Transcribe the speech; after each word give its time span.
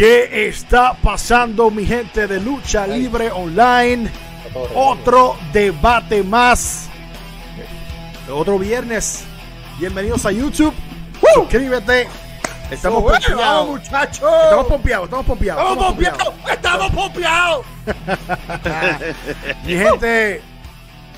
¿Qué 0.00 0.48
está 0.48 0.94
pasando, 0.94 1.70
mi 1.70 1.84
gente 1.84 2.26
de 2.26 2.40
Lucha 2.40 2.86
Libre 2.86 3.30
Online? 3.30 4.10
Otro 4.74 5.36
debate 5.52 6.22
más. 6.22 6.88
Otro 8.32 8.58
viernes. 8.58 9.24
Bienvenidos 9.78 10.24
a 10.24 10.32
YouTube. 10.32 10.72
Suscríbete. 11.34 12.08
Estamos 12.70 13.02
pompeados, 13.02 13.68
muchachos. 13.68 14.30
Estamos 14.44 14.66
pompeados, 14.68 15.04
estamos 15.04 15.26
pompeados. 15.26 15.62
Estamos 15.62 15.86
pompeados. 15.86 16.34
Estamos 16.50 16.90
pompeados. 16.92 17.66
Mi 19.66 19.74
gente, 19.74 20.40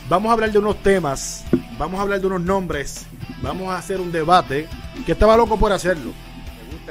vamos 0.08 0.28
a 0.28 0.32
hablar 0.32 0.50
de 0.50 0.58
unos 0.58 0.82
temas. 0.82 1.44
Vamos 1.78 2.00
a 2.00 2.02
hablar 2.02 2.20
de 2.20 2.26
unos 2.26 2.40
nombres. 2.40 3.06
Vamos 3.42 3.72
a 3.72 3.76
hacer 3.76 4.00
un 4.00 4.10
debate 4.10 4.66
que 5.06 5.12
estaba 5.12 5.36
loco 5.36 5.56
por 5.56 5.72
hacerlo. 5.72 6.10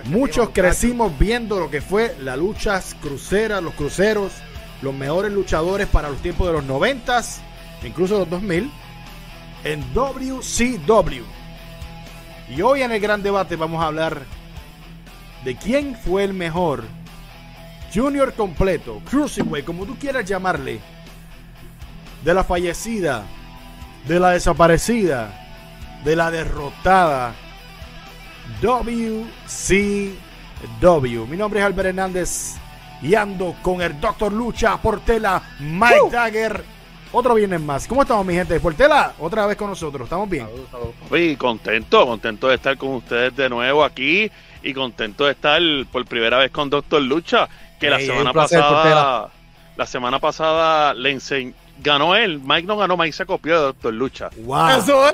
Muchos 0.06 0.50
crecimos 0.50 1.18
viendo 1.18 1.60
lo 1.60 1.70
que 1.70 1.82
fue 1.82 2.16
la 2.20 2.36
lucha 2.36 2.82
crucera, 3.02 3.62
los 3.62 3.74
cruceros, 3.76 4.34
los 4.82 4.94
mejores 4.94 5.32
luchadores 5.32 5.88
para 5.88 6.10
los 6.10 6.22
tiempos 6.22 6.48
de 6.48 6.54
los 6.54 6.64
90, 6.64 7.22
incluso 7.84 8.18
los 8.20 8.30
2000, 8.30 8.72
en 9.64 9.94
WCW. 9.94 11.24
Y 12.50 12.62
hoy 12.62 12.82
en 12.82 12.92
el 12.92 13.00
gran 13.00 13.22
debate 13.22 13.56
vamos 13.56 13.82
a 13.82 13.88
hablar 13.88 14.24
de 15.46 15.56
quién 15.56 15.96
fue 15.96 16.24
el 16.24 16.34
mejor 16.34 16.84
Junior 17.94 18.34
completo, 18.34 19.02
Cruiserweight, 19.10 19.66
como 19.66 19.86
tú 19.86 19.98
quieras 19.98 20.26
llamarle, 20.26 20.80
de 22.24 22.34
la 22.34 22.44
fallecida, 22.44 23.26
de 24.08 24.20
la 24.20 24.32
desaparecida, 24.32 25.48
de 26.04 26.16
la 26.16 26.32
derrotada 26.32 27.36
WCW. 28.62 29.28
Mi 31.28 31.38
nombre 31.38 31.60
es 31.60 31.66
Albert 31.66 31.90
Hernández 31.90 32.56
y 33.02 33.16
ando 33.16 33.56
con 33.62 33.82
el 33.82 34.00
Doctor 34.00 34.32
Lucha 34.32 34.78
Portela, 34.78 35.42
Mike 35.60 36.10
Dagger. 36.12 36.64
Otro 37.14 37.36
viernes 37.36 37.60
más. 37.60 37.88
¿Cómo 37.88 38.04
estamos, 38.04 38.26
mi 38.26 38.34
gente? 38.34 38.60
Portela, 38.60 39.14
otra 39.20 39.46
vez 39.46 39.58
con 39.58 39.70
nosotros. 39.70 40.06
¿Estamos 40.06 40.30
bien? 40.30 40.48
Sí, 41.12 41.36
contento, 41.36 42.06
contento 42.06 42.48
de 42.48 42.56
estar 42.56 42.78
con 42.78 42.96
ustedes 42.96 43.36
de 43.36 43.50
nuevo 43.50 43.84
aquí 43.84 44.32
y 44.64 44.74
contento 44.74 45.26
de 45.26 45.32
estar 45.32 45.62
por 45.92 46.06
primera 46.06 46.38
vez 46.38 46.52
con 46.52 46.70
Doctor 46.70 47.02
Lucha, 47.02 47.50
que 47.80 47.90
la 47.90 48.00
semana 48.00 48.32
placer, 48.32 48.60
pasada 48.60 49.32
la 49.82 49.86
semana 49.86 50.20
pasada 50.20 50.94
le 50.94 51.12
enseñó 51.12 51.54
ganó 51.82 52.16
él, 52.16 52.40
Mike 52.44 52.68
no 52.68 52.78
ganó, 52.78 52.96
Mike 52.98 53.14
se 53.14 53.26
copió 53.26 53.56
de 53.56 53.62
Doctor 53.68 53.94
Lucha. 53.94 54.30
Wow. 54.38 54.70
Eso 54.80 55.12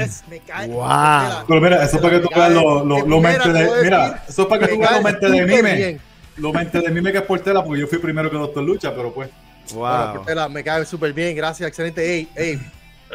es. 0.00 0.24
Me 0.28 0.38
cae. 0.40 0.68
Wow. 0.68 0.84
Mira, 0.86 1.44
Pero 1.48 1.60
mira, 1.60 1.84
eso 1.84 1.96
es 1.96 2.02
para 2.02 2.14
que 2.20 2.26
tú 2.26 2.28
veas 2.34 2.50
lo, 2.52 2.84
lo, 2.84 3.06
lo 3.06 3.16
mira, 3.18 3.30
mente 3.44 3.52
de. 3.52 3.82
Mira, 3.82 4.24
eso 4.28 4.42
es 4.42 4.48
para 4.48 4.66
que 4.66 4.74
tú 4.74 4.78
veas 4.80 4.92
lo 4.92 5.02
mente 5.02 5.28
de 5.30 5.46
mime. 5.46 6.00
Lo 6.36 6.52
mente 6.52 6.80
de 6.80 6.90
mime 6.90 7.10
que 7.12 7.18
es 7.18 7.24
Portela, 7.24 7.64
porque 7.64 7.80
yo 7.80 7.86
fui 7.88 7.98
primero 7.98 8.30
que 8.30 8.36
Doctor 8.36 8.62
Lucha, 8.62 8.94
pero 8.94 9.12
pues. 9.12 9.28
Wow. 9.74 10.14
Portela, 10.16 10.48
me 10.48 10.62
cae 10.64 10.84
súper 10.86 11.12
bien, 11.12 11.34
gracias, 11.36 11.68
excelente. 11.68 12.02
Ey, 12.14 12.28
ey, 12.36 12.60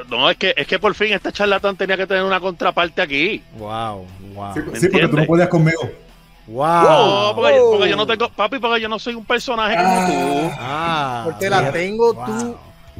No, 0.09 0.29
es 0.29 0.37
que, 0.37 0.53
es 0.57 0.67
que 0.67 0.77
por 0.79 0.93
fin 0.93 1.13
este 1.13 1.31
charlatán 1.31 1.75
tenía 1.77 1.95
que 1.97 2.05
tener 2.05 2.23
una 2.23 2.39
contraparte 2.39 3.01
aquí. 3.01 3.43
Wow. 3.57 4.05
Wow. 4.33 4.53
Sí, 4.53 4.59
¿me 4.71 4.79
sí, 4.79 4.87
porque 4.89 5.07
tú 5.07 5.17
no 5.17 5.25
podías 5.25 5.47
conmigo. 5.47 5.89
Wow. 6.45 6.83
No, 6.83 7.31
porque, 7.35 7.57
Oh. 7.59 7.71
porque 7.71 7.89
yo 7.89 7.95
no 7.95 8.05
tengo, 8.05 8.27
papi, 8.29 8.59
porque 8.59 8.81
yo 8.81 8.89
no 8.89 8.99
soy 8.99 9.15
un 9.15 9.23
personaje 9.23 9.77
como 9.77 10.07
tú. 10.07 10.51
Ah, 10.59 11.21
Portela, 11.23 11.59
mira. 11.59 11.71
tengo 11.71 12.13
Wow. 12.13 12.25
tú. 12.25 12.57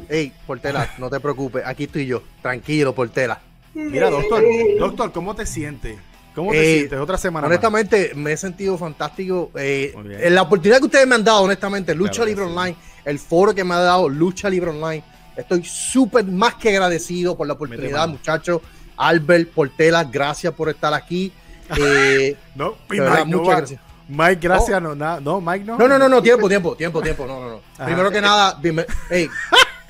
Ey, 0.10 0.32
Portela, 0.46 0.90
no 0.98 1.10
te 1.10 1.20
preocupes, 1.20 1.64
aquí 1.66 1.86
estoy 1.86 2.06
yo. 2.06 2.22
Tranquilo, 2.42 2.94
Portela. 2.94 3.40
Mira, 3.74 4.10
doctor, 4.10 4.44
doctor, 4.80 5.12
¿cómo 5.12 5.36
te 5.36 5.46
sientes? 5.46 5.98
¿Cómo 6.36 6.52
te 6.52 6.62
Eh, 6.62 6.78
sientes? 6.80 7.00
Otra 7.00 7.18
semana. 7.18 7.48
más. 7.48 7.52
Honestamente, 7.52 8.12
me 8.16 8.32
he 8.34 8.38
sentido 8.38 8.78
fantástico. 8.78 9.52
eh, 9.56 9.94
la 10.30 10.42
oportunidad 10.44 10.80
que 10.80 10.86
ustedes 10.86 11.08
me 11.08 11.16
han 11.16 11.24
dado, 11.24 11.42
honestamente, 11.44 11.94
Lucha 11.96 12.24
Claro 12.24 12.28
Libre 12.30 12.46
sí. 12.46 12.52
Online, 12.52 12.76
el 13.06 13.20
foro 13.20 13.54
que 13.54 13.64
me 13.64 13.74
ha 13.76 13.80
dado 13.80 14.10
Lucha 14.10 14.50
Libre 14.50 14.70
Online, 14.72 15.04
estoy 15.36 15.64
súper 15.64 16.26
más 16.26 16.56
que 16.56 16.70
agradecido 16.70 17.36
por 17.38 17.48
la 17.48 17.54
oportunidad, 17.54 18.08
muchachos. 18.08 18.62
Albert, 18.98 19.50
Portela, 19.50 20.04
gracias 20.04 20.54
por 20.54 20.70
estar 20.70 20.94
aquí. 20.94 21.32
Eh, 21.80 22.36
No, 22.56 22.76
verdad, 22.90 23.20
Mike, 23.26 23.32
no 23.32 23.38
muchas 23.40 23.58
gracias. 23.58 23.82
Mike, 24.10 24.40
gracias. 24.42 24.82
No, 24.82 24.94
na- 24.94 25.20
no, 25.22 25.40
Mike, 25.40 25.64
no. 25.66 25.78
No, 25.78 25.88
no, 25.88 25.98
no, 25.98 26.10
no, 26.10 26.22
tiempo, 26.22 26.48
tiempo, 26.50 26.76
tiempo, 26.76 27.02
tiempo. 27.02 27.26
No, 27.26 27.40
no, 27.40 27.50
no. 27.52 27.62
Ajá. 27.76 27.86
Primero 27.86 28.12
que 28.12 28.22
nada, 28.22 28.60
dime, 28.62 28.86
hey, 29.10 29.30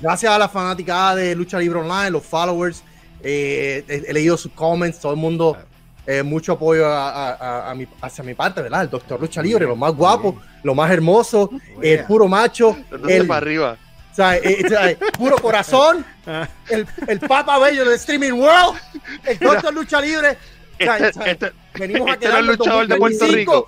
gracias 0.03 0.31
a 0.31 0.37
la 0.37 0.49
fanaticada 0.49 1.15
de 1.15 1.33
Lucha 1.35 1.57
Libre 1.57 1.79
Online, 1.79 2.11
los 2.11 2.23
followers, 2.25 2.83
eh, 3.23 3.83
he, 3.87 4.03
he 4.09 4.13
leído 4.13 4.37
sus 4.37 4.51
comments, 4.51 4.99
todo 4.99 5.13
el 5.13 5.17
mundo, 5.17 5.57
eh, 6.05 6.21
mucho 6.23 6.51
apoyo 6.53 6.85
a, 6.85 7.09
a- 7.09 7.33
a- 7.35 7.71
a 7.71 7.75
mi- 7.75 7.87
hacia 8.01 8.23
mi 8.23 8.33
parte, 8.33 8.61
¿verdad? 8.61 8.81
El 8.83 8.89
Doctor 8.89 9.19
Lucha 9.21 9.41
Libre, 9.41 9.65
lo 9.65 9.75
más 9.77 9.93
guapo, 9.93 10.39
lo 10.61 10.75
más 10.75 10.91
hermoso, 10.91 11.49
el 11.81 12.03
puro 12.03 12.27
macho, 12.27 12.75
el, 13.07 13.25
para 13.27 13.37
arriba. 13.37 13.77
o 14.11 14.15
sea, 14.15 14.35
eh, 14.37 14.97
puro 15.17 15.37
corazón, 15.37 16.05
Ah, 16.27 16.47
el, 16.69 16.87
el 17.07 17.19
papa 17.19 17.57
bello 17.59 17.83
del 17.83 17.95
streaming 17.95 18.31
world, 18.33 18.77
el 19.25 19.37
Doctor 19.39 19.73
Lucha 19.73 19.99
Libre. 19.99 20.37
Este, 20.83 21.31
este, 21.31 21.51
venimos 21.79 22.09
a 22.09 22.13
este 22.13 22.25
era 22.27 22.39
el 22.39 22.45
quedarnos 22.45 22.57
luchador 22.57 22.87
de 22.87 22.95
Puerto 22.97 23.17
2025. 23.19 23.65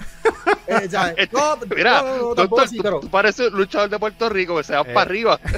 Eh, 0.68 0.86
o 0.86 0.90
sea, 0.90 1.10
Este- 1.18 1.36
no, 1.36 1.58
mira, 1.76 2.02
no, 2.02 2.18
no, 2.18 2.36
no, 2.36 2.48
tú, 2.48 2.56
pero- 2.82 3.00
tú 3.00 3.10
pareces 3.10 3.52
luchador 3.52 3.90
de 3.90 4.00
Puerto 4.00 4.30
Rico, 4.30 4.58
que 4.58 4.64
se 4.64 4.74
va 4.74 4.82
Eh. 4.82 4.86
para 4.94 5.02
arriba. 5.02 5.40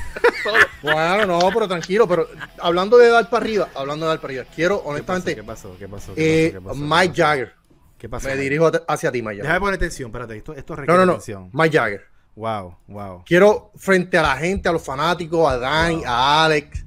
Bueno, 0.82 1.26
no, 1.26 1.40
pero 1.52 1.68
tranquilo, 1.68 2.08
pero 2.08 2.28
hablando 2.60 2.98
de 2.98 3.10
dar 3.10 3.30
para 3.30 3.44
arriba, 3.44 3.68
hablando 3.76 4.06
de 4.06 4.12
dar 4.12 4.20
para 4.22 4.32
arriba, 4.34 4.46
quiero 4.56 4.78
honestamente, 4.78 5.36
¿Qué 5.36 5.44
pasó? 5.44 5.76
¿Qué 5.78 5.90
pasó? 5.90 6.14
¿Qué 6.16 6.46
eh, 6.46 6.52
pasó? 6.52 6.62
¿Qué 6.64 6.68
pasó? 6.70 6.80
Mike. 6.80 7.14
Jagger, 7.22 7.54
¿Qué 7.98 8.08
pasó? 8.08 8.28
me 8.30 8.38
dirijo 8.38 8.72
hacia 8.88 9.12
ti, 9.12 9.18
Mike 9.22 9.30
Jagger. 9.38 9.44
Déjame 9.44 9.60
poner 9.60 9.76
atención, 9.76 10.08
espérate. 10.10 10.38
Esto, 10.38 10.54
esto 10.54 10.74
No, 10.74 10.78
requiere 10.82 11.00
no, 11.00 11.06
no, 11.06 11.12
atención. 11.14 11.50
Mike 11.52 11.78
Jagger. 11.78 12.02
Wow, 12.36 12.78
wow, 12.88 13.24
Quiero 13.26 13.72
frente 13.76 14.18
a 14.18 14.22
la 14.22 14.38
gente, 14.38 14.70
a 14.70 14.72
los 14.72 14.84
fanáticos, 14.86 15.52
a 15.52 15.58
Dan, 15.58 16.02
a 16.06 16.46
Alex, 16.46 16.86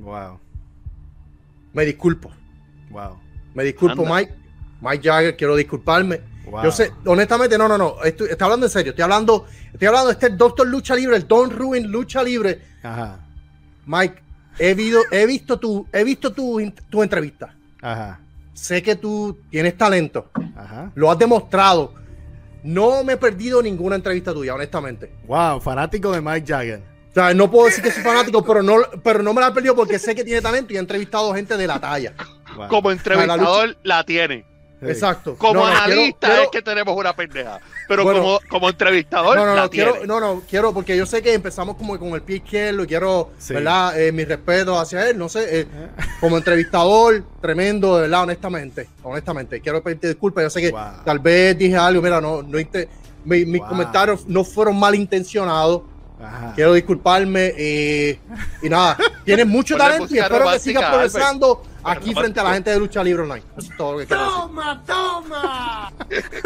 wow, 0.00 0.38
me 1.72 1.84
disculpo, 1.86 2.30
wow, 2.90 3.18
me 3.54 3.64
disculpo, 3.64 4.02
Anda. 4.02 4.14
Mike. 4.14 4.34
Mike 4.80 5.08
Jagger, 5.08 5.36
quiero 5.36 5.54
disculparme. 5.56 6.20
wow. 6.50 6.64
Yo 6.64 6.72
sé, 6.72 6.90
honestamente, 7.06 7.56
no, 7.56 7.68
no, 7.68 7.78
no, 7.78 8.02
estoy, 8.02 8.28
estoy 8.30 8.44
hablando 8.44 8.66
en 8.66 8.72
serio, 8.72 8.90
estoy 8.90 9.02
hablando, 9.04 9.46
estoy 9.72 9.86
hablando 9.88 10.08
de 10.08 10.12
este 10.14 10.30
Doctor 10.30 10.66
Lucha 10.66 10.94
Libre, 10.96 11.16
el 11.16 11.28
Don 11.28 11.50
Ruin 11.50 11.90
Lucha 11.90 12.22
Libre. 12.22 12.60
Ajá, 12.82 13.20
Mike, 13.86 14.22
he, 14.58 14.74
visto, 14.74 14.98
he 15.10 15.26
visto 15.26 15.58
tu, 15.58 15.86
he 15.92 16.02
visto 16.04 16.32
tu, 16.32 16.60
tu 16.90 17.02
entrevista. 17.02 17.54
ajá, 17.80 18.18
Sé 18.54 18.82
que 18.82 18.96
tú 18.96 19.38
tienes 19.50 19.76
talento. 19.78 20.30
ajá. 20.56 20.90
Lo 20.94 21.10
has 21.10 21.18
demostrado. 21.18 21.94
No 22.62 23.02
me 23.02 23.14
he 23.14 23.16
perdido 23.16 23.60
ninguna 23.62 23.96
entrevista 23.96 24.32
tuya, 24.32 24.54
honestamente. 24.54 25.10
Wow, 25.26 25.60
fanático 25.60 26.12
de 26.12 26.20
Mike 26.20 26.44
Jagger. 26.46 26.82
O 27.10 27.14
sea, 27.14 27.34
no 27.34 27.50
puedo 27.50 27.66
decir 27.66 27.82
que 27.82 27.90
soy 27.90 28.02
fanático, 28.02 28.44
pero 28.44 28.62
no, 28.62 28.76
pero 29.02 29.22
no 29.22 29.34
me 29.34 29.40
la 29.40 29.48
he 29.48 29.52
perdido 29.52 29.74
porque 29.74 29.98
sé 29.98 30.14
que 30.14 30.22
tiene 30.22 30.40
talento 30.40 30.72
y 30.72 30.76
he 30.76 30.78
entrevistado 30.78 31.34
gente 31.34 31.56
de 31.56 31.66
la 31.66 31.80
talla. 31.80 32.14
Wow. 32.56 32.68
Como 32.68 32.90
entrevistador 32.90 33.76
la 33.82 34.04
tiene. 34.04 34.44
Sí. 34.80 34.88
Exacto. 34.88 35.36
Como 35.38 35.60
No, 35.60 35.66
analista 35.66 36.26
quiero- 36.26 36.42
es 36.42 36.48
que 36.48 36.60
tenemos 36.60 36.96
una 36.96 37.14
pendeja. 37.14 37.60
Pero 37.86 38.02
Bueno. 38.02 38.20
como, 38.20 38.40
como 38.48 38.68
entrevistador 38.68 39.36
No, 39.36 39.46
no, 39.46 39.54
la 39.54 39.62
no, 39.62 39.70
tiene. 39.70 39.90
quiero, 39.92 40.06
no, 40.06 40.18
no, 40.18 40.42
quiero, 40.50 40.72
porque 40.74 40.96
yo 40.96 41.06
sé 41.06 41.22
que 41.22 41.34
empezamos 41.34 41.76
como 41.76 41.96
con 42.00 42.08
el 42.14 42.22
pie 42.22 42.36
izquierdo 42.38 42.82
y 42.82 42.86
quiero, 42.88 43.30
Sí. 43.38 43.54
¿verdad? 43.54 44.00
Eh, 44.00 44.10
mi 44.10 44.24
respeto 44.24 44.76
hacia 44.76 45.08
él, 45.08 45.16
no 45.18 45.28
sé, 45.28 45.60
eh, 45.60 45.66
como 46.18 46.36
entrevistador, 46.36 47.22
tremendo, 47.40 47.94
de 47.96 48.02
verdad, 48.02 48.22
honestamente, 48.24 48.88
honestamente. 49.04 49.60
Quiero 49.60 49.80
pedirte 49.84 50.08
disculpas, 50.08 50.42
yo 50.44 50.50
sé 50.50 50.60
que 50.60 50.70
Wow. 50.72 50.80
tal 51.04 51.20
vez 51.20 51.56
dije 51.56 51.76
algo, 51.76 52.02
mira, 52.02 52.20
no, 52.20 52.42
no, 52.42 52.58
mis 53.24 53.60
Wow. 53.60 53.68
comentarios 53.68 54.26
no 54.26 54.42
fueron 54.42 54.76
malintencionados. 54.80 55.82
Ajá. 56.22 56.52
Quiero 56.54 56.72
disculparme 56.74 57.52
eh, 57.56 58.18
y 58.62 58.68
nada, 58.68 58.96
tienes 59.24 59.46
mucho 59.46 59.76
talento 59.88 60.06
y 60.14 60.18
espero 60.18 60.50
que 60.50 60.58
sigas 60.60 60.84
progresando 60.90 61.62
aquí 61.82 62.14
frente 62.14 62.40
a 62.40 62.44
la 62.44 62.54
gente 62.54 62.70
de 62.70 62.78
Lucha 62.78 63.02
Libre 63.04 63.22
Online. 63.22 63.42
Eso 63.56 63.70
es 63.72 63.76
todo 63.76 63.92
lo 63.92 63.98
que 63.98 64.06
quiero 64.06 64.22
decir. 64.22 64.36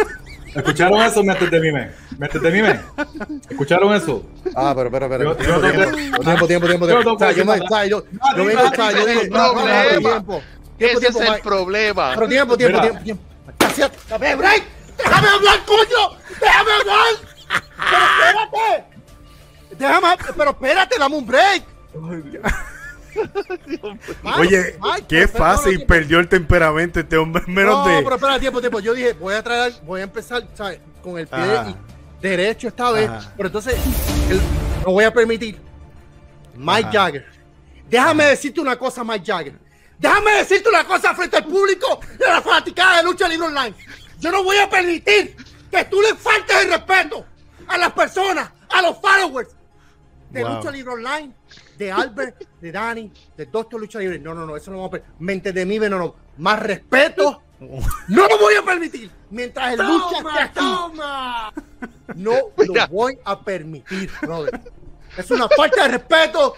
¿Escucharon 0.56 1.02
eso, 1.02 1.23
mentes 1.23 1.50
de 1.50 1.61
mime? 1.61 1.90
Mentes 2.17 2.40
de 2.40 2.50
mime. 2.50 2.81
¿Escucharon 3.50 3.93
eso? 3.94 4.25
Ah, 4.55 4.73
pero, 4.75 4.90
pero, 4.90 5.06
pero. 5.08 5.25
Yo- 5.25 5.37
Tiempo, 5.37 6.46
tiempo, 6.46 6.46
tiempo, 6.46 6.67
tiempo, 6.67 6.87
tiempo. 6.87 7.32
Yo 7.32 7.44
no 7.44 7.84
yo 7.84 7.87
yo- 7.87 8.05
yo 8.37 8.44
vengo, 8.46 8.62
yo 8.90 9.06
dije, 9.06 9.29
tiempo. 9.99 10.43
Ese 10.79 10.93
es 10.93 10.99
tiempo, 11.00 11.20
el 11.34 11.40
problema. 11.43 12.12
Pero 12.14 12.29
tiempo, 12.29 12.56
tiempo, 12.56 12.81
tiempo, 12.81 13.00
tiempo. 13.02 13.22
Gracias. 13.58 13.90
Dame 14.08 14.34
break. 14.34 14.62
Déjame 14.96 15.29
hablar, 15.29 15.58
coño. 15.67 16.17
Déjame 16.40 16.70
hablar. 16.81 17.14
Pero 17.90 18.05
espérate. 18.06 18.95
Déjame, 19.78 20.08
pero 20.37 20.50
espérate, 20.50 20.99
dame 20.99 21.17
un 21.17 21.26
break. 21.26 21.62
Oye, 24.38 24.78
qué 25.08 25.26
fácil 25.28 25.64
perdóname. 25.81 25.87
perdió 25.87 26.19
el 26.20 26.28
temperamento 26.28 27.00
este 27.00 27.17
hombre 27.17 27.43
en 27.46 27.55
menos 27.55 27.87
no, 27.87 27.87
de. 27.96 28.02
pero 28.02 28.17
espera, 28.17 28.38
tiempo, 28.38 28.61
tiempo. 28.61 28.81
Yo 28.81 28.94
dije, 28.94 29.12
voy 29.14 29.34
a 29.34 29.43
traer, 29.43 29.75
voy 29.84 30.00
a 30.00 30.05
empezar, 30.05 30.46
¿sabes? 30.55 30.81
Con 31.02 31.19
el 31.19 31.26
pie 31.26 31.38
Ajá. 31.38 31.70
y- 31.70 31.76
derecho 32.20 32.69
esta 32.69 32.90
vez. 32.90 33.08
Ajá. 33.08 33.32
Pero 33.37 33.46
entonces, 33.49 33.75
el- 34.31 34.40
no 34.84 34.93
voy 34.93 35.05
a 35.05 35.12
permitir. 35.12 35.58
Mike 36.55 36.88
Ajá. 36.88 36.93
Jagger. 37.05 37.26
Déjame 37.88 38.25
decirte 38.25 38.61
una 38.61 38.76
cosa, 38.76 39.05
Mike 39.05 39.25
Jagger. 39.25 39.55
Déjame 39.99 40.31
decirte 40.32 40.69
una 40.69 40.84
cosa 40.84 41.14
frente 41.14 41.37
al 41.38 41.44
público 41.46 42.00
de 42.19 42.26
la 42.26 42.43
fanaticada 42.43 42.99
de 42.99 43.05
lucha 43.05 43.29
libre 43.29 43.46
online. 43.46 43.75
Yo 44.19 44.31
no 44.31 44.43
voy 44.43 44.56
a 44.58 44.69
permitir 44.69 45.37
que 45.70 45.84
tú 45.84 46.00
le 46.02 46.14
faltes 46.14 46.64
el 46.64 46.70
respeto 46.70 47.25
a 47.69 47.79
las 47.79 47.93
personas, 47.93 48.50
a 48.69 48.82
los 48.82 48.99
followers 49.00 49.56
de 50.31 50.44
Wow. 50.44 50.56
Lucha 50.56 50.70
Libre 50.70 50.93
Online, 50.94 51.32
de 51.78 51.93
Albert, 51.93 52.44
de 52.61 52.73
Dani, 52.73 53.12
de 53.37 53.46
Doctor 53.46 53.81
Lucha 53.81 53.99
Libre. 53.99 54.19
No, 54.19 54.34
no, 54.34 54.46
no, 54.46 54.56
eso 54.56 54.70
no 54.70 54.78
vamos 54.78 54.88
a 54.88 54.90
permitir. 54.93 55.14
Mente 55.19 55.52
de 55.52 55.67
mí, 55.67 55.78
no, 55.78 55.99
no. 55.99 56.14
Más 56.38 56.58
respeto. 56.58 57.43
No 58.08 58.28
lo 58.28 58.38
voy 58.38 58.55
a 58.55 58.62
permitir. 58.62 59.11
Mientras 59.31 59.73
el 59.73 59.87
lucha 59.87 60.19
esté 60.19 60.43
aquí. 60.43 60.61
No 62.14 62.32
Mira. 62.56 62.87
lo 62.87 62.88
voy 62.88 63.19
a 63.25 63.40
permitir, 63.40 64.11
brother. 64.20 64.61
Es 65.17 65.31
una 65.31 65.49
falta 65.49 65.84
de 65.84 65.88
respeto. 65.88 66.55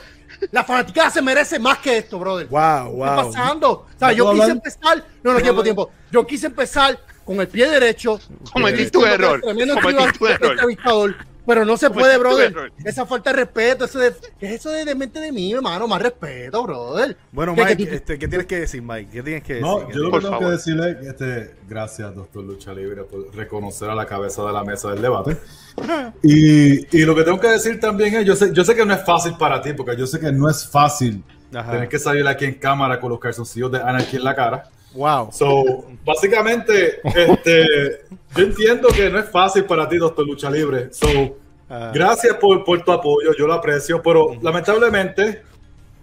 La 0.53 0.63
fanaticada 0.65 1.11
se 1.11 1.23
merece 1.23 1.59
más 1.59 1.79
que 1.79 1.99
esto, 1.99 2.19
brother. 2.19 2.47
Wow, 2.49 2.91
¿Qué 2.91 2.97
wow. 2.97 3.05
está 3.05 3.17
pasando? 3.17 3.71
O 3.71 3.87
sea, 3.99 4.09
¿No 4.09 4.15
yo 4.15 4.33
quise 4.33 4.51
empezar. 4.51 5.05
No, 5.23 5.33
no, 5.33 5.41
tiempo, 5.41 5.63
tiempo. 5.63 5.91
Yo 6.11 6.27
quise 6.27 6.47
empezar 6.47 6.99
con 7.25 7.41
el 7.41 7.49
pie 7.49 7.69
derecho. 7.69 8.21
Cometiste 8.53 8.99
un 8.99 9.05
diciendo 9.05 9.05
que 9.05 9.15
error, 9.15 9.41
un 9.45 9.61
entrevistador, 9.61 11.11
error. 11.11 11.27
Pero 11.49 11.65
no 11.65 11.77
se 11.77 11.89
Cometiste 11.89 12.03
puede, 12.03 12.17
un 12.17 12.21
brother. 12.23 12.51
error. 12.53 12.73
Esa 12.85 13.07
falta 13.07 13.31
de 13.31 13.37
respeto, 13.37 13.87
eso 13.87 13.99
de, 13.99 14.13
¿qué 14.39 14.47
es 14.47 14.53
eso 14.61 14.71
de, 14.71 14.85
de 14.85 14.95
mente 14.95 15.19
de 15.19 15.33
mí, 15.33 15.53
hermano? 15.53 15.89
Más 15.89 16.01
respeto, 16.01 16.63
brother. 16.63 17.17
Bueno, 17.33 17.55
¿Qué- 17.55 17.65
Mike, 17.65 17.77
qué- 17.79 17.89
qué- 17.89 17.95
este, 17.97 18.19
¿qué 18.19 18.29
tienes 18.29 18.47
que 18.47 18.61
decir, 18.61 18.83
Mike? 18.83 19.11
¿Qué 19.11 19.23
tienes 19.23 19.43
que 19.43 19.55
decir? 19.55 19.67
No, 19.67 19.89
¿Qué 19.89 19.95
yo 19.95 20.01
lo 20.01 20.13
que 20.13 20.21
tengo 20.21 20.39
que 20.39 20.45
decirle 20.45 20.91
es 21.01 21.07
este, 21.09 21.55
gracias, 21.69 22.15
doctor 22.15 22.45
Lucha 22.45 22.73
Libre, 22.73 23.03
por 23.05 23.35
reconocer 23.35 23.91
a 23.91 23.95
la 23.97 24.07
cabeza 24.07 24.45
de 24.45 24.53
la 24.53 24.63
mesa 24.63 24.91
del 24.91 25.03
debate. 25.03 25.37
Y, 26.23 26.97
y 26.97 27.05
lo 27.05 27.15
que 27.15 27.23
tengo 27.23 27.39
que 27.41 27.49
decir 27.49 27.79
también 27.81 28.15
es, 28.17 28.25
yo 28.27 28.35
sé, 28.37 28.53
yo 28.53 28.65
sé 28.65 28.75
que 28.75 28.85
no 28.85 28.95
es 28.95 29.05
fácil 29.05 29.35
para 29.39 29.61
ti, 29.63 29.73
porque 29.73 29.97
yo 29.97 30.07
sé 30.07 30.19
que 30.19 30.33
no 30.33 30.49
es 30.51 30.69
fácil 30.69 31.23
Ajá. 31.55 31.71
tener 31.73 31.89
que 31.89 31.99
salir 31.99 32.27
aquí 32.27 32.45
en 32.45 32.55
cámara 32.55 33.01
con 33.01 33.11
los 33.11 33.21
calzoncillos 33.21 33.71
de 33.73 33.79
Anarchy 33.79 34.17
en 34.17 34.25
la 34.25 34.35
cara. 34.35 34.65
Wow. 34.95 35.31
So, 35.33 35.87
básicamente, 36.05 37.01
este, 37.05 38.01
yo 38.37 38.43
entiendo 38.45 38.89
que 38.89 39.11
no 39.11 39.19
es 39.19 39.31
fácil 39.31 39.65
para 39.65 39.89
ti, 39.89 39.97
doctor 39.99 40.27
Lucha 40.27 40.51
Libre. 40.51 40.89
So, 40.93 41.37
Ah. 41.71 41.93
gracias 41.95 42.35
por, 42.37 42.65
por 42.65 42.83
tu 42.83 42.91
apoyo, 42.93 43.35
yo 43.39 43.47
lo 43.47 43.53
aprecio, 43.53 44.01
pero 44.03 44.35
lamentablemente, 44.41 45.43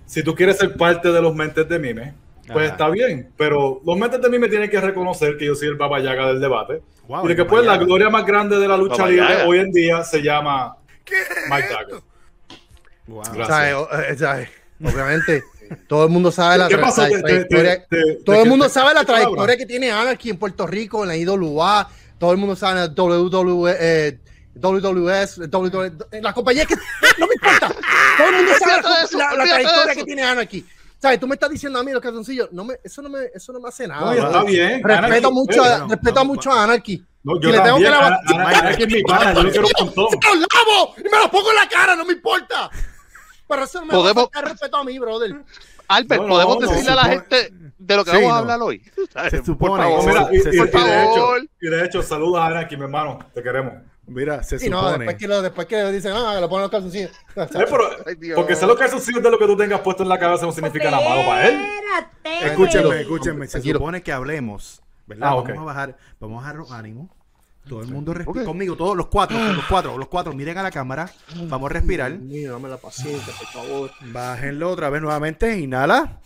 si 0.06 0.22
tú 0.22 0.36
quieres 0.36 0.58
ser 0.60 0.78
parte 0.78 1.12
de 1.12 1.20
los 1.20 1.34
mentes 1.34 1.68
de 1.68 1.80
Mime, 1.80 2.14
pues 2.54 2.70
está 2.70 2.88
bien, 2.90 3.32
pero 3.36 3.82
los 3.84 3.98
mentes 3.98 4.22
de 4.22 4.30
Mime 4.30 4.48
tienen 4.48 4.70
que 4.70 4.80
reconocer 4.80 5.36
que 5.38 5.46
yo 5.46 5.56
soy 5.56 5.70
el 5.70 5.74
Baba 5.76 6.00
Yaga 6.00 6.28
del 6.28 6.40
debate. 6.40 6.84
Wow, 7.08 7.26
y 7.26 7.30
de 7.30 7.36
que 7.36 7.46
pues 7.46 7.66
la 7.66 7.78
gloria 7.78 8.12
más 8.12 8.28
grande 8.28 8.60
de 8.60 8.68
la 8.68 8.78
lucha 8.78 8.98
Baba 8.98 9.10
libre 9.10 9.28
Yaga. 9.28 9.48
hoy 9.48 9.58
en 9.58 9.72
día 9.72 10.04
se 10.04 10.22
llama 10.22 10.78
Mike 11.50 11.68
Dagger. 11.70 12.00
Wow. 13.08 13.24
Gracias. 13.34 13.48
O 13.48 13.88
sea, 13.90 14.10
eh, 14.10 14.14
o 14.14 14.18
sea, 14.18 14.50
obviamente, 14.84 15.44
todo 15.88 16.04
el 16.06 16.10
mundo 16.10 16.32
sabe 16.32 16.58
la, 16.58 16.70
la 16.70 16.94
trayectoria. 16.94 17.86
todo 18.26 18.42
el 18.44 18.50
mundo 18.50 18.70
sabe 18.70 18.94
la 18.94 19.04
trayectoria 19.04 19.58
que 19.58 19.66
tiene 19.66 19.92
Anarchy 19.92 20.30
en 20.32 20.38
Puerto 20.38 20.66
Rico, 20.68 21.04
en 21.04 21.10
la 21.10 21.16
IWA. 21.18 21.90
Todo 22.20 22.32
el 22.32 22.38
mundo 22.38 22.56
sabe 22.56 22.80
en 22.84 22.92
el 22.92 23.00
WWE, 23.00 23.76
eh, 23.80 24.20
WWS, 24.56 25.38
WWE, 25.52 25.92
la 26.22 26.34
compañía 26.34 26.66
que 26.66 26.76
no 27.20 27.28
me 27.28 27.34
importa. 27.36 27.76
Todo 28.18 28.30
el 28.30 28.36
mundo 28.36 28.52
sabe 28.60 28.82
la, 28.82 29.18
la- 29.18 29.36
la 29.36 29.44
trayectoria 29.44 29.96
que 29.96 30.04
tiene 30.06 30.24
Anarchy. 30.24 30.66
¿Sabes? 31.02 31.20
Tú 31.20 31.28
me 31.28 31.36
estás 31.36 31.50
diciendo 31.50 31.78
a 31.78 31.84
mí 31.84 31.92
los 31.92 32.02
calzoncillos. 32.02 32.52
No 32.54 32.64
me, 32.64 32.76
eso, 32.84 33.02
no 33.02 33.10
me, 33.10 33.26
eso 33.34 33.52
no 33.54 33.60
me 33.60 33.68
hace 33.70 33.88
nada. 33.88 34.02
No, 34.06 34.16
ya 34.16 34.22
brother. 34.22 34.38
está 34.38 34.44
bien. 34.50 34.84
Respeto 34.84 35.06
Anarchy, 35.06 35.34
mucho, 35.34 35.64
a- 35.64 35.76
eh, 35.76 35.82
respeto 35.90 36.26
mucho 36.26 36.52
a 36.52 36.64
Anarchy. 36.64 37.06
No, 37.24 37.36
Y 37.36 37.42
yo 37.42 37.50
le 37.52 37.60
tengo 37.60 37.78
que 37.78 37.90
lavar- 37.90 38.20
Ana- 38.28 38.44
Ana- 38.46 38.60
Anarchy 38.60 38.84
es 38.84 38.90
mi 38.94 39.04
pana, 39.04 39.34
yo 39.34 39.44
lo 39.44 39.52
quiero 39.52 39.68
un 39.68 39.86
montón. 39.86 40.06
¡Los 40.24 40.38
lavo! 40.40 40.96
Y 40.98 41.04
me 41.04 41.18
los 41.18 41.30
pongo 41.30 41.50
en 41.50 41.56
la 41.58 41.68
cara, 41.68 41.96
no 41.96 42.06
me 42.06 42.14
importa. 42.14 42.70
Pero 43.48 43.64
eso 43.64 43.80
no 43.82 43.86
me 43.88 43.94
Podemos- 43.94 44.26
va 44.26 44.40
a 44.40 44.42
respeto 44.42 44.78
a 44.78 44.84
mí, 44.84 44.98
brother. 45.00 45.36
Albert, 45.88 46.22
No, 46.24 46.28
¿podemos 46.30 46.60
no, 46.60 46.68
decirle 46.68 46.92
a 46.92 46.96
la 46.96 47.02
supone- 47.04 47.14
gente 47.30 47.54
de 47.78 47.96
lo 47.96 48.04
que 48.06 48.12
Sí, 48.12 48.18
vamos 48.18 48.32
a 48.32 48.34
no. 48.34 48.40
hablar 48.40 48.62
hoy? 48.64 48.80
Se 49.30 49.38
Por 49.38 49.46
supone- 49.46 49.84
favor. 49.84 50.04
No, 50.04 50.10
mira, 50.10 50.30
y, 50.32 50.36
y- 50.38 50.42
Por 50.42 50.52
y 50.54 50.58
de 50.58 51.04
hecho, 51.04 51.16
favor. 51.16 51.42
y 51.62 51.68
de 51.70 51.86
hecho, 51.86 52.02
saludos 52.04 52.40
a 52.42 52.46
Anarchy, 52.48 52.76
mi 52.78 52.84
hermano, 52.84 53.20
te 53.34 53.44
queremos. 53.44 53.74
Mira, 54.08 54.44
se 54.44 54.64
Y 54.66 54.70
no, 54.70 54.78
supone. 54.82 54.98
después 55.00 55.16
que, 55.18 55.28
lo, 55.28 55.42
después 55.42 55.68
que 55.68 55.92
dicen, 55.92 56.12
ah, 56.16 56.34
que 56.36 56.42
lo 56.42 56.50
ponen 56.50 56.62
los 56.64 56.72
calzoncillos. 56.72 57.12
Eh, 57.36 57.48
pero- 57.52 58.36
porque 58.36 58.56
ser 58.56 58.68
los 58.68 58.78
calzoncillos 58.78 59.22
de 59.24 59.30
lo 59.32 59.38
que 59.40 59.46
tú 59.46 59.58
tengas 59.58 59.82
puesto 59.82 60.04
en 60.04 60.10
la 60.10 60.18
cabeza 60.20 60.46
no 60.46 60.52
significa 60.52 60.90
nada 60.92 61.08
malo 61.08 61.26
para 61.28 61.48
él. 61.48 61.60
Espérate. 61.60 62.48
Escúchenme, 62.48 63.02
escúchenme. 63.02 63.48
Se 63.48 63.62
supone 63.62 64.02
que 64.04 64.12
hablemos, 64.12 64.82
¿verdad? 65.08 65.30
Ah. 65.32 65.36
Vamos 65.36 65.58
a 65.58 65.64
bajar, 65.64 65.98
vamos 66.20 66.38
a 66.38 66.42
bajar 66.42 66.56
los 66.56 66.72
ánimos. 66.72 67.10
Todo 67.68 67.82
el 67.82 67.88
mundo 67.88 68.14
respira 68.14 68.46
conmigo, 68.46 68.76
todos 68.76 68.96
los 68.96 69.08
cuatro, 69.08 69.38
los 69.54 69.66
cuatro, 69.66 69.98
los 69.98 70.08
cuatro, 70.08 70.34
miren 70.34 70.58
a 70.60 70.64
la 70.64 70.72
cámara. 70.72 71.10
Vamos 71.48 71.70
a 71.70 71.74
respirar. 71.74 72.12
Mira, 72.12 72.52
dame 72.52 72.70
la 72.70 72.78
paciencia, 72.78 73.34
por 73.38 73.48
favor. 73.48 73.92
Bájenlo 74.02 74.70
otra 74.70 74.90
vez 74.92 75.02
nuevamente. 75.02 75.58
Inhala. 75.60 76.20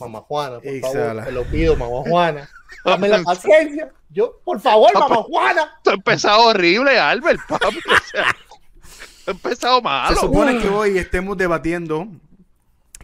Mamá 0.00 0.20
Juana, 0.22 0.56
por 0.58 0.66
Exhala. 0.66 1.22
favor. 1.22 1.24
Te 1.24 1.32
lo 1.32 1.44
pido, 1.44 1.76
mamá 1.76 2.02
Juana. 2.08 2.48
Dame 2.84 3.08
la 3.08 3.22
paciencia. 3.24 3.92
Yo, 4.10 4.40
por 4.44 4.60
favor, 4.60 4.92
mamá 4.94 5.16
Juana. 5.16 5.62
Esto 5.76 5.90
ha 5.90 5.94
empezado 5.94 6.42
horrible, 6.48 6.98
Albert, 6.98 7.40
papi. 7.48 7.66
O 7.78 8.10
sea, 8.10 8.26
ha 9.26 9.30
empezado 9.30 9.76
Se 9.78 9.82
malo. 9.82 10.16
supone 10.20 10.58
que 10.58 10.68
hoy 10.68 10.98
estemos 10.98 11.36
debatiendo 11.36 12.08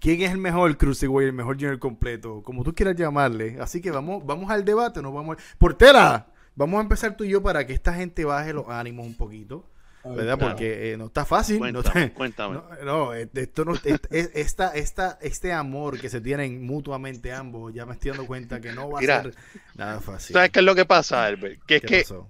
quién 0.00 0.22
es 0.22 0.32
el 0.32 0.38
mejor 0.38 0.76
Cruiserweight, 0.76 1.28
el 1.28 1.32
mejor 1.34 1.54
Junior 1.54 1.78
completo, 1.78 2.42
como 2.42 2.64
tú 2.64 2.74
quieras 2.74 2.96
llamarle. 2.96 3.58
Así 3.60 3.80
que 3.80 3.90
vamos, 3.92 4.26
vamos 4.26 4.50
al 4.50 4.64
debate, 4.64 5.00
nos 5.02 5.14
vamos. 5.14 5.36
Portela, 5.58 6.26
vamos 6.60 6.78
a 6.78 6.82
empezar 6.82 7.16
tú 7.16 7.24
y 7.24 7.30
yo 7.30 7.42
para 7.42 7.66
que 7.66 7.72
esta 7.72 7.94
gente 7.94 8.24
baje 8.24 8.52
los 8.52 8.68
ánimos 8.68 9.06
un 9.06 9.14
poquito. 9.14 9.64
¿Verdad? 10.02 10.38
claro. 10.38 10.52
Porque 10.54 10.92
eh, 10.92 10.96
no 10.96 11.06
está 11.06 11.26
fácil. 11.26 11.56
no 11.56 11.60
Cuéntame, 11.82 12.04
está- 12.04 12.14
cuéntame. 12.14 12.54
No, 12.54 12.64
no, 12.84 13.14
eh, 13.14 13.28
esto 13.34 13.64
no, 13.66 13.74
es- 13.74 14.00
es- 14.10 14.30
esta, 14.34 14.68
esta, 14.74 15.18
este 15.20 15.52
amor 15.52 16.00
que 16.00 16.08
se 16.08 16.20
tienen 16.22 16.64
mutuamente 16.64 17.32
ambos, 17.34 17.74
ya 17.74 17.84
me 17.84 17.92
estoy 17.92 18.10
dando 18.12 18.26
cuenta 18.26 18.60
que 18.62 18.72
no 18.72 18.88
va 18.90 19.00
Mira. 19.00 19.18
a 19.18 19.22
ser 19.24 19.34
nada 19.74 20.00
fácil. 20.00 20.32
¿Sabes 20.34 20.50
qué 20.50 20.60
es 20.60 20.64
lo 20.64 20.74
que 20.74 20.86
pasa, 20.86 21.24
Albert? 21.26 21.60
Que 21.66 21.76
es 21.76 21.80
¿Qué 21.82 21.86
que 21.86 22.00
pasó? 22.02 22.28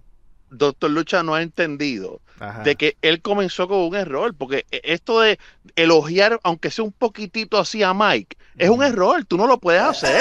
Doctor 0.50 0.90
Lucha 0.90 1.22
no 1.22 1.34
ha 1.36 1.42
entendido 1.42 2.20
Ajá. 2.40 2.64
de 2.64 2.74
que 2.74 2.96
él 3.02 3.22
comenzó 3.22 3.68
con 3.68 3.78
un 3.78 3.94
error, 3.94 4.34
porque 4.36 4.66
esto 4.70 5.20
de 5.20 5.38
elogiar, 5.76 6.40
aunque 6.42 6.72
sea 6.72 6.84
un 6.84 6.90
poquitito 6.92 7.56
así 7.56 7.84
a 7.84 7.94
Mike, 7.94 8.36
es 8.56 8.68
un 8.68 8.82
error, 8.82 9.24
tú 9.24 9.36
no 9.36 9.46
lo 9.46 9.58
puedes 9.58 9.82
hacer, 9.82 10.20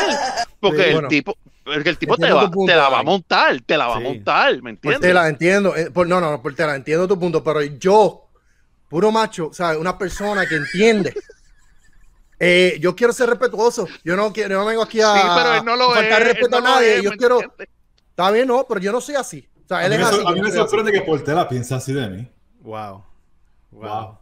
porque 0.59 0.83
Sí, 0.83 0.97
el 0.97 1.07
tipo, 1.07 1.35
porque 1.73 1.89
el 1.89 1.97
tipo 1.97 2.15
te, 2.17 2.31
va, 2.31 2.49
punto, 2.49 2.71
te 2.71 2.77
la 2.77 2.89
va 2.89 2.99
a 2.99 3.03
montar, 3.03 3.61
te 3.61 3.77
la 3.77 3.87
va 3.87 3.95
a 3.97 3.99
montar, 3.99 4.61
¿me 4.61 4.71
entiendes? 4.71 4.99
Portela, 4.99 5.27
entiendo. 5.27 5.75
eh, 5.75 5.91
por- 5.91 6.07
no, 6.07 6.19
no, 6.21 6.31
no, 6.31 6.41
Portela, 6.41 6.75
entiendo 6.75 7.07
tu 7.07 7.19
punto, 7.19 7.43
pero 7.43 7.61
yo, 7.61 8.27
puro 8.87 9.11
macho, 9.11 9.49
¿sabes? 9.53 9.77
Una 9.79 9.97
persona 9.97 10.45
que 10.47 10.55
entiende. 10.55 11.13
Eh, 12.41 12.77
yo 12.79 12.95
quiero 12.95 13.11
ser 13.11 13.27
respetuoso. 13.29 13.85
Yo 14.01 14.15
no 14.15 14.31
quiero, 14.31 14.59
no 14.59 14.65
vengo 14.65 14.81
aquí 14.81 15.01
a, 15.01 15.13
Sí, 15.13 15.19
pero 15.35 15.53
él 15.55 15.65
no 15.65 15.75
lo 15.75 15.91
a 15.91 15.95
faltar 15.95 16.21
es, 16.21 16.27
él 16.29 16.33
respeto 16.35 16.49
no 16.61 16.67
a 16.67 16.69
nadie. 16.75 16.95
es, 16.95 17.03
yo 17.03 17.09
¿me 17.11 17.17
quiero. 17.17 17.41
entiendes? 17.41 17.67
Está 18.11 18.31
bien, 18.31 18.47
no, 18.47 18.65
pero 18.65 18.79
yo 18.79 18.91
no 18.93 19.01
soy 19.01 19.15
así. 19.15 19.45
O 19.65 19.67
sea, 19.67 19.79
A 19.79 19.85
él 19.85 19.89
mí 19.91 19.97
es 19.97 20.07
así. 20.07 20.21
a 20.25 20.31
mí 20.31 20.37
yo 20.37 20.43
me 20.43 20.51
sorprende 20.53 20.91
que 20.93 21.01
Portela 21.01 21.49
piensa 21.49 21.75
así 21.75 21.91
de 21.91 22.07
mí. 22.07 22.31
Wow. 22.61 23.03
Wow. 23.71 23.83
Wow. 23.83 24.17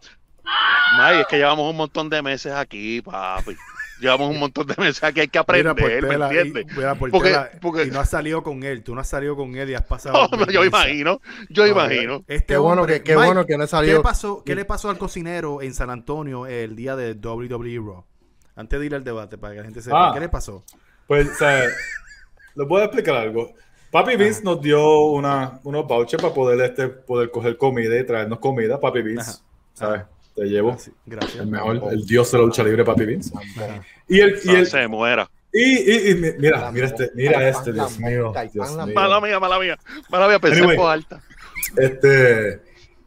Es 1.19 1.27
que 1.27 1.37
llevamos 1.37 1.69
un 1.69 1.77
montón 1.77 2.09
de 2.09 2.21
meses 2.23 2.53
aquí, 2.53 3.03
papi. 3.03 3.55
Llevamos 3.99 4.29
un 4.29 4.39
montón 4.39 4.67
de 4.67 4.75
meses 4.77 5.03
aquí, 5.03 5.21
hay 5.21 5.27
que 5.27 5.39
aprender, 5.39 5.73
¿me 5.75 5.81
Portela, 5.81 6.33
y- 6.33 6.37
entiendes? 6.37 6.75
mira, 6.77 6.95
Porque- 6.95 7.11
Portela, 7.11 7.49
porque- 7.61 7.83
y 7.85 7.91
no 7.91 7.99
has 7.99 8.09
salido 8.09 8.43
con 8.43 8.63
él, 8.63 8.83
tú 8.83 8.93
no 8.93 9.01
has 9.01 9.07
salido 9.09 9.35
con 9.35 9.55
él 9.55 9.69
y 9.69 9.73
has 9.73 9.83
pasado. 9.83 10.27
No, 10.37 10.45
yo 10.51 10.63
imagino, 10.63 11.19
yo 11.49 11.63
No, 11.65 11.71
imagino. 11.71 12.23
Este 12.27 12.45
Qué 12.53 12.57
bueno 12.57 12.81
hombre- 12.83 12.97
que, 12.99 13.03
qué 13.03 13.11
Mike, 13.15 13.25
bueno 13.25 13.45
que 13.45 13.57
no 13.57 13.63
he 13.63 13.67
¿Qué 13.67 13.71
salido. 13.71 14.01
pasó, 14.03 14.43
¿Qué 14.45 14.53
le 14.55 14.65
pasó 14.65 14.89
al 14.89 14.97
cocinero 14.97 15.61
en 15.61 15.73
San 15.73 15.89
Antonio 15.89 16.45
el 16.45 16.75
día 16.75 16.95
de 16.95 17.15
WWE 17.15 17.77
Raw? 17.79 18.05
Antes 18.55 18.79
de 18.79 18.85
ir 18.85 18.95
al 18.95 19.03
debate, 19.03 19.37
para 19.37 19.53
que 19.53 19.59
la 19.59 19.65
gente 19.65 19.81
sepa. 19.81 20.09
Ah. 20.09 20.13
¿Qué 20.13 20.19
le 20.19 20.29
pasó? 20.29 20.63
Pues, 21.07 21.27
o 21.29 21.33
sea, 21.35 21.63
les 22.55 22.67
voy 22.67 22.81
a 22.81 22.85
explicar 22.85 23.15
algo. 23.15 23.53
Papi 23.91 24.15
Vince 24.15 24.43
nos 24.43 24.61
dio 24.61 24.99
una, 25.05 25.59
unos 25.63 25.87
vouchers 25.87 26.21
para 26.21 26.33
poder, 26.33 26.59
este, 26.61 26.87
poder 26.89 27.31
coger 27.31 27.57
comida 27.57 27.97
y 27.99 28.05
traernos 28.05 28.39
comida. 28.39 28.79
Papi 28.79 29.01
Vince, 29.01 29.29
Ajá. 29.31 29.39
¿sabes? 29.73 30.01
Te 30.37 30.43
llevo. 30.45 30.69
Gracias. 30.71 30.95
Gracias. 31.05 31.35
El 31.43 31.47
mejor, 31.47 31.81
el 31.91 32.05
dios 32.05 32.31
de 32.31 32.37
la 32.37 32.43
lucha 32.45 32.63
libre, 32.63 32.85
Papi 32.85 33.05
Vince. 33.05 33.31
Y 34.07 34.19
el, 34.21 34.39
y 34.43 34.49
el, 34.55 34.65
se 34.67 34.87
muera. 34.87 35.29
y, 35.51 35.63
y, 35.91 36.11
y 36.11 36.15
mi- 36.15 36.31
mira, 36.37 36.71
mira 36.71 36.85
este, 36.87 37.11
mira 37.15 37.49
este, 37.49 37.73
Dios 37.73 37.99
mío. 37.99 38.31
Dios. 38.53 38.77
Mala 38.93 39.19
mía, 39.19 39.39
mala 39.39 39.59
mía, 39.59 39.77
mala 40.09 40.27
mía, 40.27 40.39
pensé 40.39 40.59
Anyway. 40.61 40.77
alta. 40.79 41.21
Este, 41.75 42.61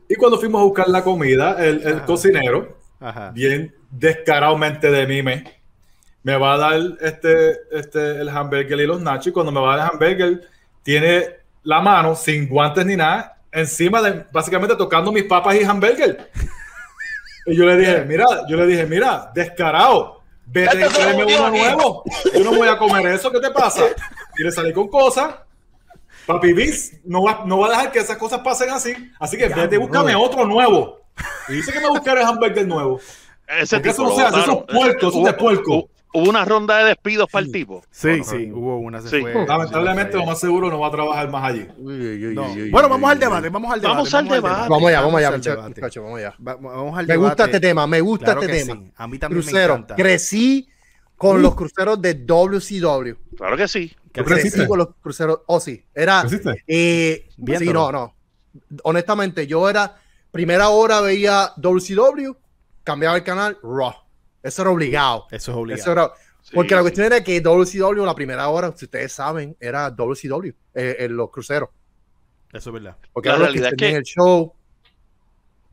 y 0.09 0.15
cuando 0.17 0.39
fuimos 0.39 0.61
a 0.61 0.65
buscar 0.65 0.89
la 0.89 1.03
comida, 1.05 1.57
el, 1.65 1.81
el 1.87 1.97
Ajá. 1.99 2.05
cocinero, 2.07 2.79
Ajá. 2.99 3.31
bien 3.31 3.75
descaradamente 3.91 4.91
de 4.91 5.07
mí, 5.07 5.23
me, 5.23 5.45
me 6.25 6.37
va 6.37 6.55
a 6.55 6.59
dar 6.59 6.81
este, 7.01 7.59
este, 7.71 8.21
el 8.21 8.29
hamburger 8.29 8.81
y 8.81 8.87
los 8.87 9.01
nachos. 9.01 9.29
Y 9.29 9.33
cuando 9.33 9.53
me 9.53 9.61
va 9.61 9.75
a 9.75 9.77
dar 9.77 9.87
el 9.87 9.93
hamburger, 9.93 10.49
tiene 10.83 11.27
la 11.63 11.81
mano 11.81 12.17
sin 12.17 12.49
guantes 12.49 12.85
ni 12.87 12.97
nada, 12.97 13.37
encima 13.53 14.03
de 14.03 14.25
básicamente 14.33 14.75
tocando 14.77 15.13
mis 15.13 15.25
papas 15.25 15.55
y 15.57 15.65
hamburger. 15.65 16.29
Y 17.47 17.56
yo 17.56 17.64
le 17.64 17.76
dije, 17.76 18.04
mira, 18.04 18.26
yo 18.49 18.56
le 18.56 18.66
dije, 18.66 18.87
mira, 18.87 19.30
descarado, 19.35 20.20
vete 20.47 20.87
y 20.87 20.88
tráeme 20.88 21.25
uno 21.25 21.50
nuevo. 21.50 22.04
Yo 22.35 22.44
no 22.44 22.52
voy 22.52 22.68
a 22.68 22.78
comer 22.78 23.06
eso, 23.06 23.30
¿qué 23.30 23.40
te 23.40 23.50
pasa? 23.50 23.85
Y 24.38 24.44
le 24.44 24.52
salí 24.52 24.73
con 24.73 24.88
cosas. 24.88 25.35
Papi 26.26 26.52
Vince 26.52 27.00
no 27.04 27.23
va, 27.23 27.42
no 27.47 27.59
va 27.59 27.68
a 27.68 27.70
dejar 27.70 27.92
que 27.92 27.99
esas 27.99 28.16
cosas 28.16 28.40
pasen 28.40 28.70
así. 28.70 28.94
Así 29.18 29.37
que 29.37 29.49
vete 29.49 29.76
y 29.76 29.78
búscame 29.78 30.14
otro 30.14 30.44
nuevo. 30.44 31.00
Y 31.49 31.54
dice 31.54 31.73
que 31.73 31.80
me 31.80 31.88
buscaré 31.88 32.20
el 32.20 32.26
hamburger 32.26 32.66
nuevo. 32.66 33.00
Ese 33.47 33.76
Porque 33.76 33.90
eso 33.90 34.04
no 34.04 34.14
se 34.14 34.23
hace, 34.23 34.40
eso 34.40 34.64
es 34.68 34.75
puerco, 34.75 35.09
eso 35.09 35.18
es 35.18 35.25
de 35.25 35.32
puerco. 35.32 35.88
Hubo- 36.12 36.29
una 36.31 36.45
ronda 36.45 36.79
de 36.79 36.85
despidos 36.87 37.29
para 37.31 37.45
el 37.47 37.52
tipo. 37.52 37.83
Sí, 37.90 38.23
sí, 38.25 38.50
hubo 38.52 38.79
una. 38.79 39.00
Se 39.00 39.09
Sí. 39.09 39.21
fue- 39.21 39.47
Lamentablemente, 39.47 40.17
lo 40.17 40.26
más 40.26 40.38
seguro 40.40 40.71
no 40.71 40.81
va 40.81 40.88
a 40.88 40.90
trabajar 40.90 41.31
más 41.31 41.45
allí. 41.45 41.67
Uy, 41.79 41.95
uy, 41.95 42.26
uy, 42.29 42.35
No. 42.35 42.52
uy, 42.52 42.62
uy, 42.62 42.71
Bueno, 42.71 42.88
vamos 42.88 43.11
al 43.11 43.19
debate, 43.19 43.49
vamos 43.49 43.73
al 43.73 43.81
debate. 43.81 43.97
Vamos 43.97 44.14
al 44.14 44.29
debate. 44.29 44.69
Vamos 44.69 44.88
allá, 44.88 45.00
vamos 45.00 45.19
allá, 45.19 45.29
al 45.29 45.35
muchachos, 45.69 46.02
vamos 46.05 46.19
allá. 46.19 46.35
Va- 46.47 46.55
Vamos 46.57 46.99
al 46.99 47.07
Me 47.07 47.12
debate. 47.14 47.29
gusta 47.29 47.45
este 47.45 47.61
tema, 47.61 47.87
me 47.87 48.00
gusta 48.00 48.25
Claro 48.26 48.43
este 48.43 48.64
tema. 48.64 48.75
sí. 48.81 48.93
A 48.97 49.07
mí 49.09 49.19
también 49.19 49.43
Crucero. 49.43 49.75
me 49.75 49.79
encanta. 49.81 49.97
Crecí 49.97 50.69
con 51.17 51.43
los 51.43 51.55
cruceros 51.55 52.00
de 52.00 52.14
WCW. 52.14 53.17
Claro 53.37 53.57
que 53.57 53.69
sí. 53.69 53.95
Crecí 54.12 54.67
con 54.67 54.79
los 54.79 54.88
cruceros. 55.00 55.40
Oh, 55.47 55.61
sí. 55.61 55.85
Era. 55.95 56.25
Eh, 56.67 57.29
sí, 57.59 57.67
no, 57.73 57.93
no. 57.93 58.14
Honestamente, 58.85 59.47
yo 59.47 59.69
era. 59.69 59.97
Primera 60.33 60.69
hora 60.69 61.00
veía 61.00 61.52
WCW, 61.57 62.37
cambiaba 62.85 63.17
el 63.17 63.25
canal, 63.25 63.59
Raw. 63.62 63.93
Eso 64.42 64.62
era 64.62 64.70
obligado. 64.70 65.26
Eso 65.30 65.50
es 65.52 65.56
obligado. 65.56 65.82
Eso 65.82 65.92
era, 65.92 66.11
Sí, 66.42 66.52
porque 66.54 66.75
la 66.75 66.80
sí. 66.80 66.85
cuestión 66.85 67.06
era 67.06 67.23
que 67.23 67.40
WCW, 67.40 68.04
la 68.06 68.14
primera 68.14 68.49
hora, 68.49 68.73
si 68.75 68.87
ustedes 68.87 69.12
saben, 69.12 69.56
era 69.61 69.90
WCW 69.90 70.49
eh, 70.75 70.97
en 71.00 71.16
los 71.16 71.30
cruceros. 71.30 71.68
Eso 72.52 72.70
es 72.70 72.75
verdad. 72.75 72.97
Porque 73.12 73.28
La 73.28 73.37
realidad 73.37 73.70
es 73.73 73.76
que- 73.76 73.90
el 73.97 74.02
show. 74.04 74.54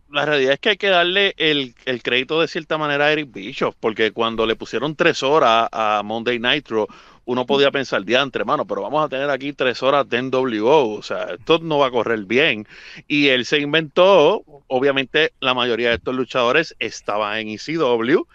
La 0.10 0.26
realidad 0.26 0.54
es 0.54 0.60
que 0.60 0.70
hay 0.70 0.78
que 0.78 0.88
darle 0.88 1.34
el, 1.38 1.76
el 1.86 2.02
crédito 2.02 2.40
de 2.40 2.48
cierta 2.48 2.78
manera 2.78 3.06
a 3.08 3.12
Eric 3.12 3.30
Bischoff, 3.32 3.76
porque 3.78 4.12
cuando 4.12 4.46
le 4.46 4.56
pusieron 4.56 4.96
tres 4.96 5.22
horas 5.22 5.68
a 5.70 6.02
Monday 6.04 6.40
Nitro, 6.40 6.88
uno 7.26 7.46
podía 7.46 7.72
pensar, 7.72 8.06
diantre, 8.06 8.40
hermano, 8.44 8.66
pero 8.66 8.84
vamos 8.84 9.04
a 9.06 9.10
tener 9.10 9.30
aquí 9.30 9.52
tres 9.52 9.84
horas 9.84 10.08
de 10.08 10.22
NWO, 10.22 10.94
o 10.94 11.02
sea, 11.02 11.24
esto 11.38 11.60
no 11.60 11.80
va 11.80 11.88
a 11.88 11.92
correr 11.92 12.20
bien. 12.24 12.66
Y 13.06 13.28
él 13.28 13.46
se 13.46 13.60
inventó, 13.60 14.44
obviamente 14.68 15.34
la 15.42 15.54
mayoría 15.54 15.90
de 15.90 15.96
estos 15.96 16.16
luchadores 16.16 16.74
estaban 16.80 17.40
en 17.40 17.50
ECW, 17.50 18.26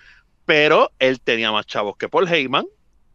pero 0.44 0.90
él 0.98 1.20
tenía 1.20 1.52
más 1.52 1.66
chavos 1.66 1.96
que 1.96 2.08
Paul 2.08 2.28
Heyman, 2.28 2.66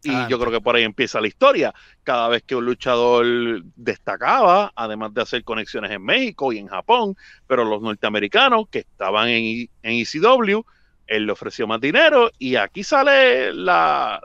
y 0.02 0.10
Ah, 0.10 0.28
yo 0.30 0.38
creo 0.38 0.52
que 0.52 0.60
por 0.60 0.76
ahí 0.76 0.84
empieza 0.84 1.20
la 1.20 1.26
historia. 1.26 1.74
Cada 2.04 2.28
vez 2.28 2.42
que 2.44 2.54
un 2.54 2.64
luchador 2.64 3.62
destacaba, 3.74 4.72
además 4.76 5.12
de 5.12 5.22
hacer 5.22 5.42
conexiones 5.42 5.90
en 5.90 6.04
México 6.04 6.52
y 6.52 6.58
en 6.58 6.68
Japón, 6.68 7.16
pero 7.46 7.64
los 7.64 7.82
norteamericanos 7.82 8.68
que 8.70 8.80
estaban 8.80 9.28
en, 9.28 9.68
en 9.82 9.92
ECW, 10.06 10.62
él 11.08 11.26
le 11.26 11.32
ofreció 11.32 11.66
más 11.66 11.80
dinero 11.80 12.30
y 12.38 12.56
aquí 12.56 12.84
sale 12.84 13.52
la, 13.52 14.20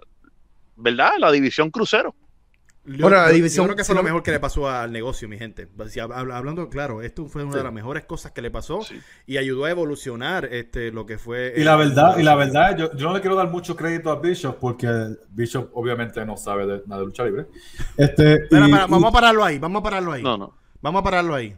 ¿verdad? 0.75 1.13
La 1.17 1.31
división 1.31 1.71
crucero. 1.71 2.15
Yo, 2.85 3.03
Bueno, 3.03 3.15
la 3.15 3.29
yo- 3.29 3.35
división- 3.35 3.63
yo 3.63 3.67
creo 3.69 3.77
que 3.77 3.85
fue 3.85 3.95
lo 3.95 4.03
mejor 4.03 4.23
que 4.23 4.31
le 4.31 4.41
pasó 4.41 4.69
al 4.69 4.91
negocio, 4.91 5.29
mi 5.29 5.37
gente. 5.37 5.69
Hab- 5.77 6.11
hablando 6.33 6.69
claro, 6.69 7.01
esto 7.01 7.25
fue 7.27 7.45
una 7.45 7.55
de 7.55 7.63
las 7.63 7.71
mejores 7.71 8.03
cosas 8.03 8.33
que 8.33 8.41
le 8.41 8.51
pasó 8.51 8.81
Sí. 8.81 8.99
y 9.25 9.37
ayudó 9.37 9.63
a 9.63 9.69
evolucionar 9.71 10.45
este 10.51 10.91
lo 10.91 11.05
que 11.05 11.17
fue. 11.17 11.53
Y 11.55 11.63
la 11.63 11.77
verdad, 11.77 12.17
y 12.17 12.23
la 12.23 12.35
verdad, 12.35 12.75
yo, 12.77 12.93
yo 12.93 13.07
no 13.07 13.13
le 13.15 13.21
quiero 13.21 13.37
dar 13.37 13.49
mucho 13.49 13.77
crédito 13.77 14.11
a 14.11 14.19
Bishop 14.19 14.57
porque 14.59 15.15
Bishop 15.29 15.69
obviamente 15.73 16.25
no 16.25 16.35
sabe 16.35 16.65
de 16.65 16.83
nada 16.85 16.99
de 16.99 17.05
lucha 17.07 17.23
libre. 17.23 17.45
Este, 17.95 18.47
y- 18.51 18.55
y- 18.57 18.71
vamos 18.71 19.05
a 19.05 19.11
pararlo 19.11 19.45
ahí, 19.45 19.59
vamos 19.59 19.79
a 19.79 19.83
pararlo 19.83 20.11
ahí. 20.11 20.21
No, 20.23 20.37
no. 20.37 20.53
Vamos 20.81 20.99
a 20.99 21.03
pararlo 21.03 21.35
ahí. 21.35 21.55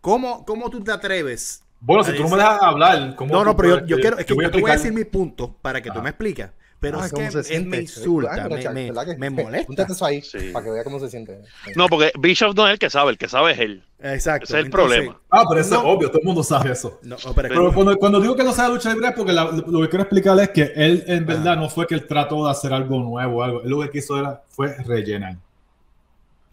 ¿Cómo, 0.00 0.44
cómo 0.44 0.70
tú 0.70 0.80
te 0.82 0.92
atreves? 0.92 1.62
bueno, 1.80 2.02
si 2.04 2.12
tú 2.16 2.22
no 2.22 2.28
me 2.30 2.36
dejas 2.36 2.62
hablar, 2.62 3.14
¿cómo 3.16 3.32
No, 3.34 3.44
no, 3.44 3.56
pero 3.56 3.84
yo, 3.86 3.96
quiero, 3.98 4.18
es 4.18 4.24
que 4.26 4.34
voy 4.34 4.44
yo 4.44 4.50
te 4.50 4.60
voy 4.60 4.70
a 4.70 4.74
decir 4.74 4.92
mis 4.92 5.06
puntos 5.06 5.50
para 5.62 5.80
que 5.80 5.88
tú 5.90 5.94
Ajá. 5.94 6.02
me 6.02 6.10
expliques. 6.10 6.48
Pero 6.78 7.00
Ah, 7.00 7.06
es 7.06 7.12
¿cómo 7.12 7.24
que 7.24 7.30
se 7.32 7.38
él 7.38 7.44
siente? 7.44 7.68
me 7.70 7.76
insulta, 7.78 8.30
Ah, 8.44 8.48
me, 8.50 8.62
Chuck, 8.62 8.72
me- 8.72 8.84
¿verdad 8.92 9.06
que- 9.06 9.16
me 9.16 9.26
eh, 9.28 9.30
molesta. 9.30 9.66
Póntate 9.66 9.92
eso 9.94 10.04
ahí 10.04 10.20
Sí. 10.20 10.50
para 10.52 10.64
que 10.66 10.70
vea 10.72 10.84
cómo 10.84 11.00
se 11.00 11.08
siente. 11.08 11.40
No, 11.74 11.86
porque 11.88 12.12
Bishop 12.18 12.54
no 12.54 12.66
es 12.66 12.74
el 12.74 12.78
que 12.78 12.90
sabe, 12.90 13.12
el 13.12 13.18
que 13.18 13.28
sabe 13.28 13.52
es 13.52 13.58
él. 13.60 13.82
Exacto. 14.02 14.44
Ese 14.44 14.52
es 14.54 14.60
el 14.60 14.66
entonces- 14.66 14.90
problema. 14.98 15.20
Ah, 15.30 15.44
pero 15.48 15.60
eso 15.62 15.70
No. 15.74 15.80
es 15.80 15.96
obvio, 15.96 16.08
todo 16.10 16.18
el 16.20 16.26
mundo 16.26 16.42
sabe 16.42 16.72
eso. 16.72 17.00
No, 17.02 17.16
no, 17.24 17.34
pero- 17.34 17.48
Pero 17.48 17.72
cuando, 17.72 17.96
cuando 17.96 18.20
digo 18.20 18.36
que 18.36 18.44
no 18.44 18.52
sabe 18.52 18.74
lucha 18.74 18.92
libre 18.92 19.08
es 19.08 19.14
porque 19.14 19.32
la- 19.32 19.44
lo 19.44 19.80
que 19.80 19.88
quiero 19.88 20.02
explicarle 20.02 20.42
es 20.44 20.50
que 20.50 20.72
él 20.76 21.02
en 21.06 21.24
verdad 21.24 21.56
no 21.56 21.70
fue 21.70 21.86
que 21.86 21.94
él 21.94 22.06
trató 22.06 22.44
de 22.44 22.50
hacer 22.50 22.72
algo 22.74 23.00
nuevo, 23.00 23.42
algo. 23.42 23.62
Él 23.62 23.70
lo 23.70 23.80
que 23.80 23.90
quiso 23.90 24.18
era, 24.18 24.42
fue 24.50 24.74
rellenar. 24.84 25.36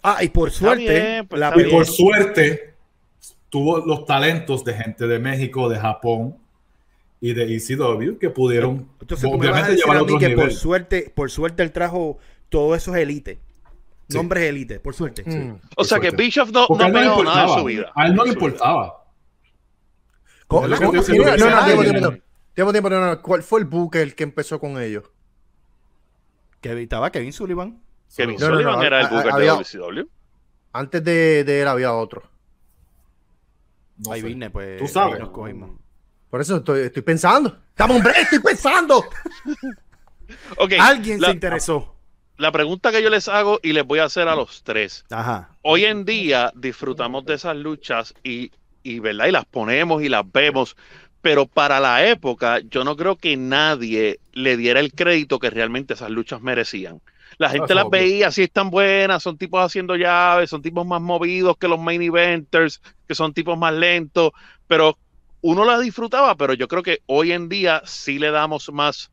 Ah, 0.01 0.23
y 0.23 0.29
por 0.29 0.51
suerte, 0.51 0.83
bien, 0.83 1.27
pues 1.27 1.39
la 1.39 1.53
Y 1.55 1.69
por 1.69 1.85
suerte 1.85 2.73
tuvo 3.49 3.79
los 3.85 4.05
talentos 4.05 4.63
de 4.63 4.73
gente 4.73 5.05
de 5.05 5.19
México, 5.19 5.67
de 5.69 5.77
Japón 5.79 6.37
y 7.25 7.33
de 7.33 7.55
ECW 7.55 8.17
que 8.19 8.29
pudieron 8.29 8.89
Entonces 8.99 9.29
tú 9.31 9.37
me 9.37 9.47
vas 9.47 9.47
a 9.47 9.49
obviamente 9.51 9.71
decir 9.71 9.83
llevar 9.85 9.95
a 9.95 9.99
a 9.99 10.03
otros 10.03 10.19
que 10.19 10.25
por 10.29 10.35
niveles. 10.37 10.59
suerte, 10.59 11.13
por 11.15 11.31
suerte 11.31 11.63
él 11.63 11.71
trajo 11.71 12.17
todos 12.49 12.75
esos 12.77 12.95
élites. 12.97 13.37
Sí. 14.09 14.17
Nombres 14.17 14.43
élites, 14.43 14.79
por 14.81 14.93
suerte. 14.93 15.23
Mm. 15.25 15.51
O 15.53 15.59
Por 15.77 15.85
sea 15.85 15.99
que 16.01 16.09
suerte. 16.09 16.23
Bishop 16.23 16.49
no, 16.51 16.67
Porque 16.67 16.83
no 16.83 16.89
no 16.89 16.93
le 16.99 17.05
nada 17.05 17.13
en 17.13 17.19
importaba. 17.19 17.57
su 17.59 17.63
vida. 17.65 17.91
A 17.95 18.07
él 18.07 18.15
no 18.15 18.23
le 18.25 18.29
importaba. 18.33 19.05
Que 20.49 20.55
que 20.59 20.67
no, 20.67 20.77
tiempo, 20.77 21.03
tiempo, 21.03 21.83
tiempo. 21.83 22.23
Tiempo, 22.53 22.71
tiempo, 22.73 22.89
no, 22.89 23.05
no. 23.07 23.21
¿Cuál 23.21 23.41
fue 23.41 23.61
el 23.61 23.65
booker 23.65 24.13
que 24.13 24.23
empezó 24.23 24.59
con 24.59 24.79
ellos? 24.81 25.03
Que 26.59 26.79
estaba 26.81 27.09
Kevin 27.11 27.31
Sullivan. 27.33 27.81
Kevin 28.15 28.35
No, 28.39 28.45
Sullivan 28.47 28.75
no, 28.75 28.83
era 28.83 28.99
el 29.01 29.07
Booker 29.07 29.31
había- 29.31 29.53
de 29.53 29.57
WCW. 29.57 30.07
Antes 30.73 31.03
de, 31.03 31.43
de 31.45 31.61
él 31.61 31.67
había 31.69 31.93
otro. 31.93 32.23
No 34.05 34.11
Ahí 34.11 34.21
sé. 34.21 34.27
vine, 34.27 34.49
pues. 34.49 34.77
Tú 34.79 34.87
sabes. 34.87 35.19
nos 35.19 35.29
cogimos. 35.29 35.71
Por 36.33 36.41
eso 36.41 36.55
estoy, 36.57 36.81
estoy 36.81 37.03
pensando. 37.03 37.55
¡Estamos 37.69 37.97
hombre! 37.97 38.13
¡Estoy 38.19 38.39
pensando! 38.39 39.05
Ok, 40.57 40.73
Alguien 40.79 41.21
la, 41.21 41.27
se 41.27 41.33
interesó. 41.35 41.95
la 42.37 42.51
pregunta 42.51 42.91
que 42.91 43.03
yo 43.03 43.11
les 43.11 43.27
hago 43.27 43.59
y 43.61 43.73
les 43.73 43.85
voy 43.85 43.99
a 43.99 44.05
hacer 44.05 44.27
a 44.27 44.35
los 44.35 44.63
tres. 44.63 45.05
Ajá. 45.11 45.51
Hoy 45.61 45.85
en 45.85 46.05
día 46.05 46.51
disfrutamos 46.55 47.23
de 47.25 47.35
esas 47.35 47.55
luchas 47.55 48.15
y, 48.23 48.51
y, 48.81 48.97
¿verdad? 48.97 49.27
y 49.27 49.31
las 49.31 49.45
ponemos 49.45 50.01
y 50.01 50.09
las 50.09 50.23
vemos, 50.31 50.75
pero 51.21 51.45
para 51.45 51.79
la 51.79 52.07
época 52.07 52.61
yo 52.67 52.83
no 52.83 52.95
creo 52.95 53.15
que 53.15 53.37
nadie 53.37 54.19
le 54.31 54.57
diera 54.57 54.79
el 54.79 54.93
crédito 54.93 55.37
que 55.37 55.51
realmente 55.51 55.93
esas 55.93 56.09
luchas 56.09 56.41
merecían. 56.41 56.99
La 57.37 57.49
gente 57.49 57.75
las 57.75 57.85
obvio. 57.85 57.99
veía, 58.01 58.31
sí 58.31 58.41
están 58.41 58.71
buenas, 58.71 59.21
son 59.21 59.37
tipos 59.37 59.63
haciendo 59.63 59.95
llaves, 59.95 60.49
son 60.49 60.63
tipos 60.63 60.85
más 60.87 61.01
movidos 61.01 61.57
que 61.57 61.67
los 61.67 61.79
main 61.79 62.01
eventers, 62.01 62.81
que 63.07 63.13
son 63.13 63.33
tipos 63.35 63.55
más 63.55 63.73
lentos, 63.73 64.31
pero 64.65 64.97
uno 65.43 65.63
las 65.65 65.79
disfrutaba, 65.81 66.35
pero 66.35 66.53
yo 66.55 66.67
creo 66.67 66.81
que 66.81 66.99
hoy 67.05 67.31
en 67.31 67.47
día 67.49 67.81
sí 67.85 68.17
le 68.17 68.31
damos 68.31 68.71
más 68.73 69.11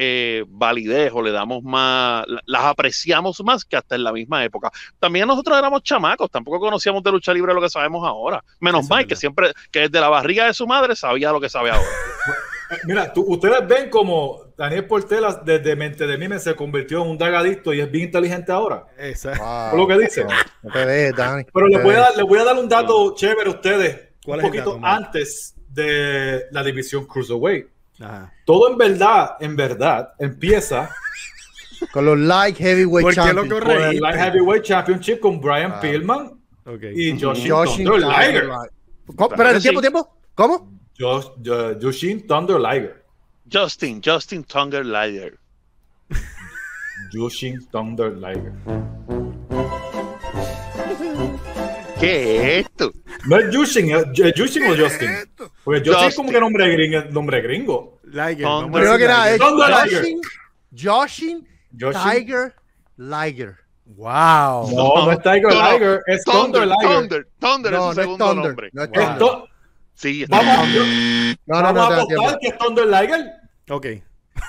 eh, 0.00 0.44
validez 0.46 1.10
o 1.12 1.22
le 1.22 1.32
damos 1.32 1.64
más, 1.64 2.24
la- 2.28 2.40
las 2.46 2.64
apreciamos 2.66 3.42
más 3.42 3.64
que 3.64 3.76
hasta 3.76 3.96
en 3.96 4.04
la 4.04 4.12
misma 4.12 4.44
época. 4.44 4.70
También 5.00 5.26
nosotros 5.26 5.58
éramos 5.58 5.82
chamacos, 5.82 6.30
tampoco 6.30 6.60
conocíamos 6.60 7.02
de 7.02 7.10
lucha 7.10 7.32
libre 7.34 7.52
lo 7.52 7.60
que 7.60 7.68
sabemos 7.68 8.06
ahora. 8.06 8.44
Menos 8.60 8.84
Eso 8.84 8.94
mal 8.94 9.06
que 9.08 9.16
siempre, 9.16 9.52
que 9.72 9.80
desde 9.80 10.00
la 10.00 10.08
barriga 10.08 10.46
de 10.46 10.54
su 10.54 10.66
madre 10.68 10.94
sabía 10.94 11.32
lo 11.32 11.40
que 11.40 11.48
sabe 11.48 11.70
ahora. 11.70 11.88
Mira, 12.84 13.12
tú- 13.12 13.24
ustedes 13.26 13.66
ven 13.66 13.88
como 13.90 14.52
Daniel 14.56 14.86
Portela 14.86 15.40
desde 15.44 15.74
mente 15.74 16.06
de 16.06 16.18
mí 16.18 16.28
se 16.38 16.54
convirtió 16.54 17.02
en 17.02 17.10
un 17.10 17.18
dragadicto 17.18 17.72
y 17.72 17.80
es 17.80 17.90
bien 17.90 18.04
inteligente 18.04 18.52
ahora. 18.52 18.84
Wow. 19.24 19.70
Por 19.70 19.78
lo 19.80 19.88
que 19.88 19.98
dice. 19.98 20.22
No, 20.24 20.30
no 20.62 20.70
te 20.72 21.12
Dani. 21.12 21.44
Pero 21.52 21.66
No 21.68 21.76
les 21.76 21.82
voy, 21.84 21.94
a 21.96 22.10
les 22.10 22.24
voy 22.26 22.38
a 22.38 22.44
dar 22.44 22.56
un 22.56 22.68
dato 22.68 23.14
chévere 23.16 23.48
a 23.50 23.54
ustedes. 23.54 24.08
¿Cuál 24.24 24.40
un 24.40 24.44
es 24.44 24.44
el 24.44 24.50
poquito 24.50 24.74
dato, 24.74 24.78
Mike? 24.80 25.06
antes 25.06 25.54
de 25.82 26.44
la 26.50 26.62
división 26.62 27.06
Cruiserweight. 27.06 27.66
Ajá. 28.00 28.32
Todo 28.44 28.70
en 28.70 28.76
verdad, 28.78 29.36
en 29.40 29.56
verdad, 29.56 30.12
empieza 30.18 30.90
Con 31.92 32.04
los 32.06 32.18
light 32.18 32.56
heavyweight 32.56 33.04
¿Por 33.04 33.14
qué 33.14 33.20
lo 33.20 33.42
champions. 33.42 33.52
corre? 33.52 33.74
con 33.76 33.84
el. 33.84 34.00
Light 34.00 34.16
Heavyweight 34.16 34.62
Championship 34.64 35.20
con 35.20 35.40
Brian 35.40 35.72
Ah. 35.76 35.80
Pillman 35.80 36.32
y 36.94 37.18
Joshin 37.20 37.50
Joshin 37.50 37.86
Thunder 37.86 38.08
Liger. 38.08 39.60
Tiempo, 39.60 39.80
tiempo. 39.80 40.16
¿Cómo? 40.34 40.72
Josh- 40.98 41.30
Thunder 42.26 42.58
Liger. 42.60 43.04
Justin, 43.50 44.00
Justin 44.04 44.44
Tunger 44.44 44.84
Liger. 44.84 45.38
Joshin 47.12 47.64
Thunder 47.70 48.10
Liger. 48.12 48.52
¿Qué 52.00 52.58
es 52.58 52.66
esto? 52.66 52.92
No 53.26 53.36
es 53.38 53.54
Jushin, 53.54 53.90
es 53.90 54.04
es 54.18 54.32
Jushin 54.36 54.64
o 54.70 54.76
Justin. 54.76 55.10
Porque 55.64 55.80
Justin 55.80 55.92
es 55.94 55.96
Justin. 56.04 56.16
como 56.16 56.30
que 56.30 56.40
nombre 56.40 56.68
gringo. 56.72 57.00
Nombre 57.10 57.40
gringo. 57.42 57.98
Liger, 58.04 58.46
a 58.46 58.68
Creo 58.72 58.96
que 58.96 59.04
era 59.04 59.24
Joshin. 60.80 61.46
Tiger 61.78 62.54
Liger. 62.96 63.56
Wow. 63.86 64.70
No, 64.74 65.06
no 65.06 65.12
es 65.12 65.18
Tiger 65.22 65.42
No. 65.44 65.72
Liger, 65.72 66.00
es 66.06 66.24
Thunder, 66.24 66.62
Thunder, 66.62 66.66
Liger. 66.68 66.88
Thunder, 66.90 67.26
Thunder 67.40 67.72
es 67.72 67.78
No, 67.78 67.80
su 67.80 67.84
no 67.84 67.90
es 67.90 67.96
segundo 67.96 68.26
Thunder. 68.26 68.44
nombre. 68.46 68.70
No 68.72 68.82
es 68.82 68.88
Wow. 68.90 68.96
Thunder. 68.98 69.12
Esto- 69.14 69.48
Sí, 69.94 70.22
está 70.22 70.36
vamos, 70.36 70.68
No, 70.68 71.56
no, 71.56 71.62
vamos 71.62 71.74
no, 71.74 71.80
a 71.82 71.86
apostar 71.86 72.06
tiempo. 72.06 72.38
que 72.40 72.46
es 72.48 72.58
Thunder 72.58 72.86
Liger. 72.86 73.32
Ok. 73.70 73.86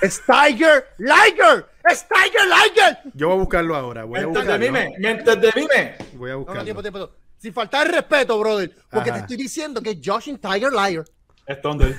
Es 0.03 0.21
Tiger 0.25 0.85
Liger. 0.99 1.65
Es 1.89 2.05
Tiger 2.07 2.45
Liger. 2.47 2.97
Yo 3.15 3.27
voy 3.29 3.37
a 3.37 3.39
buscarlo 3.39 3.75
ahora. 3.75 4.03
Voy 4.03 4.19
a 4.19 4.21
Mientras 4.27 4.45
de 4.45 4.51
buscarlo. 4.53 4.79
mime, 4.89 4.95
mientras 4.99 5.41
de 5.41 5.51
mime. 5.55 5.95
Voy 6.13 6.29
a 6.29 6.33
No, 6.33 6.39
no, 6.39 6.45
buscarlo. 6.45 6.63
tiempo, 6.63 6.81
tiempo. 6.83 7.09
Sin 7.39 7.53
faltar 7.53 7.87
el 7.87 7.93
respeto, 7.93 8.37
brother. 8.39 8.75
Porque 8.91 9.09
Ajá. 9.09 9.19
te 9.19 9.21
estoy 9.23 9.37
diciendo 9.37 9.81
que 9.81 9.91
es 9.91 9.97
Joshin 10.03 10.37
Tiger 10.37 10.71
Liger. 10.71 11.05
Es 11.47 11.61
Thunder. 11.61 11.95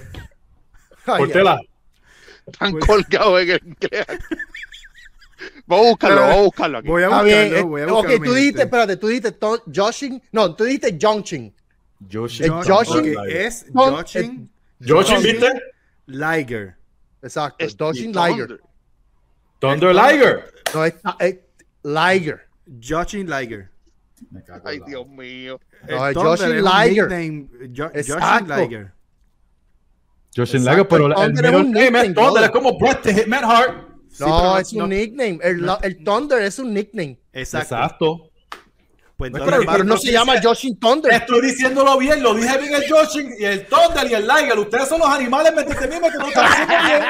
Ay, 1.07 1.19
Portela. 1.19 1.61
tan 2.59 2.79
colgado 2.79 3.39
en 3.41 3.51
el. 3.51 3.77
Vamos 5.67 5.87
a 5.87 5.89
buscarlo, 5.91 6.21
vamos 6.21 6.37
a 6.37 6.43
buscarlo 6.43 6.79
aquí. 6.79 6.89
Voy 6.89 7.03
a 7.03 7.09
buscarlo. 7.09 7.25
bien. 7.25 7.55
eh, 7.57 7.63
voy 7.63 7.81
a 7.81 7.85
ok, 7.87 7.91
buscarlo, 7.91 8.17
tú 8.17 8.31
mi 8.31 8.37
dijiste, 8.37 8.63
espérate, 8.63 8.97
tú 8.99 9.07
dijiste 9.09 9.39
Joshin. 9.75 10.23
No, 10.33 10.55
tú 10.55 10.65
dijiste 10.65 10.99
Jonchin. 11.01 11.55
Joshin. 12.13 12.45
Es 12.47 12.67
Joshin. 12.67 13.17
Ok, 13.17 13.27
es 13.29 13.67
Joshin 13.73 14.51
Joshin, 14.87 15.23
¿viste? 15.23 15.63
Liger. 16.07 16.77
Exacto, 17.23 17.65
Es- 17.65 17.77
Joshin. 17.79 18.13
Liger. 18.13 18.61
Thunder 19.59 19.95
Liger. 19.95 20.53
No, 20.75 20.85
es, 20.85 20.95
es 21.19 21.37
Liger. 21.83 22.47
Joshin 22.83 23.29
Liger. 23.29 23.71
Me 24.31 24.43
cago 24.45 24.69
en 24.69 24.69
Ay, 24.69 24.81
Dios 24.87 25.07
mío. 25.09 25.61
No, 25.89 26.07
El 26.07 26.11
es 26.11 26.17
Joshin 26.17 26.65
Liger. 26.65 27.09
Jo-. 27.77 27.91
Joshin 27.95 28.49
Liger. 28.49 28.93
Joshin 30.37 30.65
Liger, 30.65 30.87
pero 30.89 31.07
el 31.07 31.13
el 31.13 31.17
Thunder 31.17 31.45
es 31.45 31.51
middle 31.51 31.67
un 31.67 31.73
name 31.73 31.85
nickname, 31.85 32.09
es 32.09 32.15
Thunder, 32.15 32.45
es 32.45 32.51
como 32.51 32.79
Bret 32.79 33.03
the 33.03 33.15
Hitman 33.15 33.45
Hart. 33.45 33.89
No, 34.21 34.59
es 34.59 34.73
un 34.73 34.89
nickname. 34.89 35.39
El, 35.43 35.71
el 35.83 36.05
Thunder 36.05 36.43
es 36.43 36.59
un 36.59 36.73
nickname. 36.73 37.21
Exacto. 37.33 37.75
Exacto. 37.75 38.30
Pues 39.21 39.33
Pero- 39.45 39.85
no 39.85 39.99
se 39.99 40.13
llama 40.13 40.41
Joshin 40.43 40.79
Thunder. 40.81 41.13
Estoy 41.13 41.43
diciéndolo 41.43 41.99
bien, 41.99 42.23
lo 42.23 42.33
dije 42.33 42.57
bien 42.57 42.73
el 42.73 42.91
Joshin 42.91 43.35
y 43.39 43.45
el 43.45 43.67
Thunder 43.67 44.11
y 44.11 44.15
el 44.15 44.27
Liger. 44.27 44.59
Ustedes 44.59 44.89
son 44.89 44.99
los 45.01 45.09
animales, 45.11 45.53
me 45.55 45.61
entienden 45.61 46.01
que 46.01 46.19
no 46.19 46.27
están 46.29 46.47
haciendo 46.47 46.75
bien. 46.87 47.03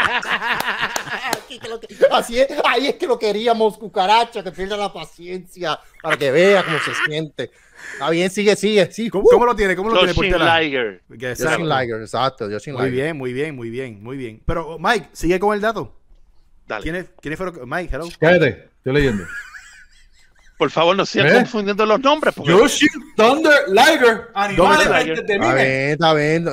Así 2.11 2.41
es, 2.41 2.49
ahí 2.65 2.89
es 2.89 2.95
que 2.97 3.07
lo 3.07 3.17
queríamos, 3.17 3.79
cucaracha, 3.79 4.43
que 4.43 4.51
pierda 4.51 4.77
la 4.77 4.93
paciencia 4.93 5.79
para 6.03 6.17
que 6.17 6.33
vea 6.33 6.65
cómo 6.65 6.79
se 6.81 6.93
siente. 7.07 7.53
Está 7.93 8.11
bien, 8.11 8.29
sigue, 8.29 8.57
sigue. 8.57 8.91
Sí, 8.93 9.09
¿cómo, 9.09 9.25
cómo 9.31 9.47
lo 9.47 9.55
tiene? 9.55 9.77
¿Cómo 9.77 9.91
lo 9.91 10.01
tiene? 10.13 10.39
Liger. 10.39 11.03
Joshin 11.09 11.25
exacto. 11.29 11.65
Liger, 11.65 12.01
exacto, 12.01 12.49
Joshin 12.51 12.75
Muy 12.75 12.87
Liger. 12.91 13.05
bien, 13.05 13.17
muy 13.17 13.33
bien, 13.33 13.55
muy 13.55 13.71
bien, 13.71 14.03
muy 14.03 14.17
bien. 14.17 14.43
Pero 14.45 14.79
Mike, 14.81 15.11
sigue 15.13 15.39
con 15.39 15.55
el 15.55 15.61
dato. 15.61 15.95
Dale. 16.67 16.83
¿Quiénes 16.83 17.07
quiénes 17.21 17.39
fueron? 17.39 17.69
Mike, 17.69 17.95
hello. 17.95 18.09
Cállate, 18.19 18.69
estoy 18.79 18.93
leyendo. 18.95 19.25
Por 20.61 20.71
favor, 20.71 20.95
no 20.95 21.07
sigan 21.07 21.29
¿Eh? 21.29 21.33
confundiendo 21.37 21.87
los 21.87 21.99
nombres. 22.01 22.35
porque- 22.35 22.53
Joshin 22.53 22.89
Thunder 23.17 23.55
Liger. 23.69 24.29
Animales, 24.35 24.87
entienden 25.19 25.43
Está 25.43 25.55
bien. 25.55 25.91
está 25.93 26.15
bien. 26.15 26.49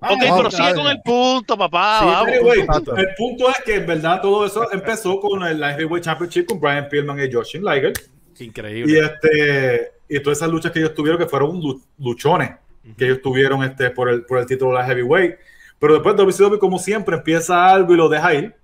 Ok, 0.00 0.18
pero 0.18 0.50
sigue 0.50 0.74
con 0.74 0.86
el 0.88 1.00
punto, 1.02 1.56
papá. 1.56 2.00
Sí, 2.00 2.06
vamos. 2.06 2.28
Anyway, 2.28 2.60
Exacto. 2.62 2.96
el 2.96 3.08
punto 3.16 3.48
es 3.48 3.60
que 3.64 3.74
en 3.76 3.86
verdad 3.86 4.20
todo 4.20 4.44
eso 4.44 4.72
empezó 4.72 5.20
con 5.20 5.40
el 5.44 5.62
Heavyweight 5.62 6.04
Championship 6.04 6.46
con 6.46 6.58
Brian 6.60 6.88
Pillman 6.88 7.20
y 7.20 7.32
Joshin 7.32 7.64
Liger. 7.64 7.92
Y 8.40 8.44
Increíble. 8.44 8.98
este 8.98 9.92
y 10.08 10.18
todas 10.20 10.38
esas 10.38 10.50
luchas 10.50 10.72
que 10.72 10.80
ellos 10.80 10.94
tuvieron 10.94 11.16
que 11.20 11.28
fueron 11.28 11.60
lu- 11.60 11.80
luchones 11.98 12.50
que 12.98 13.04
ellos 13.04 13.22
tuvieron 13.22 13.62
este 13.62 13.90
por 13.90 14.08
el 14.08 14.24
por 14.24 14.38
el 14.38 14.46
título 14.46 14.72
de 14.72 14.78
la 14.78 14.84
heavyweight. 14.86 15.36
Pero 15.78 15.94
después 15.94 16.16
WCW 16.16 16.58
como 16.58 16.80
siempre 16.80 17.14
empieza 17.16 17.64
algo 17.68 17.94
y 17.94 17.96
lo 17.96 18.08
deja 18.08 18.34
ir, 18.34 18.56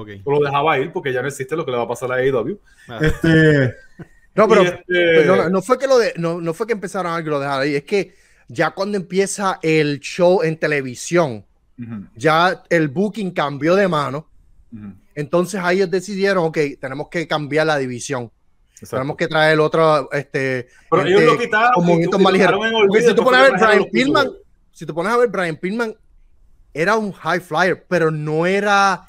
Ok. 0.00 0.08
o 0.24 0.32
lo 0.32 0.40
dejaba 0.40 0.78
ir 0.78 0.92
porque 0.92 1.12
ya 1.12 1.22
no 1.22 1.28
existe 1.28 1.56
lo 1.56 1.64
que 1.64 1.70
le 1.70 1.76
va 1.78 1.84
a 1.84 1.88
pasar 1.88 2.10
a 2.12 2.16
AEW. 2.16 2.58
Ah. 2.88 2.98
Este 3.02 3.74
No, 4.34 4.46
pero 4.48 4.62
y 4.62 4.66
este- 4.66 4.82
pero 4.86 5.36
no, 5.36 5.48
no 5.50 5.62
fue 5.62 5.78
que 5.78 5.86
lo 5.88 5.98
de, 5.98 6.12
no, 6.16 6.40
no 6.40 6.54
fue 6.54 6.66
que 6.66 6.72
empezaron 6.72 7.12
algo 7.12 7.26
y 7.28 7.30
lo 7.30 7.40
dejaron 7.40 7.62
ahí, 7.62 7.74
es 7.74 7.82
que 7.84 8.14
ya 8.46 8.70
cuando 8.70 8.96
empieza 8.96 9.58
el 9.62 9.98
show 10.00 10.42
en 10.42 10.56
televisión, 10.58 11.44
Ujú, 11.80 12.06
ya 12.14 12.62
el 12.70 12.88
booking 12.88 13.32
cambió 13.32 13.74
de 13.74 13.88
mano. 13.88 14.28
ujú, 14.72 14.92
Entonces 15.14 15.60
ahí 15.62 15.78
ellos 15.78 15.90
decidieron, 15.90 16.44
ok, 16.44 16.58
tenemos 16.80 17.08
que 17.08 17.26
cambiar 17.26 17.66
la 17.66 17.78
división. 17.78 18.30
exacto. 18.74 18.96
Tenemos 18.96 19.16
que 19.16 19.26
traer 19.26 19.58
otro, 19.58 20.08
este, 20.12 20.68
Pero 20.88 21.02
ellos 21.04 21.20
gente 21.20 21.32
lo 21.34 21.38
quitaron 21.40 21.72
con 21.74 21.86
movimientos 21.86 22.20
más 22.20 22.32
ligeros. 22.32 22.60
si 23.00 23.14
tú 23.14 23.24
pones 23.24 23.40
a 23.40 23.42
ver 23.42 23.52
Brian. 23.60 23.84
Pillman, 23.90 24.30
si 24.72 24.86
tú 24.86 24.94
pones 24.94 25.12
a 25.12 25.16
ver 25.16 25.28
Brian 25.28 25.56
Pillman, 25.56 25.96
era 26.72 26.96
un 26.96 27.10
high 27.12 27.40
flyer, 27.40 27.84
pero 27.88 28.12
no 28.12 28.46
era 28.46 29.07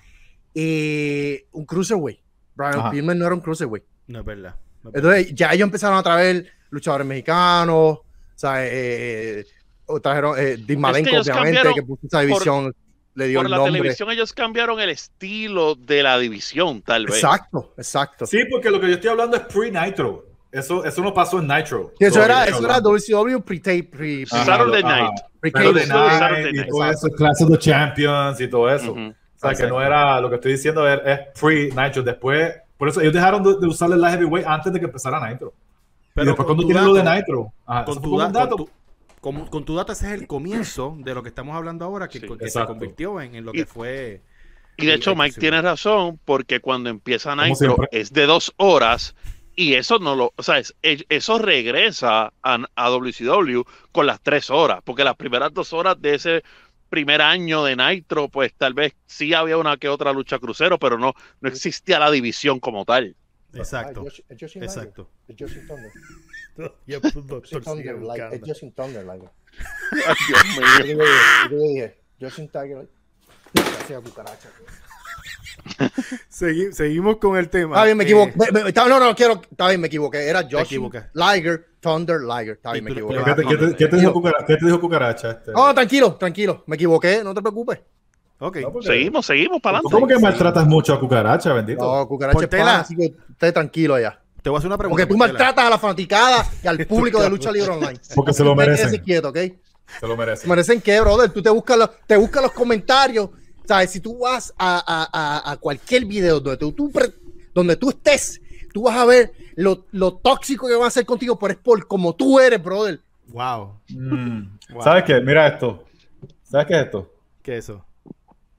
eh, 0.62 1.46
un 1.51 1.66
cruiserweight. 1.66 2.20
Brian 2.56 2.80
Ajá. 2.80 2.92
Pillman 2.92 3.18
no 3.18 3.25
era 3.25 3.36
un 3.36 3.42
cruiserweight. 3.42 3.86
No 4.08 4.20
es 4.20 4.25
verdad. 4.25 4.56
no 4.84 4.89
es 4.89 4.94
verdad. 4.94 5.12
Entonces 5.18 5.36
ya 5.36 5.54
ellos 5.54 5.66
empezaron 5.66 5.98
a 5.98 6.04
traer 6.04 6.46
luchadores 6.70 7.08
mexicanos, 7.08 7.75
o 7.75 8.04
sea, 8.36 8.56
eh, 8.66 9.46
o 9.86 10.00
trajeron 10.00 10.38
eh, 10.38 10.58
Dean 10.58 10.80
Malenko, 10.80 11.10
ellos 11.10 11.30
obviamente, 11.30 11.74
que 11.75 11.84
puso 11.84 12.06
esa 12.06 12.22
división, 12.22 12.75
le 13.16 13.28
dio 13.28 13.39
Por 13.39 13.46
el 13.46 13.51
la 13.51 13.58
nombre. 13.58 13.74
televisión 13.80 14.12
ellos 14.12 14.34
cambiaron 14.34 14.80
el 14.80 14.89
estilo 14.89 15.75
de 15.75 16.04
la 16.04 16.18
división, 16.20 16.82
tal 16.82 17.06
vez. 17.06 17.16
Exacto, 17.16 17.74
exacto. 17.78 18.25
Sí, 18.25 18.39
porque 18.51 18.70
lo 18.70 18.80
que 18.80 18.88
yo 18.88 18.94
estoy 18.96 19.10
hablando 19.10 19.38
es 19.38 19.44
pre-Nitro. 19.44 20.25
Eso, 20.51 20.84
eso 20.84 21.01
no 21.04 21.13
pasó 21.13 21.39
en 21.39 21.48
Nitro. 21.48 21.94
Y 22.00 22.06
eso 22.06 22.24
era, 22.24 22.44
que 22.46 22.51
eso 22.51 22.66
era. 22.66 22.80
WCW 22.82 23.39
pre-tape, 23.42 23.84
pre, 23.84 24.26
Saturday. 24.26 24.82
Night. 24.82 25.12
pre-cable. 25.39 25.86
Saturday 25.86 25.88
Night 25.88 26.19
Saturday 26.19 26.50
y 26.50 26.58
Night. 26.58 26.69
todo 26.69 26.89
eso, 26.89 27.08
Clash 27.15 27.43
of 27.43 27.52
the 27.52 27.58
Champions 27.60 28.41
y 28.41 28.48
todo 28.48 28.69
eso. 28.69 28.95
O 29.41 29.41
sea, 29.41 29.54
que 29.54 29.67
no 29.67 29.82
era 29.82 30.19
lo 30.19 30.30
que 30.30 30.36
estoy 30.36 30.52
diciendo, 30.54 30.88
es, 30.88 30.99
es 31.06 31.19
pre-Nitro. 31.39 32.04
Después, 32.04 32.54
por 32.78 32.89
eso 32.89 32.99
ellos 33.02 33.13
dejaron 33.13 33.41
de, 33.43 33.56
de 33.60 33.67
usar 33.67 33.89
el 33.91 33.97
Live 34.02 34.12
Heavyweight 34.17 34.45
antes 34.47 34.73
de 34.73 34.80
que 34.80 34.86
empezara 34.86 35.30
Nitro. 35.30 35.54
y 36.15 36.25
después 36.25 36.45
cuando 36.45 36.63
tienen 36.65 36.86
lo 36.86 36.93
de 36.93 37.04
Nitro. 37.04 37.54
Ajá, 37.65 37.86
con 37.86 38.02
tu, 38.02 38.17
da- 38.17 38.28
un 38.28 38.34
dato. 38.34 38.56
con 38.58 38.65
tu- 38.65 38.71
con- 39.21 39.45
con 39.47 39.65
tu 39.65 39.75
dato 39.75 39.91
ese 39.93 40.08
es 40.08 40.13
el 40.21 40.28
comienzo 40.28 40.95
de 40.99 41.13
lo 41.13 41.23
que 41.23 41.30
estamos 41.30 41.56
hablando 41.56 41.86
ahora, 41.86 42.08
que, 42.08 42.19
Sí, 42.19 42.28
que 42.39 42.49
se 42.49 42.65
convirtió 42.65 43.19
en, 43.21 43.36
en 43.36 43.45
lo 43.45 43.52
Y- 43.54 43.58
que 43.60 43.65
fue... 43.65 44.21
Y 44.78 44.86
de 44.86 44.93
hecho, 44.93 45.13
Mike 45.13 45.34
sí. 45.34 45.39
tiene 45.41 45.62
razón, 45.62 46.19
porque 46.23 46.62
cuando 46.62 46.89
empieza 46.89 47.36
Nitro 47.36 47.78
es 47.91 48.13
de 48.13 48.25
dos 48.25 48.54
horas 48.56 49.13
y 49.56 49.73
eso 49.73 49.99
no 49.99 50.15
lo, 50.15 50.32
o 50.38 50.41
sea, 50.43 50.58
es- 50.58 50.73
eso 50.82 51.38
regresa 51.38 52.32
a, 52.43 52.58
a 52.75 52.89
WCW 52.89 53.63
con 53.91 54.06
las 54.08 54.21
tres 54.21 54.49
horas, 54.49 54.80
porque 54.86 55.04
las 55.04 55.17
primeras 55.17 55.54
dos 55.54 55.73
horas 55.73 56.02
de 56.02 56.15
ese 56.15 56.43
primer 56.89 57.21
año 57.21 57.63
de 57.63 57.75
Nitro, 57.75 58.30
pues 58.30 58.54
tal 58.54 58.73
vez 58.73 58.95
sí 59.06 59.34
había 59.34 59.58
una 59.58 59.78
que 59.78 59.88
otra 59.89 60.12
lucha 60.12 60.39
crucero, 60.39 60.78
pero 60.78 60.97
no, 60.97 61.13
no 61.39 61.49
existía 61.49 61.99
la 61.99 62.12
división 62.12 62.60
como 62.60 62.86
tal. 62.86 63.15
Exacto. 63.54 64.06
Ah. 64.06 64.13
Exacto. 64.30 65.10
Es 65.28 65.36
Joshin 65.39 65.67
Thunder. 65.67 65.91
Y 66.86 66.93
el 66.93 67.02
doctor 67.02 67.41
Joshin 67.41 67.63
sigue 67.63 67.63
Thunder, 67.63 68.02
like, 68.02 68.23
es 68.23 68.30
buscando. 68.32 68.47
Joshin 68.47 68.71
Thunder, 68.73 69.06
like. 69.06 69.25
Ay, 70.08 70.15
Dios 70.28 70.97
mío. 70.97 71.06
Yo 71.49 71.58
le 71.58 71.67
dije, 71.69 72.02
Joshin 72.19 72.47
Tiger. 72.49 72.89
Gracias, 73.54 74.04
cucaracha. 74.04 74.49
Segui- 76.30 76.72
seguimos 76.72 77.17
con 77.17 77.38
el 77.38 77.50
tema. 77.50 77.76
Está 77.76 77.86
bien, 77.86 77.98
me 77.98 78.04
Eh, 78.04 78.08
equivoqué. 78.08 78.34
Me- 78.52 78.63
me- 78.63 78.69
está- 78.69 78.88
no, 78.88 79.00
no, 79.00 79.15
quiero. 79.15 79.41
Está 79.50 79.67
bien, 79.69 79.82
me 79.82 79.88
equivoqué. 79.88 80.28
Era 80.28 80.41
equivocas. 80.41 81.06
Liger, 81.13 81.67
Thunder 81.80 82.22
Liger. 82.22 82.56
Está 82.56 82.72
bien, 82.74 82.84
me 82.86 82.91
equivoqué. 82.91 83.24
¿Qué 83.24 83.34
te, 83.36 83.45
qué 83.45 83.58
te- 83.58 83.76
qué 83.76 83.88
te 83.88 83.98
dijo, 83.98 84.13
Cucaracha, 84.13 84.45
qué 84.45 84.58
te 84.58 84.65
dijo 84.65 84.80
Cucaracha? 84.80 85.32
Este? 85.32 85.52
No, 85.52 85.74
tranquilo, 85.74 86.15
tranquilo. 86.15 86.63
Me 86.67 86.76
equivoqué, 86.76 87.24
no 87.24 87.34
te 87.34 87.41
preocupes. 87.41 87.80
Ok. 88.39 88.58
No, 88.58 88.72
porque- 88.72 88.88
Seguimos, 88.88 89.26
seguimos 89.26 89.62
para 89.62 89.80
¿Cómo 89.82 89.98
adelante. 89.98 90.15
que 90.15 90.22
maltratas 90.22 90.65
mucho 90.67 90.93
a 90.93 91.00
Cucaracha, 91.00 91.54
bendito? 91.54 91.84
No, 91.84 92.08
cucaracha 92.08 92.39
es 92.41 92.48
pana, 92.48 92.80
así 92.80 92.95
que 92.95 93.13
esté 93.32 93.52
tranquilo 93.52 93.95
allá. 93.95 94.19
Te 94.41 94.50
voy 94.50 94.56
a 94.56 94.60
hacer 94.60 94.67
una 94.67 94.78
pregunta. 94.78 95.04
Porque 95.04 95.12
tú 95.13 95.17
Portela. 95.17 95.38
maltratas 95.38 95.65
a 95.65 95.69
la 95.69 95.78
fanaticada 95.78 96.45
y 96.63 96.67
al 96.67 96.78
público 96.88 97.22
de 97.22 97.30
Lucha 97.30 97.52
Libre 97.52 97.72
Online. 97.72 98.00
Porque 98.15 98.32
se 98.34 98.43
lo 98.43 98.56
merecen. 98.56 98.98
quieto, 99.04 99.30
¿ok? 99.30 99.38
Se 100.00 100.08
lo 100.08 100.15
merecen. 100.15 100.50
¿Merecen 100.50 100.80
qué, 100.82 101.02
brother? 101.02 101.30
Tú 101.32 101.41
te 101.41 101.50
buscas 101.50 101.78
los, 101.78 101.89
te 102.08 102.15
buscas 102.15 102.43
los 102.43 102.52
comentarios. 102.54 103.32
¿Sabes? 103.69 103.91
Si 103.91 103.99
tú 103.99 104.17
vas 104.17 104.51
a, 104.58 104.77
a- 104.79 105.10
a- 105.13 105.51
a 105.51 105.58
cualquier 105.58 106.03
video 106.05 106.39
donde 106.39 106.58
tú, 106.58 106.91
donde 107.53 107.75
tú 107.75 107.89
estés, 107.91 108.41
tú 108.73 108.82
vas 108.82 108.97
a 108.97 109.05
ver 109.05 109.32
lo, 109.55 109.86
lo 109.91 110.15
tóxico 110.15 110.65
que 110.67 110.73
van 110.73 110.86
a 110.86 110.88
hacer 110.88 111.05
contigo, 111.05 111.38
pero 111.38 111.53
es 111.53 111.60
por 111.60 111.88
como 111.88 112.15
tú 112.15 112.39
eres, 112.39 112.62
brother. 112.63 112.99
Wow. 113.27 113.75
Mm. 113.89 114.58
Wow. 114.73 114.82
¿Sabes 114.84 115.03
qué? 115.03 115.21
Mira 115.21 115.47
esto. 115.47 115.84
¿Sabes 116.43 116.65
qué 116.65 116.79
es 116.79 116.86
esto? 116.86 117.13
¿Qué 117.43 117.58
es 117.58 117.65
eso? 117.65 117.86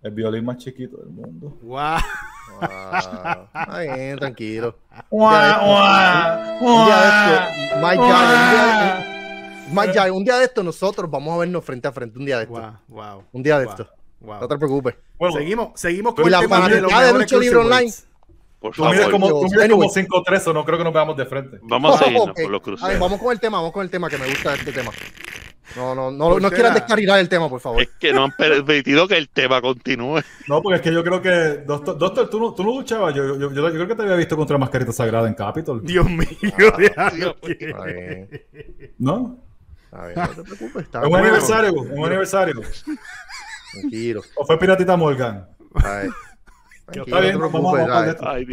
El 0.00 0.12
violín 0.12 0.44
más 0.44 0.58
chiquito 0.58 0.96
del 0.98 1.08
mundo. 1.10 1.58
Wow. 1.62 1.98
Está 2.62 3.78
bien, 3.80 4.16
tranquilo. 4.18 4.76
Guau, 5.10 6.58
Un 6.60 6.84
día 6.86 6.96
de 7.00 7.08
esto, 7.08 7.82
un 7.82 7.98
día 7.98 9.04
de- 9.06 9.70
Mike 9.74 9.92
Jagger, 9.92 10.12
un 10.12 10.24
día 10.24 10.36
de 10.36 10.44
esto 10.44 10.62
nosotros 10.62 11.10
vamos 11.10 11.34
a 11.34 11.38
vernos 11.38 11.64
frente 11.64 11.88
a 11.88 11.92
frente, 11.92 12.16
un 12.18 12.24
día 12.26 12.36
de 12.38 12.44
esto. 12.44 12.60
Wow. 12.60 12.76
Wow. 12.88 13.24
Un 13.32 13.42
día 13.42 13.58
de 13.58 13.64
Wow. 13.66 13.74
esto. 13.74 13.88
Wow. 14.20 14.40
No 14.40 14.48
te 14.48 14.56
preocupes. 14.58 14.94
Bueno, 15.18 15.36
Seguimos, 15.36 15.68
seguimos 15.80 16.14
con 16.14 16.24
el 16.26 16.30
la 16.32 16.40
tema 16.40 16.68
de 16.68 16.80
Lucha 16.80 17.12
Libre 17.12 17.26
cruiserweights. 17.26 18.06
Por 18.60 18.74
tú 18.74 18.84
mides 18.84 18.98
favor, 18.98 19.10
como, 19.12 19.28
tú 19.28 19.42
mides 19.44 19.68
como 19.70 19.82
Anyway. 19.84 19.88
5'3", 19.88 20.52
no 20.52 20.64
creo 20.66 20.78
que 20.78 20.84
nos 20.84 20.92
veamos 20.92 21.16
de 21.16 21.24
frente. 21.26 21.58
vamos 21.62 21.94
a 21.96 21.98
seguirnos 22.04 22.28
Ok. 22.28 22.34
por 22.42 22.50
los 22.50 22.60
A 22.60 22.60
ver, 22.60 22.60
cruceros. 22.62 22.98
vamos 23.00 23.18
con 23.20 23.32
el 23.32 23.40
tema, 23.40 23.56
vamos 23.58 23.72
con 23.72 23.82
el 23.82 23.90
tema 23.90 24.08
que 24.10 24.18
me 24.18 24.26
gusta 24.28 24.54
este 24.54 24.72
tema. 24.72 24.90
No, 25.76 25.94
no, 25.94 26.10
no, 26.10 26.38
no 26.40 26.50
quieras 26.50 26.74
descarrilar 26.74 27.20
el 27.20 27.28
tema, 27.28 27.48
por 27.48 27.60
favor. 27.60 27.80
Es 27.80 27.88
que 28.00 28.12
no 28.12 28.24
han 28.24 28.32
permitido 28.32 29.06
que 29.06 29.16
el 29.16 29.28
tema 29.28 29.62
continúe. 29.62 30.20
No, 30.48 30.60
porque 30.60 30.76
es 30.76 30.82
que 30.82 30.92
yo 30.92 31.02
creo 31.04 31.22
que, 31.22 31.62
Doctor, 31.64 31.96
Doctor 31.96 32.28
tú, 32.28 32.40
no, 32.40 32.52
tú 32.54 32.64
no 32.64 32.72
luchabas. 32.80 33.14
Yo, 33.14 33.24
yo, 33.24 33.36
yo, 33.38 33.50
yo 33.52 33.70
creo 33.70 33.86
que 33.86 33.94
te 33.94 34.02
había 34.02 34.16
visto 34.16 34.36
contra 34.36 34.58
Mascarita 34.58 34.92
Sagrada 34.92 35.28
en 35.28 35.34
Capitol. 35.34 35.80
Dios 35.84 36.10
mío. 36.10 36.26
Ah, 36.96 37.10
Dios 37.14 37.34
¿qué? 37.40 37.56
Está 37.60 37.84
bien, 37.84 38.28
¿No? 38.98 39.38
está 39.84 40.06
bien, 40.08 40.16
no 40.36 40.42
te 40.42 40.42
preocupes. 40.42 40.82
Está 40.82 41.00
Es 41.02 41.06
un 41.08 41.16
aniversario, 41.16 41.72
un 41.72 42.04
aniversario. 42.04 42.60
Tranquilo. 43.72 44.22
¿O 44.36 44.44
fue 44.46 44.58
Piratita 44.58 44.96
Morgan? 44.96 45.48
Ay. 45.74 46.08
Está 46.92 47.20
bien, 47.20 47.38
no 47.38 47.48
vamos 47.50 47.72
ay. 48.20 48.44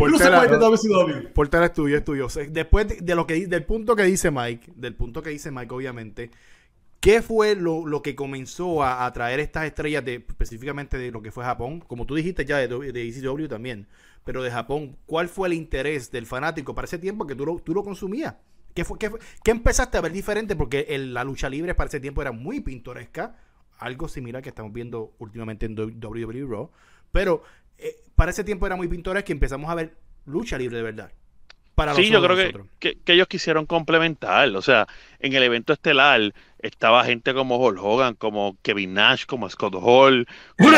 Portela 1.34 1.66
es 1.66 1.74
tuyo, 1.74 1.98
es 1.98 2.04
tuyo. 2.06 2.28
Después 2.52 2.88
de, 2.88 2.98
de 3.02 3.16
lo 3.16 3.26
que 3.26 3.48
del 3.48 3.64
punto 3.66 3.96
que 3.96 4.04
dice 4.04 4.30
Mike, 4.30 4.74
del 4.76 4.94
punto 4.96 5.24
que 5.24 5.32
dice 5.32 5.50
Mike, 5.50 5.74
obviamente, 5.74 6.30
¿qué 7.00 7.24
fue 7.24 7.56
lo, 7.56 7.88
lo 7.88 8.04
que 8.04 8.16
comenzó 8.16 8.84
a 8.84 9.08
atraer 9.08 9.40
estas 9.40 9.66
estrellas 9.66 10.06
de 10.06 10.24
específicamente 10.28 11.00
de 11.00 11.10
lo 11.12 11.24
que 11.24 11.32
fue 11.32 11.46
Japón? 11.46 11.80
Como 11.82 12.06
tú 12.06 12.14
dijiste 12.14 12.46
ya 12.46 12.58
de, 12.58 12.68
de 12.68 13.08
ECW 13.08 13.48
también, 13.48 13.88
pero 14.24 14.44
de 14.44 14.52
Japón, 14.52 14.98
¿cuál 15.08 15.30
fue 15.30 15.48
el 15.48 15.56
interés 15.56 16.12
del 16.12 16.28
fanático 16.28 16.76
para 16.76 16.86
ese 16.86 17.00
tiempo 17.00 17.26
que 17.26 17.34
tú 17.34 17.44
lo, 17.44 17.56
tú 17.58 17.74
lo 17.74 17.84
consumías? 17.84 18.36
¿Qué, 18.76 18.86
fue, 18.86 19.00
qué, 19.00 19.10
fue- 19.10 19.20
qué 19.44 19.50
empezaste 19.50 19.98
a 19.98 20.02
ver 20.02 20.12
diferente? 20.12 20.56
Porque 20.56 20.86
el- 20.90 21.16
la 21.16 21.24
lucha 21.24 21.50
libre 21.50 21.74
para 21.74 21.88
ese 21.88 22.00
tiempo 22.00 22.22
era 22.22 22.32
muy 22.32 22.60
pintoresca, 22.60 23.36
algo 23.78 24.08
similar 24.08 24.42
que 24.42 24.50
estamos 24.50 24.74
viendo 24.74 25.14
últimamente 25.20 25.66
en 25.66 25.78
WWE 25.78 26.46
Raw, 26.48 26.72
pero 27.12 27.44
eh, 27.78 27.96
para 28.16 28.32
ese 28.32 28.44
tiempo 28.44 28.66
era 28.66 28.76
muy 28.76 28.88
pintoresco 28.88 29.28
que 29.28 29.34
empezamos 29.34 29.70
a 29.70 29.76
ver 29.76 29.96
lucha 30.26 30.58
libre 30.58 30.78
de 30.78 30.84
verdad. 30.84 31.12
Para 31.76 31.94
sí, 31.94 32.10
yo 32.10 32.24
creo 32.24 32.36
que, 32.36 32.60
que, 32.80 32.98
que, 33.04 33.14
ellos 33.14 33.28
quisieron 33.28 33.68
complementar. 33.68 34.50
O 34.56 34.64
sea, 34.64 34.88
en 35.20 35.34
el 35.34 35.44
evento 35.44 35.74
estelar 35.74 36.34
estaba 36.58 37.06
gente 37.06 37.36
como 37.36 37.58
Hulk 37.58 37.80
Hogan, 37.80 38.16
como 38.16 38.58
Kevin 38.64 38.96
Nash, 38.96 39.26
como 39.28 39.48
Scott 39.48 39.76
Hall, 39.80 40.28
como, 40.58 40.76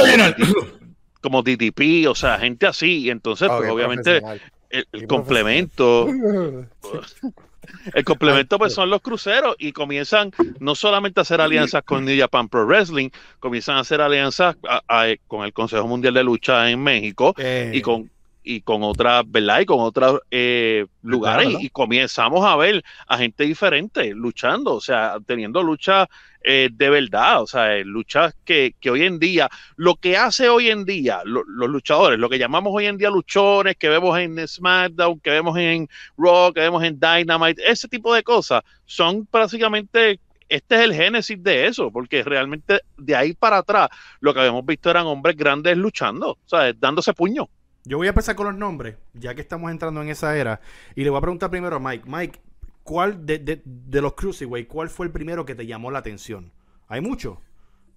como 1.21 1.41
DDP, 1.41 2.05
o 2.09 2.15
sea, 2.15 2.38
gente 2.38 2.67
así. 2.67 3.03
Y 3.03 3.09
entonces, 3.12 3.47
pues 3.47 3.71
obviamente, 3.71 4.21
el, 4.69 4.88
el 4.91 5.07
complemento. 5.07 6.05
El 7.93 8.04
complemento 8.04 8.58
pues 8.58 8.74
son 8.74 8.89
los 8.89 9.02
cruceros 9.02 9.56
y 9.60 9.72
comienzan 9.72 10.32
no 10.60 10.76
solamente 10.76 11.19
a 11.19 11.24
hacer 11.24 11.41
alianzas 11.41 11.84
con 11.84 12.06
New 12.06 12.17
Japan 12.17 12.50
Pro 12.50 12.65
Wrestling, 12.65 13.10
comienzan 13.39 13.78
a 13.78 13.80
hacer 13.80 14.02
alianzas 14.02 14.56
a, 14.67 14.82
a, 14.88 15.15
con 15.28 15.45
el 15.45 15.54
Consejo 15.54 15.88
Mundial 15.88 16.13
de 16.13 16.24
Lucha 16.24 16.69
en 16.69 16.82
México 16.82 17.34
eh. 17.38 17.72
y 17.74 17.82
con 17.82 18.10
y 18.43 18.62
con 18.62 18.84
otras, 18.84 19.23
¿verdad? 19.28 19.60
Y 19.62 19.65
con 19.65 19.80
otros 19.80 20.21
eh, 20.32 20.86
lugares 21.02 21.49
y 21.60 21.69
comenzamos 21.69 22.45
a 22.45 22.56
ver 22.56 22.84
a 23.08 23.17
gente 23.17 23.43
diferente 23.43 24.13
luchando, 24.13 24.75
o 24.75 24.82
sea, 24.82 25.17
teniendo 25.25 25.62
lucha 25.62 26.10
eh, 26.41 26.69
de 26.71 26.89
verdad, 26.89 27.41
o 27.41 27.47
sea, 27.47 27.75
eh, 27.75 27.84
luchas 27.84 28.34
que, 28.45 28.73
que, 28.80 28.89
hoy 28.89 29.04
en 29.04 29.19
día, 29.19 29.49
lo 29.75 29.95
que 29.95 30.15
hace 30.15 30.47
hoy 30.47 30.69
en 30.69 30.86
día 30.86 31.21
lo, 31.25 31.43
los 31.43 31.69
luchadores, 31.69 32.17
lo 32.17 32.30
que 32.30 32.39
llamamos 32.39 32.71
hoy 32.73 32.86
en 32.86 32.97
día 32.97 33.10
luchones, 33.10 33.75
que 33.75 33.89
vemos 33.89 34.17
en 34.17 34.47
SmackDown, 34.47 35.19
que 35.19 35.32
vemos 35.32 35.58
en 35.58 35.89
Raw, 36.17 36.54
que 36.54 36.62
vemos 36.62 36.82
en 36.84 36.97
Dynamite, 36.97 37.62
ese 37.69 37.89
tipo 37.89 38.13
de 38.13 38.23
cosas, 38.23 38.63
son 38.86 39.25
prácticamente 39.25 40.19
este 40.47 40.75
es 40.75 40.82
el 40.82 40.93
génesis 40.93 41.41
de 41.43 41.67
eso, 41.67 41.91
porque 41.91 42.23
realmente 42.23 42.82
de 42.97 43.15
ahí 43.15 43.34
para 43.34 43.58
atrás 43.58 43.89
lo 44.19 44.34
que 44.34 44.39
habíamos 44.39 44.65
visto 44.65 44.89
eran 44.89 45.06
hombres 45.06 45.36
grandes 45.36 45.78
luchando, 45.78 46.32
o 46.32 46.39
sea, 46.49 46.73
dándose 46.73 47.13
puño. 47.13 47.49
Yo 47.89 47.97
voy 47.97 48.06
a 48.06 48.10
empezar 48.12 48.36
con 48.36 48.45
los 48.45 48.56
nombres, 48.56 48.97
ya 49.15 49.34
que 49.34 49.41
estamos 49.41 49.71
entrando 49.71 49.99
en 50.04 50.10
esa 50.10 50.38
era. 50.38 50.62
Y 50.95 51.04
le 51.04 51.10
voy 51.10 51.17
a 51.17 51.21
preguntar 51.21 51.49
primero 51.49 51.78
a 51.78 51.80
Mike. 51.80 52.04
Mike, 52.06 52.39
¿cuál 52.84 53.25
de, 53.25 53.39
de, 53.39 53.63
de 53.65 54.02
los 54.02 54.13
Cruiserweight, 54.13 54.67
cuál 54.67 54.89
fue 54.89 55.08
el 55.08 55.12
primero 55.12 55.43
que 55.43 55.56
te 55.56 55.65
llamó 55.65 55.89
la 55.89 55.97
atención? 55.97 56.52
Hay 56.88 57.02
muchos, 57.02 57.39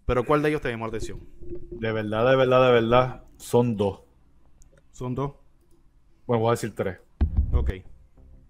pero 0.07 0.24
¿cuál 0.24 0.40
de 0.40 0.48
ellos 0.48 0.62
te 0.62 0.70
llamó 0.70 0.87
la 0.87 0.96
atención? 0.96 1.20
De 1.72 1.92
verdad, 1.92 2.26
de 2.31 2.37
verdad, 2.37 2.66
de 2.68 2.72
verdad, 2.72 3.24
son 3.37 3.76
dos. 3.76 4.00
¿Son 4.92 5.14
dos? 5.14 5.33
Bueno, 6.26 6.40
voy 6.40 6.48
a 6.48 6.52
decir 6.52 6.74
tres. 6.74 6.96
Ok. 7.52 7.72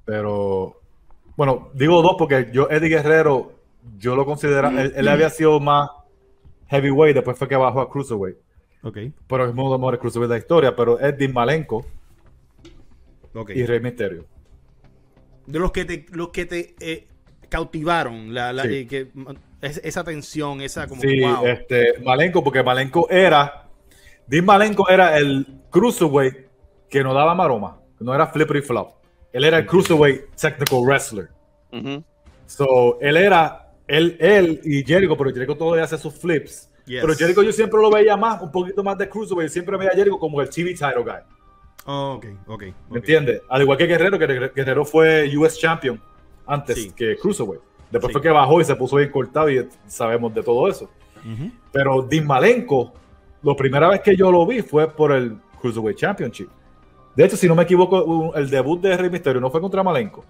Pero, 0.04 0.80
bueno, 1.36 1.70
digo 1.74 2.02
dos 2.02 2.14
porque 2.16 2.50
yo, 2.52 2.70
Eddie 2.70 2.88
Guerrero, 2.88 3.54
yo 3.98 4.14
lo 4.14 4.24
considero, 4.24 4.68
él, 4.68 4.92
él 4.94 5.08
había 5.08 5.28
sido 5.28 5.58
más 5.58 5.90
heavyweight, 6.68 7.16
después 7.16 7.36
fue 7.36 7.48
que 7.48 7.56
bajó 7.56 7.80
a 7.80 7.90
Cruiserweight. 7.90 8.36
Okay. 8.82 9.12
Pero 9.26 9.44
es 9.46 9.52
uno 9.52 9.64
de 9.64 9.70
los 9.70 9.78
mejores 9.78 10.00
cruceros 10.00 10.28
de 10.28 10.34
la 10.34 10.38
historia. 10.38 10.74
Pero 10.74 10.98
es 10.98 11.16
Dean 11.16 11.32
Malenko 11.32 11.86
okay. 13.34 13.58
y 13.58 13.66
Rey 13.66 13.80
Misterio. 13.80 14.26
De 15.46 15.58
los 15.58 15.72
que 15.72 15.84
te, 15.84 16.06
los 16.10 16.28
que 16.28 16.46
te 16.46 16.74
eh, 16.80 17.08
cautivaron, 17.48 18.32
la, 18.32 18.52
la 18.52 18.62
sí. 18.64 18.74
eh, 18.74 18.86
que, 18.86 19.08
es, 19.60 19.80
esa 19.84 20.02
tensión, 20.04 20.60
esa 20.60 20.86
como 20.86 21.00
sí, 21.00 21.20
wow. 21.20 21.46
este, 21.46 21.98
Malenko, 22.02 22.42
porque 22.42 22.62
Malenko 22.62 23.08
era. 23.10 23.68
Dean 24.26 24.44
Malenko 24.44 24.88
era 24.88 25.18
el 25.18 25.46
cruiserweight 25.70 26.46
que 26.88 27.02
no 27.02 27.12
daba 27.14 27.34
maroma, 27.34 27.80
no 28.00 28.14
era 28.14 28.26
flippery 28.26 28.62
flop. 28.62 28.94
Él 29.32 29.44
era 29.44 29.58
el 29.58 29.66
cruiserweight 29.66 30.34
technical 30.34 30.80
wrestler. 30.84 31.28
Uh 31.72 31.76
-huh. 31.76 32.04
So, 32.46 33.00
él 33.00 33.16
era, 33.16 33.72
él, 33.86 34.16
él 34.20 34.60
y 34.64 34.84
Jericho, 34.84 35.16
pero 35.16 35.32
Jericho 35.32 35.56
todavía 35.56 35.84
hace 35.84 35.96
sus 35.96 36.14
flips. 36.14 36.70
Yes. 36.86 37.00
Pero 37.00 37.14
Jericho 37.14 37.42
yo 37.42 37.52
siempre 37.52 37.80
lo 37.80 37.90
veía 37.90 38.16
más, 38.16 38.42
un 38.42 38.50
poquito 38.50 38.82
más 38.82 38.98
de 38.98 39.08
Cruiserweight. 39.08 39.50
Siempre 39.50 39.76
veía 39.76 39.90
a 39.90 39.94
Jericho 39.94 40.18
como 40.18 40.40
el 40.40 40.50
TV 40.50 40.70
title 40.70 41.02
guy. 41.04 41.20
Oh, 41.84 42.14
ok, 42.14 42.26
ok. 42.46 42.50
okay. 42.54 42.74
¿Me 42.90 42.98
entiendes? 42.98 43.42
Al 43.48 43.62
igual 43.62 43.78
que 43.78 43.86
Guerrero, 43.86 44.18
que 44.18 44.26
Guerrero 44.54 44.84
fue 44.84 45.30
US 45.36 45.58
Champion 45.58 46.00
antes 46.46 46.76
sí. 46.76 46.92
que 46.92 47.16
Cruiserweight. 47.16 47.62
Después 47.90 48.08
sí. 48.08 48.12
fue 48.12 48.22
que 48.22 48.30
bajó 48.30 48.60
y 48.60 48.64
se 48.64 48.74
puso 48.74 48.96
bien 48.96 49.10
cortado 49.10 49.50
y 49.50 49.68
sabemos 49.86 50.34
de 50.34 50.42
todo 50.42 50.68
eso. 50.68 50.90
Uh 51.24 51.28
-huh. 51.28 51.52
Pero 51.72 52.02
Dean 52.02 52.26
Malenko, 52.26 52.92
la 53.42 53.54
primera 53.54 53.88
vez 53.88 54.00
que 54.00 54.16
yo 54.16 54.30
lo 54.30 54.46
vi 54.46 54.62
fue 54.62 54.88
por 54.88 55.12
el 55.12 55.36
Cruiserweight 55.60 55.98
Championship. 55.98 56.48
De 57.14 57.24
hecho, 57.24 57.36
si 57.36 57.46
no 57.46 57.54
me 57.54 57.64
equivoco, 57.64 58.34
el 58.34 58.48
debut 58.48 58.80
de 58.80 58.96
Rey 58.96 59.10
Mysterio 59.10 59.40
no 59.40 59.50
fue 59.50 59.60
contra 59.60 59.82
Malenko. 59.82 60.24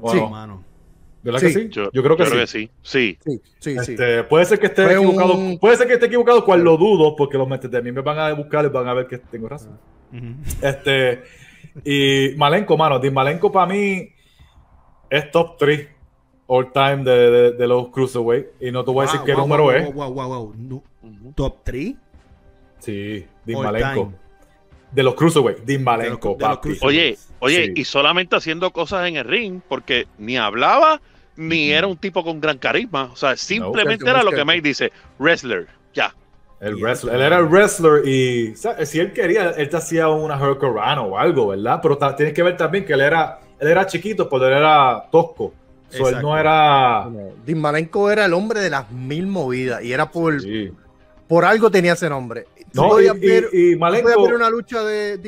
Bueno, 0.00 0.26
sí, 0.26 0.30
mano. 0.30 0.64
¿Verdad 1.24 1.40
sí. 1.40 1.46
que 1.46 1.52
sí? 1.52 1.68
Yo, 1.70 1.90
yo 1.90 2.02
creo 2.02 2.16
que, 2.16 2.24
yo 2.24 2.30
creo 2.30 2.46
sí. 2.46 2.68
que 2.68 2.76
sí. 2.82 3.18
Sí, 3.24 3.40
sí, 3.58 3.76
sí. 3.80 3.92
Este, 3.92 4.24
puede 4.24 4.44
ser 4.44 4.58
que 4.58 4.66
esté 4.66 4.84
Fue 4.84 4.94
equivocado. 4.94 5.34
Un... 5.34 5.58
Puede 5.58 5.76
ser 5.76 5.86
que 5.86 5.94
esté 5.94 6.06
equivocado, 6.06 6.44
cual 6.44 6.62
lo 6.62 6.76
dudo, 6.76 7.16
porque 7.16 7.38
los 7.38 7.48
metes 7.48 7.70
de 7.70 7.80
mí 7.80 7.90
me 7.90 8.02
van 8.02 8.18
a 8.18 8.32
buscar 8.34 8.64
y 8.66 8.68
van 8.68 8.86
a 8.86 8.94
ver 8.94 9.06
que 9.06 9.16
tengo 9.16 9.48
razón. 9.48 9.78
Uh 10.12 10.16
-huh. 10.16 10.36
Este, 10.62 11.22
y 11.82 12.36
Malenko, 12.36 12.76
mano, 12.76 12.98
Dean 12.98 13.14
Malenko 13.14 13.50
para 13.50 13.72
mí 13.72 14.10
es 15.08 15.30
top 15.30 15.56
3 15.58 15.88
all 16.46 16.70
time 16.72 16.98
de, 17.04 17.30
de, 17.30 17.52
de, 17.52 17.66
los 17.66 17.88
Cruiserweight. 17.88 18.46
Y 18.60 18.70
no 18.70 18.84
te 18.84 18.90
voy 18.90 19.04
a 19.04 19.06
decir 19.06 19.20
wow, 19.20 19.26
qué 19.26 19.32
wow, 19.32 19.40
número 19.40 19.62
wow, 19.62 19.72
es. 19.72 19.94
Wow, 19.94 20.12
wow, 20.12 20.28
wow. 20.28 20.54
No. 20.58 20.82
¿Top 21.34 21.64
3? 21.64 21.94
Sí, 22.80 23.26
all 23.54 23.64
Malenko. 23.64 24.02
Time. 24.02 24.24
De 24.92 25.02
los 25.02 25.14
Cruiserweight, 25.14 25.60
Dean 25.60 25.82
Malenko, 25.82 26.36
de 26.38 26.46
los, 26.46 26.60
de 26.60 26.70
los 26.70 26.82
Oye, 26.82 27.16
oye, 27.40 27.66
sí. 27.66 27.72
y 27.76 27.84
solamente 27.84 28.36
haciendo 28.36 28.70
cosas 28.72 29.08
en 29.08 29.16
el 29.16 29.24
ring, 29.24 29.60
porque 29.66 30.06
ni 30.18 30.36
hablaba 30.36 31.00
ni 31.36 31.70
era 31.72 31.86
un 31.86 31.96
tipo 31.96 32.22
con 32.22 32.40
gran 32.40 32.58
carisma. 32.58 33.10
O 33.12 33.16
sea, 33.16 33.36
simplemente 33.36 34.04
no, 34.04 34.10
era 34.10 34.22
lo 34.22 34.30
que 34.30 34.44
May 34.44 34.60
dice, 34.60 34.92
wrestler, 35.18 35.66
ya. 35.92 36.14
El 36.60 36.76
wrestler, 36.76 37.16
él 37.16 37.20
era 37.20 37.38
el 37.38 37.46
wrestler 37.46 38.06
y 38.06 38.56
¿sabes? 38.56 38.88
si 38.88 38.98
él 38.98 39.12
quería, 39.12 39.50
él 39.50 39.68
te 39.68 39.76
hacía 39.76 40.08
una 40.08 40.40
Hurricane 40.40 41.00
o 41.00 41.18
algo, 41.18 41.48
¿verdad? 41.48 41.80
Pero 41.82 41.98
tienes 42.16 42.32
que 42.32 42.42
ver 42.42 42.56
también 42.56 42.86
que 42.86 42.94
él 42.94 43.02
era, 43.02 43.40
él 43.58 43.68
era 43.68 43.86
chiquito, 43.86 44.28
pero 44.28 44.46
él 44.46 44.54
era 44.54 45.04
tosco. 45.10 45.52
So, 45.90 46.08
él 46.08 46.22
no 46.22 46.38
era. 46.38 47.08
Dean 47.44 47.60
Malenko 47.60 48.10
era 48.10 48.24
el 48.24 48.32
hombre 48.32 48.60
de 48.60 48.70
las 48.70 48.90
mil 48.90 49.26
movidas 49.26 49.84
y 49.84 49.92
era 49.92 50.10
por, 50.10 50.40
sí. 50.40 50.72
por 51.28 51.44
algo 51.44 51.70
tenía 51.70 51.92
ese 51.92 52.08
nombre. 52.08 52.46
No, 52.72 53.00
y, 53.00 53.08
ver, 53.18 53.48
y, 53.52 53.72
y 53.72 53.76
Malenko, 53.76 54.24
ver 54.24 54.34
una 54.34 54.50
lucha 54.50 54.82
de 54.82 55.18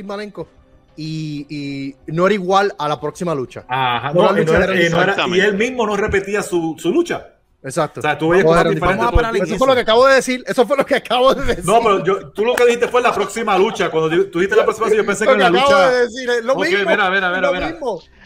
y, 0.97 1.47
y, 1.49 1.97
no 2.13 2.27
era 2.27 2.35
igual 2.35 2.75
a 2.79 2.89
la 2.89 3.01
próxima 3.01 3.35
lucha. 3.35 3.65
Ajá, 3.69 4.13
no, 4.13 4.23
no, 4.23 4.33
lucha 4.33 4.65
era, 4.65 4.83
y, 4.83 4.89
no 4.89 5.03
era, 5.03 5.17
y, 5.29 5.41
él 5.41 5.57
mismo 5.57 5.87
no 5.87 5.97
repetía 5.97 6.43
su, 6.43 6.75
su, 6.79 6.91
lucha. 6.91 7.35
Exacto. 7.63 8.01
O 8.01 8.03
sea, 8.03 8.17
tú 8.17 8.29
veías 8.29 8.45
cosas 8.45 8.69
diferentes. 8.71 9.11
Todo 9.11 9.45
eso 9.45 9.59
fue 9.59 9.67
lo 9.67 9.75
que 9.75 9.81
acabo 9.81 10.07
de 10.07 10.15
decir. 10.15 10.45
Eso 10.47 10.67
fue 10.67 10.77
lo 10.77 10.87
que 10.87 10.95
acabo 10.95 11.35
de 11.35 11.45
decir. 11.45 11.65
No, 11.65 11.81
pero 11.83 12.05
yo, 12.05 12.29
tú 12.31 12.45
lo 12.45 12.55
que 12.55 12.65
dijiste 12.65 12.89
fue 12.89 13.03
la 13.03 13.13
próxima 13.13 13.59
lucha. 13.59 13.91
Cuando 13.91 14.09
tú 14.31 14.39
dijiste 14.39 14.57
la 14.57 14.65
próxima 14.65 14.87
lucha, 14.87 14.97
yo 14.97 15.07
pensé 15.07 15.27
que 15.27 15.33
en 15.33 15.39
la 15.41 15.51
lucha. 15.51 15.91
De 15.91 16.01
decir, 16.03 16.29
lo 16.45 16.55
okay, 16.55 16.73
mismo, 16.73 16.91
mira, 16.91 17.11
mira, 17.11 17.33
mira, 17.33 17.53
mira. 17.53 17.79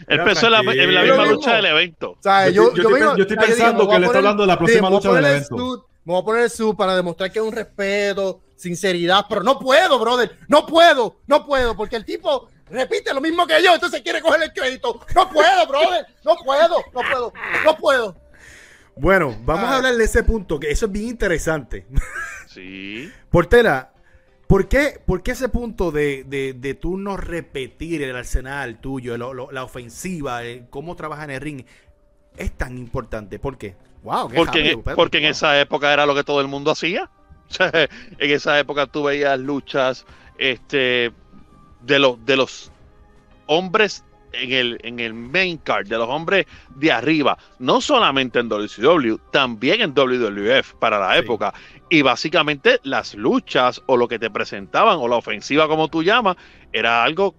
Él 0.07 0.23
pensó 0.23 0.45
en 0.45 0.51
la, 0.51 0.59
en 0.59 0.93
la 0.93 1.01
misma 1.01 1.25
lucha 1.25 1.55
del 1.55 1.65
evento. 1.65 2.11
O 2.11 2.21
sea, 2.21 2.49
yo, 2.49 2.73
yo, 2.73 2.83
yo, 2.83 2.97
yo, 2.97 3.17
yo 3.17 3.23
estoy 3.23 3.37
pensando 3.37 3.89
que 3.89 3.99
le 3.99 4.05
está 4.05 4.17
hablando 4.19 4.43
de 4.43 4.47
la 4.47 4.57
próxima 4.57 4.89
lucha 4.89 5.11
del 5.13 5.25
evento. 5.25 5.87
Me 6.03 6.13
voy 6.13 6.21
a 6.21 6.25
poner 6.25 6.43
el 6.43 6.49
sub 6.49 6.75
para 6.75 6.95
demostrar 6.95 7.31
que 7.31 7.37
es 7.37 7.45
un 7.45 7.51
respeto, 7.51 8.41
sinceridad, 8.55 9.25
pero 9.29 9.43
no 9.43 9.59
puedo, 9.59 9.99
brother. 9.99 10.35
No 10.47 10.65
puedo, 10.65 11.17
no 11.27 11.45
puedo, 11.45 11.75
porque 11.75 11.95
el 11.95 12.05
tipo 12.05 12.49
repite 12.71 13.13
lo 13.13 13.21
mismo 13.21 13.45
que 13.45 13.61
yo, 13.63 13.73
entonces 13.73 14.01
quiere 14.01 14.21
coger 14.21 14.43
el 14.43 14.53
crédito. 14.53 14.99
No 15.15 15.29
puedo, 15.29 15.67
brother. 15.67 16.05
No 16.23 16.35
puedo, 16.43 16.83
no 16.93 17.01
puedo, 17.01 17.33
no 17.65 17.77
puedo. 17.77 18.15
Bueno, 18.95 19.35
vamos 19.43 19.65
Ay. 19.65 19.73
a 19.73 19.77
hablar 19.77 19.95
de 19.95 20.03
ese 20.03 20.23
punto, 20.23 20.59
que 20.59 20.69
eso 20.69 20.85
es 20.85 20.91
bien 20.91 21.07
interesante. 21.07 21.85
Sí. 22.47 23.11
Portera, 23.29 23.93
¿por 24.47 24.67
qué, 24.67 25.01
por 25.05 25.23
qué 25.23 25.31
ese 25.31 25.49
punto 25.49 25.91
de, 25.91 26.23
de, 26.25 26.53
de 26.53 26.73
tú 26.73 26.97
no 26.97 27.17
repetir 27.17 28.03
el 28.03 28.15
arsenal 28.15 28.79
tuyo, 28.79 29.17
lo, 29.17 29.33
lo, 29.33 29.51
la 29.51 29.63
ofensiva, 29.63 30.43
el, 30.43 30.67
cómo 30.69 30.95
trabaja 30.95 31.23
en 31.23 31.31
el 31.31 31.41
ring, 31.41 31.65
es 32.37 32.51
tan 32.57 32.77
importante? 32.77 33.39
¿Por 33.39 33.57
qué? 33.57 33.75
Wow, 34.03 34.29
qué 34.29 34.35
porque, 34.35 34.71
en, 34.71 34.81
porque 34.83 35.17
wow. 35.17 35.25
en 35.25 35.31
esa 35.31 35.59
época 35.59 35.93
era 35.93 36.05
lo 36.05 36.15
que 36.15 36.23
todo 36.23 36.41
el 36.41 36.47
mundo 36.47 36.71
hacía. 36.71 37.09
en 37.59 38.31
esa 38.31 38.59
época 38.59 38.87
tú 38.87 39.03
veías 39.03 39.37
luchas 39.39 40.05
este, 40.37 41.11
de, 41.81 41.99
los 41.99 42.23
de 42.25 42.37
los 42.37 42.71
hombres 43.47 44.03
en 44.33 44.51
el, 44.51 44.77
en 44.83 44.99
el 44.99 45.13
main 45.13 45.57
card, 45.57 45.87
de 45.87 45.97
los 45.97 46.07
hombres 46.07 46.45
de 46.75 46.91
arriba, 46.91 47.37
no 47.59 47.81
solamente 47.81 48.39
en 48.39 48.49
WCW, 48.49 49.17
también 49.31 49.81
en 49.81 49.93
WWF 49.93 50.73
para 50.75 50.99
la 50.99 51.13
sí. 51.13 51.19
época. 51.19 51.53
Y 51.89 52.01
básicamente 52.01 52.79
las 52.83 53.13
luchas 53.15 53.81
o 53.87 53.97
lo 53.97 54.07
que 54.07 54.19
te 54.19 54.29
presentaban 54.29 54.97
o 54.99 55.07
la 55.07 55.17
ofensiva 55.17 55.67
como 55.67 55.89
tú 55.89 56.03
llamas, 56.03 56.37
era 56.71 57.03
algo 57.03 57.35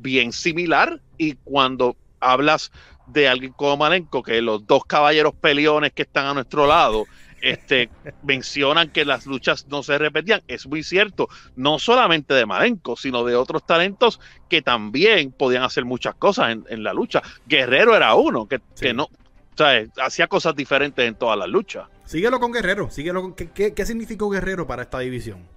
bien 0.00 0.32
similar. 0.32 1.00
Y 1.18 1.34
cuando 1.44 1.96
hablas 2.20 2.72
de 3.06 3.28
alguien 3.28 3.52
como 3.52 3.76
Malenko, 3.76 4.22
que 4.22 4.40
los 4.40 4.66
dos 4.66 4.84
caballeros 4.84 5.34
peleones 5.34 5.92
que 5.92 6.02
están 6.02 6.26
a 6.26 6.34
nuestro 6.34 6.66
lado, 6.66 7.04
este, 7.42 7.90
mencionan 8.22 8.90
que 8.90 9.04
las 9.04 9.26
luchas 9.26 9.66
no 9.68 9.82
se 9.82 9.98
repetían. 9.98 10.42
Es 10.48 10.66
muy 10.66 10.82
cierto, 10.82 11.28
no 11.56 11.78
solamente 11.78 12.32
de 12.34 12.46
Malenko, 12.46 12.96
sino 12.96 13.24
de 13.24 13.36
otros 13.36 13.66
talentos 13.66 14.20
que 14.48 14.62
también 14.62 15.32
podían 15.32 15.64
hacer 15.64 15.84
muchas 15.84 16.14
cosas 16.14 16.52
en, 16.52 16.64
en 16.68 16.82
la 16.82 16.94
lucha. 16.94 17.20
Guerrero 17.46 17.94
era 17.94 18.14
uno 18.14 18.46
que, 18.46 18.58
sí. 18.74 18.86
que 18.86 18.94
no, 18.94 19.08
¿sabes? 19.56 19.90
hacía 20.00 20.28
cosas 20.28 20.54
diferentes 20.56 21.06
en 21.06 21.16
todas 21.16 21.38
las 21.38 21.48
luchas. 21.48 21.88
Síguelo 22.06 22.40
con 22.40 22.52
Guerrero, 22.52 22.90
síguelo 22.90 23.22
con, 23.22 23.34
¿qué, 23.34 23.50
qué, 23.50 23.74
qué 23.74 23.86
significó 23.86 24.30
Guerrero 24.30 24.66
para 24.66 24.82
esta 24.82 25.00
división? 25.00 25.52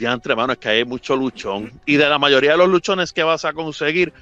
diantre, 0.00 0.34
mano, 0.34 0.54
es 0.54 0.58
que 0.58 0.70
hay 0.70 0.84
mucho 0.84 1.14
luchón. 1.14 1.70
Y 1.86 1.96
de 1.96 2.08
la 2.08 2.18
mayoría 2.18 2.52
de 2.52 2.56
los 2.56 2.68
luchones 2.68 3.12
que 3.12 3.22
vas 3.22 3.44
a 3.44 3.52
conseguir, 3.52 4.12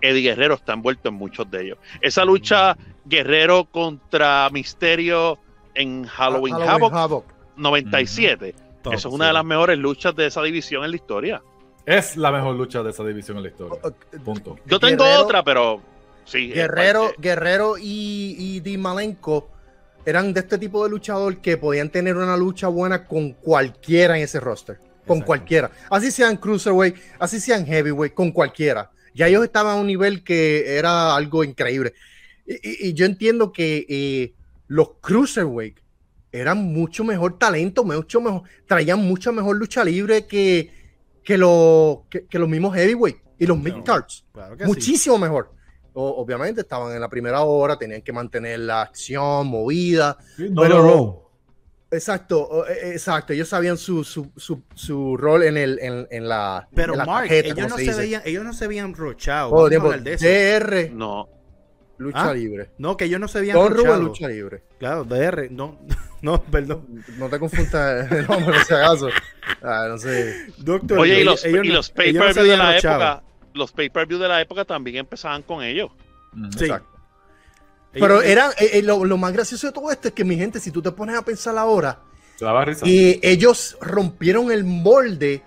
Eddie 0.00 0.22
Guerrero 0.22 0.54
está 0.54 0.72
envuelto 0.72 1.08
en 1.08 1.16
muchos 1.16 1.50
de 1.50 1.64
ellos. 1.64 1.78
Esa 2.00 2.24
lucha 2.24 2.76
Guerrero 3.04 3.64
contra 3.64 4.48
Misterio 4.50 5.38
en 5.74 6.04
Halloween, 6.04 6.54
Halloween 6.54 6.70
Havoc, 6.70 6.92
Havoc. 6.94 7.24
97. 7.56 8.54
Top, 8.82 8.92
Eso 8.94 9.08
es 9.08 9.14
una 9.14 9.24
sí. 9.24 9.28
de 9.28 9.32
las 9.32 9.44
mejores 9.44 9.78
luchas 9.78 10.14
de 10.14 10.26
esa 10.26 10.42
división 10.42 10.84
en 10.84 10.90
la 10.90 10.96
historia. 10.96 11.42
Es 11.86 12.16
la 12.16 12.30
mejor 12.32 12.54
lucha 12.56 12.82
de 12.82 12.90
esa 12.90 13.04
división 13.04 13.36
en 13.38 13.42
la 13.44 13.48
historia. 13.50 13.80
Punto. 14.24 14.56
Yo 14.66 14.78
tengo 14.80 15.04
Guerrero- 15.04 15.22
otra, 15.22 15.42
pero 15.42 15.80
sí. 16.24 16.48
Guerrero, 16.52 17.12
Guerrero 17.18 17.76
y, 17.78 18.36
y 18.38 18.60
Dean 18.60 18.80
Malenko 18.80 19.48
eran 20.06 20.32
de 20.34 20.40
este 20.40 20.58
tipo 20.58 20.84
de 20.84 20.90
luchador 20.90 21.38
que 21.38 21.56
podían 21.56 21.88
tener 21.90 22.16
una 22.16 22.36
lucha 22.36 22.68
buena 22.68 23.06
con 23.06 23.32
cualquiera 23.32 24.16
en 24.16 24.24
ese 24.24 24.40
roster. 24.40 24.76
Con 25.06 25.18
Exacto. 25.18 25.26
cualquiera. 25.26 25.70
Así 25.90 26.10
sean 26.10 26.36
cruiserweight, 26.38 26.96
así 27.18 27.38
sean 27.40 27.66
heavyweight, 27.66 28.14
con 28.14 28.30
cualquiera. 28.32 28.90
Ya 29.14 29.28
ellos 29.28 29.44
estaban 29.44 29.76
a 29.76 29.80
un 29.80 29.86
nivel 29.86 30.24
que 30.24 30.76
era 30.78 31.14
algo 31.14 31.44
increíble. 31.44 31.92
Y, 32.46 32.54
y- 32.54 32.88
y 32.88 32.94
yo 32.94 33.04
entiendo 33.06 33.52
que 33.52 33.86
eh, 33.88 34.32
los 34.68 34.92
cruiserweight 35.00 35.78
eran 36.32 36.58
mucho 36.72 37.04
mejor 37.04 37.38
talento, 37.38 37.84
mucho 37.84 38.20
mejor, 38.20 38.42
traían 38.66 39.00
mucha 39.00 39.30
mejor 39.32 39.56
lucha 39.56 39.84
libre 39.84 40.26
que, 40.26 40.70
que, 41.22 41.38
los 41.38 42.00
que, 42.10 42.26
que 42.26 42.38
los 42.38 42.48
mismos 42.48 42.74
heavyweight 42.74 43.18
y 43.38 43.46
los 43.46 43.58
mid 43.58 43.74
cards 43.84 44.24
Claro 44.32 44.56
que 44.56 44.64
sí. 44.64 44.68
muchísimo 44.68 45.18
mejor. 45.18 45.52
O- 45.92 46.10
obviamente 46.22 46.62
estaban 46.62 46.92
en 46.92 47.00
la 47.00 47.08
primera 47.08 47.42
hora, 47.42 47.76
tenían 47.78 48.02
que 48.02 48.12
mantener 48.12 48.58
la 48.60 48.82
acción 48.82 49.46
movida. 49.46 50.16
Sí, 50.36 50.48
no 50.50 50.62
Pero- 50.62 50.78
lo 50.78 50.82
robo. 50.82 51.24
Exacto, 51.90 52.42
o- 52.42 52.66
eh, 52.66 52.90
exacto. 52.92 53.32
Ellos 53.32 53.48
sabían 53.48 53.76
su, 53.78 54.02
su, 54.02 54.28
su, 54.36 54.62
su 54.74 55.16
rol 55.16 55.44
en, 55.44 55.56
el, 55.56 55.78
en, 55.80 56.08
en 56.10 56.28
la. 56.28 56.68
Pero 56.74 56.94
en 56.94 56.98
la 56.98 57.04
Mark, 57.06 57.28
tarjeta, 57.28 57.48
ellos 57.54 57.70
no, 57.70 57.76
se 57.78 57.94
veían, 57.94 58.22
ellos 58.24 58.44
no 58.44 58.52
se 58.52 58.66
veían 58.66 58.92
No, 60.92 61.28
lucha 61.98 62.30
Ah. 62.30 62.34
libre. 62.34 62.70
No, 62.78 62.96
que 62.96 63.04
ellos 63.04 63.20
no 63.20 63.28
se 63.28 63.40
veían 63.40 63.56
Don 63.56 63.72
lucha 64.02 64.28
libre. 64.28 64.62
Claro, 64.78 65.04
DR. 65.04 65.48
No, 65.50 65.78
no, 66.22 66.42
perdón. 66.42 67.04
No 67.18 67.28
te 67.28 67.38
confundas 67.38 68.10
el 68.12 68.26
nombre, 68.26 68.58
si 68.64 68.74
acaso. 68.74 69.08
Ah, 69.62 69.86
no 69.88 69.98
sé. 69.98 70.46
Doctor, 70.58 70.98
Oye, 70.98 71.18
y 71.18 71.20
ellos- 71.22 71.26
los, 71.26 71.44
ellos 71.44 71.64
y 71.64 71.68
no- 71.68 71.74
los 71.74 71.88
ellos 71.96 72.14
no 72.14 72.20
pay-per-view 72.20 72.34
se 72.44 72.50
de 72.50 72.56
la 72.56 72.76
época, 72.78 73.22
los 73.54 73.72
pay-per-view 73.72 74.18
de 74.18 74.28
la 74.28 74.40
época 74.40 74.64
también 74.64 74.96
empezaban 74.96 75.42
con 75.42 75.62
ellos. 75.62 75.90
Sí. 76.56 76.64
Exacto. 76.64 76.88
Ellos- 77.92 78.08
Pero 78.08 78.22
era, 78.22 78.50
eh, 78.58 78.70
eh, 78.78 78.82
lo, 78.82 79.04
lo 79.04 79.16
más 79.16 79.32
gracioso 79.32 79.68
de 79.68 79.72
todo 79.72 79.90
esto 79.92 80.08
es 80.08 80.14
que, 80.14 80.24
mi 80.24 80.36
gente, 80.36 80.58
si 80.58 80.70
tú 80.72 80.82
te 80.82 80.90
pones 80.90 81.16
a 81.16 81.22
pensar 81.24 81.56
ahora. 81.56 82.00
Y 82.84 83.20
ellos 83.22 83.78
rompieron 83.80 84.50
el 84.50 84.64
molde 84.64 85.42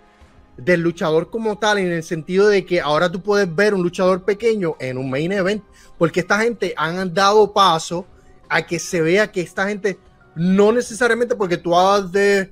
del 0.58 0.82
luchador 0.82 1.30
como 1.30 1.58
tal, 1.58 1.78
en 1.78 1.92
el 1.92 2.04
sentido 2.04 2.48
de 2.48 2.66
que 2.66 2.82
ahora 2.82 3.12
tú 3.12 3.22
puedes 3.22 3.54
ver 3.54 3.74
un 3.74 3.84
luchador 3.84 4.26
pequeño 4.26 4.76
en 4.80 4.98
un 4.98 5.10
main 5.10 5.32
event, 5.32 5.64
porque 5.98 6.20
esta 6.22 6.40
gente 6.40 6.74
han 6.78 7.14
dado 7.14 7.54
paso 7.54 8.06
a 8.50 8.66
que 8.66 8.80
se 8.80 9.02
vea 9.02 9.32
que 9.32 9.42
esta 9.42 9.68
gente 9.68 10.00
no 10.36 10.72
necesariamente 10.72 11.36
porque 11.36 11.58
tú 11.58 11.76
hagas 11.76 12.12
de 12.12 12.52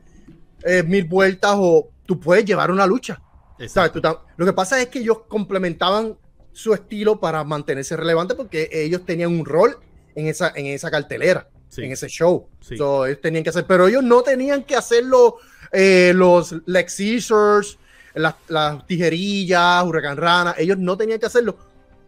eh, 0.64 0.84
mil 0.84 1.06
vueltas 1.06 1.54
o 1.56 1.90
tú 2.06 2.20
puedes 2.20 2.46
llevar 2.46 2.70
una 2.72 2.86
lucha. 2.86 3.22
Tú 3.58 4.02
tam- 4.02 4.20
lo 4.38 4.46
que 4.46 4.54
pasa 4.54 4.82
es 4.82 4.88
que 4.88 5.00
ellos 5.00 5.20
complementaban 5.28 6.18
su 6.52 6.74
estilo 6.74 7.20
para 7.20 7.44
mantenerse 7.44 7.96
relevante 7.96 8.36
porque 8.36 8.70
ellos 8.72 9.06
tenían 9.06 9.32
un 9.38 9.46
rol 9.46 9.78
en 10.16 10.28
esa, 10.28 10.52
en 10.56 10.68
esa 10.68 10.90
cartelera 10.92 11.50
Sí. 11.70 11.84
en 11.84 11.92
ese 11.92 12.08
show. 12.08 12.48
Sí. 12.62 12.78
So, 12.78 13.06
ellos 13.06 13.20
tenían 13.22 13.44
que 13.44 13.50
hacer, 13.50 13.66
pero 13.68 13.88
ellos 13.88 14.04
no 14.04 14.22
tenían 14.22 14.64
que 14.64 14.76
hacerlo 14.76 15.38
eh, 15.72 16.14
los 16.16 16.56
Lex 16.66 16.94
Scissors, 16.94 17.78
las, 18.16 18.36
las 18.48 18.86
tijerillas, 18.88 19.84
Huracán 19.84 20.18
Rana, 20.18 20.56
ellos 20.58 20.78
no 20.78 20.98
tenían 20.98 21.20
que 21.20 21.26
hacerlo. 21.26 21.58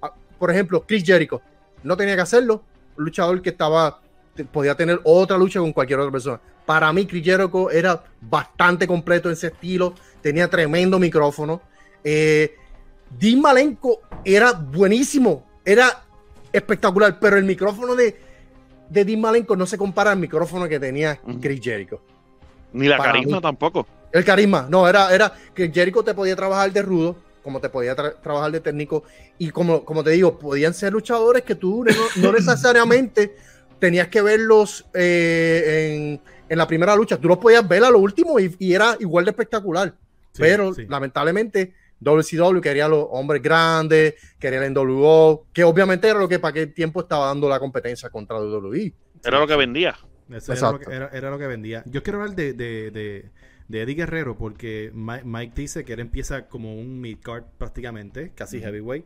Ah, 0.02 0.14
Por 0.40 0.52
ejemplo, 0.52 0.84
Chris 0.88 1.04
Jericho 1.04 1.42
no 1.84 1.96
tenía 1.96 2.16
que 2.16 2.22
hacerlo, 2.22 2.64
un 2.98 3.06
luchador 3.06 3.42
que 3.42 3.50
estaba 3.50 4.02
podía 4.46 4.76
tener 4.76 5.00
otra 5.04 5.38
lucha 5.38 5.60
con 5.60 5.74
cualquier 5.74 6.00
otra 6.00 6.12
persona. 6.12 6.40
Para 6.66 6.92
mí, 6.94 7.06
Chris 7.06 7.24
Jericho 7.24 7.72
era 7.72 8.04
bastante 8.22 8.86
completo 8.88 9.30
en 9.30 9.34
ese 9.34 9.48
estilo, 9.48 9.94
tenía 10.22 10.50
tremendo 10.50 11.00
micrófono. 11.00 11.62
Eh, 12.04 12.56
Dean 13.10 13.42
Malenko 13.42 14.02
era 14.24 14.52
buenísimo, 14.52 15.46
era 15.64 16.04
espectacular, 16.52 17.20
pero 17.20 17.38
el 17.38 17.46
micrófono 17.46 17.96
de, 17.96 18.20
de 18.90 19.06
Dean 19.06 19.22
Malenko 19.22 19.56
no 19.56 19.66
se 19.66 19.78
compara 19.78 20.12
al 20.12 20.20
micrófono 20.20 20.68
que 20.68 20.80
tenía. 20.80 21.20
Chris 21.42 21.62
Jericho. 21.62 22.02
Ni 22.74 22.88
la 22.88 22.98
carisma 22.98 23.38
mí. 23.38 23.42
tampoco. 23.42 23.88
El 24.12 24.24
carisma, 24.24 24.68
no, 24.70 24.88
era, 24.88 25.14
era 25.14 25.34
que 25.54 25.70
Jericho 25.72 26.04
te 26.04 26.14
podía 26.14 26.36
trabajar 26.36 26.72
de 26.72 26.82
rudo, 26.82 27.16
como 27.44 27.60
te 27.60 27.70
podía 27.70 27.96
tra- 27.96 28.16
trabajar 28.22 28.52
de 28.52 28.60
técnico, 28.62 29.04
y 29.38 29.50
como, 29.52 29.84
como 29.86 30.04
te 30.04 30.12
digo, 30.12 30.38
podían 30.40 30.74
ser 30.74 30.94
luchadores 30.94 31.44
que 31.44 31.56
tú 31.56 31.84
no, 31.84 31.92
no 32.22 32.32
necesariamente 32.32 33.36
tenías 33.80 34.08
que 34.08 34.22
verlos 34.22 34.86
eh, 34.94 35.94
en, 35.96 36.22
en 36.50 36.58
la 36.58 36.68
primera 36.68 36.96
lucha, 36.96 37.18
tú 37.18 37.28
los 37.28 37.38
podías 37.38 37.68
ver 37.68 37.84
a 37.84 37.90
lo 37.90 38.00
último 38.00 38.40
y, 38.40 38.56
y 38.60 38.74
era 38.74 38.96
igual 39.00 39.26
de 39.26 39.32
espectacular. 39.32 39.94
Sí, 40.32 40.42
pero 40.42 40.74
sí. 40.74 40.86
lamentablemente 40.88 41.74
WCW 42.00 42.60
quería 42.62 42.86
a 42.86 42.90
los 42.90 43.08
hombres 43.12 43.42
grandes, 43.42 44.16
quería 44.40 44.64
el 44.64 44.74
NWO, 44.74 45.46
que 45.52 45.64
obviamente 45.64 46.08
era 46.08 46.20
lo 46.20 46.28
que 46.28 46.40
para 46.40 46.52
aquel 46.52 46.74
tiempo 46.74 47.02
estaba 47.02 47.28
dando 47.28 47.50
la 47.50 47.60
competencia 47.60 48.10
contra 48.10 48.40
WWE. 48.40 48.94
Era 49.24 49.40
lo 49.40 49.48
que 49.48 49.56
vendía. 49.56 49.96
Eso 50.32 50.54
era, 50.54 50.72
lo 50.72 50.80
que, 50.80 50.94
era, 50.94 51.10
era 51.14 51.30
lo 51.30 51.38
que 51.38 51.48
vendía. 51.48 51.84
Yo 51.86 52.04
quiero 52.04 52.22
hablar 52.22 52.36
de, 52.36 52.54
de, 52.54 52.92
de, 52.92 53.26
de 53.68 53.82
Eddie 53.82 53.96
Guerrero 53.96 54.38
porque 54.38 54.92
Mike, 54.94 55.24
Mike 55.26 55.54
dice 55.56 55.86
que 55.86 55.94
él 55.94 56.00
empieza 56.00 56.48
como 56.48 56.76
un 56.76 57.00
mid-card 57.00 57.44
prácticamente, 57.58 58.32
casi 58.36 58.60
heavyweight. 58.60 59.06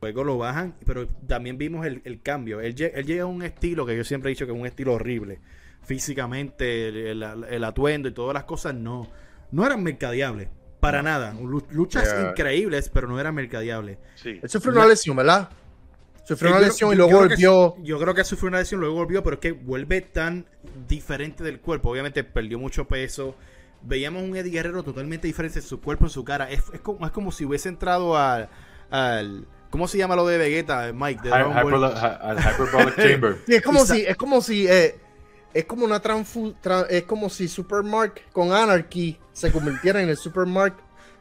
Luego 0.00 0.22
lo 0.24 0.38
bajan, 0.38 0.74
pero 0.86 1.08
también 1.08 1.58
vimos 1.58 1.84
el, 1.84 2.02
el 2.04 2.20
cambio. 2.22 2.60
Él, 2.60 2.74
lle- 2.76 2.92
él 2.94 3.04
llega 3.04 3.24
a 3.24 3.26
un 3.26 3.42
estilo 3.42 3.84
que 3.84 3.96
yo 3.96 4.04
siempre 4.04 4.30
he 4.30 4.32
dicho 4.34 4.46
que 4.46 4.52
es 4.52 4.58
un 4.58 4.66
estilo 4.66 4.92
horrible. 4.94 5.40
Físicamente, 5.82 6.88
el, 6.88 7.22
el- 7.22 7.44
el 7.50 7.64
atuendo 7.64 8.08
y 8.08 8.12
todas 8.12 8.32
las 8.34 8.44
cosas 8.44 8.74
no, 8.74 9.08
no 9.50 9.66
eran 9.66 9.82
mercadeables. 9.82 10.48
Para 10.78 11.02
nada. 11.02 11.32
Lu- 11.34 11.66
Luchas 11.72 12.04
Yeah. 12.04 12.30
increíbles, 12.30 12.88
pero 12.88 13.08
no 13.08 13.18
eran 13.18 13.34
mercadeables. 13.34 13.98
Sí. 14.14 14.38
Él 14.40 14.48
sufrió 14.48 14.72
una 14.74 14.86
lesión, 14.86 15.16
¿verdad? 15.16 15.48
Sufrió 16.28 16.50
una 16.50 16.60
Yo- 16.60 16.66
lesión 16.66 16.92
y 16.92 16.96
luego 16.96 17.10
yo 17.10 17.16
creo 17.18 17.28
que- 17.28 17.46
volvió. 17.46 17.84
yo 17.84 17.98
creo 17.98 18.14
que 18.14 18.24
sufrió 18.24 18.48
una 18.48 18.58
lesión, 18.58 18.80
luego 18.80 18.96
volvió, 18.96 19.22
pero 19.22 19.34
es 19.34 19.40
que 19.40 19.52
vuelve 19.52 20.00
tan 20.02 20.46
diferente 20.86 21.42
del 21.42 21.58
cuerpo. 21.60 21.90
Obviamente 21.90 22.22
perdió 22.22 22.58
mucho 22.58 22.86
peso. 22.86 23.34
Veíamos 23.82 24.22
un 24.22 24.36
Eddie 24.36 24.50
Guerrero 24.52 24.82
totalmente 24.82 25.26
diferente 25.26 25.60
en 25.60 25.64
su 25.64 25.80
cuerpo, 25.80 26.04
en 26.04 26.10
su 26.10 26.24
cara. 26.24 26.50
Es, 26.50 26.62
es 26.72 26.80
como, 26.80 27.06
es 27.06 27.12
como 27.12 27.32
si 27.32 27.44
hubiese 27.44 27.68
entrado 27.68 28.16
al, 28.18 28.48
al- 28.90 29.46
¿Cómo 29.70 29.86
se 29.86 29.98
llama 29.98 30.16
lo 30.16 30.26
de 30.26 30.38
Vegeta, 30.38 30.92
Mike? 30.94 31.20
De 31.22 31.28
Hyperbolic 31.30 32.96
Chamber. 32.96 33.36
Sí, 33.46 33.54
es 33.54 33.62
como 33.62 33.84
si, 33.84 34.00
es 34.06 34.16
como 34.16 34.40
si, 34.40 34.66
eh, 34.66 34.96
es 35.54 35.64
como 35.66 35.84
una 35.84 36.00
transfu, 36.00 36.54
tra- 36.62 36.86
es 36.88 37.04
como 37.04 37.28
si 37.30 37.48
Supermark 37.48 38.30
con 38.32 38.52
Anarchy 38.52 39.18
se 39.32 39.52
convirtiera 39.52 40.02
en 40.02 40.08
el 40.08 40.16
Supermark 40.16 40.74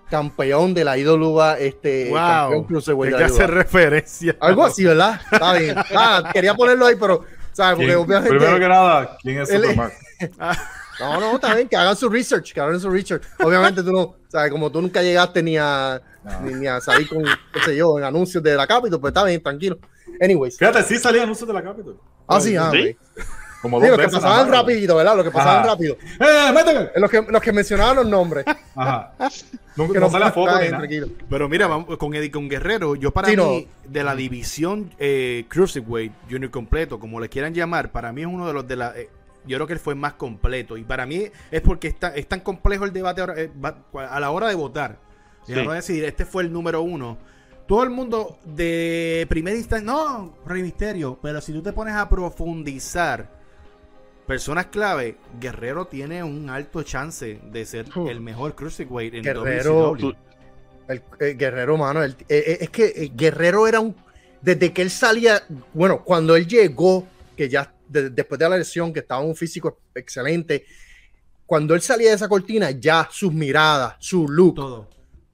campeón 0.09 0.73
de 0.73 0.83
la 0.83 0.97
IWA, 0.97 1.57
este, 1.59 2.11
campeón 2.13 2.65
Wow. 2.69 2.83
de 2.85 2.93
que 3.17 3.23
IWA. 3.27 3.47
referencia. 3.47 4.35
Algo 4.39 4.65
así, 4.65 4.83
¿verdad? 4.85 5.19
Está 5.31 5.53
bien. 5.53 5.75
Ah, 5.95 6.29
quería 6.33 6.53
ponerlo 6.53 6.85
ahí, 6.85 6.95
pero, 6.99 7.23
¿sabes? 7.53 7.75
Porque 7.75 7.85
¿Quién- 7.87 7.97
obviamente. 7.99 8.29
Primero 8.35 8.59
que 8.59 8.67
nada, 8.67 9.17
¿quién 9.21 9.39
es 9.41 9.49
Él- 9.49 9.61
Supermark? 9.61 9.93
No, 10.99 11.19
no, 11.19 11.35
está 11.35 11.53
bien, 11.53 11.67
que 11.69 11.75
hagan 11.77 11.95
su 11.95 12.09
research, 12.09 12.53
que 12.53 12.59
hagan 12.59 12.79
su 12.79 12.89
research. 12.89 13.21
Obviamente 13.43 13.83
tú 13.83 13.91
no, 13.91 14.15
¿sabes? 14.29 14.49
Como 14.51 14.71
tú 14.71 14.81
nunca 14.81 15.03
llegaste 15.03 15.43
ni 15.43 15.55
a, 15.55 16.01
No. 16.23 16.41
ni, 16.41 16.53
ni 16.55 16.65
a 16.65 16.81
salir 16.81 17.07
con, 17.07 17.23
qué 17.23 17.59
sé 17.63 17.75
yo, 17.75 17.99
en 17.99 18.03
anuncios 18.03 18.41
de 18.41 18.55
la 18.55 18.65
Capitol, 18.65 18.99
pues 18.99 19.11
está 19.11 19.23
bien, 19.23 19.39
tranquilo. 19.43 19.77
Anyways. 20.19 20.57
Fíjate, 20.57 20.81
sí 20.81 20.97
salía 20.97 21.21
anuncios 21.21 21.47
de 21.47 21.53
la 21.53 21.61
Capitol. 21.63 21.99
Ah, 22.27 22.41
sí, 22.41 22.55
ah, 22.57 22.71
¿Sí? 22.73 22.97
Como 23.61 23.81
Sí, 23.81 23.87
los 23.87 23.97
que 23.97 24.07
pasaban 24.07 24.51
rapidito, 24.51 24.95
¿verdad? 24.95 25.15
Los 25.15 25.25
que 25.25 25.31
pasaban 25.31 25.59
Ajá. 25.59 25.67
rápido. 25.69 25.97
¡Eh! 26.19 26.91
Los 26.95 27.09
que, 27.09 27.21
los 27.23 27.41
que 27.41 27.51
mencionaban 27.51 27.95
los 27.95 28.05
nombres. 28.07 28.45
Ajá. 28.75 29.13
Que 29.75 29.99
no 29.99 30.09
no 30.09 30.19
la 30.19 30.31
foto 30.31 30.57
tranquilo. 30.59 31.07
Pero 31.29 31.49
mira, 31.49 31.67
vamos, 31.67 31.97
con 31.97 32.13
Eddie 32.13 32.31
con 32.31 32.47
Guerrero, 32.49 32.95
yo 32.95 33.11
para 33.11 33.29
Sí, 33.29 33.35
no. 33.35 33.49
mí, 33.49 33.67
de 33.87 34.03
la 34.03 34.15
división 34.15 34.91
eh, 34.99 35.45
Cruiserweight, 35.49 36.11
Junior 36.29 36.51
completo, 36.51 36.99
como 36.99 37.19
le 37.19 37.29
quieran 37.29 37.53
llamar, 37.53 37.91
para 37.91 38.11
mí 38.11 38.21
es 38.21 38.27
uno 38.27 38.47
de 38.47 38.53
los 38.53 38.67
de 38.67 38.75
la. 38.75 38.93
eh, 38.95 39.09
yo 39.45 39.57
creo 39.57 39.67
que 39.67 39.73
él 39.73 39.79
fue 39.79 39.93
el 39.93 39.99
más 39.99 40.13
completo. 40.13 40.77
Y 40.77 40.83
para 40.83 41.05
mí 41.05 41.25
es 41.51 41.61
porque 41.61 41.87
está, 41.87 42.09
es 42.15 42.27
tan 42.27 42.41
complejo 42.41 42.85
el 42.85 42.91
debate 42.93 43.21
ahora, 43.21 43.33
eh, 43.37 43.49
va- 43.63 43.77
a 44.09 44.19
la 44.19 44.29
hora 44.31 44.47
de 44.49 44.55
votar. 44.55 44.97
Y 45.47 45.53
a 45.53 45.55
la 45.55 45.61
Sí. 45.61 45.67
hora 45.67 45.73
de 45.75 45.81
decir, 45.81 46.03
este 46.03 46.25
fue 46.25 46.43
el 46.43 46.51
número 46.51 46.81
uno. 46.81 47.17
Todo 47.67 47.83
el 47.83 47.89
mundo 47.89 48.39
de 48.45 49.25
primera 49.29 49.55
instancia, 49.57 49.85
no, 49.85 50.35
Rey 50.45 50.61
Misterio. 50.63 51.17
Pero 51.21 51.39
si 51.41 51.53
tú 51.53 51.61
te 51.61 51.71
pones 51.73 51.95
a 51.95 52.07
profundizar 52.09 53.36
personas 54.27 54.67
clave, 54.67 55.17
Guerrero 55.39 55.85
tiene 55.87 56.23
un 56.23 56.49
alto 56.49 56.83
chance 56.83 57.39
de 57.51 57.65
ser 57.65 57.85
el 58.09 58.19
mejor 58.21 58.53
Cruiserweight 58.55 59.13
en 59.15 59.23
Guerrero- 59.23 59.91
WCW. 59.95 60.13
El, 60.89 61.01
eh, 61.19 61.33
Guerrero, 61.37 61.77
mano. 61.77 62.03
el- 62.03 62.11
eh, 62.29 62.43
eh, 62.47 62.57
es 62.61 62.69
que 62.69 62.85
eh, 62.85 63.11
Guerrero 63.15 63.67
era 63.67 63.79
un. 63.79 63.95
Desde 64.41 64.71
que 64.71 64.81
él 64.83 64.89
salía. 64.89 65.41
Bueno, 65.73 66.03
cuando 66.03 66.35
él 66.35 66.47
llegó, 66.47 67.07
que 67.35 67.49
ya 67.49 67.73
de- 67.87 68.09
después 68.09 68.37
de 68.39 68.47
la 68.49 68.57
lesión, 68.57 68.93
que 68.93 68.99
estaba 68.99 69.21
un 69.21 69.35
físico 69.35 69.79
excelente. 69.95 70.65
cuando 71.45 71.73
él 71.75 71.81
salía 71.81 72.09
de 72.09 72.15
esa 72.15 72.27
cortina, 72.27 72.71
ya 72.71 73.07
sus 73.09 73.33
miradas, 73.33 73.95
su 73.99 74.27
look, 74.27 74.55
Todo. 74.55 74.89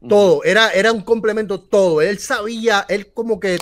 todo, 0.07 0.43
era, 0.43 0.69
era 0.69 0.91
un 0.91 1.01
complemento 1.01 1.59
todo. 1.59 2.01
Él 2.01 2.19
sabía, 2.19 2.85
él 2.87 3.11
como 3.11 3.39
que 3.39 3.57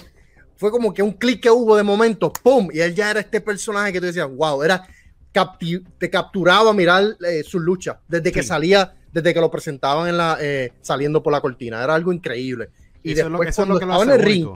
fue 0.57 0.69
como 0.69 0.93
que 0.93 1.01
un 1.01 1.13
clic 1.13 1.41
que 1.43 1.49
hubo 1.49 1.77
de 1.77 1.83
momento, 1.83 2.31
¡pum! 2.33 2.67
Y 2.73 2.81
él 2.81 2.93
ya 2.93 3.09
era 3.09 3.21
este 3.21 3.39
personaje 3.39 3.93
que 3.93 4.01
tú 4.01 4.07
decías, 4.07 4.27
wow, 4.29 4.61
era 4.63 4.85
capti- 5.33 5.83
te 5.97 6.09
capturaba 6.09 6.73
mirar 6.73 7.17
eh, 7.27 7.43
sus 7.43 7.61
luchas 7.61 7.97
desde 8.07 8.31
que 8.31 8.41
Sí. 8.41 8.47
salía, 8.49 8.93
desde 9.11 9.33
que 9.33 9.39
lo 9.39 9.49
presentaban 9.51 10.07
en 10.09 10.17
la, 10.17 10.37
eh, 10.39 10.73
saliendo 10.81 11.21
por 11.23 11.31
la 11.33 11.41
cortina. 11.41 11.83
Era 11.83 11.95
algo 11.95 12.11
increíble. 12.13 12.69
Y 13.03 13.13
Eso 13.13 13.21
es 13.25 13.31
lo- 13.31 13.39
después, 13.39 13.49
es 13.49 13.57
lo 13.57 13.63
cuando 13.65 13.79
que 13.79 13.85
lo 13.85 13.91
estaba 13.93 14.03
en 14.15 14.19
el 14.19 14.25
ring, 14.25 14.49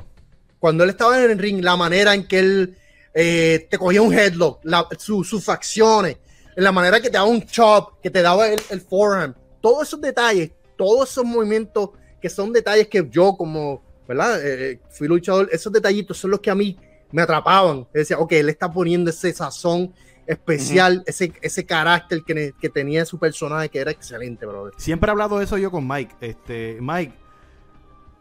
cuando 0.59 0.83
él 0.83 0.89
estaba 0.89 1.23
en 1.23 1.31
el 1.31 1.37
ring, 1.39 1.63
la 1.63 1.75
manera 1.75 2.13
en 2.13 2.27
que 2.27 2.39
él 2.39 2.77
eh, 3.17 3.67
te 3.71 3.77
cogía 3.77 4.01
un 4.01 4.13
headlock, 4.13 4.59
la- 4.63 4.87
su- 4.99 5.23
sus 5.23 5.41
facciones, 5.43 6.17
la 6.57 6.71
manera 6.73 6.99
que 6.99 7.09
te 7.09 7.13
daba 7.17 7.29
un 7.29 7.45
chop, 7.45 8.01
que 8.01 8.09
te 8.09 8.21
daba 8.21 8.49
el, 8.49 8.59
el 8.69 8.81
forehand, 8.81 9.33
todos 9.61 9.87
esos 9.87 10.01
detalles, 10.01 10.51
todos 10.77 11.09
esos 11.11 11.23
movimientos 11.23 11.91
que 12.21 12.29
son 12.29 12.51
detalles 12.51 12.87
que 12.89 13.07
yo 13.09 13.35
como, 13.37 13.81
¿verdad? 14.07 14.39
Eh, 14.45 14.81
fui 14.89 15.07
luchador, 15.07 15.47
esos 15.51 15.71
detallitos 15.71 16.17
son 16.17 16.31
los 16.31 16.41
que 16.41 16.49
a 16.51 16.55
mí 16.55 16.77
me 17.11 17.21
atrapaban. 17.21 17.87
Decía, 17.93 18.17
ok, 18.19 18.33
él 18.33 18.49
está 18.49 18.69
poniendo 18.69 19.09
ese 19.09 19.31
sazón 19.31 19.93
especial, 20.27 21.03
ese, 21.05 21.33
ese 21.41 21.65
carácter 21.65 22.23
que, 22.23 22.53
que 22.59 22.69
tenía 22.69 23.05
su 23.05 23.17
personaje 23.19 23.69
que 23.69 23.79
era 23.79 23.91
excelente, 23.91 24.45
brother. 24.45 24.73
Siempre 24.77 25.09
he 25.09 25.11
hablado 25.11 25.37
de 25.39 25.45
eso 25.45 25.57
yo 25.57 25.71
con 25.71 25.87
Mike. 25.87 26.15
Este, 26.21 26.77
Mike, 26.81 27.13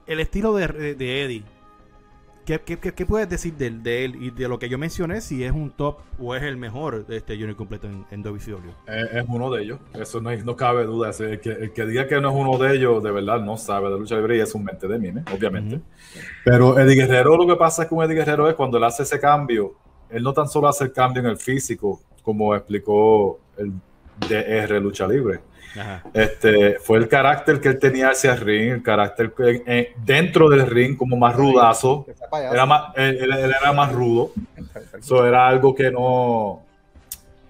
el 0.07 0.21
estilo 0.21 0.55
de, 0.55 0.95
de 0.95 1.25
Eddie. 1.25 1.45
¿Qué, 2.45 2.61
qué, 2.61 2.77
qué- 2.79 2.93
qué 2.93 3.07
puedes 3.07 3.27
decir 3.27 3.55
de, 3.55 3.71
de 3.71 4.05
él 4.05 4.17
y 4.23 4.31
de 4.31 4.49
lo 4.49 4.59
que 4.59 4.69
yo 4.69 4.77
mencioné? 4.77 5.23
Si 5.23 5.43
es 5.43 5.51
un 5.51 5.71
top 5.71 6.01
o 6.19 6.35
es 6.35 6.43
el 6.43 6.59
mejor 6.59 7.07
de 7.07 7.17
este 7.17 7.37
Junior 7.37 7.57
completo 7.57 7.87
en, 7.87 8.05
en 8.11 8.23
WCW. 8.23 8.69
Es, 8.87 9.13
es 9.15 9.25
uno 9.27 9.51
de 9.51 9.63
ellos, 9.63 9.79
eso 9.95 10.21
no, 10.21 10.31
no 10.31 10.55
cabe 10.55 10.85
duda. 10.85 11.11
El 11.19 11.41
que, 11.41 11.49
el 11.53 11.73
que 11.73 11.87
diga 11.87 12.07
que 12.07 12.21
no 12.21 12.29
es 12.29 12.37
uno 12.37 12.59
de 12.59 12.75
ellos, 12.77 13.03
de 13.03 13.11
verdad 13.13 13.41
no 13.41 13.57
sabe 13.57 13.89
de 13.89 13.99
lucha 13.99 14.17
libre 14.17 14.37
y 14.37 14.41
es 14.41 14.55
un 14.55 14.63
mente 14.63 14.87
de 14.87 14.99
mime, 14.99 15.25
obviamente. 15.35 15.77
Ujú. 15.77 15.85
Pero 16.45 16.79
Eddie 16.79 16.97
Guerrero, 17.07 17.35
lo 17.39 17.47
que 17.47 17.57
pasa 17.57 17.89
con 17.89 18.05
Eddie 18.05 18.17
Guerrero 18.17 18.47
es 18.47 18.55
cuando 18.57 18.77
él 18.77 18.85
hace 18.85 19.05
ese 19.05 19.19
cambio, 19.19 19.79
él 20.11 20.23
no 20.23 20.33
tan 20.33 20.49
solo 20.49 20.69
hace 20.69 20.85
el 20.85 20.93
cambio 20.93 21.21
en 21.21 21.27
el 21.29 21.37
físico, 21.37 22.01
como 22.23 22.55
explicó 22.55 23.39
el 23.59 23.73
DR 24.29 24.81
Lucha 24.81 25.07
Libre. 25.07 25.41
Ajá. 25.79 26.05
Este, 26.15 26.79
fue 26.79 26.99
el 26.99 27.09
carácter 27.09 27.61
que 27.61 27.69
él 27.69 27.79
tenía 27.81 28.11
hacia 28.11 28.33
el 28.35 28.41
ring, 28.41 28.73
el 28.75 28.83
carácter 28.83 29.33
que, 29.33 29.63
eh, 29.67 29.93
dentro 30.05 30.49
del 30.49 30.67
ring, 30.69 30.97
como 30.97 31.17
más 31.17 31.35
rudazo. 31.35 32.07
Era 32.53 32.65
más, 32.65 32.95
él, 32.97 33.19
él- 33.21 33.33
él 33.33 33.55
era 33.61 33.73
más 33.73 33.93
rudo. 33.93 34.31
Eso 34.99 35.27
era 35.27 35.49
algo 35.49 35.75
que 35.75 35.91
no. 35.91 36.63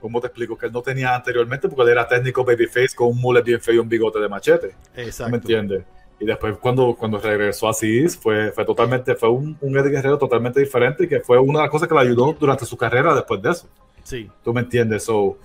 ¿Cómo 0.01 0.21
te 0.21 0.27
explico? 0.29 0.57
Que 0.57 0.67
él 0.67 0.73
no 0.73 0.83
tenía 0.83 1.14
anteriormente, 1.14 1.69
porque 1.69 1.83
él 1.83 1.88
era 1.90 2.07
técnico 2.09 2.45
babyface 2.45 2.95
con 2.95 3.09
un 3.09 3.21
mullet 3.21 3.43
bien 3.43 3.61
feo 3.61 3.75
y 3.75 3.79
un 3.79 3.88
bigote 3.88 4.19
de 4.19 4.29
machete. 4.29 4.75
Exacto. 4.97 5.31
¿Me 5.31 5.37
entiendes? 5.38 5.83
Y 6.20 6.27
después, 6.27 6.57
cuando, 6.59 6.94
cuando 6.94 7.18
regresó 7.18 7.68
así, 7.68 8.07
fue, 8.09 8.53
fue 8.53 8.64
totalmente, 8.64 9.14
fue 9.16 9.29
un, 9.31 9.57
un 9.61 9.77
Eddie 9.79 9.90
Guerrero 9.90 10.16
totalmente 10.16 10.61
diferente 10.61 11.05
y 11.05 11.09
que 11.09 11.20
fue 11.20 11.38
una 11.38 11.59
de 11.59 11.64
las 11.64 11.70
cosas 11.70 11.88
que 11.88 11.94
le 11.94 12.00
ayudó 12.00 12.33
durante 12.38 12.64
su 12.64 12.77
carrera 12.77 13.14
después 13.14 13.42
de 13.42 13.50
eso. 13.50 13.68
Sí. 14.03 14.31
¿Tú 14.42 14.55
me 14.55 14.61
entiendes? 14.61 15.05
So, 15.05 15.38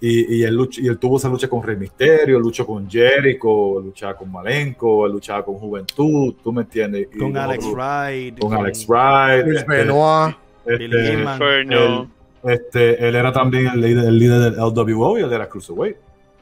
y, 0.00 0.36
y, 0.40 0.42
él 0.44 0.56
luch- 0.58 0.78
y 0.82 0.86
él 0.88 0.98
tuvo 0.98 1.16
esa 1.18 1.28
lucha 1.28 1.48
con 1.48 1.62
Rey 1.62 1.76
Misterio, 1.76 2.38
luchó 2.40 2.66
con 2.66 2.88
Jericho, 2.90 3.80
luchaba 3.80 4.16
con 4.16 4.30
Malenko, 4.30 5.06
él 5.06 5.12
luchaba 5.12 5.44
con 5.44 5.54
Juventud, 5.56 6.34
¿tú 6.42 6.52
me 6.52 6.62
entiendes? 6.62 7.08
Y 7.14 7.18
Con 7.18 7.36
Alex 7.36 7.64
Wright. 7.72 8.38
Con 8.38 8.54
Alex 8.54 8.86
Wright. 8.88 9.44
Chris 9.44 9.58
este, 9.60 9.72
Benoit. 9.72 10.36
Billy 10.66 10.84
este, 10.96 11.10
Kidman. 11.16 11.34
Inferno. 11.34 12.10
este, 12.44 13.08
él 13.08 13.14
era 13.16 13.32
también 13.32 13.66
el 13.68 13.80
líder, 13.80 14.04
el 14.04 14.18
líder 14.18 14.40
del 14.52 14.56
LWO 14.56 15.18
y 15.18 15.22
él 15.22 15.32
era 15.32 15.48
Cruiserweight. 15.48 15.96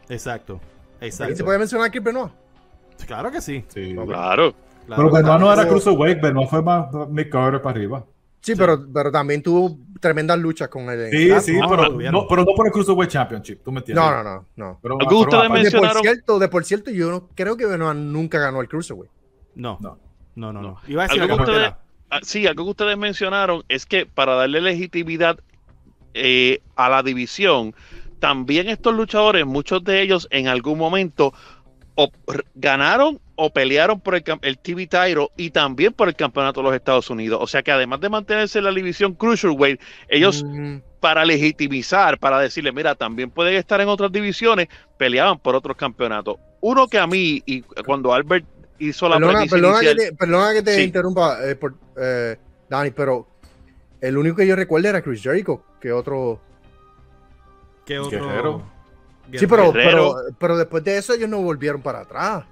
Exacto. 0.08 0.60
¿Y 1.00 1.06
Exacto. 1.06 1.36
se 1.36 1.44
puede 1.44 1.58
mencionar 1.58 1.88
a 1.88 1.90
Chris 1.90 2.02
Benoit? 2.02 2.32
Claro 3.06 3.30
que 3.30 3.40
sí. 3.40 3.64
Sí. 3.68 3.94
Claro. 3.94 4.54
Claro. 4.86 5.02
Pero 5.02 5.10
Benoit 5.10 5.40
no 5.40 5.52
era 5.52 5.66
Cruiserweight, 5.66 6.20
Benoit 6.20 6.48
fue 6.48 6.62
más 6.62 6.86
Mick 7.10 7.28
Carter 7.30 7.60
para 7.60 7.76
arriba. 7.76 8.04
Sí, 8.40 8.54
Pero, 8.54 8.86
pero 8.94 9.10
también 9.10 9.42
tuvo 9.42 9.76
tremendas 10.00 10.38
luchas 10.38 10.68
con 10.68 10.88
él. 10.88 11.08
Sí, 11.10 11.26
Claro, 11.26 11.40
sí, 11.40 11.58
no, 11.58 11.68
pero, 11.68 11.82
no, 12.12 12.28
pero 12.28 12.44
no 12.44 12.54
por 12.54 12.66
el 12.66 12.72
Cruiserweight 12.72 13.10
Championship, 13.10 13.64
¿tú 13.64 13.72
me 13.72 13.80
entiendes? 13.80 14.04
No, 14.04 14.10
no, 14.12 14.22
no, 14.22 14.46
no. 14.54 14.78
Pero, 14.80 14.94
¿Algún 15.00 15.08
pero 15.08 15.18
ustedes 15.18 15.44
aparte- 15.44 15.64
De 15.64 15.70
por 15.72 15.80
mencionaron- 15.80 16.02
cierto, 16.02 16.38
de 16.38 16.48
por 16.48 16.64
cierto, 16.64 16.90
yo 16.92 17.10
no 17.10 17.28
creo 17.34 17.56
que 17.56 17.66
Benoit 17.66 17.96
nunca 17.98 18.38
ganó 18.38 18.60
el 18.60 18.68
Cruiserweight. 18.68 19.10
No. 19.56 19.78
No. 19.80 19.98
No, 20.36 20.52
no. 20.52 20.76
Iba 20.86 21.02
a 21.04 21.06
decir 21.08 21.22
Algo 21.22 21.36
que 21.38 21.42
ustedes, 21.42 21.72
ah, 22.10 22.20
sí, 22.22 22.46
algo 22.46 22.64
que 22.64 22.70
ustedes 22.70 22.96
mencionaron 22.96 23.64
es 23.68 23.84
que 23.86 24.06
para 24.06 24.36
darle 24.36 24.60
legitimidad 24.60 25.40
eh, 26.14 26.60
a 26.76 26.88
la 26.88 27.02
división, 27.02 27.74
también 28.20 28.68
estos 28.68 28.94
luchadores, 28.94 29.44
muchos 29.44 29.82
de 29.82 30.02
ellos 30.02 30.28
en 30.30 30.46
algún 30.46 30.78
momento 30.78 31.32
o 31.96 32.10
ganaron 32.54 33.18
o 33.34 33.50
pelearon 33.50 34.00
por 34.00 34.14
el, 34.14 34.22
el 34.42 34.58
TV 34.58 34.86
title 34.86 35.28
y 35.36 35.50
también 35.50 35.92
por 35.92 36.08
el 36.08 36.14
campeonato 36.14 36.60
de 36.60 36.64
los 36.68 36.74
Estados 36.74 37.10
Unidos. 37.10 37.38
O 37.42 37.46
sea 37.46 37.62
que 37.62 37.72
además 37.72 38.00
de 38.00 38.08
mantenerse 38.08 38.58
en 38.58 38.64
la 38.64 38.70
división 38.70 39.14
Cruiserweight, 39.14 39.80
ellos 40.08 40.44
Mm, 40.44 40.76
para 41.00 41.24
legitimizar, 41.24 42.18
para 42.18 42.38
decirle, 42.38 42.72
mira, 42.72 42.94
también 42.94 43.30
pueden 43.30 43.54
estar 43.54 43.80
en 43.80 43.88
otras 43.88 44.10
divisiones, 44.12 44.68
peleaban 44.96 45.38
por 45.38 45.54
otros 45.54 45.76
campeonatos. 45.76 46.36
Uno 46.60 46.86
que 46.88 46.98
a 46.98 47.06
mí, 47.06 47.42
y 47.46 47.62
cuando 47.62 48.12
Albert 48.14 48.46
hizo 48.78 49.08
la 49.08 49.16
perdona, 49.18 49.32
premisa 49.46 49.56
perdona 49.56 49.80
que 49.80 49.94
te, 49.94 50.12
perdona 50.14 50.52
que 50.54 50.62
te 50.62 50.74
Sí. 50.76 50.82
interrumpa, 50.82 51.38
eh, 51.48 51.54
por- 51.56 51.74
eh, 52.00 52.36
Dani, 52.68 52.90
pero 52.90 53.26
el 54.00 54.16
único 54.18 54.36
que 54.36 54.46
yo 54.46 54.56
recuerdo 54.56 54.88
era 54.88 55.02
Chris 55.02 55.22
Jericho, 55.22 55.62
que 55.80 55.92
otro. 55.92 56.40
¿Qué 57.84 57.98
otro? 57.98 58.18
Guerrero. 58.20 58.75
Sí, 59.34 59.46
pero, 59.46 59.72
pero, 59.72 60.14
pero 60.38 60.56
después 60.56 60.84
de 60.84 60.98
eso 60.98 61.14
ellos 61.14 61.28
no 61.28 61.40
volvieron 61.40 61.82
para 61.82 62.00
atrás. 62.00 62.44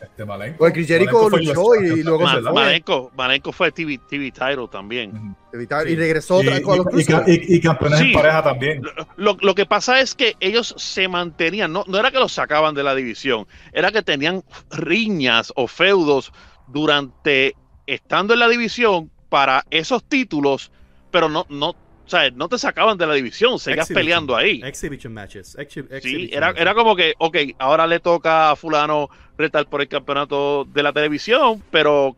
Este 0.00 0.22
Malenko. 0.24 0.66
Chris 0.70 0.86
Jericho 0.86 1.30
luchó 1.30 1.74
y 1.76 2.02
luego 2.02 2.28
se 2.28 2.42
fue. 2.42 2.52
Malenko, 2.52 3.10
Malenko 3.16 3.52
fue 3.52 3.72
TV, 3.72 3.98
TV 4.06 4.30
title 4.30 4.68
también. 4.70 5.34
Y 5.54 5.94
regresó 5.96 6.36
otra 6.36 6.50
Y, 6.50 6.54
vez 6.54 6.62
con 6.62 6.76
los 6.78 6.86
y- 6.92 7.12
y- 7.12 7.54
y- 7.54 7.56
y 7.56 7.60
campeones 7.60 7.98
Sí. 8.00 8.06
en 8.08 8.12
pareja 8.12 8.42
también. 8.42 8.82
Lo, 9.16 9.36
lo 9.40 9.54
que 9.54 9.64
pasa 9.64 10.00
es 10.00 10.14
que 10.14 10.36
ellos 10.40 10.74
se 10.76 11.08
mantenían, 11.08 11.72
no, 11.72 11.84
no 11.86 11.98
era 11.98 12.10
que 12.10 12.18
los 12.18 12.32
sacaban 12.32 12.74
de 12.74 12.82
la 12.82 12.94
división, 12.94 13.46
era 13.72 13.92
que 13.92 14.02
tenían 14.02 14.44
riñas 14.70 15.52
o 15.56 15.66
feudos 15.68 16.32
durante 16.68 17.54
estando 17.86 18.34
en 18.34 18.40
la 18.40 18.48
división 18.48 19.10
para 19.30 19.64
esos 19.70 20.04
títulos, 20.04 20.70
pero 21.10 21.28
no, 21.30 21.46
no, 21.48 21.74
o 22.04 22.08
sea, 22.08 22.30
no 22.30 22.48
te 22.48 22.58
sacaban 22.58 22.98
de 22.98 23.06
la 23.06 23.14
división, 23.14 23.58
seguías 23.58 23.84
Exhibition. 23.90 24.04
peleando 24.04 24.36
ahí. 24.36 24.60
Exhibition 24.64 25.12
matches. 25.14 25.56
Exhi- 25.56 25.86
Sí, 26.02 26.30
era, 26.32 26.48
matches. 26.48 26.62
era 26.62 26.74
como 26.74 26.94
que, 26.96 27.14
ok, 27.18 27.36
ahora 27.58 27.86
le 27.86 28.00
toca 28.00 28.50
a 28.50 28.56
fulano 28.56 29.08
retar 29.38 29.66
por 29.66 29.80
el 29.80 29.88
campeonato 29.88 30.64
de 30.64 30.82
la 30.82 30.92
televisión, 30.92 31.62
pero 31.70 32.16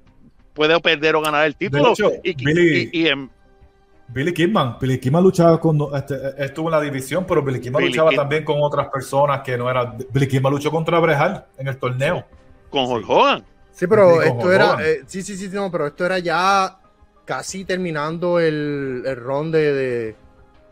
puede 0.55 0.79
perder 0.81 1.14
o 1.16 1.20
ganar 1.20 1.46
el 1.46 1.55
título. 1.57 1.92
hecho, 1.92 2.11
y, 2.25 2.31
y- 2.31 2.35
Billy- 2.44 2.90
y- 2.92 3.01
y 3.03 3.09
en- 3.09 3.31
Billy 4.09 4.33
Kidman. 4.33 4.77
Billy 4.81 4.99
Kidman 5.01 5.22
luchaba 5.25 5.59
con. 5.61 5.81
Este, 5.92 6.14
estuvo 6.38 6.68
en 6.68 6.72
la 6.72 6.81
división, 6.81 7.25
pero 7.27 7.42
Billy 7.42 7.61
Kidman 7.61 7.81
Billy 7.81 7.90
luchaba 7.92 8.11
Kid- 8.11 8.16
también 8.16 8.44
con 8.44 8.57
otras 8.61 8.87
personas 8.88 9.40
que 9.42 9.59
no 9.59 9.68
eran. 9.68 9.96
Billy 10.12 10.29
Kidman 10.29 10.53
luchó 10.53 10.70
contra 10.70 11.01
Brejal 11.01 11.44
en 11.59 11.66
el 11.68 11.77
torneo. 11.77 12.25
con 12.70 12.85
Hulk 12.87 13.09
Hogan. 13.09 13.44
Sí, 13.72 13.87
pero 13.88 14.22
Sí, 14.22 14.29
esto 14.29 14.53
era. 14.53 14.77
Eh, 14.81 15.03
sí, 15.07 15.22
sí, 15.22 15.37
sí, 15.37 15.49
no, 15.53 15.70
pero 15.72 15.87
esto 15.88 16.07
era 16.07 16.18
ya 16.20 16.79
casi 17.27 17.67
terminando 17.67 18.41
el, 18.41 19.03
el 19.05 19.17
ron 19.17 19.51
de, 19.53 19.73
de, 19.75 20.17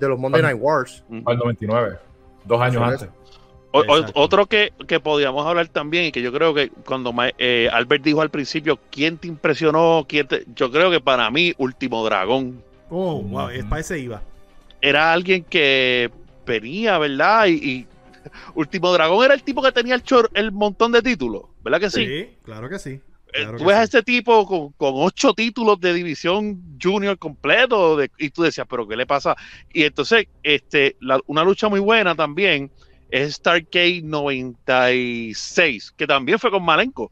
de 0.00 0.08
los 0.08 0.18
Monday. 0.18 0.40
Night 0.40 0.58
Wars. 0.58 1.04
El 1.10 1.22
99. 1.24 1.98
Dos 2.44 2.60
años 2.62 2.82
antes. 2.82 3.08
O- 3.76 3.84
otro 4.14 4.46
que, 4.46 4.72
que 4.86 5.00
podíamos 5.00 5.44
hablar 5.46 5.66
también, 5.66 6.04
y 6.06 6.12
que 6.12 6.22
yo 6.22 6.32
creo 6.32 6.54
que 6.54 6.70
cuando 6.70 7.12
eh, 7.38 7.68
Albert 7.72 8.04
dijo 8.04 8.22
al 8.22 8.30
principio, 8.30 8.78
¿quién 8.90 9.18
te 9.18 9.26
impresionó? 9.26 10.06
¿Quién 10.08 10.28
te-?" 10.28 10.44
Yo 10.54 10.70
creo 10.70 10.90
que 10.92 11.00
para 11.00 11.28
mí, 11.30 11.52
Último 11.58 12.04
Dragón 12.04 12.62
Oh, 12.88 13.20
wow. 13.22 13.48
Es 13.48 13.64
para 13.64 13.80
ese 13.80 13.98
iba. 13.98 14.22
era 14.80 15.12
alguien 15.12 15.42
que 15.42 16.08
venía, 16.46 16.98
¿verdad? 16.98 17.46
Y, 17.46 17.54
y 17.54 17.86
Último 18.54 18.92
Dragón 18.92 19.24
era 19.24 19.34
el 19.34 19.42
tipo 19.42 19.60
que 19.60 19.72
tenía 19.72 19.96
el, 19.96 20.04
chor- 20.04 20.30
el 20.34 20.52
montón 20.52 20.92
de 20.92 21.02
títulos, 21.02 21.42
¿verdad 21.64 21.80
que 21.80 21.90
sí? 21.90 22.06
Sí, 22.06 22.36
claro 22.44 22.68
que 22.68 22.78
sí. 22.78 23.00
Eh, 23.36 23.42
Claro 23.42 23.58
tú 23.58 23.64
ves 23.64 23.76
a 23.76 23.82
este 23.82 24.02
tipo 24.04 24.46
con, 24.46 24.70
con 24.74 24.92
ocho 24.94 25.34
títulos 25.34 25.80
de 25.80 25.92
división 25.92 26.78
junior 26.80 27.18
completo 27.18 27.96
de- 27.96 28.08
y 28.16 28.30
tú 28.30 28.42
decías, 28.42 28.64
pero 28.70 28.86
¿qué 28.86 28.94
le 28.96 29.06
pasa? 29.06 29.34
Y 29.72 29.82
entonces, 29.82 30.28
este, 30.42 30.96
la- 31.00 31.20
una 31.26 31.42
lucha 31.42 31.68
muy 31.68 31.80
buena 31.80 32.14
también 32.14 32.70
es 33.10 33.34
Starcade 33.34 34.02
96, 34.02 35.92
que 35.96 36.06
también 36.06 36.38
fue 36.38 36.50
con 36.50 36.64
Malenko. 36.64 37.10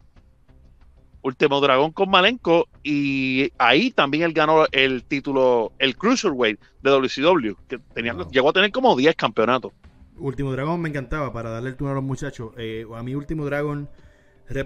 Último 1.22 1.60
Dragón 1.60 1.92
con 1.92 2.10
Malenko 2.10 2.66
y 2.82 3.50
ahí 3.58 3.90
también 3.92 4.24
él 4.24 4.32
ganó 4.32 4.66
el 4.72 5.04
título, 5.04 5.72
el 5.78 5.96
Cruiserweight 5.96 6.58
de 6.82 6.90
WCW, 6.90 7.54
que 7.68 7.78
tenía, 7.94 8.12
Wow. 8.12 8.30
llegó 8.30 8.48
a 8.50 8.52
tener 8.52 8.72
como 8.72 8.96
10 8.96 9.14
campeonatos. 9.14 9.72
Último 10.18 10.50
Dragon 10.52 10.80
me 10.80 10.88
encantaba 10.88 11.32
para 11.32 11.50
darle 11.50 11.70
el 11.70 11.76
turno 11.76 11.92
a 11.92 11.94
los 11.94 12.04
muchachos. 12.04 12.50
Eh, 12.58 12.84
a 12.94 13.02
mí 13.04 13.14
Último 13.14 13.44
Dragon, 13.44 13.88
rep- 13.88 14.01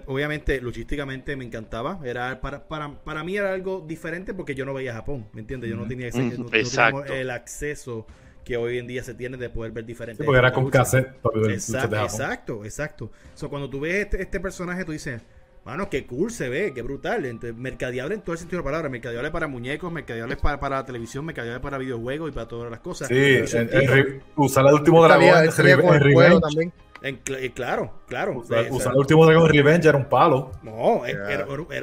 obviamente, 0.07 0.61
luchísticamente 0.61 1.37
me 1.37 1.45
encantaba. 1.45 2.01
Era 2.05 2.41
para, 2.41 2.67
para, 2.69 2.91
para 3.05 3.25
mí 3.25 3.37
era 3.37 3.53
algo 3.53 3.85
diferente 3.87 4.35
porque 4.35 4.55
yo 4.55 4.65
no 4.65 4.75
veía 4.75 4.93
Japón, 4.95 5.27
¿me 5.33 5.41
entiendes? 5.41 5.71
Yo 5.71 5.77
no 5.77 5.87
tenía 5.89 6.09
ese, 6.09 6.21
no- 6.39 6.49
no 6.93 7.05
el 7.15 7.31
acceso 7.31 8.07
que 8.45 8.57
hoy 8.57 8.79
en 8.79 8.87
día 8.87 9.03
se 9.03 9.15
tiene 9.15 9.37
de 9.37 9.51
poder 9.51 9.73
ver 9.73 9.85
diferentes. 9.85 10.23
Sí, 10.23 10.27
porque 10.27 10.39
era 10.39 10.53
con 10.53 10.65
cassette 10.71 11.07
Exacto, 11.53 11.89
exacto, 12.05 12.65
exacto. 12.65 13.11
So, 13.35 13.49
cuando 13.51 13.69
tú 13.69 13.81
ves 13.81 13.95
este, 14.05 14.23
este 14.23 14.39
personaje, 14.39 14.85
tú 14.85 14.93
dices, 14.93 15.21
mano, 15.65 15.91
qué 15.91 16.07
cool 16.07 16.31
se 16.31 16.49
ve, 16.49 16.73
qué 16.73 16.81
brutal. 16.83 17.27
Entonces, 17.27 17.59
mercadeable 17.59 18.15
en 18.15 18.21
todo 18.21 18.35
el 18.35 18.39
sentido 18.39 18.59
de 18.59 18.63
la 18.65 18.71
palabra. 18.71 18.89
Mercadeable 18.89 19.33
para 19.33 19.49
muñecos, 19.49 19.91
mercadeable 19.93 20.37
para, 20.37 20.61
para 20.61 20.77
la 20.77 20.87
televisión, 20.87 21.25
mercadeable 21.25 21.59
para 21.61 21.77
videojuegos 21.77 22.31
y 22.31 22.33
para 22.33 22.47
todas 22.47 22.71
las 22.71 22.79
cosas. 22.79 23.09
Sí, 23.09 23.15
tipo- 23.15 23.81
en 23.83 23.89
re- 23.89 24.21
usar 24.37 24.65
el 24.69 24.75
último 24.75 25.03
dragón 25.03 25.95
el 25.97 26.01
Revenge. 26.01 26.41
también. 26.41 26.73
Eh, 27.07 27.53
claro, 27.55 28.03
claro. 28.07 28.39
Usar, 28.39 28.67
eh, 28.67 28.69
o 28.71 28.81
sea, 28.81 28.93
el 28.93 28.99
último 28.99 29.25
Dragon 29.25 29.49
Revenge 29.49 29.89
era 29.89 29.97
un 29.97 30.09
palo. 30.09 30.53
No, 30.63 31.07
eh, 31.07 31.17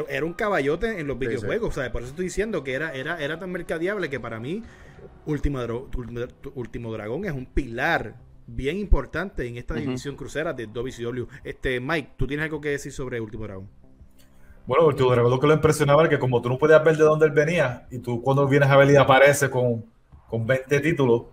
era, 0.07 0.26
un 0.26 0.34
caballote 0.34 0.99
en 0.99 1.07
los 1.07 1.17
videojuegos. 1.17 1.69
O 1.69 1.82
sea, 1.82 1.91
por 1.91 2.01
eso 2.01 2.11
estoy 2.11 2.26
diciendo 2.26 2.63
que 2.63 2.74
era, 2.74 2.93
era, 2.93 3.21
era 3.24 3.39
tan 3.39 3.51
mercadeable 3.51 4.09
que 4.09 4.19
para 4.19 4.39
mí 4.39 4.63
Último, 5.26 5.61
Dragón 6.91 7.26
es 7.26 7.32
un 7.32 7.45
pilar 7.45 8.15
bien 8.45 8.78
importante 8.78 9.47
en 9.47 9.57
esta 9.57 9.74
división 9.74 10.13
uh 10.13 10.15
-huh. 10.15 10.19
crucera 10.19 10.53
de 10.53 10.67
WCW. 10.67 11.28
Este, 11.43 11.80
Mike, 11.80 12.13
¿tú 12.17 12.28
tienes 12.28 12.43
algo 12.43 12.59
que 12.59 12.69
decir 12.69 12.91
sobre 12.91 13.21
Último 13.21 13.45
Dragón? 13.45 13.69
Bueno, 14.65 14.88
Último 14.88 15.11
Dragón 15.11 15.32
lo 15.32 15.39
que 15.39 15.47
lo 15.47 15.53
impresionaba 15.53 16.01
era 16.01 16.09
que 16.09 16.19
como 16.19 16.41
tú 16.41 16.49
no 16.49 16.57
podías 16.57 16.84
ver 16.84 16.97
de 16.97 17.03
dónde 17.03 17.26
él 17.26 17.32
venía 17.32 17.88
y 17.89 17.99
tú 17.99 18.21
cuando 18.21 18.47
vienes 18.47 18.69
a 18.69 18.78
ver 18.78 18.89
y 18.91 18.95
aparece 18.97 19.49
con, 19.49 19.86
con 20.28 20.45
20 20.45 20.80
títulos, 20.82 21.24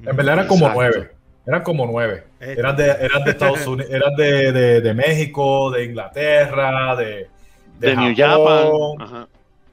en 0.00 0.14
verdad 0.16 0.34
eran 0.34 0.46
como 0.46 0.68
9. 0.68 1.17
Eran 1.48 1.62
como 1.62 1.86
nueve. 1.86 2.24
Eh. 2.40 2.54
Eran 2.58 2.76
de, 2.76 2.84
eran 2.90 3.24
de 3.24 3.30
Estados 3.30 3.66
Unidos, 3.66 3.90
eran 3.94 4.14
de, 4.16 4.52
de- 4.52 4.80
de 4.82 4.94
México, 4.94 5.70
de 5.70 5.84
Inglaterra, 5.86 6.94
de, 6.94 7.26
De, 7.80 7.96
New 7.96 8.14
Japón. 8.14 8.96
Japan. 8.98 9.02
Ajá. 9.16 9.28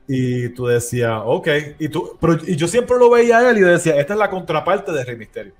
Y 0.07 0.49
tú 0.49 0.67
decías, 0.67 1.19
ok. 1.25 1.47
Y, 1.79 1.89
tú, 1.89 2.17
pero, 2.21 2.37
y 2.47 2.55
yo 2.55 2.67
siempre 2.67 2.97
lo 2.97 3.09
veía 3.09 3.39
a 3.39 3.49
él 3.51 3.57
y 3.57 3.61
decía, 3.61 3.95
esta 3.97 4.13
es 4.13 4.19
la 4.19 4.29
contraparte 4.29 4.91
de 4.91 5.03
Rey 5.03 5.15
Mysterio. 5.17 5.53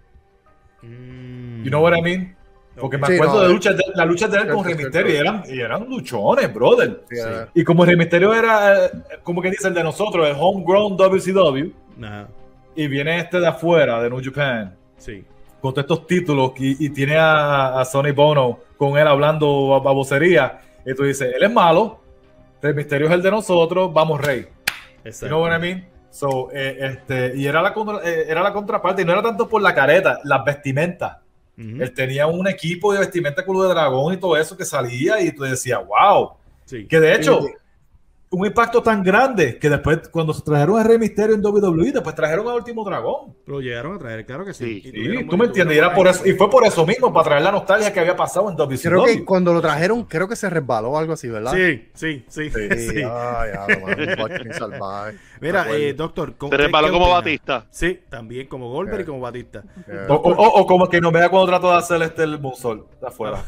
You 0.84 1.70
know 1.70 1.82
what 1.82 1.97
I 1.97 2.01
mean? 2.01 2.36
Porque 2.80 2.97
me 2.97 3.07
Sí, 3.07 3.13
acuerdo 3.16 3.36
no, 3.36 3.39
de 3.41 3.45
eh. 3.47 3.53
luchas 3.53 3.76
de, 3.78 3.84
la 3.95 4.05
lucha 4.05 4.28
de 4.28 4.38
él 4.38 4.47
con 4.49 4.63
Rey 4.63 4.76
cierto. 4.76 4.84
Mysterio 4.99 5.13
y 5.13 5.18
eran, 5.18 5.43
y 5.49 5.59
eran 5.59 5.86
luchones, 5.89 6.53
brother. 6.53 7.01
Sí, 7.09 7.18
Y 7.55 7.63
como 7.63 7.86
Rey 7.86 7.95
Mysterio 7.95 8.34
era, 8.34 8.86
eh, 8.86 8.89
como 9.24 9.41
que 9.41 9.49
dice 9.49 9.68
el 9.70 9.74
de 9.74 9.84
nosotros, 9.84 10.28
el 10.28 10.36
homegrown 10.39 10.95
WCW, 10.97 11.72
Nah, 11.97 12.26
y 12.76 12.88
viene 12.88 13.18
este 13.20 13.39
de 13.39 13.47
afuera, 13.47 14.01
de 14.03 14.09
New 14.09 14.22
Japan, 14.24 14.76
sí. 14.97 15.24
Con 15.66 15.74
todos 15.74 15.84
estos 15.86 16.07
títulos, 16.07 16.51
y, 16.57 16.86
y 16.86 16.89
tiene 16.91 17.18
a, 17.18 17.80
a 17.80 17.86
Sonny 17.86 18.11
Bono 18.11 18.59
con 18.78 18.97
él 18.97 19.07
hablando 19.07 19.82
babosería, 19.84 20.61
y 20.86 20.93
tú 20.93 21.03
dices, 21.03 21.34
él 21.36 21.43
es 21.43 21.51
malo, 21.51 21.99
Rey 22.61 22.74
Mysterio 22.74 23.07
es 23.07 23.13
el 23.13 23.22
de 23.22 23.32
nosotros, 23.32 23.91
vamos 23.93 24.22
Rey. 24.22 24.41
You 24.41 24.47
Exacto. 25.05 25.28
know 25.36 25.41
what 25.43 25.55
I 25.57 25.59
mean? 25.59 25.88
So, 26.11 26.49
eh, 26.53 26.78
este, 26.80 27.34
y 27.36 27.45
era 27.45 27.61
la, 27.61 27.74
contra- 27.74 27.99
eh, 28.07 28.26
era 28.28 28.41
la 28.43 28.53
contraparte, 28.53 29.01
y 29.01 29.05
no 29.05 29.11
era 29.11 29.22
tanto 29.22 29.49
por 29.49 29.61
la 29.61 29.74
careta, 29.74 30.20
las 30.24 30.43
vestimentas. 30.45 31.18
Ujú, 31.57 31.82
Él 31.82 31.93
tenía 31.93 32.28
un 32.28 32.47
equipo 32.47 32.93
de 32.93 32.99
vestimenta 32.99 33.45
con 33.45 33.59
de 33.61 33.68
dragón 33.68 34.13
y 34.13 34.18
todo 34.18 34.38
eso 34.38 34.55
que 34.57 34.66
salía 34.66 35.22
y 35.22 35.32
tú 35.32 35.43
decías, 35.43 35.80
wow. 35.88 36.32
sí. 36.66 36.86
Que 36.88 36.99
de 36.99 37.16
hecho, 37.16 37.41
Sí. 37.41 37.47
Un 38.32 38.46
impacto 38.46 38.82
tan 38.84 39.02
grande 39.04 39.58
que 39.60 39.70
después, 39.70 40.10
cuando 40.10 40.34
se 40.34 40.42
trajeron 40.42 40.78
a 40.80 40.84
Rey 40.84 40.98
Misterio 40.98 41.36
en 41.36 41.46
WWE, 41.46 41.92
después 41.94 42.16
trajeron 42.16 42.48
a 42.48 42.56
Último 42.56 42.84
Dragón. 42.84 43.36
Lo 43.46 43.62
llegaron 43.62 43.96
a 43.96 44.00
traer, 44.00 44.26
claro 44.26 44.44
que 44.44 44.54
sí. 44.54 44.66
Sí, 44.66 44.78
Y 44.80 44.82
Sí, 44.82 44.92
tuvieron 44.92 45.28
tú 45.30 45.38
me 45.38 45.46
entiendes. 45.46 45.76
Y, 45.76 45.80
era 45.80 45.94
por 45.94 46.08
eso, 46.08 46.26
y 46.28 46.34
fue 46.34 46.50
por 46.50 46.66
eso 46.66 46.86
mismo, 46.86 47.14
para 47.14 47.24
traer 47.24 47.44
la 47.44 47.52
nostalgia 47.52 47.94
que 47.94 48.00
había 48.00 48.16
pasado 48.16 48.50
en 48.50 48.58
WCW. 48.58 48.82
Creo 48.90 49.06
que 49.06 49.24
cuando 49.24 49.54
lo 49.54 49.62
trajeron, 49.62 50.04
creo 50.04 50.28
que 50.28 50.36
se 50.36 50.50
resbaló 50.50 50.90
o 50.92 50.98
algo 50.98 51.14
así, 51.14 51.30
¿verdad? 51.30 51.54
Sí, 51.54 51.90
sí, 51.94 52.26
sí. 52.28 52.50
Sí. 52.50 52.70
Sí, 52.78 52.90
sí. 52.90 53.02
ay, 53.04 53.52
salvaje. 54.52 55.18
Mira, 55.40 55.68
eh, 55.72 55.94
doctor, 55.94 56.36
¿cómo- 56.36 56.52
Se 56.52 56.58
resbaló 56.58 56.88
como 56.92 57.06
opina? 57.06 57.16
Batista. 57.18 57.66
Sí, 57.70 58.02
también 58.10 58.48
como 58.48 58.70
Goldberg 58.70 59.02
y 59.02 59.06
como 59.06 59.20
Batista. 59.22 59.64
O, 60.10 60.14
o- 60.16 60.60
o- 60.62 60.66
como 60.66 60.90
que 60.90 61.00
no 61.00 61.12
me 61.12 61.20
da 61.20 61.30
cuando 61.30 61.48
trato 61.48 61.72
de 61.72 61.78
hacer 61.78 62.02
este 62.02 62.24
el 62.24 62.40
moonsault 62.40 62.90
de 63.00 63.08
afuera. 63.08 63.44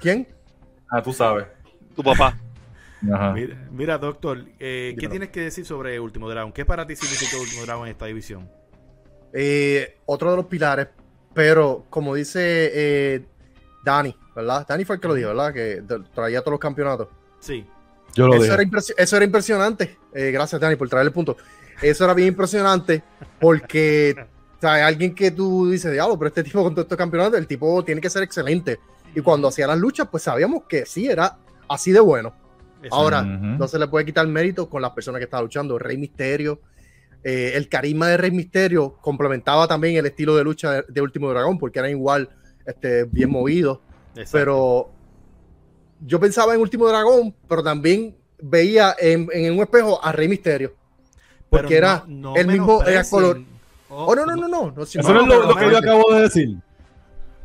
¿Quién? 0.00 0.26
Ah, 0.90 1.00
tú 1.02 1.12
sabes. 1.12 1.46
Tu 1.94 2.02
papá. 2.02 2.36
Mira, 3.02 3.68
mira, 3.70 3.98
doctor, 3.98 4.44
eh, 4.60 4.94
¿qué 4.98 5.08
tienes 5.08 5.30
que 5.30 5.40
decir 5.40 5.66
sobre 5.66 5.98
Último 5.98 6.28
Dragón? 6.30 6.52
¿Qué 6.52 6.64
para 6.64 6.86
ti 6.86 6.94
significa 6.94 7.36
Último 7.40 7.62
Dragón 7.62 7.86
en 7.86 7.92
esta 7.92 8.06
división? 8.06 8.48
Eh, 9.32 9.98
otro 10.06 10.30
de 10.30 10.36
los 10.36 10.46
pilares, 10.46 10.88
pero 11.34 11.84
como 11.90 12.14
dice 12.14 12.70
eh, 12.72 13.26
Dani, 13.84 14.16
¿verdad? 14.36 14.66
Dani 14.68 14.84
fue 14.84 14.96
el 14.96 15.00
que 15.02 15.08
lo 15.08 15.14
dijo, 15.14 15.28
¿verdad? 15.28 15.52
Que 15.52 15.82
traía 16.14 16.40
todos 16.40 16.52
los 16.52 16.60
campeonatos. 16.60 17.08
Sí. 17.40 17.66
Yo 18.14 18.28
lo 18.28 18.34
Eso 18.34 18.42
dije. 18.42 18.54
era, 18.54 18.80
eso 18.96 19.16
era 19.16 19.24
impresionante. 19.24 19.98
Eh, 20.14 20.30
gracias, 20.30 20.60
Dani, 20.60 20.76
por 20.76 20.88
traer 20.88 21.06
el 21.06 21.12
punto. 21.12 21.36
Eso 21.80 22.04
era 22.04 22.14
bien 22.14 22.28
impresionante 22.28 23.02
porque 23.40 24.14
o 24.58 24.60
sea, 24.60 24.74
hay 24.74 24.82
alguien 24.82 25.12
que 25.14 25.32
tú 25.32 25.70
dices, 25.70 25.90
diablo, 25.90 26.16
pero 26.16 26.28
este 26.28 26.44
tipo 26.44 26.62
con 26.62 26.72
todos 26.72 26.84
estos 26.84 26.98
campeonatos, 26.98 27.36
el 27.38 27.48
tipo 27.48 27.82
tiene 27.84 28.00
que 28.00 28.10
ser 28.10 28.22
excelente. 28.22 28.78
Y 29.14 29.20
cuando 29.20 29.48
hacía 29.48 29.66
las 29.66 29.78
luchas, 29.78 30.06
pues 30.08 30.22
sabíamos 30.22 30.64
que 30.68 30.86
sí, 30.86 31.08
era 31.08 31.38
así 31.68 31.90
de 31.90 32.00
bueno. 32.00 32.32
Ahora, 32.90 33.22
no 33.22 33.68
se 33.68 33.78
le 33.78 33.86
puede 33.88 34.04
quitar 34.04 34.26
mérito 34.26 34.68
con 34.68 34.82
las 34.82 34.90
personas 34.92 35.18
que 35.18 35.24
estaban 35.24 35.44
luchando. 35.44 35.78
Rey 35.78 35.96
Misterio, 35.96 36.60
eh, 37.24 37.52
el 37.54 37.68
carisma 37.68 38.08
de 38.08 38.16
Rey 38.16 38.30
Misterio 38.30 38.96
complementaba 39.00 39.68
también 39.68 39.96
el 39.96 40.06
estilo 40.06 40.34
de 40.36 40.44
lucha 40.44 40.72
de, 40.72 40.84
de 40.88 41.00
Último 41.00 41.30
Dragón, 41.30 41.58
porque 41.58 41.78
eran 41.78 41.90
igual 41.92 42.28
este, 42.66 43.04
bien 43.04 43.30
movidos. 43.30 43.78
Exacto. 44.16 44.30
Pero 44.38 44.90
yo 46.06 46.18
pensaba 46.20 46.54
en 46.54 46.60
Último 46.60 46.88
Dragón, 46.88 47.34
pero 47.48 47.62
también 47.62 48.16
veía 48.40 48.94
en, 48.98 49.28
en 49.32 49.52
un 49.54 49.60
espejo 49.60 50.04
a 50.04 50.10
Rey 50.12 50.28
Misterio. 50.28 50.74
Pero 51.48 51.62
Porque 51.62 51.76
era 51.76 52.04
no- 52.08 52.32
no 52.32 52.36
el 52.36 52.46
mismo 52.46 52.82
era 52.82 53.04
color. 53.04 53.40
Oh, 53.90 54.06
Oh, 54.06 54.14
no, 54.14 54.24
no, 54.24 54.34
no, 54.36 54.48
no. 54.48 54.70
no, 54.74 54.86
si 54.86 54.98
Eso 54.98 55.12
no, 55.12 55.20
es 55.20 55.26
lo, 55.28 55.54
que 55.54 55.70
yo 55.70 55.76
acabo 55.78 56.14
de 56.14 56.22
decir. 56.22 56.56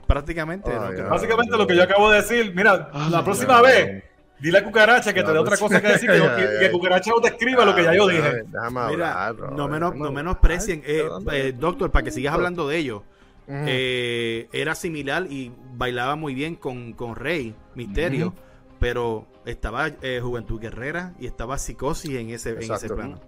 Prácticamente. 0.07 0.71
Básicamente 1.09 1.57
lo 1.57 1.67
que 1.67 1.75
yo 1.75 1.83
acabo 1.83 2.09
de 2.09 2.21
decir. 2.21 2.53
Mira, 2.55 2.89
la 3.09 3.23
próxima 3.23 3.61
vez, 3.61 4.05
dile 4.39 4.57
a 4.59 4.63
Cucaracha 4.63 5.13
que 5.13 5.23
te 5.23 5.31
dé 5.31 5.37
otra 5.37 5.57
cosa 5.57 5.81
que 5.81 5.87
decir, 5.87 6.09
que, 6.09 6.17
Ya, 6.19 6.35
que- 6.35 6.41
ya. 6.53 6.59
que 6.59 6.71
Cucaracha 6.71 7.11
no 7.11 7.21
te 7.21 7.29
escriba 7.29 7.65
lo 7.65 7.73
que 7.75 7.83
ya 7.83 7.93
yo 7.95 8.07
dije. 8.07 8.21
Déjame, 8.21 8.43
déjame 8.51 8.91
Mira, 8.91 9.33
no, 9.55 9.67
menos, 9.67 9.95
no 9.95 10.11
menosprecien. 10.11 10.83
Eh, 10.85 11.03
eh, 11.31 11.53
doctor, 11.57 11.91
para 11.91 12.03
que 12.03 12.11
sigas 12.11 12.33
hablando 12.33 12.67
de 12.67 12.77
ello. 12.77 13.03
Eh, 13.49 14.49
era 14.51 14.75
similar 14.75 15.25
y 15.29 15.51
bailaba 15.75 16.15
muy 16.17 16.33
bien 16.33 16.55
con, 16.55 16.91
con 16.93 17.15
Rey 17.15 17.55
Misterio, 17.75 18.33
pero 18.77 19.25
estaba 19.45 19.87
eh, 20.01 20.19
Juventud 20.21 20.59
Guerrera 20.59 21.13
y 21.17 21.27
estaba 21.27 21.57
Psicosis 21.57 22.11
en 22.15 22.29
ese, 22.31 22.49
en 22.61 22.71
ese 22.73 22.89
plano. 22.89 23.21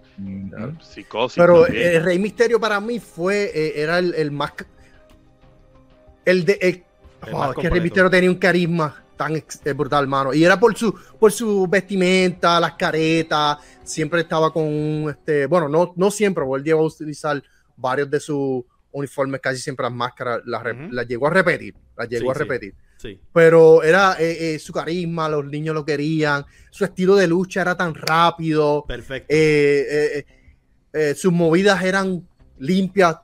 Psicosis. 0.82 1.38
Pero 1.38 1.66
el 1.66 2.04
Rey 2.04 2.18
Misterio 2.18 2.60
para 2.60 2.78
mí 2.80 3.00
fue, 3.00 3.44
eh, 3.54 3.80
era 3.82 3.98
el, 3.98 4.14
el 4.14 4.30
más. 4.30 4.52
El 6.24 6.44
de. 6.44 6.58
el- 6.60 6.84
El 7.26 7.34
Oh, 7.34 7.38
más 7.38 7.50
es 7.50 7.56
que 7.56 7.70
Rey. 7.70 7.80
Misterio 7.80 8.10
tenía 8.10 8.30
un 8.30 8.36
carisma 8.38 9.02
tan 9.20 9.44
brutal, 9.76 10.06
mano. 10.08 10.32
Y 10.32 10.42
era 10.44 10.58
por 10.58 10.74
su, 10.74 10.94
por 11.18 11.30
su 11.30 11.66
vestimenta, 11.68 12.58
las 12.58 12.72
caretas. 12.72 13.58
Siempre 13.84 14.22
estaba 14.22 14.50
con. 14.50 14.64
Este, 15.10 15.44
bueno, 15.44 15.68
no, 15.68 15.92
no 15.94 16.10
siempre, 16.10 16.42
porque 16.42 16.60
él 16.60 16.64
llegó 16.64 16.80
a 16.80 16.86
utilizar 16.86 17.42
varios 17.76 18.10
de 18.10 18.18
sus 18.18 18.64
uniformes, 18.92 19.40
casi 19.42 19.60
siempre 19.60 19.84
las 19.84 19.92
máscaras, 19.92 20.40
las, 20.46 20.62
Ujú. 20.62 20.88
las 20.90 21.06
llegó 21.06 21.26
a 21.26 21.30
repetir. 21.30 21.74
Las 21.98 22.08
llegó 22.08 22.24
Sí, 22.24 22.30
a 22.30 22.38
repetir. 22.38 22.74
Sí. 22.96 23.20
Pero 23.34 23.82
era 23.82 24.16
eh, 24.18 24.54
eh, 24.54 24.58
su 24.58 24.72
carisma, 24.72 25.28
los 25.28 25.44
niños 25.44 25.74
lo 25.74 25.84
querían. 25.84 26.46
Su 26.70 26.84
estilo 26.86 27.14
de 27.16 27.26
lucha 27.26 27.60
era 27.60 27.76
tan 27.76 27.94
rápido 27.94 28.84
Perfecto. 28.88 29.26
eh, 29.28 30.24
sus 31.14 31.30
movidas 31.32 31.84
eran 31.84 32.26
limpias 32.58 33.16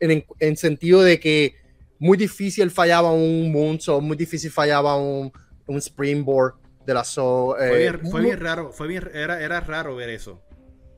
en, 0.00 0.24
en 0.40 0.56
sentido 0.56 1.00
de 1.02 1.18
que 1.20 1.54
muy 1.98 2.16
difícil 2.16 2.70
fallaba 2.70 3.12
un 3.12 3.50
moonsault, 3.52 4.02
muy 4.02 4.16
difícil 4.16 4.50
fallaba 4.50 4.96
un, 4.96 5.32
un 5.66 5.78
springboard 5.78 6.54
de 6.86 6.94
la 6.94 7.04
so. 7.04 7.54
fue, 7.56 7.68
eh, 7.68 7.78
bien, 7.78 8.10
fue 8.10 8.20
bien 8.22 8.40
raro, 8.40 8.72
fue 8.72 8.88
bien, 8.88 9.10
era, 9.12 9.40
era 9.42 9.60
raro 9.60 9.96
ver 9.96 10.08
eso. 10.10 10.40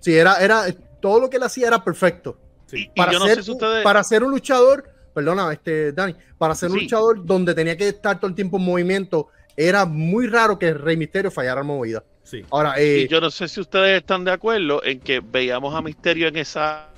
Sí, 0.00 0.16
era, 0.16 0.36
era, 0.36 0.66
todo 1.00 1.20
lo 1.20 1.28
que 1.28 1.36
él 1.36 1.42
hacía 1.42 1.66
era 1.68 1.82
perfecto. 1.82 2.38
Sí. 2.66 2.84
Y 2.94 2.96
Para, 2.96 3.12
yo 3.12 3.18
no 3.18 3.26
ser, 3.26 3.36
sé 3.36 3.42
si 3.42 3.50
ustedes. 3.50 3.82
para 3.82 4.04
ser 4.04 4.22
un 4.22 4.30
luchador, 4.30 4.84
perdona, 5.12 5.52
este, 5.52 5.92
Dani, 5.92 6.14
para 6.38 6.54
ser 6.54 6.70
un 6.70 6.78
luchador 6.78 7.24
donde 7.24 7.54
tenía 7.54 7.76
que 7.76 7.88
estar 7.88 8.18
todo 8.20 8.28
el 8.28 8.34
tiempo 8.34 8.56
en 8.58 8.64
movimiento, 8.64 9.28
era 9.56 9.84
muy 9.84 10.26
raro 10.28 10.58
que 10.58 10.72
Rey 10.72 10.96
Misterio 10.96 11.30
fallara 11.30 11.60
en 11.62 11.66
movida. 11.66 12.04
Sí. 12.22 12.44
Ahora, 12.50 12.74
eh, 12.78 13.00
Y 13.04 13.08
yo 13.08 13.20
no 13.20 13.30
sé 13.30 13.48
si 13.48 13.60
ustedes 13.60 13.98
están 13.98 14.24
de 14.24 14.30
acuerdo 14.30 14.82
en 14.84 15.00
que 15.00 15.20
veíamos 15.20 15.74
a 15.74 15.82
Misterio 15.82 16.28
en 16.28 16.36
esa 16.36 16.90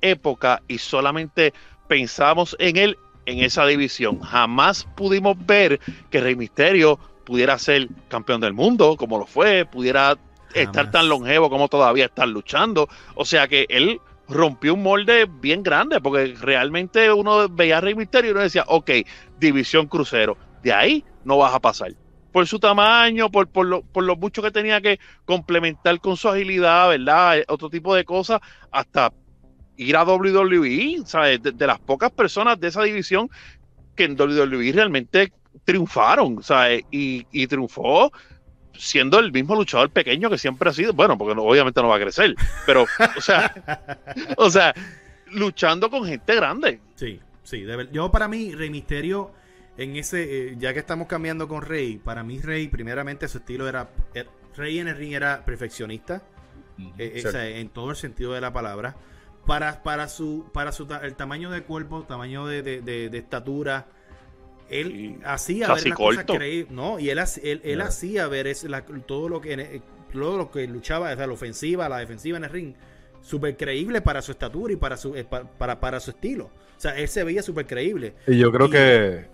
época 0.00 0.62
y 0.68 0.78
solamente 0.78 1.52
pensamos 1.90 2.54
en 2.60 2.76
él 2.76 2.98
en 3.26 3.40
esa 3.40 3.66
división. 3.66 4.20
Jamás 4.20 4.86
pudimos 4.96 5.36
ver 5.44 5.80
que 6.08 6.20
Rey 6.20 6.36
Misterio 6.36 7.00
pudiera 7.24 7.58
ser 7.58 7.88
campeón 8.06 8.40
del 8.40 8.52
mundo 8.52 8.96
como 8.96 9.18
lo 9.18 9.26
fue, 9.26 9.66
pudiera 9.66 10.16
estar 10.54 10.92
tan 10.92 11.08
longevo 11.08 11.50
como 11.50 11.66
todavía 11.66 12.04
estar 12.04 12.28
luchando. 12.28 12.88
O 13.16 13.24
sea 13.24 13.48
que 13.48 13.66
él 13.68 14.00
rompió 14.28 14.74
un 14.74 14.84
molde 14.84 15.28
bien 15.40 15.64
grande 15.64 16.00
porque 16.00 16.36
realmente 16.40 17.12
uno 17.12 17.48
veía 17.48 17.78
a 17.78 17.80
Rey 17.80 17.96
Misterio 17.96 18.30
y 18.30 18.34
uno 18.34 18.42
decía, 18.42 18.64
ok, 18.68 18.90
división 19.40 19.88
crucero, 19.88 20.38
de 20.62 20.72
ahí 20.72 21.04
no 21.24 21.38
vas 21.38 21.52
a 21.52 21.58
pasar 21.58 21.92
por 22.30 22.46
su 22.46 22.60
tamaño, 22.60 23.32
por, 23.32 23.48
por, 23.48 23.66
lo, 23.66 23.82
por 23.82 24.04
lo 24.04 24.14
mucho 24.14 24.42
que 24.42 24.52
tenía 24.52 24.80
que 24.80 25.00
complementar 25.24 26.00
con 26.00 26.16
su 26.16 26.28
agilidad, 26.28 26.88
¿verdad? 26.88 27.38
Eh, 27.38 27.44
Otro 27.48 27.68
tipo 27.68 27.94
de 27.96 28.04
cosas, 28.04 28.40
hasta 28.70 29.12
ir 29.84 29.96
a 29.96 30.04
WWE, 30.04 31.02
¿sabes? 31.06 31.42
De, 31.42 31.52
de 31.52 31.66
las 31.66 31.78
pocas 31.78 32.10
personas 32.10 32.58
de 32.60 32.68
esa 32.68 32.82
división 32.82 33.28
que 33.96 34.04
en 34.04 34.12
WWE 34.20 34.72
realmente 34.72 35.32
triunfaron, 35.64 36.42
¿sabes? 36.42 36.84
Y, 36.90 37.26
y 37.32 37.46
triunfó 37.46 38.12
siendo 38.74 39.18
el 39.18 39.30
mismo 39.32 39.54
luchador 39.56 39.90
pequeño 39.90 40.30
que 40.30 40.38
siempre 40.38 40.70
ha 40.70 40.72
sido, 40.72 40.92
bueno, 40.92 41.18
porque 41.18 41.34
no- 41.34 41.42
obviamente 41.42 41.82
no 41.82 41.88
va 41.88 41.96
a 41.96 42.00
crecer, 42.00 42.34
pero, 42.66 42.86
o 43.16 43.20
sea, 43.20 43.52
o 44.38 44.50
sea, 44.50 44.74
luchando 45.32 45.90
con 45.90 46.04
gente 46.06 46.34
grande. 46.34 46.80
Sí, 46.94 47.20
sí. 47.42 47.62
de 47.62 47.76
ver- 47.76 47.90
yo 47.90 48.10
para 48.10 48.26
mí, 48.28 48.54
Rey 48.54 48.70
Misterio, 48.70 49.32
en 49.76 49.96
ese, 49.96 50.48
eh, 50.50 50.56
ya 50.58 50.72
que 50.72 50.78
estamos 50.80 51.08
cambiando 51.08 51.46
con 51.48 51.62
Rey, 51.62 51.98
para 51.98 52.22
mí 52.22 52.38
Rey, 52.40 52.68
primeramente 52.68 53.28
su 53.28 53.38
estilo 53.38 53.68
era, 53.68 53.90
er- 54.14 54.28
Rey 54.56 54.78
en 54.78 54.88
el 54.88 54.96
ring 54.96 55.12
era 55.12 55.44
perfeccionista, 55.44 56.22
eh, 56.98 57.12
eh, 57.16 57.22
o 57.26 57.30
sea, 57.30 57.46
en 57.46 57.68
todo 57.68 57.90
el 57.90 57.96
sentido 57.96 58.32
de 58.32 58.40
la 58.40 58.52
palabra. 58.52 58.96
Para, 59.46 59.82
para 59.82 60.08
su, 60.08 60.44
para 60.52 60.70
su 60.72 60.86
ta- 60.86 61.00
el 61.04 61.14
tamaño 61.16 61.50
de 61.50 61.62
cuerpo, 61.62 62.04
tamaño 62.04 62.46
de, 62.46 62.62
de- 62.62 62.82
de- 62.82 63.08
de 63.08 63.18
estatura, 63.18 63.86
él 64.68 64.86
Sí, 64.92 65.18
hacía 65.24 65.72
ver 65.74 65.86
las 65.88 65.96
cosas 65.98 66.24
creíbles, 66.24 66.70
no, 66.70 66.98
y 67.00 67.10
él, 67.10 67.18
él, 67.18 67.60
él 67.64 67.76
Yeah. 67.78 67.84
hacía 67.86 68.28
ver 68.28 68.46
es, 68.46 68.64
la- 68.64 68.82
todo 68.84 69.28
lo 69.28 69.40
que 69.40 69.54
eh, 69.54 69.82
todo 70.12 70.36
lo 70.36 70.50
que 70.50 70.66
luchaba, 70.66 71.14
sea, 71.16 71.26
la 71.26 71.32
ofensiva, 71.32 71.88
la 71.88 71.98
defensiva 71.98 72.36
en 72.38 72.44
el 72.44 72.50
ring, 72.50 72.74
súper 73.22 73.56
creíble 73.56 74.00
para 74.00 74.22
su 74.22 74.32
estatura 74.32 74.72
y 74.72 74.76
para 74.76 74.96
su 74.96 75.16
eh, 75.16 75.24
pa- 75.24 75.44
para, 75.44 75.80
para 75.80 76.00
su 76.00 76.10
estilo. 76.10 76.44
O 76.76 76.80
sea, 76.80 76.96
él 76.96 77.08
se 77.08 77.24
veía 77.24 77.42
súper 77.42 77.66
creíble. 77.66 78.14
Y 78.26 78.38
yo 78.38 78.50
creo 78.52 78.66
Y- 78.68 78.70
que 78.70 79.26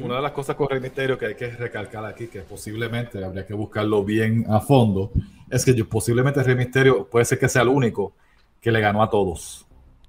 una 0.00 0.16
de 0.16 0.22
las 0.22 0.32
cosas 0.32 0.56
con 0.56 0.68
Rey 0.68 0.80
Misterio 0.80 1.16
que 1.18 1.26
hay 1.26 1.34
que 1.34 1.48
recalcar 1.50 2.04
aquí, 2.04 2.26
que 2.28 2.40
posiblemente 2.40 3.24
habría 3.24 3.46
que 3.46 3.54
buscarlo 3.54 4.02
bien 4.04 4.44
a 4.48 4.60
fondo, 4.60 5.12
es 5.50 5.64
que 5.64 5.74
yo, 5.74 5.88
posiblemente 5.88 6.42
Rey 6.42 6.54
Misterio 6.56 7.06
puede 7.08 7.24
ser 7.24 7.38
que 7.38 7.48
sea 7.48 7.62
el 7.62 7.68
único 7.68 8.14
que 8.64 8.72
le 8.72 8.80
ganó 8.80 9.02
a 9.02 9.10
todos 9.10 9.66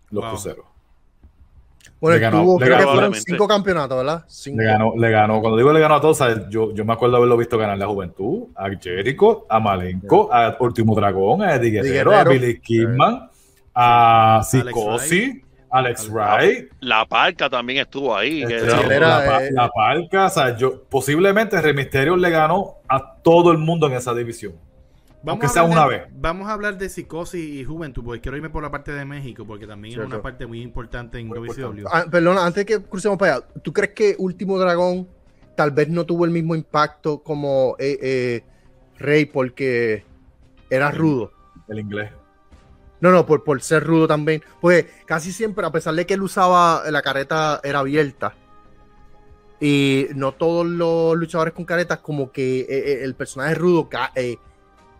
los 0.09 0.21
Wow. 0.23 0.31
cruceros. 0.31 0.65
Bueno, 1.99 2.15
Le 2.15 2.21
ganó- 2.21 2.41
tuvo, 2.41 2.59
le 2.59 2.65
creo 2.65 2.77
que 2.77 2.83
fueron 2.85 3.13
cinco 3.15 3.47
campeonatos, 3.47 3.97
¿verdad? 3.97 4.23
Cinco. 4.27 4.61
Le 4.61 4.65
ganó, 4.67 4.93
le 4.95 5.11
ganó. 5.11 5.41
Cuando 5.41 5.57
digo 5.57 5.73
le 5.73 5.79
ganó 5.79 5.95
a 5.95 6.01
todos, 6.01 6.17
¿sabes? 6.17 6.39
yo, 6.49 6.73
yo 6.73 6.85
me 6.85 6.93
acuerdo 6.93 7.17
haberlo 7.17 7.35
visto 7.37 7.57
ganar 7.57 7.81
a 7.81 7.87
Juventud, 7.87 8.47
a 8.55 8.69
Jericho, 8.81 9.45
a 9.49 9.59
Malenko, 9.59 10.29
a 10.33 10.55
Último 10.59 10.95
Dragón, 10.95 11.41
a 11.41 11.55
Eddie 11.55 11.71
Guerrero, 11.81 12.13
a. 12.15 12.23
Billy 12.23 12.59
Kidman, 12.59 13.29
a 13.73 14.35
Alex 14.35 14.47
Psicosi, 14.49 15.41
Alex 15.69 16.09
Wright. 16.09 16.69
La 16.79 17.05
parca 17.05 17.49
también 17.49 17.79
estuvo 17.79 18.15
ahí. 18.15 18.43
Este, 18.43 18.55
era, 18.95 19.19
la, 19.25 19.45
eh, 19.45 19.49
la 19.51 19.69
Parca, 19.69 20.25
o 20.27 20.29
sea, 20.29 20.55
yo, 20.55 20.83
posiblemente 20.83 21.61
Rey 21.61 21.73
Misterio 21.73 22.15
le 22.15 22.29
ganó 22.29 22.75
a 22.87 23.15
todo 23.21 23.51
el 23.51 23.57
mundo 23.57 23.87
en 23.87 23.93
esa 23.93 24.13
división. 24.13 24.53
Aunque 25.31 25.45
a 25.47 25.49
sea 25.49 25.61
hablar 25.63 25.77
una 25.77 25.87
de- 25.89 25.97
vez. 26.03 26.07
Vamos 26.15 26.47
a 26.47 26.53
hablar 26.53 26.77
de 26.77 26.89
psicosis 26.89 27.41
y 27.43 27.63
juventud, 27.63 28.03
porque 28.03 28.21
quiero 28.21 28.37
irme 28.37 28.49
por 28.49 28.61
la 28.63 28.71
parte 28.71 28.91
de 28.91 29.05
México, 29.05 29.45
porque 29.45 29.65
también 29.67 29.91
es 29.93 29.95
Cierto. 29.97 30.15
una 30.15 30.21
parte 30.21 30.45
muy 30.45 30.61
importante 30.61 31.19
en 31.19 31.29
WCW. 31.29 31.85
Ah, 31.91 32.05
perdona, 32.09 32.45
antes 32.45 32.65
de 32.65 32.65
que 32.65 32.83
crucemos 32.83 33.17
para 33.17 33.35
allá, 33.35 33.47
¿tú 33.63 33.73
crees 33.73 33.93
que 33.93 34.15
Último 34.19 34.57
Dragón 34.59 35.07
tal 35.55 35.71
vez 35.71 35.89
no 35.89 36.05
tuvo 36.05 36.25
el 36.25 36.31
mismo 36.31 36.53
impacto 36.55 37.23
como 37.23 37.75
eh, 37.79 37.97
eh, 38.01 38.43
Rey 38.97 39.25
porque 39.25 40.05
era 40.69 40.91
rudo? 40.91 41.31
El 41.67 41.79
inglés. 41.79 42.11
No, 43.01 43.11
no, 43.11 43.25
por, 43.25 43.43
por 43.43 43.61
ser 43.61 43.83
rudo 43.83 44.07
también. 44.07 44.41
Pues 44.61 44.85
casi 45.05 45.31
siempre, 45.31 45.65
a 45.65 45.71
pesar 45.71 45.93
de 45.95 46.05
que 46.05 46.13
él 46.15 46.21
usaba 46.23 46.83
la 46.89 47.01
careta 47.01 47.59
era 47.63 47.79
abierta, 47.79 48.33
y 49.59 50.07
no 50.15 50.33
todos 50.33 50.65
los 50.65 51.15
luchadores 51.15 51.53
con 51.53 51.65
caretas, 51.65 51.99
como 51.99 52.31
que 52.31 52.61
eh, 52.61 53.03
el 53.03 53.15
personaje 53.15 53.55
rudo 53.55 53.89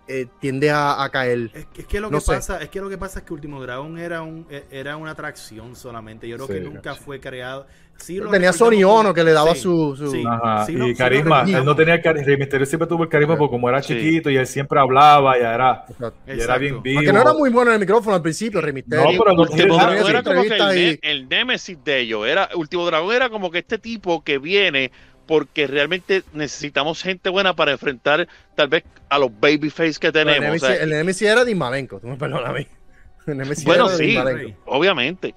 eh, 0.07 0.27
tiende 0.39 0.69
a, 0.71 1.03
a 1.03 1.09
caer. 1.09 1.49
Es, 1.53 1.67
es 1.77 1.85
que 1.87 1.99
lo 1.99 2.09
No 2.09 2.19
que 2.19 2.25
sé. 2.25 2.33
pasa, 2.33 2.61
es 2.61 2.69
que 2.69 2.79
lo 2.79 2.89
que 2.89 2.97
pasa 2.97 3.19
es 3.19 3.25
que 3.25 3.33
Último 3.33 3.61
Dragón 3.61 3.97
era 3.97 4.21
un 4.21 4.45
e- 4.49 4.65
era 4.71 4.97
una 4.97 5.11
atracción 5.11 5.75
solamente. 5.75 6.27
Yo 6.27 6.35
creo 6.37 6.47
Sí. 6.47 6.53
que 6.53 6.61
nunca 6.61 6.95
fue 6.95 7.19
creado. 7.19 7.65
Sí 7.97 8.17
lo 8.17 8.29
Tenía 8.29 8.51
Sony 8.51 8.81
como- 8.83 8.95
Ono 8.95 9.13
que 9.13 9.23
le 9.23 9.31
daba 9.31 9.53
Sí, 9.55 9.61
su. 9.61 9.95
su- 9.95 10.11
sí. 10.11 10.21
Ajá, 10.27 10.65
Sí, 10.65 10.73
y 10.73 10.75
lo- 10.75 10.85
sí 10.85 10.91
lo 10.91 10.97
carisma. 10.97 11.43
él 11.47 11.63
no 11.63 11.75
tenía 11.77 12.01
carisma. 12.01 12.27
Rey 12.27 12.37
Misterio 12.37 12.65
siempre 12.65 12.87
tuvo 12.89 13.03
el 13.03 13.09
carisma 13.09 13.37
porque 13.37 13.51
como 13.51 13.69
era 13.69 13.81
Sí. 13.81 13.93
chiquito 13.95 14.29
y 14.29 14.35
él 14.35 14.45
siempre 14.45 14.79
hablaba, 14.81 15.39
ya 15.39 15.55
era, 15.55 15.85
y 16.27 16.39
era 16.41 16.57
bien 16.57 16.83
vivo. 16.83 16.99
Aunque 16.99 17.13
no 17.13 17.21
era 17.21 17.33
muy 17.33 17.49
bueno 17.51 17.71
en 17.71 17.75
el 17.75 17.79
micrófono 17.79 18.15
al 18.17 18.21
principio, 18.21 18.59
Rey 18.59 18.73
Mysterio. 18.73 19.01
No, 19.11 19.23
pero 19.23 19.33
no 19.33 19.41
Último 19.43 19.55
tiene 19.57 19.77
nada 19.77 19.83
Dragón 19.91 20.03
que 20.05 20.11
era 20.11 20.23
como 20.23 20.41
que 20.43 20.89
el, 20.89 20.99
el 21.01 21.29
némesis 21.29 21.77
de 21.85 21.99
ellos. 22.01 22.27
Era, 22.27 22.49
Último 22.55 22.85
Dragón 22.85 23.15
era 23.15 23.29
como 23.29 23.49
que 23.49 23.59
este 23.59 23.77
tipo 23.77 24.21
que 24.25 24.39
viene 24.39 24.91
porque 25.26 25.67
realmente 25.67 26.23
necesitamos 26.34 27.01
gente 27.01 27.30
buena 27.30 27.55
para 27.55 27.71
enfrentar 27.71 28.28
tal 28.55 28.67
vez 28.67 28.84
a 29.09 29.19
los 29.19 29.32
babyface 29.39 29.95
que 29.99 30.07
El 30.07 30.13
tenemos. 30.13 30.61
o 30.61 30.65
sea, 30.65 30.76
el 30.76 30.89
Nemesis 30.89 31.28
era 31.28 31.43
Dean 31.45 31.57
Malenko, 31.57 31.99
tú 31.99 32.07
me 32.07 32.17
perdonas 32.17 32.49
a 32.49 32.53
mí. 32.53 32.67
El 33.28 33.38
Nemesis 33.38 33.65
bueno, 33.65 33.88
era 33.89 33.97
sí, 33.97 34.55
obviamente. 34.65 35.34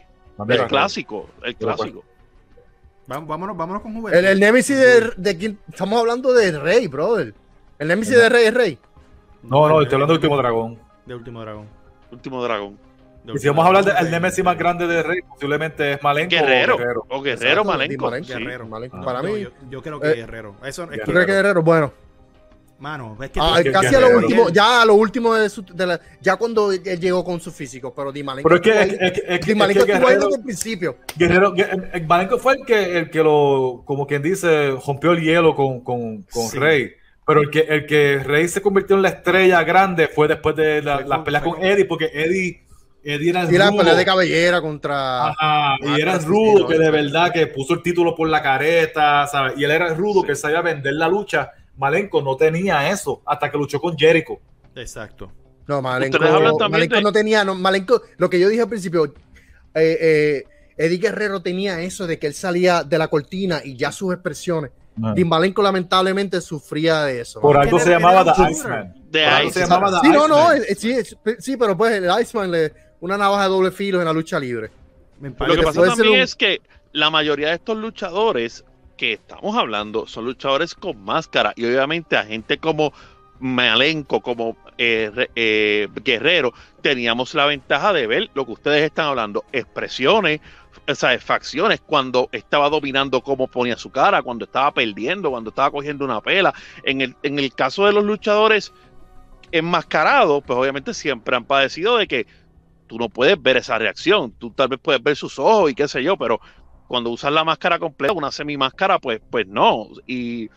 El 0.46 0.66
clásico, 0.66 1.30
el 1.42 1.56
clásico. 1.56 2.04
Vámonos, 3.06 3.56
vámonos 3.56 3.82
con 3.82 3.94
juventud. 3.94 4.18
El, 4.18 4.26
el 4.26 4.38
Nemesis 4.38 4.76
de, 4.76 5.12
de 5.16 5.38
quién 5.38 5.58
estamos 5.68 5.98
hablando 5.98 6.34
de 6.34 6.58
Rey, 6.58 6.86
brother. 6.86 7.32
El 7.78 7.88
Nemesis 7.88 8.14
de 8.16 8.28
Rey 8.28 8.46
es 8.46 8.54
Rey. 8.54 8.78
No, 9.42 9.66
no, 9.68 9.80
estoy 9.80 9.94
hablando 9.94 10.12
de 10.12 10.18
Último 10.18 10.36
Dragón. 10.36 10.78
de 11.06 11.14
Último 11.14 11.40
Dragón. 11.40 11.66
Último 12.12 12.42
Dragón. 12.42 12.78
Y 13.34 13.38
si 13.38 13.48
vamos 13.48 13.64
a 13.64 13.68
hablar 13.68 13.84
del 13.84 14.10
Nemesis 14.10 14.44
más 14.44 14.56
grande 14.58 14.86
de 14.86 15.02
Rey, 15.02 15.20
posiblemente 15.28 15.92
es 15.92 16.02
Malenko 16.02 16.30
Guerrero. 16.36 16.74
o 16.74 16.78
Guerrero. 16.78 17.06
O 17.08 17.22
Guerrero, 17.22 17.64
Malenko. 17.64 18.04
Malenko, 18.06 18.26
sí. 18.28 18.32
Guerrero. 18.38 18.66
Malenko. 18.66 18.96
Ah. 18.98 19.04
Para 19.04 19.22
mí, 19.22 19.40
yo, 19.40 19.50
yo 19.70 19.82
creo 19.82 20.00
que 20.00 20.10
eh, 20.10 20.14
Guerrero. 20.14 20.56
Eso 20.64 20.84
es 20.84 20.90
Guerrero. 20.90 21.04
¿tú 21.06 21.12
crees 21.12 21.26
que 21.26 21.32
Guerrero? 21.32 21.62
Bueno, 21.62 21.92
Mano, 22.80 23.18
es 23.20 23.30
que 23.30 23.40
ah, 23.42 23.60
es 23.60 23.72
casi 23.72 23.92
a 23.96 24.00
lo 24.00 24.16
último, 24.18 24.50
ya 24.50 24.82
a 24.82 24.84
lo 24.84 24.94
último 24.94 25.34
de 25.34 25.48
su, 25.50 25.64
de 25.64 25.84
la- 25.84 26.00
ya 26.20 26.36
cuando 26.36 26.70
él 26.70 26.80
llegó 27.00 27.24
con 27.24 27.40
su 27.40 27.50
físico, 27.50 27.92
pero 27.92 28.12
Di 28.12 28.22
Malenko 28.22 28.48
Pero 28.48 28.60
es 28.60 28.62
que, 28.62 28.82
estuvo 28.82 29.04
es, 29.04 29.40
es 29.40 29.46
Di 29.46 29.54
Malenko 29.56 29.80
es 29.80 29.86
que 29.86 29.92
estuvo 29.94 30.06
ahí 30.08 30.14
Guerrero, 30.14 30.26
desde 30.28 30.38
el 30.38 30.44
principio. 30.44 30.96
Guerrero, 31.16 31.54
Gue- 31.54 31.90
eh, 31.92 32.04
Malenko 32.06 32.38
fue 32.38 32.54
el 32.54 32.64
que, 32.64 32.98
el 32.98 33.10
que 33.10 33.18
lo, 33.18 33.82
como 33.84 34.06
quien 34.06 34.22
dice, 34.22 34.70
rompió 34.86 35.10
el 35.10 35.20
hielo 35.22 35.56
con, 35.56 35.80
con, 35.80 36.22
con 36.22 36.42
Sí. 36.48 36.56
Rey. 36.56 36.92
Pero 37.26 37.40
el 37.42 37.50
que, 37.50 37.60
el 37.62 37.84
que 37.84 38.20
Rey 38.24 38.46
se 38.46 38.62
convirtió 38.62 38.94
en 38.94 39.02
la 39.02 39.08
estrella 39.08 39.64
grande 39.64 40.06
fue 40.06 40.28
después 40.28 40.54
de 40.54 40.80
la- 40.80 40.98
Fue 40.98 41.06
las 41.08 41.18
peleas 41.18 41.42
fue 41.42 41.52
con- 41.54 41.64
Eddie, 41.64 41.84
porque 41.84 42.10
Eddie, 42.14 42.62
Eddie 43.14 43.30
era 43.30 43.42
el 43.42 43.52
Y 43.54 43.58
la 43.58 43.68
rudo. 43.70 43.78
pelea 43.78 43.94
de 43.94 44.04
cabellera 44.04 44.60
contra. 44.60 45.28
Ajá, 45.28 45.76
y 45.82 45.88
Ah, 45.88 45.96
era 45.98 46.18
rudo 46.18 46.66
que 46.66 46.74
no. 46.74 46.80
de 46.84 46.90
verdad 46.90 47.32
que 47.32 47.46
puso 47.46 47.74
el 47.74 47.82
título 47.82 48.14
por 48.14 48.28
la 48.28 48.42
careta, 48.42 49.26
¿sabes? 49.26 49.54
Y 49.56 49.64
él 49.64 49.70
era 49.70 49.94
rudo 49.94 50.20
Sí. 50.22 50.26
que 50.28 50.34
sabía 50.36 50.60
vender 50.62 50.94
la 50.94 51.08
lucha. 51.08 51.50
Malenko 51.76 52.20
no 52.22 52.36
tenía 52.36 52.90
eso 52.90 53.22
hasta 53.24 53.50
que 53.50 53.56
luchó 53.58 53.80
con 53.80 53.96
Jericho. 53.96 54.38
Exacto. 54.74 55.32
No, 55.66 55.80
Malenko, 55.82 56.18
Malenko 56.68 56.96
de- 56.96 57.02
no 57.02 57.12
tenía, 57.12 57.44
no, 57.44 57.54
Malenko, 57.54 58.02
lo 58.16 58.28
que 58.30 58.40
yo 58.40 58.48
dije 58.48 58.62
al 58.62 58.68
principio, 58.68 59.04
eh, 59.04 59.12
eh, 60.00 60.44
Eddie 60.76 60.98
Guerrero 60.98 61.42
tenía 61.42 61.80
eso 61.80 62.06
de 62.06 62.18
que 62.18 62.26
él 62.28 62.34
salía 62.34 62.84
de 62.84 62.98
la 62.98 63.08
cortina 63.08 63.60
y 63.64 63.76
ya 63.76 63.92
sus 63.92 64.12
expresiones. 64.14 64.70
Dean 65.14 65.28
Malenko 65.28 65.62
lamentablemente 65.62 66.40
sufría 66.40 67.04
de 67.04 67.20
eso. 67.20 67.40
Por 67.40 67.54
¿no? 67.54 67.62
algo 67.62 67.78
se 67.78 67.88
era- 67.90 67.98
llamaba 68.00 68.22
era 68.22 68.32
The 68.34 68.50
Iceman. 68.50 68.94
The 69.12 69.50
Sí, 70.02 70.08
no, 70.10 70.26
no, 70.26 70.52
Iceman. 70.54 70.62
eh, 70.68 70.74
sí, 70.74 70.94
sí, 71.38 71.56
pero 71.56 71.76
pues 71.76 71.92
el 72.02 72.08
Iceman 72.20 72.50
le 72.50 72.72
una 73.00 73.16
navaja 73.18 73.44
de 73.44 73.48
doble 73.48 73.70
filo 73.70 73.98
en 74.00 74.04
la 74.06 74.12
lucha 74.12 74.38
libre. 74.40 74.70
Me 75.20 75.30
Lo 75.30 75.36
que 75.46 75.56
que 75.56 75.62
pasa 75.62 75.84
también 75.86 76.14
un- 76.14 76.18
es 76.20 76.34
que 76.34 76.60
la 76.92 77.10
mayoría 77.10 77.48
de 77.48 77.54
estos 77.54 77.76
luchadores 77.76 78.64
que 78.96 79.12
estamos 79.14 79.56
hablando 79.56 80.06
son 80.06 80.24
luchadores 80.24 80.74
con 80.74 81.00
máscara 81.04 81.52
y 81.56 81.64
obviamente 81.64 82.16
a 82.16 82.24
gente 82.24 82.58
como 82.58 82.92
Malenko, 83.40 84.20
como 84.20 84.56
eh, 84.78 85.28
eh, 85.36 85.88
Guerrero, 86.04 86.52
teníamos 86.82 87.34
la 87.34 87.46
ventaja 87.46 87.92
de 87.92 88.06
ver 88.08 88.30
lo 88.34 88.44
que 88.46 88.52
ustedes 88.52 88.82
están 88.84 89.06
hablando, 89.06 89.44
expresiones, 89.52 90.40
o 90.88 90.94
sea, 90.94 91.16
facciones, 91.20 91.80
cuando 91.84 92.28
estaba 92.32 92.68
dominando 92.70 93.20
cómo 93.20 93.46
ponía 93.46 93.76
su 93.76 93.90
cara, 93.90 94.22
cuando 94.22 94.44
estaba 94.44 94.72
perdiendo, 94.72 95.30
cuando 95.30 95.50
estaba 95.50 95.70
cogiendo 95.70 96.04
una 96.04 96.20
pela. 96.20 96.52
En 96.82 97.00
el, 97.00 97.14
en 97.22 97.38
el 97.38 97.52
caso 97.54 97.86
de 97.86 97.92
los 97.92 98.04
luchadores 98.04 98.72
enmascarados, 99.52 100.42
pues 100.46 100.58
obviamente 100.58 100.92
siempre 100.94 101.36
han 101.36 101.44
padecido 101.44 101.96
de 101.96 102.06
que 102.06 102.26
tú 102.88 102.98
no 102.98 103.08
puedes 103.08 103.40
ver 103.40 103.58
esa 103.58 103.78
reacción. 103.78 104.32
Tú 104.32 104.50
tal 104.50 104.68
vez 104.68 104.80
puedes 104.82 105.02
ver 105.02 105.14
sus 105.14 105.38
ojos 105.38 105.70
y 105.70 105.74
qué 105.74 105.86
sé 105.86 106.02
yo, 106.02 106.16
pero 106.16 106.40
cuando 106.88 107.10
usas 107.10 107.32
la 107.32 107.44
máscara 107.44 107.78
completa, 107.78 108.14
una 108.14 108.32
semimáscara, 108.32 108.98
pues, 108.98 109.20
pues 109.30 109.46
no. 109.46 109.88
Y 110.06 110.50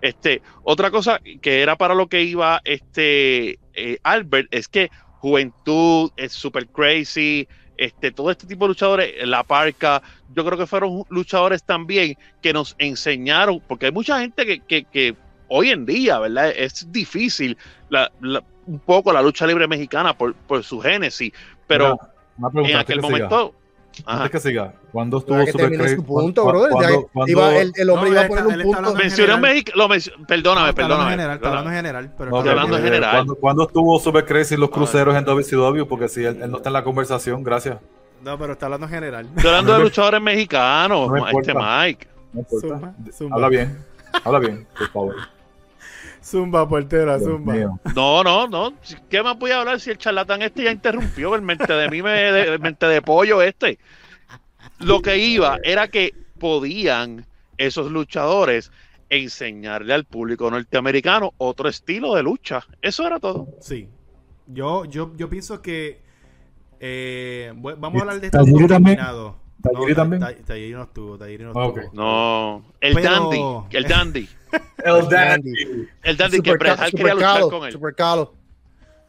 este, 0.00 0.42
otra 0.62 0.90
cosa 0.90 1.20
que 1.40 1.62
era 1.62 1.76
para 1.76 1.94
lo 1.94 2.06
que 2.06 2.22
iba 2.22 2.60
este 2.64 3.58
eh, 3.74 3.98
Albert 4.02 4.48
es 4.50 4.68
que 4.68 4.90
Juventud 5.18 6.10
es 6.16 6.32
super 6.32 6.66
crazy, 6.68 7.46
este, 7.76 8.12
todo 8.12 8.30
este 8.30 8.46
tipo 8.46 8.64
de 8.64 8.68
luchadores, 8.68 9.26
La 9.26 9.42
Parca, 9.42 10.02
yo 10.34 10.44
creo 10.44 10.58
que 10.58 10.66
fueron 10.66 11.04
luchadores 11.08 11.62
también 11.62 12.16
que 12.42 12.52
nos 12.52 12.74
enseñaron, 12.78 13.62
porque 13.66 13.86
hay 13.86 13.92
mucha 13.92 14.20
gente 14.20 14.46
que, 14.46 14.84
que, 14.84 15.16
hoy 15.48 15.70
en 15.70 15.84
día, 15.84 16.18
¿verdad? 16.18 16.50
Es 16.56 16.90
difícil 16.92 17.56
un 18.66 18.78
poco 18.80 19.12
la 19.12 19.22
lucha 19.22 19.46
libre 19.46 19.66
mexicana 19.66 20.16
por, 20.16 20.34
por 20.34 20.62
su 20.62 20.80
génesis, 20.80 21.32
pero 21.70 21.98
una 22.38 22.50
pregunta 22.50 22.74
en 22.74 22.80
aquel 22.80 23.00
momento... 23.00 23.54
Ajá. 24.06 24.22
Antes 24.22 24.30
que 24.30 24.48
siga, 24.50 24.72
¿cuándo 24.92 25.18
estuvo 25.18 25.44
Super 25.46 25.88
su 25.96 26.04
punto, 26.04 26.42
¿Cuándo-. 26.44 26.70
Ya 26.80 26.88
cuándo- 27.12 27.32
iba- 27.32 27.56
el, 27.56 27.72
el 27.74 27.90
hombre 27.90 28.10
No, 28.10 28.14
iba 28.16 28.24
a 28.24 28.28
poner 28.28 28.44
un 28.46 28.62
punto. 28.62 28.94
Mencioné 28.94 29.32
general. 29.32 29.40
México, 29.40 29.72
lo 29.74 29.88
men- 29.88 30.00
perdóname, 30.28 30.68
hablando 30.68 30.74
perdóname. 30.74 31.02
en 31.04 31.10
general, 31.10 31.36
está 31.36 31.48
hablando 31.48 31.70
en 31.70 31.76
general, 31.76 32.14
pero 32.16 32.36
Estoy 32.36 32.50
hablando 32.50 32.76
en 32.76 32.82
eh, 32.82 32.84
general. 32.86 33.10
¿cuándo, 33.10 33.34
cuándo 33.34 33.62
estuvo 33.66 33.98
Super 33.98 34.24
Crazy 34.24 34.56
los 34.56 34.68
Ah. 34.68 34.72
cruceros 34.72 35.16
en 35.16 35.24
WCW? 35.24 35.86
Porque 35.88 36.08
si 36.08 36.24
él, 36.24 36.40
él 36.40 36.50
no 36.50 36.58
está 36.58 36.68
en 36.68 36.72
la 36.74 36.84
conversación, 36.84 37.42
gracias. 37.42 37.78
No, 38.22 38.38
pero 38.38 38.52
está 38.52 38.66
hablando 38.66 38.86
en 38.86 38.92
general. 38.92 39.26
Estoy 39.36 39.46
hablando 39.50 39.72
de 39.74 39.80
luchadores 39.80 40.22
mexicanos, 40.22 41.08
No 41.08 41.12
me 41.24 41.30
este. 41.32 41.52
Mike. 41.54 42.08
No 42.32 42.40
importa. 42.40 42.68
Zumba, 42.68 42.94
zumba. 43.12 43.34
Habla 43.36 43.48
bien. 43.48 43.84
Habla 44.24 44.38
bien, 44.38 44.66
por 44.78 44.88
favor. 44.90 45.14
Zumba, 46.22 46.68
portera, 46.68 47.16
Dios 47.18 47.30
zumba. 47.30 47.54
mío. 47.54 47.80
No, 47.94 48.22
no, 48.22 48.46
no. 48.46 48.72
¿Qué 49.08 49.22
más 49.22 49.38
voy 49.38 49.50
a 49.52 49.60
hablar 49.60 49.80
si 49.80 49.90
el 49.90 49.98
charlatán 49.98 50.42
este 50.42 50.64
ya 50.64 50.70
interrumpió 50.72 51.34
el 51.34 51.42
mente 51.42 51.72
de 51.72 51.88
mí, 51.88 52.02
me, 52.02 52.10
de, 52.10 52.58
mente 52.58 52.86
de 52.86 53.00
pollo 53.02 53.40
este? 53.42 53.78
Lo 54.78 55.00
que 55.00 55.18
iba 55.18 55.58
era 55.64 55.88
que 55.88 56.14
podían 56.38 57.26
esos 57.58 57.90
luchadores 57.90 58.70
enseñarle 59.08 59.92
al 59.94 60.04
público 60.04 60.50
norteamericano 60.50 61.32
otro 61.38 61.68
estilo 61.68 62.14
de 62.14 62.22
lucha. 62.22 62.64
Eso 62.80 63.06
era 63.06 63.18
todo. 63.18 63.48
Sí. 63.60 63.88
Yo, 64.46 64.84
yo, 64.84 65.12
yo 65.16 65.28
pienso 65.28 65.60
que 65.62 66.00
eh, 66.80 67.52
vamos 67.54 67.96
a 67.96 68.00
hablar 68.00 68.20
de 68.20 68.26
esto 68.26 68.38
¿Tajiri 68.38 68.66
también? 68.66 68.96
combinado. 68.98 69.36
¿Tajiri 69.62 69.88
No, 69.90 69.94
también? 69.94 70.20
Ta- 70.22 70.34
Ta- 70.34 70.42
Tajiri 70.44 70.72
no 70.72 70.82
estuvo, 70.82 71.16
no 71.18 71.24
Ah, 71.24 71.66
estuvo. 71.66 71.90
No, 71.92 72.64
el 72.80 72.94
Pero- 72.94 73.10
dandy, 73.10 73.76
el 73.76 73.84
dandy, 73.84 74.28
El 74.84 75.08
Dandy. 75.08 75.88
el 76.02 76.16
dandy 76.16 76.40
que 76.40 76.52
Super, 76.52 76.66
ca- 76.66 76.72
Hart 76.82 76.90
quería 76.90 77.00
super 77.00 77.14
luchar 77.14 77.40
con 77.50 77.64
él. 77.66 77.72
super 77.72 77.94
calo. 77.94 78.34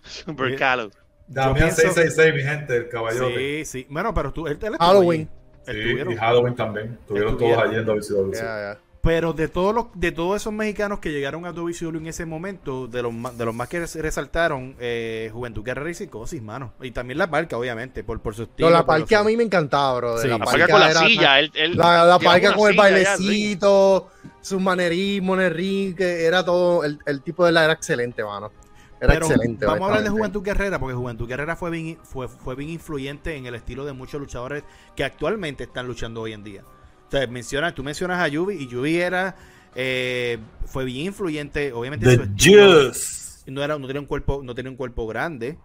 Super 0.03 0.55
calo. 0.57 0.91
Damián 1.27 1.55
pienso- 1.69 1.81
666, 1.81 2.33
mi 2.35 2.41
gente, 2.41 2.75
el 2.77 2.89
caballote. 2.89 3.63
Sí, 3.63 3.65
sí. 3.65 3.87
Bueno, 3.89 4.13
pero 4.13 4.33
tú, 4.33 4.47
él, 4.47 4.57
él 4.61 4.75
Halloween. 4.79 5.29
Sí, 5.65 5.71
y 5.73 6.15
Halloween 6.15 6.55
también. 6.55 6.97
Estuvieron 6.99 7.37
todos 7.37 7.51
Estuvieron. 7.51 7.69
allí 7.69 7.79
en 7.79 7.85
WCW. 7.85 8.33
Ya, 8.33 8.41
ya. 8.41 8.79
Pero 9.03 9.33
de 9.33 9.47
todos 9.47 9.73
los, 9.73 9.85
de 9.95 10.11
todos 10.11 10.39
esos 10.39 10.53
mexicanos 10.53 10.99
que 10.99 11.11
llegaron 11.11 11.45
a 11.47 11.51
WCW 11.53 11.97
en 11.97 12.05
ese 12.05 12.25
momento, 12.27 12.85
de 12.85 13.01
los 13.01 13.11
más, 13.11 13.35
de 13.35 13.45
los 13.45 13.55
más 13.55 13.67
que 13.67 13.79
res- 13.79 13.95
resaltaron, 13.95 14.75
eh, 14.79 15.31
Juventud 15.33 15.63
Guerrera 15.63 15.89
y 15.89 15.95
Psicosis, 15.95 16.39
mano. 16.41 16.73
Y 16.81 16.91
también 16.91 17.17
la 17.17 17.27
parca, 17.27 17.57
obviamente, 17.57 18.03
por, 18.03 18.19
por 18.21 18.35
su 18.35 18.43
estilo. 18.43 18.69
No, 18.69 18.75
la 18.75 18.85
parca 18.85 19.19
a 19.19 19.23
mí 19.23 19.35
me 19.35 19.41
encantaba, 19.43 19.95
bro. 19.95 20.17
Sí. 20.19 20.27
la 20.27 20.37
La 20.37 20.43
Apaga 20.43 20.67
con 20.67 20.79
la 20.79 20.91
era- 20.91 20.99
silla. 20.99 21.39
Él, 21.39 21.51
él 21.55 21.75
La, 21.77 22.05
la 22.05 22.19
parca 22.19 22.53
con 22.53 22.69
el 22.69 22.77
bailecito, 22.77 24.09
su 24.41 24.59
manerismo 24.59 25.33
en 25.35 25.41
el 25.41 25.53
ring, 25.53 25.95
que 25.95 26.25
era 26.25 26.45
todo, 26.45 26.83
el, 26.83 26.99
el 27.05 27.21
tipo 27.21 27.45
de 27.45 27.51
la 27.53 27.63
era 27.63 27.73
excelente, 27.73 28.23
mano. 28.23 28.51
Era 28.99 29.13
Pero 29.13 29.25
excelente. 29.25 29.65
Vamos 29.65 29.81
a 29.81 29.85
hablar 29.87 30.03
de. 30.03 30.09
Juventud 30.11 30.43
Guerrera, 30.43 30.77
porque 30.77 30.93
Juventud 30.95 31.27
Guerrera 31.27 31.55
fue 31.55 31.71
bien, 31.71 31.97
fue, 32.03 32.27
fue 32.27 32.53
bien 32.55 32.69
influyente 32.69 33.35
en 33.35 33.47
el 33.47 33.55
estilo 33.55 33.83
de 33.83 33.93
muchos 33.93 34.19
luchadores 34.21 34.63
que 34.95 35.03
actualmente 35.03 35.63
están 35.63 35.87
luchando 35.87 36.21
hoy 36.21 36.33
en 36.33 36.43
día. 36.43 36.63
Sea, 37.11 37.27
mencionas, 37.27 37.75
tú 37.75 37.83
mencionas 37.83 38.19
a 38.19 38.27
Yubi 38.29 38.55
y 38.55 38.67
Yubi 38.67 38.95
era, 38.95 39.35
eh, 39.75 40.39
fue 40.65 40.85
bien 40.85 41.07
influyente, 41.07 41.73
obviamente 41.73 42.05
The 42.05 42.29
Juice. 42.37 43.51
no 43.51 43.61
era 43.61 43.77
no 43.77 43.85
tenía 43.85 43.99
un 43.99 44.07
cuerpo 44.07 44.41
no 44.41 44.55
tenía 44.55 44.71
un 44.71 44.77
cuerpo 44.77 45.05
grande 45.07 45.57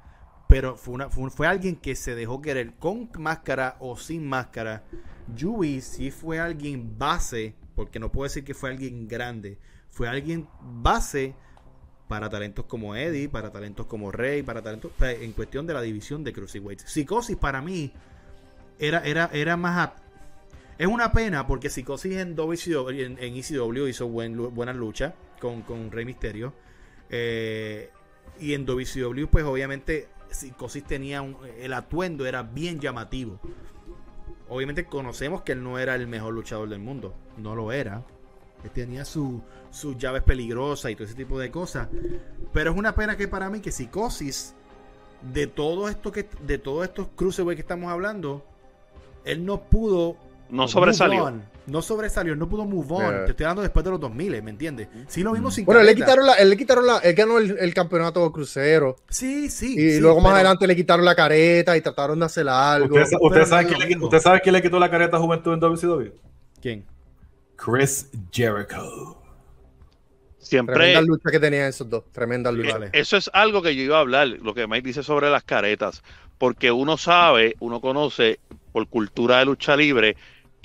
pero 0.49 0.77
fue 0.77 0.95
una 0.95 1.09
fue, 1.09 1.31
fue 1.31 1.47
alguien 1.47 1.77
que 1.77 1.95
se 1.95 2.17
dejó 2.17 2.43
querer 2.43 2.75
con 2.75 3.11
máscara 3.19 3.77
o 3.79 3.97
sin 3.97 4.27
máscara 4.27 4.83
Yui 5.37 5.81
sí 5.81 6.11
fue 6.11 6.41
alguien 6.41 6.99
base 6.99 7.55
porque 7.77 8.01
no 8.01 8.11
puedo 8.11 8.25
decir 8.25 8.45
que 8.45 8.55
fue 8.55 8.71
alguien 8.71 9.07
grande 9.07 9.59
fue 9.89 10.09
alguien 10.09 10.49
base 10.61 11.35
para 12.09 12.29
talentos 12.29 12.65
como 12.67 12.97
Eddie 12.97 13.29
para 13.29 13.51
talentos 13.53 13.87
como 13.87 14.11
Rey 14.11 14.43
para 14.43 14.63
talentos 14.63 14.93
en 15.01 15.33
cuestión 15.33 15.67
de 15.67 15.75
la 15.75 15.83
división 15.83 16.25
de 16.25 16.33
cruiserweights 16.33 16.91
Psicosis 16.91 17.37
para 17.37 17.61
mí 17.61 17.93
era 18.79 19.01
era 19.05 19.31
era 19.33 19.57
más 19.57 19.91
es 20.79 20.87
una 20.87 21.13
pena 21.13 21.47
porque 21.47 21.71
Psicosis 21.71 22.17
en 22.17 22.37
en, 22.39 23.19
en 23.19 23.37
ECW 23.37 23.87
hizo 23.87 24.09
buen, 24.09 24.37
lu- 24.37 24.51
buena 24.51 24.73
lucha 24.73 25.15
con, 25.41 25.63
con 25.63 25.91
Rey 25.91 26.05
Misterio. 26.05 26.53
Eh, 27.11 27.91
y 28.41 28.53
en 28.55 28.67
WCW, 28.67 29.27
pues 29.31 29.45
obviamente 29.45 30.09
Psicosis 30.31 30.85
tenía 30.85 31.25
el 31.59 31.73
atuendo 31.73 32.27
era 32.27 32.43
bien 32.43 32.81
llamativo. 32.81 33.41
Obviamente 34.49 34.85
conocemos 34.87 35.43
que 35.43 35.53
él 35.53 35.63
no 35.63 35.79
era 35.79 35.95
el 35.95 36.07
mejor 36.07 36.35
luchador 36.35 36.69
del 36.69 36.79
mundo. 36.81 37.15
No 37.37 37.55
lo 37.55 37.73
era. 37.73 38.05
Él 38.65 38.71
tenía 38.71 39.05
su- 39.05 39.43
sus 39.71 39.97
llaves 39.97 40.23
peligrosas 40.23 40.91
y 40.91 40.95
todo 40.95 41.05
ese 41.05 41.15
tipo 41.15 41.39
de 41.39 41.51
cosas. 41.51 41.89
Pero 42.53 42.71
es 42.73 42.77
una 42.77 42.95
pena 42.95 43.17
que 43.17 43.29
para 43.29 43.49
mí 43.51 43.61
que 43.61 43.73
Psicosis, 43.73 44.55
de 45.33 45.47
todo 45.47 45.89
esto 45.89 46.13
que, 46.13 46.29
de 46.43 46.59
todos 46.59 46.85
estos 46.85 47.09
cruiserweight 47.17 47.57
que 47.57 47.63
estamos 47.63 47.91
hablando, 47.91 48.45
él 49.25 49.45
no 49.45 49.63
pudo 49.63 50.17
No 50.51 50.69
sobresalió. 50.69 51.25
on. 51.25 51.43
No 51.67 51.83
sobresalió, 51.83 52.37
no 52.37 52.49
pudo 52.49 52.65
move 52.65 52.87
on. 52.95 53.01
Yeah. 53.11 53.25
Te 53.25 53.31
estoy 53.33 53.45
hablando 53.45 53.63
después 53.63 53.85
de 53.85 53.91
los 53.91 53.99
2000, 54.01 54.41
¿me 54.43 54.51
entiendes? 54.51 54.87
Sí, 55.09 55.23
lo 55.25 55.33
vimos 55.33 55.55
sin 55.55 55.65
Bueno, 55.65 55.81
le 55.81 55.87
careta. 55.89 56.05
quitaron 56.07 56.27
la, 56.27 56.33
él 56.35 56.51
le 56.51 56.57
quitaron 56.57 56.87
la, 56.87 56.99
él 56.99 57.15
ganó 57.15 57.39
el, 57.39 57.59
el 57.59 57.75
campeonato 57.75 58.31
crucero. 58.31 58.97
Sí, 59.09 59.51
sí. 59.51 59.75
Y 59.77 59.91
sí, 59.95 60.01
luego 60.01 60.21
más 60.21 60.27
pero- 60.31 60.37
adelante 60.37 60.67
le 60.69 60.77
quitaron 60.77 61.05
la 61.05 61.17
careta 61.17 61.77
y 61.77 61.81
trataron 61.81 62.21
de 62.21 62.27
hacer 62.27 62.49
algo. 62.49 62.95
¿Usted, 62.95 63.07
sa- 63.11 63.17
usted 63.21 63.35
pero 63.35 63.47
sabe 63.47 63.63
quién 63.67 63.75
lo 63.75 63.81
le, 63.81 63.87
mismo. 63.89 64.05
¿Usted 64.07 64.21
sabe 64.21 64.41
quién 64.41 64.53
le 64.53 64.63
quitó 64.63 64.79
la 64.79 64.89
careta 64.91 65.17
a 65.17 65.21
Juventud 65.21 65.53
en 65.55 65.61
WCW? 65.61 66.11
¿Quién? 66.63 66.85
Chris 67.57 68.11
Jericho. 68.31 69.23
Siempre. 70.39 70.75
Tremenda 70.77 71.01
lucha 71.01 71.31
que 71.33 71.41
tenían 71.41 71.67
esos 71.67 71.91
dos. 71.91 72.05
Tremenda 72.13 72.53
lucha. 72.53 72.75
vale. 72.75 72.91
Eso 72.93 73.17
es 73.17 73.29
algo 73.33 73.63
que 73.63 73.75
yo 73.75 73.83
iba 73.83 73.97
a 73.97 74.01
hablar, 74.01 74.29
lo 74.29 74.55
que 74.55 74.67
Mike 74.69 74.87
dice 74.87 75.03
sobre 75.03 75.29
las 75.31 75.43
caretas, 75.43 76.05
porque 76.39 76.71
uno 76.71 76.97
sabe, 76.97 77.57
uno 77.59 77.81
conoce 77.81 78.39
por 78.73 78.87
cultura 78.89 79.39
de 79.39 79.47
lucha 79.47 79.75
libre 79.77 80.17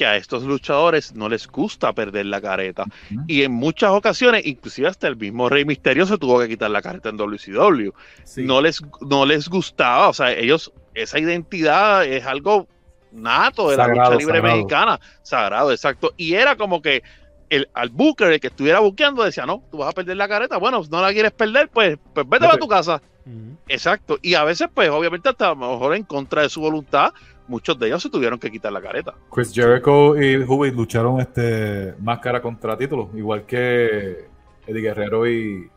que 0.02 0.08
a 0.08 0.16
estos 0.18 0.42
luchadores 0.42 1.14
no 1.14 1.30
les 1.30 1.46
gusta 1.48 1.94
perder 1.94 2.26
la 2.26 2.42
careta. 2.42 2.86
Ujú. 3.12 3.24
Y 3.28 3.44
en 3.44 3.52
muchas 3.52 3.92
ocasiones, 3.92 4.44
inclusive 4.48 4.88
hasta 4.88 5.08
el 5.08 5.16
mismo 5.16 5.48
Rey 5.48 5.64
Misterio 5.64 6.08
se 6.08 6.18
tuvo 6.18 6.40
que 6.40 6.50
quitar 6.50 6.72
la 6.72 6.82
careta 6.82 7.10
en 7.10 7.18
WCW. 7.18 7.92
Sí. 8.24 8.42
No, 8.44 8.62
les, 8.62 8.82
no 9.02 9.28
les 9.28 9.48
gustaba, 9.48 10.10
o 10.10 10.14
sea, 10.14 10.32
ellos, 10.32 10.74
esa 10.96 11.20
identidad 11.20 12.04
es 12.04 12.26
algo 12.26 12.68
nato 13.12 13.70
de 13.70 13.78
la 13.78 13.86
Sagrado, 13.86 14.14
lucha 14.14 14.20
libre 14.26 14.38
sagrado. 14.40 14.56
mexicana, 14.58 15.00
sagrado, 15.22 15.72
exacto. 15.72 16.14
Y 16.18 16.34
era 16.34 16.56
como 16.56 16.82
que 16.82 17.04
el, 17.52 17.70
al 17.76 17.90
Booker, 17.90 18.32
el 18.32 18.40
que 18.40 18.48
estuviera 18.48 18.80
buqueando, 18.80 19.24
decía, 19.24 19.46
no, 19.46 19.64
tú 19.70 19.78
vas 19.78 19.90
a 19.90 19.92
perder 19.92 20.18
la 20.18 20.28
careta, 20.28 20.58
bueno, 20.58 20.82
no 20.90 21.00
la 21.00 21.14
quieres 21.14 21.32
perder, 21.32 21.70
pues, 21.70 22.00
pues 22.12 22.28
vete 22.28 22.46
Vete. 22.46 22.56
a 22.56 22.60
tu 22.60 22.68
casa. 22.68 23.04
Ujú. 23.24 23.56
Exacto. 23.68 24.18
Y 24.24 24.34
a 24.34 24.44
veces, 24.46 24.68
pues, 24.74 24.90
obviamente, 24.90 25.30
hasta 25.30 25.46
a 25.46 25.50
lo 25.50 25.58
mejor 25.58 25.96
en 25.96 26.06
contra 26.06 26.42
de 26.42 26.50
su 26.50 26.60
voluntad, 26.60 27.14
muchos 27.48 27.78
de 27.80 27.88
ellos 27.88 28.02
se 28.02 28.10
tuvieron 28.10 28.40
que 28.40 28.50
quitar 28.52 28.72
la 28.72 28.82
careta. 28.82 29.14
Chris 29.34 29.52
Jericho 29.54 30.16
y 30.22 30.38
Huey 30.38 30.72
lucharon 30.72 31.20
este 31.20 31.94
máscara 32.00 32.42
contra 32.42 32.78
títulos, 32.78 33.10
igual 33.16 33.46
que 33.46 34.26
Eddie 34.68 34.82
Guerrero 34.82 35.28
y, 35.30 35.70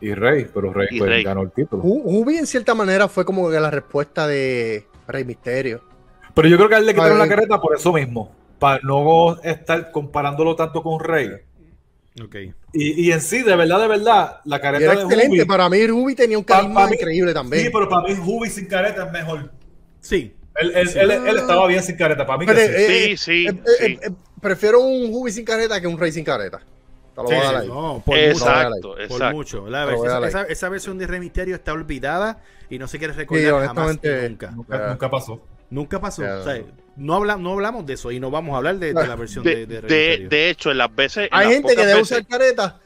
y 0.00 0.14
Rey, 0.14 0.46
pero 0.52 0.72
Rey, 0.72 0.88
Y 0.90 0.98
pues, 0.98 1.10
Rey. 1.10 1.24
ganó 1.24 1.42
el 1.42 1.50
título. 1.52 1.82
Hu- 1.82 2.02
Hubi 2.04 2.36
en 2.38 2.46
cierta 2.46 2.74
manera 2.74 3.08
fue 3.08 3.24
como 3.24 3.50
que 3.50 3.60
la 3.60 3.70
respuesta 3.70 4.26
de 4.26 4.86
Rey 5.06 5.24
Misterio. 5.24 5.82
Pero 6.34 6.48
yo 6.48 6.56
creo 6.56 6.68
que 6.68 6.74
a 6.76 6.78
él 6.78 6.86
le 6.86 6.94
quitaron 6.94 7.20
Ay. 7.20 7.28
la 7.28 7.34
careta 7.34 7.60
por 7.60 7.76
eso 7.76 7.92
mismo, 7.92 8.34
para 8.58 8.80
no 8.82 9.38
estar 9.42 9.90
comparándolo 9.90 10.56
tanto 10.56 10.82
con 10.82 10.98
Rey. 10.98 11.28
Ok. 12.22 12.36
Y, 12.74 13.06
y 13.08 13.12
en 13.12 13.20
sí, 13.20 13.42
de 13.42 13.54
verdad, 13.56 13.80
de 13.80 13.88
verdad, 13.88 14.40
la 14.44 14.56
Y 14.56 14.60
careta 14.60 14.84
era 14.84 14.94
de 14.96 15.02
excelente. 15.02 15.36
Huey- 15.42 15.46
Para 15.46 15.68
mí, 15.68 15.82
Hubi 15.90 16.14
tenía 16.14 16.38
un 16.38 16.44
carisma 16.44 16.82
pa' 16.82 16.86
mí- 16.88 16.96
increíble 16.98 17.34
también. 17.34 17.64
Sí, 17.64 17.70
pero 17.72 17.88
para 17.88 18.08
mí 18.08 18.14
Huey 18.24 18.50
sin 18.50 18.66
careta 18.66 19.06
es 19.06 19.12
mejor. 19.12 19.50
Sí. 20.00 20.34
Él, 20.56 20.72
él- 20.74 20.88
Sí. 20.88 20.98
él- 20.98 21.10
él 21.10 21.36
estaba 21.36 21.66
bien 21.66 21.82
sin 21.82 21.96
careta, 21.96 22.26
para 22.26 22.38
mí 22.38 22.46
que 22.46 22.54
sí. 22.54 22.60
eh, 22.60 22.86
Sí, 22.86 23.16
sí, 23.16 23.46
Eh, 23.48 23.62
eh, 23.80 23.98
sí. 24.06 24.14
prefiero 24.40 24.80
un 24.80 25.10
Hubi 25.12 25.30
sin 25.32 25.44
careta 25.44 25.80
que 25.80 25.86
un 25.86 25.98
Rey 25.98 26.12
sin 26.12 26.24
careta. 26.24 26.58
Te 26.58 27.16
lo 27.16 27.24
voy 27.24 27.34
a 27.34 27.38
Sí, 27.40 27.44
dar 27.44 27.54
sí, 27.54 27.60
ahí. 27.62 27.68
No, 27.68 28.02
por 28.04 28.16
mucho. 28.16 28.16
Exacto, 28.30 28.80
Por 28.92 29.00
exacto. 29.02 29.36
mucho. 29.36 29.66
La 29.68 29.84
versión- 29.84 30.24
esa, 30.24 30.42
esa 30.44 30.68
versión 30.68 30.98
de 30.98 31.06
Rey 31.06 31.20
Misterio 31.20 31.54
está 31.54 31.72
olvidada 31.72 32.38
y 32.70 32.78
no 32.78 32.88
se 32.88 32.98
quiere 32.98 33.12
recordar 33.12 33.44
Sí, 33.44 33.66
jamás 33.66 33.98
y 34.02 34.08
nunca. 34.28 34.50
Nunca, 34.50 34.88
nunca 34.88 35.10
pasó. 35.10 35.42
Nunca 35.70 36.00
pasó. 36.00 36.22
Ya. 36.22 36.36
O 36.38 36.44
sea, 36.44 36.62
no, 36.96 37.14
habla, 37.14 37.36
no 37.36 37.52
hablamos 37.52 37.86
de 37.86 37.94
eso 37.94 38.10
y 38.10 38.20
no 38.20 38.30
vamos 38.30 38.54
a 38.54 38.58
hablar 38.58 38.76
de, 38.76 38.92
de 38.94 39.06
la 39.06 39.16
versión 39.16 39.42
de, 39.44 39.64
De, 39.64 39.66
de 39.66 39.80
Rey 39.80 39.90
de- 39.90 40.06
Misterio. 40.08 40.28
de 40.28 40.50
hecho, 40.50 40.70
en 40.70 40.78
las 40.78 40.94
veces. 40.94 41.24
en 41.24 41.28
Hay 41.32 41.44
las 41.46 41.54
gente 41.54 41.74
que 41.76 41.80
debe 41.86 41.94
veces- 42.00 42.12
usar 42.18 42.26
careta 42.26 42.80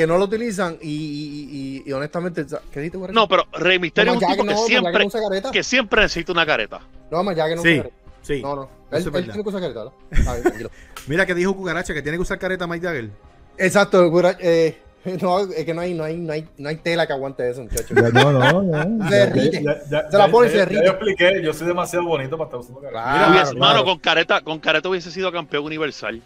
que 0.00 0.06
no 0.06 0.16
lo 0.16 0.24
utilizan 0.24 0.78
y, 0.80 0.88
y, 0.88 1.82
y, 1.84 1.90
y 1.90 1.92
honestamente, 1.92 2.46
¿qué 2.72 2.80
dijiste? 2.80 3.12
No, 3.12 3.28
pero 3.28 3.44
Rey 3.52 3.78
Misterio 3.78 4.12
es 4.14 4.16
un 4.16 4.22
Más 4.22 4.30
ya 4.30 4.34
tipo 4.34 4.48
que 4.48 4.54
no, 4.54 4.66
siempre, 4.66 5.40
no 5.42 5.50
que 5.52 5.62
siempre 5.62 6.00
necesita 6.00 6.32
una 6.32 6.46
careta. 6.46 6.80
No, 7.10 7.22
más 7.22 7.36
ya 7.36 7.46
que 7.46 7.56
no 7.56 7.60
Sí, 7.62 7.68
usa 7.74 7.82
careta. 7.82 7.96
sí. 8.22 8.40
No, 8.40 8.56
no. 8.56 8.62
Él, 8.92 9.04
él 9.04 9.12
tiene 9.24 9.42
que 9.42 9.48
usar 9.50 9.60
careta. 9.60 9.84
Mira 11.06 11.26
que 11.26 11.34
dijo 11.34 11.54
Cucaracha 11.54 11.92
que 11.92 12.00
tiene 12.00 12.16
que 12.16 12.22
usar 12.22 12.38
careta 12.38 12.66
Mike 12.66 12.86
Jagger. 12.86 13.10
Exacto, 13.58 14.10
eh, 14.40 14.78
no, 15.20 15.40
es 15.40 15.64
que 15.66 15.74
no 15.74 15.82
hay, 15.82 15.92
no, 15.92 16.04
hay, 16.04 16.16
no, 16.16 16.32
hay, 16.32 16.48
no 16.56 16.68
hay 16.70 16.76
tela 16.76 17.06
que 17.06 17.12
aguante 17.12 17.46
eso, 17.50 17.62
muchacho. 17.62 17.92
No, 17.92 18.32
no, 18.32 18.62
no. 18.62 19.08
Se 19.10 19.14
derrite. 19.16 19.62
Se 20.10 20.16
la 20.16 20.28
pone 20.28 20.48
y 20.48 20.50
se 20.50 20.56
derrite. 20.58 20.82
yo 20.86 20.90
expliqué, 20.92 21.42
yo 21.42 21.52
soy 21.52 21.66
demasiado 21.66 22.06
bonito 22.06 22.38
para 22.38 22.48
estar 22.48 22.60
usando 22.60 22.80
careta. 22.80 23.02
Claro, 23.02 23.32
Hubiese- 23.34 23.50
claro. 23.54 23.58
Mano, 23.58 23.84
con 23.84 23.98
careta, 23.98 24.40
con 24.40 24.58
careta 24.60 24.88
hubiese 24.88 25.10
sido 25.10 25.30
campeón 25.30 25.64
universal. 25.64 26.22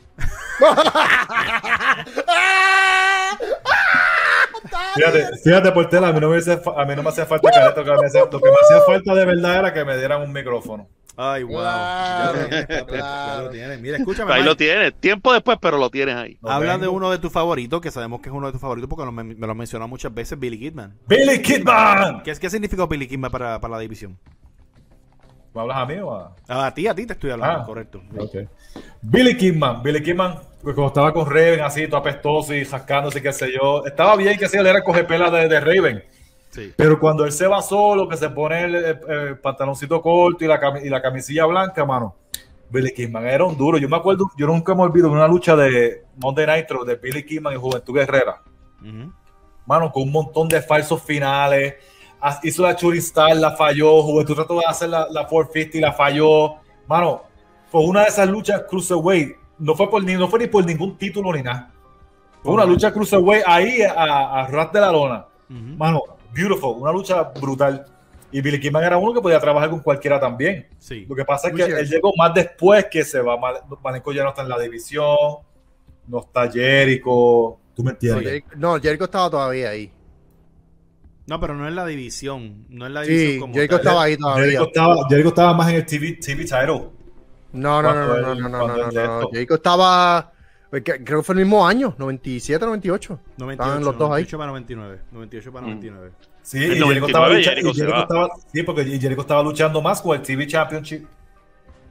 Fíjate, 4.94 5.36
fíjate, 5.42 5.72
Portela, 5.72 6.08
a 6.08 6.12
mí 6.12 6.20
no 6.20 6.30
me, 6.30 6.36
hace 6.38 6.52
a 6.52 6.84
mí 6.84 6.96
no 6.96 7.02
me 7.02 7.08
hacía 7.10 7.26
falta 7.26 7.50
que, 7.50 7.58
me 7.58 8.06
hacía, 8.06 8.20
lo 8.30 8.40
que 8.40 8.48
me 8.50 8.56
hacía 8.62 8.80
falta 8.86 9.14
de 9.14 9.24
verdad 9.24 9.58
era 9.58 9.72
que 9.74 9.84
me 9.84 9.96
dieran 9.98 10.22
un 10.22 10.32
micrófono. 10.32 10.88
Ay, 11.16 11.44
wow. 11.44 11.60
Claro, 11.60 12.34
Ya 12.34 12.42
lo 12.42 12.48
tienes, 12.48 12.66
papi, 12.66 12.84
claro. 12.92 13.36
ya 13.36 13.42
lo 13.42 13.50
tienes. 13.50 13.80
Mira, 13.80 13.96
escúchame. 13.98 14.32
Ahí 14.32 14.40
Mike. 14.40 14.48
lo 14.50 14.56
tienes. 14.56 14.94
Tiempo 15.00 15.32
después, 15.32 15.58
pero 15.60 15.78
lo 15.78 15.88
tienes 15.88 16.16
ahí. 16.16 16.38
Habla 16.42 16.76
de 16.76 16.88
uno 16.88 17.08
de 17.12 17.18
tus 17.18 17.30
favoritos, 17.30 17.80
que 17.80 17.92
sabemos 17.92 18.20
que 18.20 18.30
es 18.30 18.34
uno 18.34 18.46
de 18.46 18.52
tus 18.52 18.60
favoritos 18.60 18.88
porque 18.90 19.04
lo- 19.04 19.12
me, 19.12 19.22
me 19.22 19.34
lo 19.46 19.50
has 19.52 19.56
mencionado 19.56 19.88
muchas 19.88 20.12
veces, 20.12 20.36
Billy 20.38 20.58
Kidman. 20.58 20.98
¡Billy 21.06 21.40
Kidman! 21.40 22.22
¿Qué, 22.24 22.32
qué 22.34 22.50
significó 22.50 22.88
Billy 22.88 23.06
Kidman 23.06 23.30
para, 23.30 23.60
para 23.60 23.74
la 23.74 23.78
división? 23.80 24.18
¿Me 25.54 25.60
hablas 25.60 25.76
a 25.76 25.86
mí 25.86 25.94
o 25.98 26.12
a.? 26.12 26.34
A 26.48 26.74
ti, 26.74 26.88
a 26.88 26.94
ti 26.96 27.06
te 27.06 27.12
estoy 27.12 27.30
hablando, 27.30 27.60
Ah, 27.60 27.64
correcto. 27.64 28.02
Ok. 28.18 28.34
Billy 29.02 29.36
Kidman, 29.36 29.84
Billy 29.84 30.02
Kidman, 30.02 30.40
pues 30.64 30.74
cuando 30.74 30.88
estaba 30.88 31.12
con 31.12 31.26
Raven 31.26 31.60
así, 31.60 31.86
todo 31.86 31.98
apestoso 31.98 32.52
y 32.54 32.64
rascándose, 32.64 33.22
qué 33.22 33.32
sé 33.32 33.52
yo, 33.52 33.84
estaba 33.86 34.16
bien 34.16 34.36
que 34.38 34.46
hacía, 34.46 34.60
él 34.60 34.66
era 34.66 34.82
coger 34.82 35.06
pela 35.06 35.30
de, 35.30 35.46
de 35.48 35.60
Raven. 35.60 36.04
Sí. 36.50 36.72
Pero 36.76 36.98
cuando 36.98 37.24
él 37.24 37.32
se 37.32 37.46
va 37.46 37.60
solo, 37.62 38.08
que 38.08 38.16
se 38.16 38.28
pone 38.30 38.64
el, 38.64 38.74
el- 38.76 38.98
el 39.10 39.38
pantaloncito 39.38 40.00
corto 40.00 40.44
y 40.44 40.48
la, 40.48 40.60
y 40.82 40.88
la 40.88 41.02
camisilla 41.02 41.46
blanca, 41.46 41.84
mano, 41.84 42.16
Billy 42.70 42.92
Kidman 42.92 43.26
era 43.26 43.44
un 43.44 43.56
duro. 43.56 43.76
Yo 43.78 43.88
me 43.88 43.96
acuerdo, 43.96 44.30
yo 44.36 44.46
nunca 44.46 44.74
me 44.74 44.82
olvido 44.82 45.08
de 45.08 45.14
una 45.14 45.28
lucha 45.28 45.54
de 45.56 46.02
Monday 46.16 46.46
Nitro 46.46 46.84
de 46.84 46.96
Billy 46.96 47.24
Kidman 47.24 47.54
y 47.54 47.56
Juventud 47.56 47.94
Guerrera. 47.94 48.42
Ujú. 48.80 49.12
Mano, 49.66 49.90
con 49.92 50.04
un 50.04 50.12
montón 50.12 50.48
de 50.48 50.60
falsos 50.62 51.02
finales. 51.02 51.74
Hizo 52.42 52.62
la 52.62 52.74
Churin 52.74 53.00
Star, 53.00 53.36
la 53.36 53.52
falló. 53.52 54.02
Juventud 54.02 54.34
trató 54.34 54.58
de 54.58 54.66
hacer 54.66 54.88
la, 54.88 55.06
la 55.10 55.26
450 55.26 55.76
y 55.78 55.80
la 55.80 55.92
falló. 55.92 56.54
Mano, 56.86 57.22
fue 57.70 57.82
una 57.82 58.02
de 58.02 58.08
esas 58.08 58.28
luchas 58.28 58.62
Cruiserweight. 58.68 59.36
No 59.58 59.74
fue, 59.74 59.88
por, 59.90 60.02
ni, 60.04 60.14
no 60.14 60.28
fue 60.28 60.38
ni 60.40 60.46
por 60.46 60.64
ningún 60.64 60.96
título 60.98 61.32
ni 61.32 61.42
nada. 61.42 61.70
Fue 62.42 62.52
una 62.54 62.64
lucha 62.64 62.92
Cruiserweight 62.92 63.44
ahí 63.46 63.82
a, 63.82 64.40
a 64.42 64.46
ras 64.48 64.72
de 64.72 64.80
la 64.80 64.92
lona. 64.92 65.26
Mano, 65.48 66.02
beautiful. 66.32 66.76
Una 66.82 66.92
lucha 66.92 67.22
brutal. 67.22 67.86
Y 68.32 68.40
Billy 68.40 68.58
Kidman 68.58 68.82
era 68.82 68.96
uno 68.98 69.14
que 69.14 69.20
podía 69.20 69.38
trabajar 69.38 69.70
con 69.70 69.78
cualquiera 69.80 70.18
también. 70.18 70.66
Sí. 70.78 71.06
Lo 71.08 71.14
que 71.14 71.24
pasa 71.24 71.48
es 71.48 71.54
que 71.54 71.62
él 71.62 71.88
llegó 71.88 72.10
más 72.18 72.34
después 72.34 72.86
que 72.90 73.04
se 73.04 73.20
va. 73.20 73.36
Mal- 73.36 73.60
Malenko 73.82 74.12
ya 74.12 74.24
no 74.24 74.30
está 74.30 74.42
en 74.42 74.48
la 74.48 74.58
división. 74.58 75.16
No 76.08 76.18
está 76.20 76.50
Jericho. 76.50 77.58
Tú 77.74 77.82
me 77.82 77.84
No, 77.84 77.90
entiendes. 77.92 78.24
Jericho, 78.24 78.48
no, 78.56 78.80
Jericho 78.80 79.04
estaba 79.04 79.30
todavía 79.30 79.70
ahí. 79.70 79.90
No, 81.26 81.40
pero 81.40 81.54
no 81.54 81.66
es 81.66 81.74
la 81.74 81.86
división. 81.86 82.66
No 82.68 82.86
es 82.86 82.92
la 82.92 83.02
división 83.02 83.32
Sí, 83.34 83.38
como 83.40 83.54
Jericho 83.54 83.76
tal. 83.76 83.86
estaba 83.86 84.02
ahí 84.02 84.16
todavía. 84.16 84.44
Jericho 84.44 84.64
estaba, 84.66 84.96
Jericho 85.08 85.28
estaba 85.28 85.54
más 85.54 85.68
en 85.70 85.76
el 85.76 85.86
TV, 85.86 86.12
TV 86.20 86.42
title. 86.44 86.88
No, 87.54 87.80
no, 87.82 87.94
no, 87.94 88.06
no, 88.06 88.16
no, 88.34 88.34
no, 88.34 88.48
no, 88.66 88.90
no, 88.90 89.20
no. 89.20 89.28
Jericho 89.30 89.54
estaba. 89.54 90.30
que- 90.70 90.82
Creo 91.04 91.20
que 91.20 91.22
fue 91.22 91.34
el 91.36 91.40
mismo 91.42 91.66
año, 91.66 91.94
97, 91.98 92.66
98. 92.66 93.20
98, 93.38 93.52
Estaban 93.62 93.84
los 93.84 93.96
dos 93.96 94.08
ahí. 94.10 94.24
98 94.24 94.38
para 94.38 94.50
99. 94.50 95.00
98 95.12 95.52
para 95.52 95.66
Mm. 95.66 95.70
99. 95.70 96.10
Sí, 96.42 96.56
El 96.58 96.62
y 96.64 96.66
Jericho 96.66 96.84
99 96.86 97.06
estaba, 97.06 97.28
lucha- 97.28 97.50
Jericho 97.50 97.68
y 97.68 97.74
se 97.74 97.80
Jericho 97.80 97.96
va. 97.96 98.02
estaba- 98.02 98.28
sí, 98.52 98.62
porque 98.64 98.82
y 98.82 99.00
Jericho 99.00 99.20
estaba 99.20 99.42
luchando 99.42 99.80
más 99.80 100.02
con 100.02 100.16
el 100.16 100.22
TV 100.22 100.46
Championship. 100.46 101.06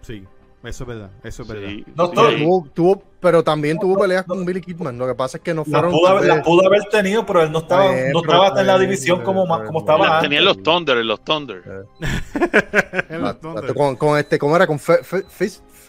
Sí, 0.01 0.25
eso 0.63 0.83
es 0.83 0.87
verdad. 0.87 1.09
Eso 1.23 1.41
es 1.43 1.47
verdad. 1.47 1.67
Sí, 1.69 1.85
No, 1.95 2.07
sí, 2.07 2.13
todo- 2.15 2.27
ahí. 2.27 2.43
Tuvo, 2.43 2.67
tuvo- 2.73 3.03
pero 3.19 3.43
también 3.43 3.77
tuvo 3.79 3.97
peleas 3.99 4.23
con 4.25 4.43
Billy 4.45 4.61
Kidman. 4.61 4.97
Lo 4.97 5.07
que 5.07 5.15
pasa 5.15 5.37
es 5.37 5.43
que 5.43 5.53
no 5.53 5.63
La 5.67 5.79
fueron. 5.79 5.91
pudo, 5.91 6.07
haber, 6.07 6.25
la 6.27 6.41
pudo 6.43 6.65
haber 6.67 6.83
tenido, 6.85 7.25
pero 7.25 7.41
él 7.43 7.51
no 7.51 7.59
estaba, 7.59 7.97
Eh, 7.97 8.09
no 8.13 8.19
estaba 8.21 8.47
hasta 8.47 8.61
en 8.61 8.67
la 8.67 8.75
eh, 8.75 8.79
división 8.79 9.21
como, 9.21 9.43
eh, 9.43 9.65
como 9.65 9.79
eh, 9.79 9.81
estaba 9.81 9.99
Las 10.05 10.11
antes. 10.15 10.29
tenían 10.29 10.45
los 10.45 10.63
Thunder, 10.63 10.97
en 10.97 11.07
los 11.07 11.23
Thunder. 11.23 11.63
Ah, 13.09 13.35
Con, 13.75 13.95
con 13.95 14.17
este, 14.17 14.37
¿cómo 14.39 14.55
era? 14.55 14.67
Con 14.67 14.79
Fe- 14.79 14.99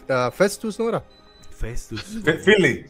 ah, 0.09 0.31
Festus, 0.31 0.79
¿no 0.79 0.89
era? 0.89 1.03
Festus. 1.51 2.01
Fe- 2.23 2.33
Philly. 2.39 2.85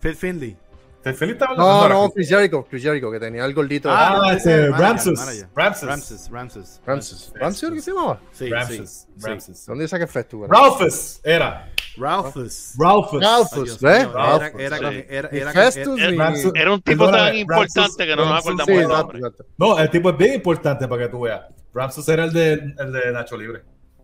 Phil 0.00 0.14
Finley. 0.14 0.56
Estaba 1.04 1.54
No, 1.56 1.88
no. 1.88 2.10
Chris 2.10 2.28
Jericho, 2.28 2.66
Chris 2.68 2.82
Jericho, 2.82 3.10
que 3.10 3.20
tenía 3.20 3.44
el 3.44 3.52
gordito. 3.54 3.88
de- 3.88 3.94
Ah, 3.96 4.32
ese 4.36 4.68
Ramses. 4.70 5.18
Ramses. 5.54 5.86
Ramses. 5.86 6.30
Ramses. 6.30 6.80
Ramses. 6.86 7.32
¿Ramses 7.34 7.62
era 7.62 7.74
que 7.74 7.80
se 7.82 7.90
llamaba? 7.92 8.20
Sí, 8.32 8.48
Ramses. 8.50 9.08
sí. 9.16 9.26
Ramses. 9.26 9.58
sí. 9.58 9.64
¿Dónde 9.66 9.88
saca 9.88 10.06
era? 10.44 10.54
Ralphus 10.54 11.20
era. 11.22 11.70
Ralphus. 11.96 12.74
Ralphus. 12.78 13.22
Ralphus, 13.22 13.82
mío, 13.82 13.90
Era, 13.90 14.12
Ralphus. 14.12 14.60
era, 14.60 14.78
Sí. 14.78 15.04
era, 15.08 15.28
Ni 15.30 15.38
era, 15.38 15.52
Festus 15.52 16.00
era- 16.00 16.10
ni- 16.10 16.16
Ramses. 16.16 16.52
Era 16.54 16.72
un 16.72 16.82
tipo 16.82 17.10
tan 17.10 17.34
importante 17.36 18.06
que 18.06 18.16
no 18.16 18.24
nos 18.24 18.40
acordamos 18.40 18.68
exacto. 18.68 19.44
No, 19.58 19.78
el 19.78 19.90
tipo 19.90 20.10
es 20.10 20.16
bien 20.16 20.34
importante 20.34 20.88
para 20.88 21.02
que 21.02 21.08
tú 21.08 21.20
veas. 21.20 21.42
Ramses 21.72 22.08
era 22.08 22.24
el 22.24 22.32
de, 22.32 22.52
el 22.54 22.92
de 22.92 23.12
Nacho 23.12 23.36
Libre. 23.36 23.62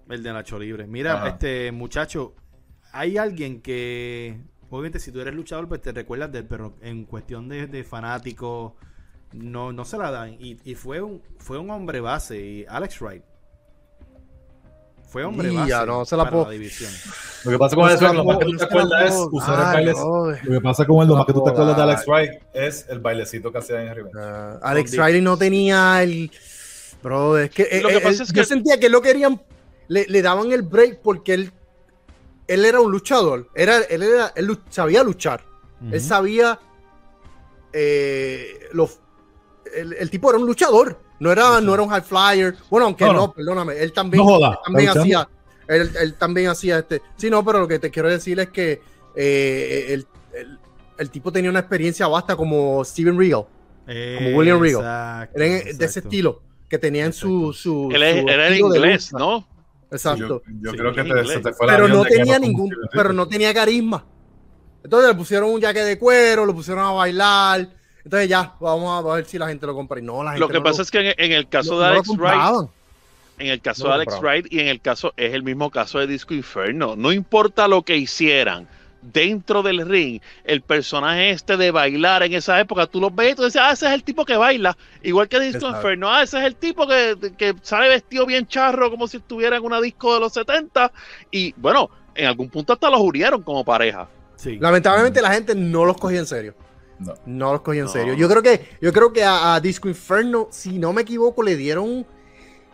El 0.09 0.23
de 0.23 0.33
Nacho 0.33 0.59
Libre. 0.59 0.87
Mira, 0.87 1.15
Ajá. 1.15 1.29
este 1.31 1.71
muchacho, 1.73 2.35
hay 2.93 3.17
alguien 3.17 3.61
que, 3.63 4.41
obviamente, 4.71 4.99
si 4.99 5.13
tú 5.13 5.21
eres 5.21 5.35
luchador, 5.35 5.69
pues 5.69 5.81
te 5.83 5.93
recuerdas 5.93 6.33
de 6.33 6.39
él, 6.41 6.47
pero 6.49 6.75
en 6.81 7.05
cuestión 7.05 7.49
de, 7.49 7.67
de 7.67 7.85
fanático, 7.85 8.77
no, 9.33 9.73
no 9.73 9.85
se 9.85 9.99
la 9.99 10.11
dan. 10.11 10.35
Y, 10.41 10.59
y 10.65 10.75
fue 10.75 11.01
un 11.03 11.23
fue 11.39 11.59
un 11.59 11.71
hombre 11.71 12.01
base, 12.01 12.41
y 12.41 12.65
Alex 12.69 13.01
Wright. 13.01 13.23
Fue 15.09 15.25
hombre 15.25 15.53
Y 15.53 15.57
base 15.57 15.71
ya, 15.71 15.85
no 15.85 16.05
se 16.05 16.17
la 16.17 16.31
puedo- 16.31 16.45
la 16.45 16.51
división. 16.51 16.93
Lo 17.45 17.51
que 17.51 17.59
pasa 17.59 17.75
con 17.75 17.91
se 17.91 18.05
la 18.05 18.13
lo 18.13 18.25
más 18.25 18.39
que 18.39 18.45
tú 18.45 18.57
te 18.57 18.65
acuerdas 18.65 19.13
es 19.13 19.21
usar 19.33 19.59
el 19.59 19.65
baile. 19.87 19.93
Lo 20.45 20.53
que 20.53 20.61
pasa 20.61 20.85
con 20.87 21.03
él, 21.03 21.09
lo 21.09 21.17
más 21.17 21.27
que 21.27 21.33
tú 21.33 21.43
te 21.43 21.51
acuerdas 21.51 21.77
de. 21.77 21.83
Alex 21.83 22.07
Wright 22.07 22.31
es 22.55 22.87
el 22.89 23.01
bailecito 23.01 23.51
que 23.51 23.59
hacía 23.59 23.83
en 23.83 23.95
Rivera. 23.97 24.21
Ah, 24.21 24.59
Alex 24.63 24.93
Riley 24.97 25.21
no 25.21 25.37
tenía 25.37 26.01
el. 26.03 26.31
Bro, 27.03 27.39
es 27.39 27.51
que. 27.51 27.81
Lo 27.83 27.89
eh, 27.89 27.95
que 27.95 28.01
pasa 28.01 28.09
él- 28.17 28.23
es 28.23 28.29
Yo 28.29 28.43
que- 28.43 28.45
sentía 28.45 28.79
que 28.79 28.89
lo 28.89 29.03
querían. 29.03 29.41
Le, 29.89 30.07
le 30.07 30.23
daban 30.23 30.53
el 30.53 30.63
break 30.63 31.01
porque 31.03 31.35
él. 31.35 31.53
Él 32.51 32.65
era 32.65 32.81
un 32.81 32.91
luchador. 32.91 33.49
Era, 33.55 33.79
él, 33.79 34.03
era, 34.03 34.33
él 34.35 34.59
sabía 34.71 35.03
luchar. 35.05 35.45
Él 35.91 36.01
sabía. 36.01 36.59
eh, 37.73 38.69
los- 38.73 38.99
el, 39.75 39.93
el 39.95 40.11
tipo 40.11 40.31
era 40.31 40.39
un 40.39 40.47
luchador. 40.47 40.99
No 41.21 41.31
era, 41.31 41.61
no 41.61 41.75
era 41.75 41.83
un 41.83 41.91
high 41.91 42.03
flyer. 42.03 42.57
Bueno, 42.71 42.87
aunque 42.87 43.05
No, 43.05 43.13
no, 43.13 43.19
no. 43.27 43.33
perdóname. 43.33 43.79
Él 43.79 43.93
también, 43.93 44.25
No 44.25 44.31
joda, 44.33 44.49
él 44.51 44.59
también 44.65 44.89
¿está 44.89 45.01
hacía. 45.01 45.29
Él, 45.69 45.91
él 46.01 46.15
también 46.15 46.49
hacía 46.49 46.79
este. 46.81 47.03
Sí, 47.17 47.31
no, 47.31 47.45
pero 47.45 47.61
lo 47.61 47.69
que 47.69 47.79
te 47.79 47.91
quiero 47.91 48.09
decir 48.09 48.41
es 48.41 48.49
que 48.49 48.81
eh, 49.15 49.87
el, 49.91 50.07
el- 50.35 50.59
el 50.99 51.11
tipo 51.11 51.31
tenía 51.33 51.51
una 51.51 51.61
experiencia 51.61 52.07
vasta 52.09 52.37
como 52.37 52.85
Steven 52.85 53.17
Regal. 53.19 53.45
como 53.87 54.37
William 54.37 54.61
Regal. 54.61 54.81
Exacto, 54.83 55.39
Era 55.39 55.47
en- 55.47 55.79
de 55.79 55.85
ese 55.85 56.01
estilo 56.01 56.43
que 56.69 56.79
tenía 56.79 57.05
en 57.05 57.13
su. 57.13 57.53
su 57.53 57.91
Él 57.93 58.03
es- 58.03 58.23
su 58.23 58.29
era 58.29 58.49
el 58.49 58.59
inglés. 58.59 59.13
¿no? 59.13 59.47
Exacto. 59.91 60.43
Yo, 60.47 60.53
yo 60.63 60.71
Sí, 60.71 60.77
creo 60.77 60.93
que 60.95 61.05
te, 61.05 61.25
se 61.27 61.41
te 61.41 61.53
fue 61.53 61.67
pero 61.67 61.89
no 61.89 62.05
tenía 62.05 62.39
ningún. 62.39 62.71
Pero 62.93 63.13
no 63.13 63.27
tenía 63.27 63.53
carisma. 63.53 64.05
Entonces 64.85 65.11
le 65.11 65.15
pusieron 65.17 65.51
un 65.51 65.61
jaque 65.61 65.83
de 65.83 65.99
cuero, 65.99 66.47
lo 66.47 66.55
pusieron 66.55 66.85
a 66.85 66.93
bailar. 66.93 67.69
Entonces 68.05 68.29
ya, 68.29 68.55
vamos 68.61 69.05
a 69.05 69.15
ver 69.15 69.27
si 69.27 69.39
la 69.39 69.49
gente 69.49 69.67
lo 69.67 69.75
compra. 69.75 69.99
Y 69.99 70.03
no, 70.03 70.23
la 70.23 70.31
gente 70.31 70.41
Lo 70.41 70.49
que 70.49 70.55
no 70.55 70.63
pasa 70.63 70.83
es 70.83 70.91
que 70.91 71.11
en, 71.11 71.15
en 71.19 71.33
el 71.33 71.49
caso 71.49 71.73
no- 71.75 71.81
de 71.81 71.87
Alex 71.89 72.09
Wright, 72.17 72.69
en 73.39 73.47
el 73.49 73.61
caso 73.61 73.85
No 73.85 73.89
de 73.91 73.95
Alex. 73.97 74.21
Wright 74.21 74.47
y 74.51 74.61
en 74.61 74.69
el 74.69 74.81
caso 74.81 75.13
es 75.17 75.35
el 75.35 75.43
mismo 75.43 75.71
caso 75.71 75.99
de 75.99 76.07
Disco 76.07 76.33
Inferno. 76.35 76.97
No 76.97 77.13
importa 77.13 77.69
lo 77.69 77.83
que 77.83 77.97
hicieran 77.97 78.69
dentro 79.03 79.63
del 79.63 79.89
ring, 79.89 80.21
el 80.45 80.63
personaje 80.63 81.31
este 81.31 81.57
de 81.57 81.71
bailar 81.71 82.23
en 82.23 82.35
esa 82.35 82.61
época, 82.61 82.87
tú 82.87 83.01
lo 83.01 83.11
ves 83.11 83.33
y 83.33 83.35
tú 83.37 83.45
dices, 83.45 83.61
ah, 83.63 83.73
ese 83.73 83.87
es 83.87 83.93
el 83.93 84.05
tipo 84.05 84.25
que 84.25 84.37
baila, 84.37 84.77
igual 85.03 85.29
que 85.29 85.41
Disco. 85.41 85.69
Inferno, 85.69 86.09
ah, 86.09 86.23
ese 86.23 86.39
es 86.39 86.45
el 86.45 86.57
tipo 86.57 86.87
que, 86.87 87.17
que 87.37 87.55
sale 87.63 87.89
vestido 87.89 88.27
bien 88.27 88.47
charro 88.47 88.91
como 88.91 89.09
si 89.09 89.17
estuviera 89.19 89.57
en 89.57 89.65
una 89.65 89.81
disco 89.81 90.15
de 90.15 90.21
los 90.21 90.33
70 90.33 90.93
y 91.31 91.53
bueno, 91.57 91.89
en 92.15 92.27
algún 92.27 92.51
punto 92.51 92.73
hasta 92.73 92.91
los 92.91 93.01
unieron 93.01 93.43
como 93.43 93.65
pareja. 93.65 94.09
Sí. 94.37 94.59
Lamentablemente 94.59 95.21
la 95.23 95.33
gente 95.33 95.55
no 95.55 95.85
los 95.85 95.97
cogía 95.99 96.19
en 96.21 96.27
serio. 96.27 96.55
No. 96.99 97.15
No 97.25 97.53
los 97.53 97.63
cogía 97.63 97.81
en 97.81 97.87
No. 97.87 97.93
serio. 97.93 98.15
Yo 98.15 98.29
creo 98.29 98.43
que, 98.43 98.69
yo 98.81 98.93
creo 98.93 99.13
que 99.13 99.25
a, 99.25 99.55
a 99.55 99.61
Disco 99.61 99.89
Inferno, 99.89 100.49
si 100.51 100.79
no 100.79 100.93
me 100.93 101.03
equivoco, 101.03 101.43
le 101.43 101.57
dieron 101.57 102.07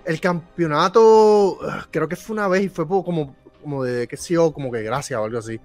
el 0.05 0.21
campeonato. 0.21 1.59
Creo 1.91 2.09
que 2.09 2.17
fue 2.17 2.35
una 2.35 2.49
vez 2.49 2.65
y 2.65 2.69
fue 2.69 2.87
como, 2.87 3.35
como 3.67 3.83
de 3.83 4.07
que 4.07 4.17
sí 4.17 4.37
o 4.37 4.53
como 4.53 4.71
que 4.71 4.81
gracias 4.85 5.19
o 5.19 5.25
algo 5.25 5.39
así. 5.39 5.61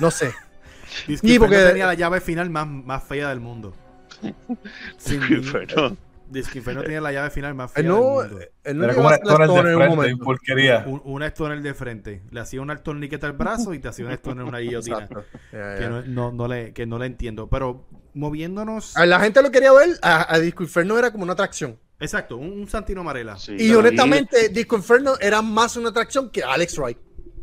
No 0.00 0.10
sé. 0.10 0.32
Inferno 1.06 1.38
porque- 1.38 1.56
tenía 1.64 1.86
la 1.86 1.94
llave 1.94 2.20
final 2.20 2.50
más, 2.50 2.66
más 2.66 3.04
fea 3.04 3.28
del 3.28 3.38
mundo. 3.38 3.72
Sin 4.98 5.22
Inferno. 5.22 5.96
Disco 6.28 6.58
Inferno 6.58 6.82
tenía 6.82 7.00
la 7.00 7.12
llave 7.12 7.30
final 7.30 7.54
más 7.54 7.70
fea 7.70 7.82
Él 7.82 7.88
no, 7.88 8.20
del 8.22 8.30
mundo. 8.30 8.44
él 8.64 8.78
no 8.78 8.84
Era 8.84 8.94
como 8.94 9.08
a 9.08 9.10
un 9.10 9.14
hacer 9.14 9.26
la 9.38 9.44
stoner 9.44 9.64
de 9.66 9.70
en 9.70 9.76
un 9.76 9.78
frente, 9.78 9.90
un 9.92 9.96
momento. 9.96 10.24
porquería. 10.24 10.84
Un, 10.86 11.02
una 11.04 11.26
stoner 11.28 11.62
de 11.62 11.74
frente. 11.74 12.22
Le 12.32 12.40
hacía 12.40 12.60
una 12.60 12.76
torniqueta 12.82 13.26
al 13.28 13.34
brazo 13.34 13.72
y 13.72 13.78
te 13.78 13.86
hacía 13.88 14.04
una 14.06 14.14
stoner 14.14 14.42
en 14.42 14.48
una 14.48 14.58
guillotina. 14.58 15.08
Que 15.52 15.86
no, 15.88 16.02
no, 16.02 16.32
no 16.32 16.48
le, 16.48 16.72
que 16.72 16.86
no 16.86 16.98
le 16.98 17.06
entiendo. 17.06 17.48
Pero 17.48 17.86
moviéndonos. 18.14 18.96
A 18.96 19.06
La 19.06 19.20
gente 19.20 19.42
lo 19.42 19.50
quería 19.52 19.72
ver, 19.72 19.90
a, 20.02 20.34
a 20.34 20.38
Disco 20.40 20.64
Inferno 20.64 20.98
era 20.98 21.12
como 21.12 21.22
una 21.22 21.34
atracción. 21.34 21.78
Exacto, 22.00 22.36
un, 22.36 22.50
un 22.52 22.68
Santino 22.68 23.04
Marella. 23.04 23.36
Sí, 23.36 23.54
Y 23.58 23.72
honestamente, 23.74 24.48
Disco 24.48 24.76
Inferno 24.76 25.14
era 25.20 25.40
más 25.42 25.76
una 25.76 25.90
atracción 25.90 26.30
que 26.30 26.42
Alex 26.42 26.76
Wright. 26.78 26.98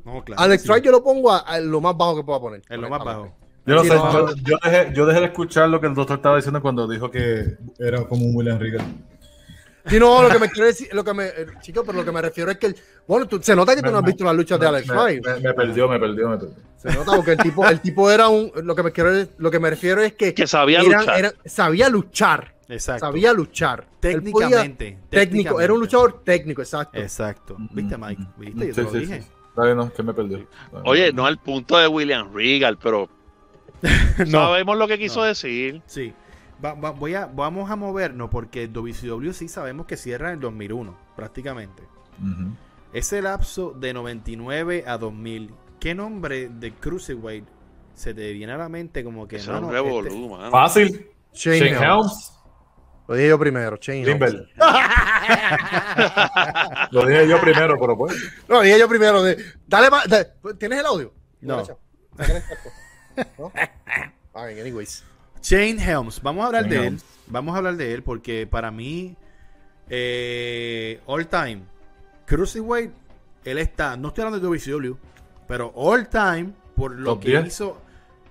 No, 0.06 0.24
claro, 0.24 0.41
Alex 0.41 0.64
sí. 0.64 0.70
Wright 0.70 0.84
yo 0.84 0.91
lo 0.91 1.04
pongo 1.04 1.32
a, 1.32 1.39
a 1.39 1.60
lo 1.60 1.80
más 1.82 1.95
bajo 1.95 2.16
que 2.18 2.24
pueda 2.24 2.39
poner. 2.39 2.62
Es 2.70 2.78
lo 2.80 2.89
más 2.89 3.04
bajo. 3.04 3.36
Yo 3.66 3.76
no 3.76 3.84
sé, 3.84 3.89
yo, 3.89 4.36
yo 4.43 4.58
dejé, 4.64 4.91
yo 4.95 5.06
dejé 5.06 5.20
de 5.20 5.26
escuchar 5.28 5.70
lo 5.70 5.80
que 5.80 5.86
el 5.88 5.93
doctor 5.93 6.18
estaba 6.18 6.36
diciendo 6.38 6.62
cuando 6.64 6.88
dijo 6.88 7.12
que 7.12 7.58
era 7.78 8.04
como 8.06 8.26
un 8.26 8.36
William 8.36 8.58
Regal. 8.60 8.82
Sí, 9.86 9.99
no, 9.99 10.22
lo 10.22 10.30
que 10.30 10.39
me 10.39 10.49
quiero 10.49 10.68
decir, 10.68 10.89
lo 10.93 11.04
que 11.04 11.14
me, 11.14 11.26
eh, 11.28 11.45
chico, 11.62 11.84
pero 11.84 11.97
lo 11.99 12.06
que 12.06 12.12
me 12.12 12.22
refiero 12.22 12.52
es 12.52 12.58
que, 12.58 12.68
el- 12.68 12.76
bueno, 13.08 13.28
tú- 13.28 13.39
se 13.41 13.56
nota 13.56 13.76
que 13.76 13.82
tú 13.82 13.89
no 13.91 13.97
has 13.97 14.04
visto 14.04 14.24
las 14.24 14.36
luchas 14.36 14.60
de 14.60 14.68
Alex 14.68 14.88
me, 14.88 14.93
Wright. 14.95 15.26
me- 15.26 15.39
me 15.39 15.54
perdió, 15.56 15.88
me 15.88 15.99
perdió, 15.99 16.30
me 16.30 16.38
perdió. 16.38 16.56
Se 16.78 16.91
nota 16.93 17.16
porque 17.16 17.32
el 17.32 17.38
tipo, 17.39 17.68
el 17.68 17.82
tipo 17.82 18.10
era 18.12 18.28
un, 18.30 18.52
lo 18.64 18.76
que 18.76 18.84
me 18.84 18.91
quiero, 18.91 19.12
lo 19.38 19.49
que 19.52 19.60
me 19.60 19.70
refiero 19.72 20.02
es 20.02 20.14
que, 20.14 20.34
Que 20.36 20.45
sabía 20.47 20.84
luchar. 20.84 21.36
sabía 21.45 21.89
luchar, 21.89 22.54
Exacto. 22.68 23.08
sabía 23.08 23.34
luchar. 23.34 23.86
Podía- 23.99 23.99
técnicamente, 24.20 24.99
técnico, 25.10 25.60
era 25.62 25.74
un 25.74 25.80
luchador 25.80 26.22
técnico, 26.24 26.62
exacto. 26.62 26.99
Exacto. 26.99 27.58
¿Viste, 27.72 27.97
Mike? 27.97 28.24
¿Viste? 28.38 28.68
Yo 28.68 28.74
Sí, 28.74 28.74
te 28.74 28.82
lo 28.84 28.91
sí, 28.91 28.97
dije. 28.99 29.24
Bien, 29.58 29.78
no, 29.78 29.91
que 29.93 30.04
me 30.04 30.14
perdió. 30.14 30.45
Oye, 30.86 31.12
no 31.14 31.26
al 31.26 31.38
punto 31.38 31.78
de 31.78 31.88
William 31.88 32.34
Regal, 32.34 32.78
pero 32.82 33.10
sabemos 34.30 34.78
lo 34.78 34.88
que 34.88 34.97
quiso 34.99 35.20
No. 35.22 35.26
decir. 35.26 35.82
Sí. 35.86 36.14
Va- 36.64 36.74
va- 36.74 36.91
voy 36.91 37.16
a, 37.16 37.26
vamos 37.26 37.70
a 37.72 37.76
movernos 37.76 38.30
porque 38.30 38.68
WCW 38.68 39.32
sí 39.34 39.47
sabemos 39.47 39.86
que 39.88 39.97
cierra 39.97 40.32
en 40.32 40.39
2001, 40.39 40.95
prácticamente. 41.16 41.84
Ujú. 42.22 42.52
ese 42.93 43.22
lapso 43.22 43.72
de 43.72 43.93
99 43.93 44.84
a 44.86 44.97
2000, 44.97 45.49
¿qué 45.80 45.95
nombre 45.95 46.49
de 46.49 46.72
Cruiserweight 46.74 47.45
se 47.95 48.14
te 48.14 48.32
viene 48.34 48.52
a 48.54 48.58
la 48.58 48.70
mente 48.70 49.04
como 49.04 49.28
que 49.28 49.38
Eso 49.38 49.52
no, 49.54 49.58
es 49.58 49.64
un 49.64 49.68
no, 49.70 49.74
revolú, 49.74 50.08
este- 50.08 50.30
mano. 50.30 50.52
Fácil. 50.52 51.08
Shane, 51.34 51.58
Shane 51.58 51.70
Helms. 51.72 51.82
Helms. 51.82 52.34
Lo 53.12 53.18
dije 53.18 53.28
yo 53.30 53.38
primero, 53.39 53.76
Shane 53.76 54.03
Helms. 54.03 54.07
Limber. 54.07 54.47
Lo 56.91 57.05
dije 57.05 57.28
yo 57.28 57.41
primero, 57.41 57.78
pero 57.78 57.97
pues. 57.97 58.16
No, 58.47 58.55
lo 58.55 58.62
dije 58.62 58.80
yo 58.80 58.88
primero. 58.88 59.22
de- 59.22 59.38
dale 59.68 59.89
más. 59.89 60.07
da- 60.07 60.26
¿Tienes 60.57 60.80
el 60.80 60.86
audio? 60.86 61.14
No. 61.41 61.62
¿No? 63.38 63.51
A 64.34 64.45
ver, 64.45 64.62
anyways. 64.62 65.03
Shane 65.41 65.78
Helms, 65.84 66.22
vamos 66.22 66.43
a 66.43 66.47
hablar 66.47 66.64
Shane 66.64 66.76
de 66.80 66.88
él. 66.88 66.97
Vamos 67.28 67.53
a 67.53 67.57
hablar 67.57 67.76
de 67.76 67.93
él 67.93 68.01
porque 68.03 68.47
para 68.47 68.72
mí, 68.72 69.18
eh, 69.89 71.01
all 71.05 71.28
time, 71.28 71.64
Cruiserweight, 72.28 72.91
él 73.43 73.57
está, 73.57 73.97
no 73.97 74.07
estoy 74.09 74.24
hablando 74.24 74.39
de 74.49 74.57
WCW, 74.57 74.95
pero 75.49 75.74
all 75.76 76.07
time, 76.07 76.51
por 76.76 76.91
lo 76.93 77.16
Top 77.16 77.24
que 77.24 77.30
10. 77.32 77.45
hizo, 77.47 77.82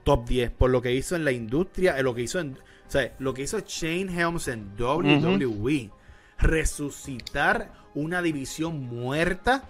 top 0.04 0.26
10, 0.26 0.50
por 0.52 0.70
lo 0.70 0.80
que 0.80 0.92
hizo 0.94 1.16
en 1.16 1.24
la 1.26 1.32
industria, 1.32 1.98
en 1.98 2.04
lo 2.04 2.14
que 2.14 2.22
hizo 2.22 2.38
en, 2.40 2.58
o 2.90 2.92
sea, 2.92 3.14
lo 3.20 3.32
que 3.32 3.42
hizo 3.42 3.56
Shane 3.60 4.08
Helms 4.12 4.48
en 4.48 4.72
WWE, 4.76 5.92
resucitar 6.38 7.70
una 7.94 8.20
división 8.20 8.82
muerta 8.88 9.62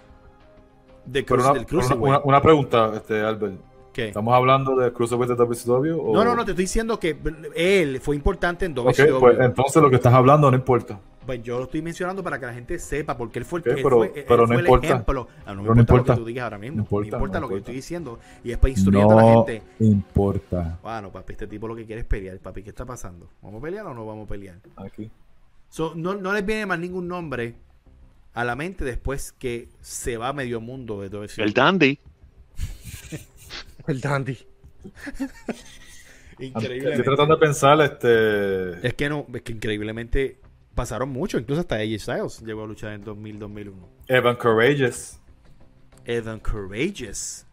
de 1.05 1.27
una, 1.31 1.53
del 1.53 1.67
Cruiserweight. 1.67 2.03
una- 2.17 2.21
una 2.25 2.41
pregunta, 2.41 2.93
este, 2.97 3.21
Albert. 3.21 3.61
¿Qué? 3.93 4.09
¿Estamos 4.09 4.33
hablando 4.35 4.75
de 4.75 4.91
Cruiserweight 4.91 5.33
de 5.33 5.37
WCW? 5.37 6.01
O... 6.01 6.15
No, 6.15 6.25
no, 6.25 6.35
no, 6.35 6.47
te 6.47 6.53
estoy 6.53 6.65
diciendo 6.65 6.99
que 6.99 7.19
él 7.55 8.01
fue 8.01 8.17
importante 8.17 8.65
en 8.65 8.75
WCW. 8.75 9.19
pues 9.21 9.39
entonces 9.39 9.83
lo 9.83 9.91
que 9.91 9.97
estás 9.97 10.15
hablando 10.15 10.51
no 10.51 10.57
importa. 10.57 10.99
Pues 11.27 11.43
yo 11.43 11.59
lo 11.59 11.65
estoy 11.65 11.83
mencionando 11.83 12.23
para 12.25 12.41
que 12.41 12.47
la 12.47 12.55
gente 12.55 12.79
sepa, 12.79 13.17
porque 13.17 13.39
él 13.39 13.45
fue 13.45 13.61
el, 13.61 13.71
Ok, 13.71 13.77
él 13.77 13.83
pero- 13.83 13.97
fue- 13.99 14.07
él 14.15 14.25
pero 14.27 14.43
no 14.43 14.47
fue 14.49 14.57
el 14.57 14.61
importa. 14.63 14.87
ejemplo. 14.87 15.29
Ah, 15.45 15.55
no, 15.55 15.57
me 15.57 15.63
Pero 15.63 15.75
no 15.75 15.81
importa, 15.83 15.93
lo 15.93 15.99
importa. 15.99 16.15
que 16.15 16.21
tú 16.21 16.25
digas 16.27 16.45
ahora 16.45 16.59
mismo. 16.59 16.77
No 16.77 16.83
No 16.83 16.83
importa, 16.85 17.07
importa, 17.09 17.35
no 17.35 17.41
lo 17.43 17.49
que 17.49 17.53
yo 17.53 17.57
importa. 17.59 17.71
estoy 17.71 17.75
diciendo. 17.77 18.19
Y 18.43 18.51
es 18.53 18.59
para 18.59 18.71
instruyendo 18.71 19.19
a 19.19 19.23
la 19.23 19.33
gente. 19.35 19.63
importa. 19.81 20.79
Bueno, 20.83 21.13
papi, 21.13 21.33
este 21.33 21.47
tipo 21.47 21.69
lo 21.69 21.77
que 21.77 21.85
quiere 21.85 22.01
es 22.01 22.07
pelear. 22.07 22.39
Papi, 22.39 22.63
¿qué 22.63 22.71
está 22.71 22.85
pasando? 22.87 23.29
¿Vamos 23.43 23.61
a 23.61 23.65
pelear 23.65 23.87
o 23.87 23.95
no 23.95 24.07
vamos 24.07 24.25
a 24.27 24.29
pelear? 24.29 24.57
Aquí. 24.77 25.11
So, 25.69 25.93
no, 25.95 26.15
no 26.17 26.33
les 26.33 26.45
viene 26.45 26.67
más 26.67 26.79
ningún 26.79 27.07
nombre 27.07 27.55
a 28.33 28.43
la 28.45 28.57
mente 28.57 28.85
después 28.85 29.33
que 29.33 29.69
se 29.81 30.17
va 30.17 30.33
medio 30.33 30.61
mundo 30.61 31.01
de 31.03 31.11
todo 31.11 31.23
eso. 31.25 31.43
El 31.43 31.53
Dandy. 31.53 31.99
El 33.87 34.01
Dandy. 34.01 34.39
Estoy 36.39 37.05
tratando 37.05 37.35
de 37.37 37.41
pensar, 37.41 37.81
este. 37.83 38.87
Es 38.87 38.95
que 38.95 39.09
no, 39.11 39.27
es 39.35 39.43
que 39.43 39.53
increíblemente 39.53 40.39
pasaron 40.81 41.11
mucho. 41.11 41.37
Incluso 41.39 41.61
hasta 41.61 41.77
AJ 41.77 41.99
Styles 41.99 42.41
llegó 42.41 42.65
a 42.65 42.67
luchar 42.67 42.93
en 42.95 43.05
2000-2001. 43.05 43.73
Evan 44.09 44.37
Courageous. 44.37 45.19
Evan 46.07 46.41
Courageous. 46.41 47.45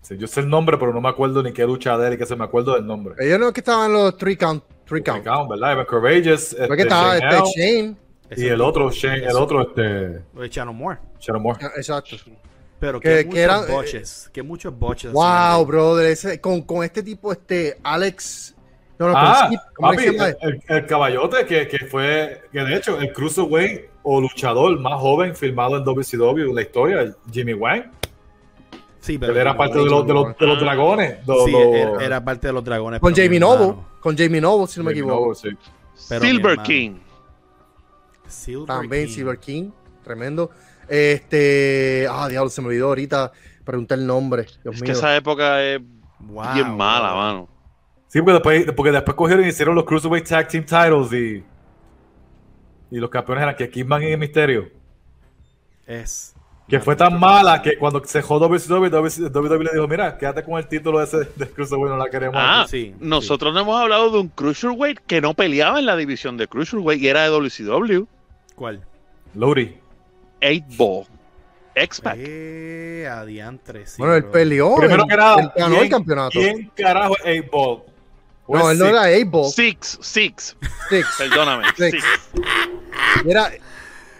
Sí, 0.00 0.16
yo 0.16 0.26
sé 0.26 0.40
el 0.40 0.48
nombre, 0.48 0.78
pero 0.78 0.94
no 0.94 1.00
me 1.02 1.10
acuerdo 1.10 1.42
ni 1.42 1.52
qué 1.52 1.64
lucha 1.66 1.98
de 1.98 2.08
él 2.08 2.14
y 2.14 2.16
que 2.18 2.24
se 2.24 2.34
me 2.36 2.44
acuerdo 2.44 2.74
del 2.74 2.86
nombre. 2.86 3.14
Ellos 3.18 3.38
no 3.38 3.48
es 3.48 3.52
que 3.52 3.60
estaban 3.60 3.92
los 3.92 4.16
three 4.16 4.34
count. 4.36 4.64
Three 4.86 5.02
count. 5.02 5.24
¿verdad? 5.48 5.72
Evan 5.72 5.84
Courageous. 5.84 6.56
Fue 6.56 6.68
que 6.76 6.82
este, 6.82 6.82
estaba 6.82 7.18
Shane 7.18 7.36
este 7.36 7.60
Shane. 7.60 7.96
Y 8.36 8.46
el 8.46 8.60
otro, 8.62 8.90
Shane, 8.90 9.24
el 9.26 9.36
otro, 9.36 9.60
este. 9.62 10.24
Lo 10.34 10.40
de 10.42 10.48
Shannon 10.48 10.74
Moore. 10.76 10.98
Sharon 11.20 11.42
Moore. 11.42 11.58
Ah, 11.62 11.70
Exacto. 11.76 12.16
Pero 12.78 12.98
Que- 12.98 13.08
que, 13.08 13.16
que 13.18 13.24
muchos 13.26 13.38
era- 13.38 13.60
boches. 13.66 14.30
Que 14.32 14.42
muchos 14.42 14.78
boches. 14.78 15.12
Wow, 15.12 15.66
brother. 15.66 16.06
Ese, 16.06 16.40
con, 16.40 16.62
con 16.62 16.82
este 16.82 17.02
tipo, 17.02 17.30
este 17.32 17.78
Alex. 17.82 18.54
No, 19.00 19.08
no, 19.08 19.14
Ah, 19.16 19.36
con 19.40 19.46
Skip, 19.48 19.60
¿cómo 19.74 19.88
papi, 19.90 20.02
se 20.02 20.12
llama? 20.12 20.28
el, 20.42 20.62
el 20.68 20.86
caballote 20.86 21.46
que, 21.46 21.66
que 21.66 21.86
fue, 21.86 22.42
que 22.52 22.60
de 22.60 22.76
hecho, 22.76 23.00
el 23.00 23.12
cruiserweight 23.12 23.86
o 24.02 24.20
luchador 24.20 24.78
más 24.78 25.00
joven 25.00 25.34
filmado 25.34 25.76
en 25.78 25.84
WCW 25.84 26.50
en 26.50 26.54
la 26.54 26.62
historia, 26.62 27.14
Jimmy 27.32 27.54
Wang. 27.54 27.84
Sí, 29.00 29.16
pero 29.18 29.32
Él 29.32 29.38
era 29.38 29.56
parte 29.56 29.78
de 29.78 29.86
los, 29.86 30.06
de 30.06 30.12
los, 30.12 30.36
de 30.36 30.46
los 30.46 30.60
dragones. 30.60 31.26
de 31.26 31.34
Sí, 31.46 31.50
los- 31.52 31.62
era, 31.74 32.04
era 32.04 32.22
parte 32.24 32.46
de 32.48 32.52
los 32.52 32.62
dragones. 32.62 33.00
Con 33.00 33.14
pero 33.14 33.22
mi 33.22 33.26
Jamie 33.26 33.40
Noble. 33.40 33.64
hermano, 33.64 33.88
Con 34.00 34.16
Jamie 34.18 34.40
Noble, 34.42 34.66
si 34.66 34.78
no 34.80 34.84
me 34.84 34.92
equivoco. 34.92 35.20
Noble, 35.28 35.34
sí. 35.34 35.48
pero 36.08 36.20
Silver. 36.20 36.58
King. 36.58 36.92
Silver 38.28 38.66
También 38.66 39.06
King. 39.06 39.14
Silver 39.14 39.38
King. 39.38 39.70
Tremendo. 40.04 40.50
Este. 40.88 42.06
Ah, 42.10 42.28
diablo, 42.28 42.50
se 42.50 42.60
me 42.60 42.68
olvidó 42.68 42.88
ahorita. 42.88 43.32
Pregunté 43.64 43.94
el 43.94 44.06
nombre. 44.06 44.44
Dios 44.62 44.74
Es 44.74 44.82
mío. 44.82 44.86
que 44.86 44.92
esa 44.92 45.16
época 45.16 45.62
es 45.62 45.80
Wow, 46.20 46.52
bien 46.54 46.76
mala, 46.76 47.12
bro. 47.12 47.16
mano. 47.20 47.48
Sí, 48.12 48.20
porque 48.20 48.32
después, 48.32 48.72
porque 48.76 48.90
después 48.90 49.16
cogieron 49.16 49.44
y 49.44 49.48
hicieron 49.48 49.76
los 49.76 49.84
Cruiserweight 49.84 50.26
Tag 50.28 50.48
Team 50.48 50.64
Titles 50.64 51.12
y, 51.12 51.44
y 52.96 52.98
los 52.98 53.08
campeones 53.08 53.42
eran 53.42 53.54
que 53.54 53.70
Kidman 53.70 54.02
y 54.02 54.16
Misterio. 54.16 54.68
Es. 55.86 56.34
Que 56.68 56.80
fue 56.80 56.94
tan 56.96 57.18
mala 57.18 57.62
que 57.62 57.76
cuando 57.78 58.02
se 58.04 58.20
jodó 58.20 58.48
WCW, 58.48 59.28
WWE 59.32 59.64
le 59.64 59.70
dijo, 59.72 59.86
mira, 59.88 60.18
quédate 60.18 60.42
con 60.44 60.58
el 60.58 60.66
título 60.66 61.00
ese 61.00 61.18
de 61.36 61.48
Cruiserweight, 61.48 61.90
no 61.90 61.96
la 61.96 62.10
queremos. 62.10 62.36
Ah, 62.38 62.64
sí, 62.68 62.86
sí. 62.86 62.94
nosotros 63.00 63.54
no 63.54 63.60
hemos 63.60 63.80
hablado 63.80 64.10
de 64.10 64.18
un 64.18 64.28
Cruiserweight 64.28 64.98
que 65.06 65.20
no 65.20 65.34
peleaba 65.34 65.78
en 65.78 65.86
la 65.86 65.94
división 65.96 66.36
de 66.36 66.48
Cruiserweight 66.48 67.00
y 67.02 67.08
era 67.08 67.22
de 67.22 67.28
WCW. 67.30 68.04
¿Cuál? 68.56 68.84
Lodi. 69.34 69.76
8 70.42 70.64
Ball. 70.76 71.04
X-Pac. 71.76 72.16
Eh, 72.18 73.08
adiantre, 73.10 73.86
sí, 73.86 73.96
Bueno, 74.02 74.14
él 74.16 74.24
peleó. 74.24 74.74
Primero 74.76 75.04
que 75.06 75.16
nada, 75.16 75.52
ganó 75.56 75.74
el 75.74 75.80
¿quién- 75.80 75.90
campeonato. 75.90 76.30
¿Quién 76.38 76.70
carajo 76.76 77.16
es 77.24 77.44
8-Ball? 77.44 77.82
No, 78.58 78.70
él 78.70 78.78
no 78.78 78.86
era 78.86 79.02
A-Ball. 79.04 79.50
Six, 79.50 79.98
Six. 80.00 80.56
Six. 80.88 81.06
Perdóname. 81.18 81.64
Six. 81.76 81.90
Six. 82.02 82.04
Era, 83.26 83.50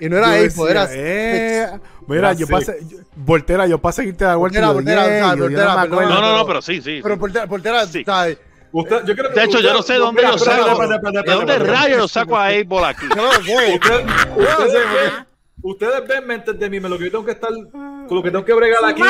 y 0.00 0.08
no 0.08 0.16
era 0.18 0.30
decía, 0.32 0.70
era 0.70 0.88
eh, 0.90 1.66
Six. 1.70 1.80
Mira, 2.06 2.18
Era 2.30 2.32
yo 2.32 2.46
pasé. 2.46 2.78
yo- 2.88 2.98
Voltera, 3.16 3.66
yo 3.66 3.78
pasé 3.78 4.02
a 4.02 4.04
irte 4.04 4.24
a 4.24 4.34
Voltera, 4.36 4.70
voltera, 4.72 5.02
yo 5.36 5.42
voltera, 5.44 5.64
no 5.64 5.76
me 5.76 5.82
perdón. 5.82 5.92
acuerdo. 6.04 6.14
No, 6.14 6.20
no, 6.20 6.38
no, 6.38 6.46
pero- 6.46 6.62
sí, 6.62 6.80
sí. 6.80 7.00
Pero 7.02 7.14
sí. 7.14 7.20
portera, 7.20 7.46
portera, 7.46 7.86
Sí. 7.86 8.04
¿sabes? 8.04 8.38
Usted, 8.72 9.04
yo 9.04 9.16
creo 9.16 9.30
que 9.32 9.40
De 9.40 9.46
hecho, 9.46 9.60
yo 9.60 9.72
no 9.72 9.82
sé 9.82 9.94
dónde 9.94 10.22
espera, 10.22 10.38
saco. 10.38 10.80
¿De 10.82 10.90
dónde 10.90 10.96
espera, 10.96 11.54
espera. 11.56 11.72
rayos 11.80 11.98
yo 11.98 12.08
saco 12.08 12.36
a 12.36 12.48
8 12.48 12.64
Ball 12.66 12.84
aquí? 12.84 13.06
Yo 13.08 13.16
no 13.16 13.24
lo 13.24 13.32
sé. 13.42 13.74
Usted- 13.74 14.06
Ustedes 14.36 14.72
ven- 14.72 15.26
ustedes 15.62 16.08
ven 16.08 16.26
mentes 16.26 16.58
de 16.58 16.70
mí, 16.70 16.80
me 16.80 16.88
lo 16.88 16.96
que 16.98 17.04
yo 17.06 17.10
tengo 17.10 17.24
que 17.24 17.32
estar, 17.32 17.50
con 17.50 18.08
lo 18.16 18.22
que 18.22 18.30
tengo 18.30 18.44
que 18.44 18.54
bregar 18.54 18.84
aquí. 18.84 19.02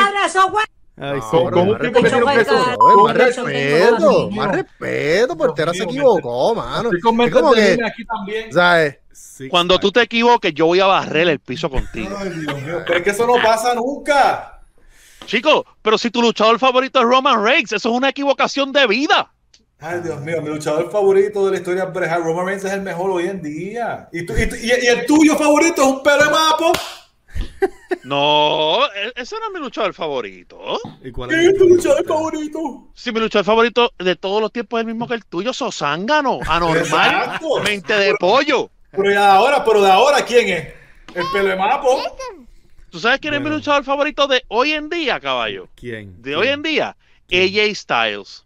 Ay, 1.03 1.19
No, 1.19 1.21
sí, 1.31 1.37
Con, 1.37 1.57
un 1.57 1.69
más 1.71 1.81
tipo 1.81 1.93
que 2.03 2.09
tiene 2.09 2.23
un 2.23 2.29
respeto, 2.35 2.57
peso. 2.57 3.03
más 3.03 3.15
respeto, 3.15 4.29
más 4.31 4.51
respeto, 4.55 5.37
Portera 5.37 5.73
se 5.73 5.83
equivocó, 5.83 6.55
mano. 6.55 6.89
Es 6.93 7.01
como 7.31 7.51
que, 7.53 7.77
aquí 7.83 8.05
también. 8.05 8.53
¿sabes? 8.53 8.97
sí. 9.11 9.47
Cuando 9.49 9.79
tú 9.79 9.91
te 9.91 10.01
equivoques, 10.01 10.53
yo 10.53 10.67
voy 10.67 10.79
a 10.79 10.85
barrer 10.85 11.27
el 11.29 11.39
piso 11.39 11.69
contigo. 11.69 12.15
Ay, 12.19 12.29
Dios 12.29 12.61
mío, 12.61 12.83
pero 12.85 12.99
es 12.99 13.03
que 13.03 13.09
eso 13.09 13.25
no 13.25 13.33
pasa 13.41 13.73
nunca. 13.73 14.59
Chico, 15.25 15.65
pero 15.81 15.97
si 15.97 16.09
tu 16.11 16.21
luchador 16.21 16.59
favorito 16.59 16.99
es 16.99 17.05
Roman 17.05 17.43
Reigns, 17.43 17.71
eso 17.71 17.89
es 17.89 17.95
una 17.95 18.09
equivocación 18.09 18.71
de 18.71 18.85
vida. 18.87 19.31
Ay, 19.79 20.01
Dios 20.03 20.21
mío, 20.21 20.41
mi 20.43 20.49
luchador 20.49 20.91
favorito 20.91 21.45
de 21.45 21.51
la 21.53 21.57
historia 21.57 21.83
es. 21.91 22.23
Roman 22.23 22.45
Reigns 22.45 22.63
es 22.65 22.73
el 22.73 22.81
mejor 22.81 23.09
hoy 23.09 23.27
en 23.27 23.41
día. 23.41 24.07
¿Y, 24.11 24.23
tú- 24.25 24.33
y 24.37 24.47
tú- 24.47 24.55
y- 24.55 24.67
y 24.83 24.87
el 24.87 25.05
tuyo 25.07 25.35
favorito 25.35 25.81
es 25.81 25.87
un 25.87 26.03
pelo 26.03 26.23
de 26.25 26.29
mapo? 26.29 26.71
No, 28.03 28.79
e- 28.95 29.13
ese 29.15 29.35
no 29.39 29.47
es 29.47 29.53
mi 29.53 29.59
luchador 29.59 29.93
favorito. 29.93 30.79
¿Y 31.03 31.11
cuál 31.11 31.29
¿Quién 31.29 31.51
es 31.51 31.57
tu 31.57 31.67
luchador 31.67 32.03
favorito? 32.07 32.59
favorito? 32.59 32.91
Si 32.95 33.11
mi 33.11 33.19
luchador 33.19 33.45
favorito 33.45 33.93
de 33.99 34.15
todos 34.15 34.41
los 34.41 34.51
tiempos 34.51 34.79
es 34.79 34.81
el 34.81 34.87
mismo 34.87 35.07
que 35.07 35.13
el 35.13 35.25
tuyo, 35.25 35.53
Sosángano, 35.53 36.39
anormal, 36.47 36.79
Exacto. 36.79 37.61
mente 37.63 37.93
de 37.93 38.15
pollo. 38.15 38.71
Pero 38.89 39.09
de 39.09 39.17
ahora, 39.17 39.63
pero 39.63 39.81
de 39.81 39.91
ahora, 39.91 40.25
¿quién 40.25 40.49
es? 40.49 40.67
El 41.13 41.25
pelo 41.31 41.49
de 41.49 41.55
mapo. 41.55 42.01
¿Tú 42.89 42.99
sabes 42.99 43.19
quién 43.19 43.33
es 43.35 43.41
mi 43.41 43.49
luchador 43.49 43.83
favorito 43.83 44.27
de 44.27 44.43
hoy 44.47 44.71
en 44.71 44.89
día, 44.89 45.19
caballo? 45.19 45.67
¿Quién? 45.75 46.21
De 46.21 46.35
hoy 46.35 46.47
en 46.47 46.61
día, 46.63 46.97
¿Quién? 47.27 47.43
AJ 47.55 47.75
Styles. 47.75 48.45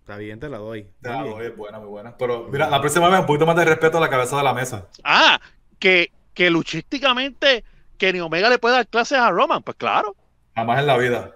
Está 0.00 0.16
bien, 0.16 0.40
te 0.40 0.48
la 0.48 0.58
doy. 0.58 0.86
Ya, 1.02 1.18
Muy 1.18 1.28
bien. 1.28 1.38
oye, 1.38 1.48
buena, 1.50 1.78
muy 1.78 1.88
buena. 1.88 2.16
Pero 2.16 2.48
mira, 2.50 2.68
la 2.68 2.80
próxima 2.80 3.08
vez 3.08 3.20
un 3.20 3.26
poquito 3.26 3.46
más 3.46 3.56
de 3.56 3.64
respeto 3.64 3.98
a 3.98 4.00
la 4.00 4.10
cabeza 4.10 4.36
de 4.36 4.42
la 4.42 4.54
mesa. 4.54 4.88
Ah, 5.02 5.40
que, 5.78 6.10
que 6.34 6.50
luchísticamente 6.50 7.64
Kenny 8.06 8.20
Omega 8.20 8.48
le 8.50 8.58
puede 8.58 8.74
dar 8.76 8.86
clases 8.86 9.18
a 9.18 9.30
Roman. 9.30 9.62
Pues 9.62 9.76
claro. 9.76 10.14
Jamás 10.54 10.80
en 10.80 10.86
la 10.86 10.96
vida. 10.98 11.30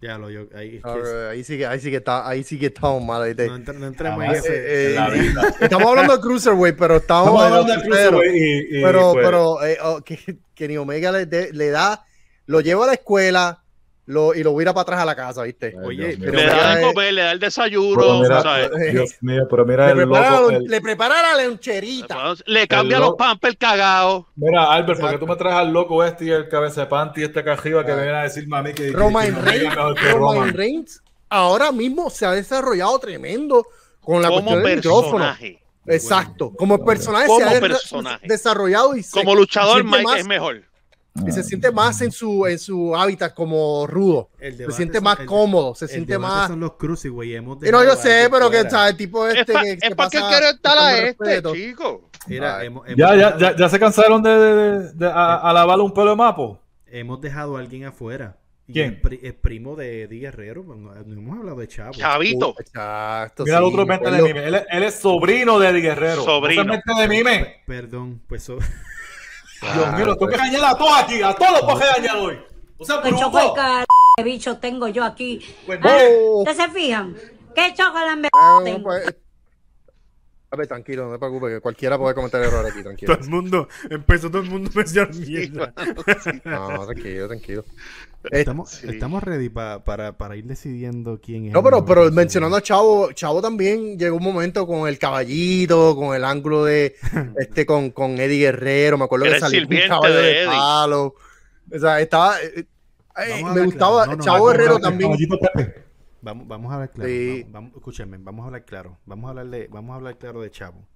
Ya 0.00 0.18
lo 0.18 0.30
yo. 0.30 0.46
Ahí, 0.54 0.76
es 0.76 0.82
que 0.82 0.88
Ahora, 0.88 1.30
Ahí 1.30 1.44
sí 1.44 1.56
que, 1.58 1.66
ahí 1.66 1.78
sí 1.80 1.90
que 1.90 1.96
está, 1.98 2.28
ahí 2.28 2.42
sí 2.42 2.58
que 2.58 2.66
estamos 2.66 3.04
mal. 3.04 3.20
no, 3.36 3.42
entra- 3.56 3.72
no 3.74 3.86
entremos 3.86 4.24
en 4.24 4.30
ese. 4.32 4.92
Eh, 4.92 4.94
la 4.94 5.08
eh. 5.14 5.32
Estamos 5.60 5.88
hablando 5.88 6.16
de 6.16 6.20
Cruiserweight, 6.22 6.76
pero 6.76 6.96
estamos, 6.96 7.28
Estamos 7.28 7.42
hablando 7.44 7.72
de. 7.72 7.82
Cruiserweight 7.88 8.34
y, 8.34 8.78
y, 8.78 8.82
Pero, 8.82 9.12
pues, 9.12 9.24
pero 9.24 9.64
eh, 9.64 9.78
oh, 9.82 10.00
que 10.02 10.38
Kenny 10.54 10.76
Omega 10.76 11.12
le, 11.12 11.26
de- 11.26 11.52
le 11.52 11.70
da, 11.70 12.04
lo 12.46 12.60
lleva 12.60 12.84
a 12.84 12.88
la 12.88 12.92
escuela 12.94 13.61
lo, 14.06 14.34
y 14.34 14.42
lo 14.42 14.54
vira 14.56 14.72
para 14.74 14.82
atrás 14.82 15.00
a 15.00 15.04
la 15.04 15.14
casa, 15.14 15.42
¿viste? 15.44 15.74
Ay, 15.78 15.86
Oye, 15.86 16.06
mío. 16.16 16.18
pero 16.20 16.32
Le 16.32 16.46
da 16.46 16.74
de 16.74 16.80
es- 16.80 16.86
comer, 16.88 17.14
le 17.14 17.22
da 17.22 17.32
el 17.32 17.38
desayuno, 17.38 18.20
mira, 18.20 18.42
¿sabes? 18.42 18.70
Dios 18.92 19.14
mío, 19.20 19.46
pero 19.48 19.64
mira 19.64 19.86
Le 19.86 19.90
el 19.92 19.96
prepara, 20.08 20.30
loco. 20.40 20.50
el- 20.50 20.64
le 20.64 20.80
prepara 20.80 21.22
la 21.36 21.44
loncherita. 21.44 22.34
Le 22.46 22.66
cambia 22.66 22.98
los 22.98 23.10
lo- 23.10 23.16
pampers 23.16 23.56
cagados. 23.56 24.24
Mira, 24.34 24.72
Albert, 24.72 25.00
¿por 25.00 25.10
qué 25.12 25.18
tú 25.18 25.26
me 25.26 25.36
traes 25.36 25.56
al 25.56 25.72
loco 25.72 26.02
este 26.04 26.24
y 26.24 26.30
el 26.30 26.48
cabeza 26.48 26.80
de 26.82 26.86
panty 26.88 27.20
y 27.20 27.24
este 27.24 27.44
cajiva 27.44 27.86
que 27.86 27.94
viene 27.94 28.10
a 28.12 28.22
decirme 28.22 28.56
a 28.58 28.62
mí 28.62 28.72
que, 28.72 28.90
Roman 28.90 29.44
Reigns, 29.44 29.74
Roman? 30.14 30.52
Reigns 30.52 31.02
ahora 31.28 31.70
mismo 31.72 32.10
se 32.10 32.26
ha 32.26 32.32
desarrollado 32.32 32.98
tremendo 32.98 33.64
con 34.00 34.20
la 34.20 34.28
como 34.28 34.42
cuestión 34.42 34.62
del 34.64 34.76
micrófono. 34.76 35.10
personaje. 35.18 35.62
Exacto, 35.86 36.52
como 36.56 36.84
personaje 36.84 37.26
Como 37.26 37.38
se 37.48 37.56
ha 37.56 37.60
personaje. 37.60 38.26
desarrollado 38.28 38.96
y 38.96 39.02
se- 39.02 39.12
Como 39.18 39.34
luchador, 39.34 39.82
Mike 39.84 40.02
más- 40.02 40.18
es 40.18 40.26
mejor. 40.26 40.62
Y 41.26 41.30
se 41.32 41.42
siente 41.42 41.70
más 41.70 42.00
en 42.00 42.10
su, 42.10 42.46
en 42.46 42.58
su 42.58 42.96
hábitat 42.96 43.34
como 43.34 43.86
rudo. 43.86 44.30
El 44.38 44.56
Se 44.56 44.70
siente 44.72 44.94
son- 44.98 45.04
más 45.04 45.20
el- 45.20 45.26
cómodo, 45.26 45.74
se 45.74 45.84
el 45.84 45.90
siente 45.90 46.18
más. 46.18 46.48
son 46.48 46.60
los 46.60 46.72
hemos 47.34 47.58
Y 47.66 47.70
no, 47.70 47.84
yo 47.84 47.94
sé, 47.96 48.28
pero 48.30 48.50
que. 48.50 48.68
¿sabes? 48.70 48.92
el 48.92 48.96
tipo 48.96 49.26
Es 49.26 49.36
este 49.36 49.52
para 49.52 49.64
que, 49.64 49.76
que 49.78 49.94
pasa 49.94 50.28
quiero 50.28 50.46
estar 50.48 50.78
a 50.78 50.92
este, 50.98 51.24
respeto. 51.24 51.54
chico. 51.54 52.08
Mira, 52.28 52.64
hemos, 52.64 52.86
hemos 52.86 52.96
Ya, 52.98 53.08
ya, 53.08 53.14
dejado- 53.32 53.38
ya, 53.38 53.56
ya 53.56 53.68
se 53.68 53.78
cansaron 53.78 54.22
de, 54.22 54.30
de, 54.30 54.92
de- 54.94 55.06
a, 55.06 55.36
a 55.36 55.52
lavarle 55.52 55.84
un 55.84 55.92
pelo 55.92 56.10
de 56.10 56.16
mapo. 56.16 56.58
hemos 56.86 57.20
dejado 57.20 57.56
a 57.56 57.60
alguien 57.60 57.84
afuera. 57.84 58.36
Y 58.68 58.74
¿Quién? 58.74 58.92
Es, 58.94 59.00
pri- 59.00 59.20
es 59.22 59.34
primo 59.34 59.74
de 59.74 60.02
Eddie 60.04 60.20
Guerrero. 60.20 60.62
No, 60.62 60.94
no 60.94 61.12
hemos 61.20 61.38
hablado 61.38 61.58
de 61.58 61.66
Chavo. 61.68 61.92
Chavito. 61.94 62.54
Exacto. 62.60 63.44
Mira 63.44 63.58
el 63.58 63.64
sí, 63.64 63.70
otro 63.70 63.86
mente 63.86 64.10
de 64.10 64.22
mime. 64.22 64.46
Él, 64.46 64.54
es- 64.54 64.64
él 64.70 64.82
es 64.84 64.94
sobrino 64.94 65.58
de 65.58 65.68
Eddie 65.68 65.80
Guerrero. 65.82 66.22
Sobrino. 66.24 66.62
No 66.64 66.72
se 66.72 66.76
mente 66.86 67.02
de 67.02 67.08
mime. 67.08 67.56
Perdón, 67.66 68.22
pues 68.28 68.44
so- 68.44 68.58
Dios 69.62 69.92
mío, 69.94 70.16
tengo 70.16 70.28
que 70.28 70.36
dañar 70.36 70.64
a 70.64 70.74
todos 70.76 70.98
aquí. 70.98 71.22
A 71.22 71.34
todos 71.34 71.62
los 71.62 71.78
que 71.80 71.86
dañar 71.86 72.16
hoy. 72.16 72.38
O 72.78 72.84
sea, 72.84 73.00
¿Qué 73.02 73.10
choco 73.10 73.36
de 73.38 73.44
bruto. 73.44 73.54
car... 73.54 73.84
de 74.16 74.22
bicho 74.24 74.58
tengo 74.58 74.88
yo 74.88 75.04
aquí? 75.04 75.40
Pues 75.66 75.78
¿Ah? 75.82 75.98
¿Ustedes 76.38 76.56
se 76.56 76.68
fijan? 76.70 77.14
¿Qué 77.54 77.72
chocolate 77.74 78.28
Ah, 78.32 78.60
tengo? 78.64 78.82
pues, 78.82 79.14
a 80.50 80.56
ver, 80.56 80.66
tranquilo, 80.66 81.06
no 81.06 81.12
te 81.12 81.18
preocupes, 81.18 81.54
que 81.54 81.60
cualquiera 81.60 81.96
puede 81.96 82.14
cometer 82.14 82.42
error 82.42 82.66
aquí, 82.66 82.82
tranquilo. 82.82 83.14
todo 83.14 83.24
el 83.24 83.30
mundo, 83.30 83.68
empezó 83.88 84.28
todo 84.30 84.42
el 84.42 84.50
mundo 84.50 84.70
a 84.74 84.78
mencionar 84.78 85.14
mierda. 85.14 85.72
No, 86.44 86.84
tranquilo, 86.86 87.28
tranquilo. 87.28 87.64
Estamos, 88.30 88.70
Sí. 88.70 88.86
estamos 88.88 89.22
ready 89.22 89.48
pa- 89.48 89.82
para, 89.84 90.16
para 90.16 90.36
ir 90.36 90.44
decidiendo 90.44 91.20
quién 91.20 91.46
es. 91.46 91.52
No, 91.52 91.58
el 91.58 91.64
pero, 91.64 91.84
pero 91.84 92.10
mencionando 92.12 92.56
a 92.56 92.62
Chavo, 92.62 93.10
Chavo 93.12 93.42
también 93.42 93.98
llegó 93.98 94.16
un 94.16 94.22
momento 94.22 94.66
con 94.66 94.86
el 94.88 94.98
caballito, 94.98 95.96
con 95.96 96.14
el 96.14 96.24
ángulo 96.24 96.64
de 96.64 96.94
este, 97.38 97.66
con, 97.66 97.90
con 97.90 98.12
Eddie 98.20 98.38
Guerrero, 98.46 98.96
me 98.98 99.04
acuerdo 99.04 99.26
Era 99.26 99.34
que 99.36 99.40
salió 99.40 99.62
un 99.62 99.88
caballo 99.88 100.14
de 100.14 100.44
palo. 100.46 101.14
O 101.74 101.78
sea, 101.78 102.00
estaba. 102.00 102.40
eh, 102.42 102.64
eh, 103.16 103.44
me 103.54 103.64
gustaba. 103.64 104.04
claro. 104.04 104.10
No, 104.12 104.16
no, 104.18 104.22
Chavo 104.24 104.48
a 104.48 104.52
Guerrero 104.52 104.78
también. 104.78 105.12
Vamos, 106.20 106.46
vamos 106.46 106.70
a 106.70 106.74
hablar 106.74 106.90
claro. 106.92 107.08
Sí. 107.10 107.40
Vamos, 107.42 107.52
vamos- 107.52 107.72
escúchenme, 107.76 108.18
vamos 108.18 108.42
a 108.44 108.46
hablar 108.46 108.64
claro. 108.64 108.98
Vamos 109.06 109.26
a 109.26 109.28
hablar 109.30 109.46
de, 109.48 109.66
vamos 109.68 109.92
a 109.92 109.96
hablar 109.96 110.18
claro 110.18 110.40
de 110.42 110.50
Chavo. 110.50 110.86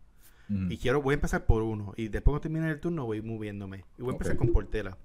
Mm. 0.48 0.70
Y 0.70 0.78
quiero, 0.78 1.02
voy 1.02 1.14
a 1.14 1.16
empezar 1.16 1.44
por 1.44 1.62
uno. 1.64 1.92
Y 1.96 2.04
después 2.04 2.24
cuando 2.32 2.40
termine 2.42 2.70
el 2.70 2.78
turno 2.78 3.04
voy 3.04 3.20
moviéndome. 3.20 3.84
Y 3.98 4.02
voy 4.02 4.10
a 4.10 4.12
empezar 4.12 4.36
con 4.36 4.52
Portela. 4.52 4.96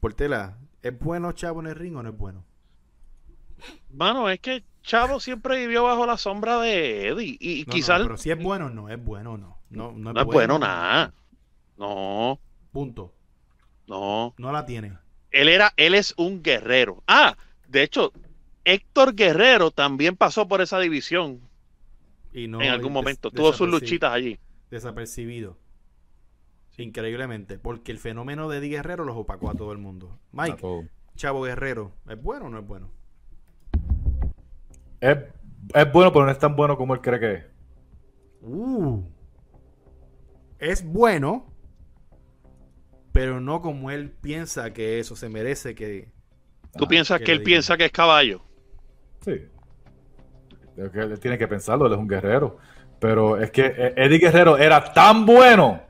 Portela, 0.00 0.58
¿es 0.82 0.98
bueno 0.98 1.32
Chavo 1.32 1.60
en 1.60 1.66
el 1.66 1.74
ring 1.74 1.96
o 1.96 2.02
no 2.02 2.10
es 2.10 2.16
bueno? 2.16 2.44
Mano, 3.90 4.28
es 4.28 4.40
que 4.40 4.64
Chavo 4.82 5.18
siempre 5.20 5.58
vivió 5.58 5.84
bajo 5.84 6.06
la 6.06 6.16
sombra 6.16 6.60
de 6.60 7.08
Eddie. 7.08 7.36
Y, 7.40 7.60
y 7.60 7.64
No, 7.64 7.66
no, 7.68 7.72
quizás 7.74 8.02
pero 8.02 8.16
si 8.16 8.30
es 8.30 8.42
bueno 8.42 8.66
o 8.66 8.70
no, 8.70 8.88
es 8.88 9.02
bueno 9.02 9.32
o 9.32 9.38
no. 9.38 9.58
No, 9.70 9.92
no, 9.92 10.12
no 10.12 10.20
es 10.20 10.26
bueno 10.26 10.58
nada. 10.58 11.12
No, 11.76 12.38
Punto. 12.72 13.12
no. 13.86 14.34
No 14.38 14.52
la 14.52 14.64
tiene. 14.64 14.98
Él 15.30 15.48
era, 15.48 15.72
él 15.76 15.94
es 15.94 16.14
un 16.16 16.42
guerrero. 16.42 17.02
Ah, 17.06 17.36
de 17.68 17.82
hecho, 17.82 18.12
Héctor 18.64 19.14
Guerrero 19.14 19.70
también 19.70 20.16
pasó 20.16 20.48
por 20.48 20.60
esa 20.60 20.78
división 20.78 21.40
Y 22.32 22.48
no 22.48 22.60
en 22.62 22.70
algún 22.70 22.92
momento. 22.92 23.30
Tuvo 23.30 23.52
sus 23.52 23.68
luchitas 23.68 24.12
allí. 24.12 24.38
Desapercibido. 24.70 25.58
Increíblemente. 26.78 27.58
Porque 27.58 27.92
el 27.92 27.98
fenómeno 27.98 28.48
de 28.48 28.58
Eddie 28.58 28.76
Guerrero 28.76 29.04
los 29.04 29.16
opacó 29.16 29.50
a 29.50 29.54
todo 29.54 29.72
el 29.72 29.78
mundo. 29.78 30.18
Mike. 30.32 30.88
Chavo 31.16 31.42
Guerrero, 31.42 31.92
¿es 32.08 32.20
bueno 32.22 32.46
o 32.46 32.48
no 32.50 32.58
es 32.58 32.66
bueno? 32.66 32.90
Es, 35.00 35.16
es 35.74 35.92
bueno, 35.92 36.12
pero 36.12 36.26
no 36.26 36.30
es 36.30 36.38
tan 36.38 36.54
bueno 36.56 36.76
como 36.76 36.94
él 36.94 37.00
cree 37.00 37.20
que 37.20 37.32
es. 37.34 37.44
Uh. 38.42 39.02
Es 40.58 40.84
bueno, 40.84 41.46
pero 43.12 43.40
no 43.40 43.62
como 43.62 43.90
él 43.90 44.10
piensa 44.10 44.72
que 44.72 44.98
eso 44.98 45.16
se 45.16 45.28
merece 45.30 45.74
que... 45.74 46.10
¿Tú 46.76 46.84
Ah, 46.84 46.88
piensas 46.88 47.18
que 47.18 47.24
que 47.24 47.32
él 47.32 47.42
piensa 47.42 47.76
que 47.78 47.86
es 47.86 47.92
caballo? 47.92 48.42
Sí. 49.22 49.40
Es 50.76 50.90
que 50.90 50.98
él 51.00 51.18
tiene 51.18 51.38
que 51.38 51.48
pensarlo, 51.48 51.86
él 51.86 51.92
es 51.94 51.98
un 51.98 52.08
guerrero. 52.08 52.58
Pero 52.98 53.40
es 53.40 53.50
que 53.50 53.64
eh, 53.66 53.94
Eddie 53.96 54.18
Guerrero 54.18 54.58
era 54.58 54.92
tan 54.92 55.24
bueno 55.24 55.85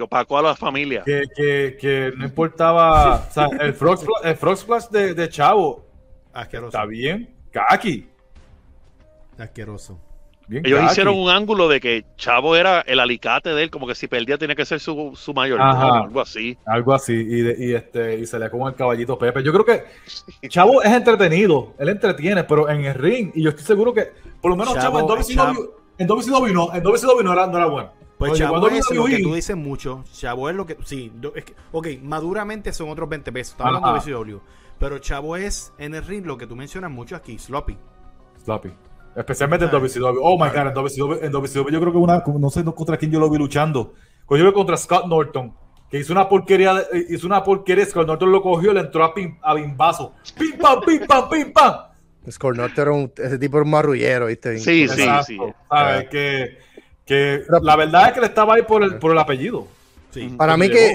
Que 0.00 0.04
opacó 0.04 0.38
a 0.38 0.42
la 0.42 0.56
familia. 0.56 1.02
que, 1.04 1.24
que, 1.36 1.76
que 1.78 2.10
no 2.16 2.24
importaba. 2.24 3.16
O 3.28 3.30
sea, 3.30 3.48
el 3.60 3.74
Frog 3.74 3.98
Splash, 3.98 4.24
el 4.24 4.34
Frog 4.36 4.56
Splash 4.56 4.88
de, 4.88 5.12
de 5.12 5.28
Chavo 5.28 5.84
Asqueroso. 6.32 6.68
está 6.68 6.86
bien. 6.86 7.28
Kaki. 7.52 8.08
Asqueroso. 9.38 9.98
Bien 10.48 10.64
Ellos 10.66 10.80
kaki. 10.80 10.92
hicieron 10.92 11.16
un 11.18 11.28
ángulo 11.30 11.68
de 11.68 11.80
que 11.80 12.04
Chavo 12.16 12.56
era 12.56 12.80
el 12.80 12.98
alicate 12.98 13.50
de 13.50 13.62
él, 13.62 13.70
como 13.70 13.86
que 13.86 13.94
si 13.94 14.08
perdía 14.08 14.38
tenía 14.38 14.56
que 14.56 14.64
ser 14.64 14.80
su, 14.80 15.12
su 15.14 15.34
mayor, 15.34 15.60
Ajá. 15.60 15.98
algo 16.04 16.20
así. 16.22 16.56
Algo 16.64 16.94
así. 16.94 17.12
Y, 17.12 17.42
de- 17.42 17.56
y 17.58 17.74
este, 17.74 18.18
y 18.20 18.26
se 18.26 18.38
le 18.38 18.48
como 18.50 18.68
el 18.68 18.74
caballito 18.74 19.18
Pepe. 19.18 19.42
Yo 19.42 19.52
creo 19.52 19.64
que 19.66 20.48
Chavo 20.48 20.82
es 20.82 20.90
entretenido. 20.92 21.74
Él 21.78 21.90
entretiene, 21.90 22.44
pero 22.44 22.68
en 22.70 22.86
el 22.86 22.94
ring. 22.94 23.32
Y 23.34 23.42
yo 23.42 23.50
estoy 23.50 23.64
seguro 23.66 23.92
que, 23.92 24.12
por 24.40 24.50
lo 24.50 24.56
menos 24.56 24.74
Chavo, 24.74 24.98
Chavo- 24.98 25.00
en 25.00 25.06
WCW, 25.06 25.36
Chavo- 25.36 25.70
en 25.98 26.06
WCW 26.06 26.52
no. 26.54 26.74
En 26.74 26.82
WCW 26.82 27.22
no 27.22 27.32
era, 27.34 27.46
no 27.46 27.56
era 27.58 27.66
bueno. 27.66 27.92
Pues 28.28 28.38
Chavo 28.38 28.60
cuando 28.60 28.68
es 28.78 28.90
lo 28.94 29.04
que 29.06 29.22
tú 29.22 29.34
dices 29.34 29.56
mucho. 29.56 30.04
Chavo 30.12 30.48
es 30.50 30.54
lo 30.56 30.66
que... 30.66 30.76
Sí, 30.84 31.10
es 31.34 31.44
que- 31.44 31.54
ok, 31.72 31.86
maduramente 32.02 32.72
son 32.72 32.90
otros 32.90 33.08
20 33.08 33.32
pesos. 33.32 33.52
Estamos 33.52 33.76
Ajá. 33.76 33.88
hablando 33.88 34.04
de 34.06 34.12
WCW. 34.12 34.40
Pero 34.78 34.98
Chavo 34.98 35.36
es 35.36 35.72
en 35.78 35.94
el 35.94 36.04
ring 36.04 36.24
lo 36.26 36.36
que 36.38 36.46
tú 36.46 36.54
mencionas 36.54 36.90
mucho 36.90 37.16
aquí, 37.16 37.38
sloppy. 37.38 37.76
Sloppy. 38.44 38.72
Especialmente 39.16 39.64
en 39.64 39.70
Ah. 39.70 39.78
WCW. 39.78 40.20
Oh 40.22 40.38
my 40.42 40.50
god, 40.50 40.68
en 40.68 40.74
WCW, 40.74 41.24
en 41.24 41.32
WCW 41.32 41.70
yo 41.70 41.80
creo 41.80 41.92
que 41.92 41.98
una, 41.98 42.22
no 42.38 42.50
sé 42.50 42.62
contra 42.64 42.96
quién 42.96 43.10
yo 43.10 43.18
lo 43.20 43.28
vi 43.30 43.38
luchando. 43.38 43.94
Pues 44.26 44.40
yo 44.40 44.46
que 44.48 44.54
contra 44.54 44.76
Scott 44.76 45.06
Norton, 45.06 45.52
que 45.90 45.98
hizo 45.98 46.12
una 46.12 46.28
porquería, 46.28 46.78
eh, 46.92 47.06
hizo 47.10 47.26
una 47.26 47.42
porquería, 47.42 47.84
Scott 47.86 48.06
Norton 48.06 48.30
lo 48.30 48.40
cogió, 48.42 48.72
le 48.72 48.80
entró 48.80 49.02
a, 49.02 49.12
pim, 49.12 49.36
a 49.42 49.54
bimbazo. 49.54 50.14
Pim 50.38 50.56
pam, 50.58 50.80
pim 50.86 51.06
pam, 51.06 51.28
pim 51.28 51.52
pam. 51.52 51.74
Scornorte 52.30 52.82
era 52.82 52.92
un, 52.92 53.10
ese 53.16 53.38
tipo 53.38 53.56
era 53.56 53.64
un 53.64 53.70
marrullero, 53.70 54.26
¿viste? 54.26 54.58
Sí, 54.58 54.86
sí, 54.86 55.02
Exacto. 55.02 55.24
sí. 55.24 55.38
¿Sabes? 55.70 56.08
Que, 56.10 56.58
que 57.10 57.42
Pero- 57.44 57.60
la 57.64 57.74
verdad 57.74 58.06
es 58.08 58.12
que 58.12 58.20
le 58.20 58.26
estaba 58.26 58.54
ahí 58.54 58.62
por 58.62 58.84
el, 58.84 58.96
por 58.98 59.10
el 59.10 59.18
apellido. 59.18 59.66
Sí, 60.12 60.28
Para 60.36 60.56
mí 60.56 60.68
Llegó. 60.68 60.78
que 60.78 60.94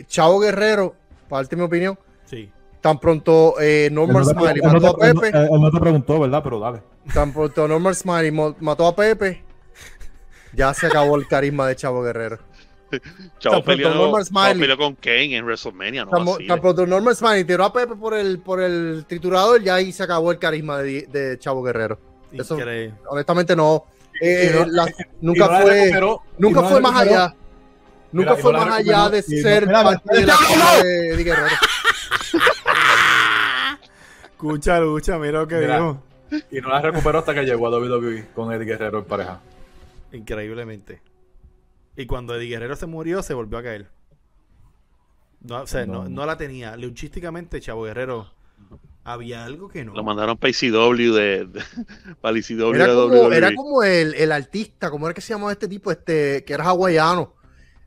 eh, 0.00 0.04
Chavo 0.06 0.38
Guerrero, 0.38 0.94
para 1.28 1.42
darte 1.42 1.56
mi 1.56 1.62
opinión, 1.62 1.98
sí. 2.24 2.48
tan 2.80 2.98
pronto 3.00 3.54
eh, 3.60 3.88
Norman 3.92 4.24
Smiley 4.24 4.62
mató 4.62 4.88
a 4.88 4.96
Pepe, 4.96 5.32
no 5.32 5.70
te 5.72 5.80
preguntó, 5.80 6.20
¿verdad? 6.20 6.40
Pero 6.44 6.60
dale. 6.60 6.82
tan 7.12 7.32
pronto 7.32 7.66
Norman 7.66 7.94
Smiley 7.94 8.30
mató 8.60 8.86
a 8.86 8.94
Pepe, 8.94 9.42
ya 10.52 10.72
se 10.72 10.86
acabó 10.86 11.16
el 11.16 11.26
carisma 11.26 11.66
de 11.66 11.74
Chavo 11.76 12.02
Guerrero. 12.02 12.38
Chavo 13.40 13.62
peleó, 13.64 13.90
Norman 13.90 14.24
Chavo 14.24 14.24
Smiley. 14.24 14.60
peleó 14.60 14.76
con 14.78 14.94
Kane 14.94 15.36
en 15.36 15.44
WrestleMania, 15.44 16.04
no 16.04 16.36
Tan, 16.46 16.60
pronto 16.60 16.86
Norman 16.86 17.14
Smiley 17.14 17.44
tiró 17.44 17.64
a 17.64 17.72
Pepe 17.72 17.96
por 17.96 18.14
el, 18.14 18.38
por 18.38 18.60
el 18.62 19.04
triturador, 19.08 19.60
ya 19.62 19.74
ahí 19.76 19.92
se 19.92 20.04
acabó 20.04 20.30
el 20.30 20.38
carisma 20.38 20.78
de, 20.78 21.06
de 21.06 21.38
Chavo 21.40 21.62
Guerrero. 21.62 21.98
Eso-. 22.32 22.56
Honestamente 23.08 23.54
no. 23.56 23.84
Eh, 24.20 24.52
no- 24.54 24.64
la- 24.66 24.86
nunca 25.20 25.46
no 25.46 25.52
la 25.52 25.60
fue, 25.60 25.74
recuperó, 25.84 26.22
nunca 26.38 26.56
no 26.60 26.62
la 26.62 26.68
fue 26.70 26.80
más 26.80 26.96
allá. 27.02 27.34
Nunca 28.12 28.30
Mira, 28.30 28.42
fue 28.42 28.52
más 28.52 28.70
allá 28.78 29.08
de 29.10 29.22
ser 29.22 29.66
parte 29.70 30.16
de 30.20 30.26
la 30.26 30.36
de 30.82 31.08
Eddie 31.10 31.24
Guerrero. 31.24 31.56
Escucha, 34.30 34.80
lucha, 34.80 35.18
mira 35.18 35.40
lo 35.40 35.48
que 35.48 35.56
Mira. 35.56 35.76
dijo. 35.76 36.02
Y 36.50 36.60
no 36.60 36.68
la 36.68 36.80
recuperó 36.80 37.18
hasta 37.20 37.34
que 37.34 37.44
llegó 37.44 37.66
a 37.66 37.70
WWE 37.70 38.26
con 38.34 38.52
Eddie 38.52 38.64
Guerrero 38.66 38.98
en 38.98 39.04
pareja. 39.04 39.40
Increíblemente. 40.12 41.00
Y 41.96 42.06
cuando 42.06 42.34
Eddie 42.36 42.48
Guerrero 42.50 42.76
se 42.76 42.86
murió, 42.86 43.22
se 43.22 43.34
volvió 43.34 43.58
a 43.58 43.62
caer. 43.62 43.88
No, 45.40 45.62
o 45.62 45.66
sea, 45.66 45.86
no, 45.86 46.04
No. 46.04 46.08
no 46.08 46.26
la 46.26 46.36
tenía. 46.36 46.76
Luchísticamente, 46.76 47.60
Chavo 47.60 47.84
Guerrero, 47.84 48.30
había 49.12 49.44
algo 49.44 49.68
que 49.68 49.84
no. 49.84 49.94
Lo 49.94 50.02
mandaron 50.04 50.36
para 50.36 50.50
ICW 50.50 51.12
de, 51.14 51.46
de 51.46 51.62
para 52.20 52.36
el 52.36 52.38
ICW 52.38 52.74
Era 52.74 52.86
de 52.88 52.92
como, 52.94 53.06
WWE. 53.14 53.36
era 53.36 53.54
como 53.54 53.82
el, 53.82 54.14
el 54.14 54.32
artista, 54.32 54.90
¿cómo 54.90 55.06
era 55.06 55.14
que 55.14 55.20
se 55.20 55.32
llamaba 55.32 55.52
este 55.52 55.68
tipo? 55.68 55.90
Este, 55.90 56.44
que 56.44 56.52
era 56.52 56.64
hawaiano. 56.64 57.34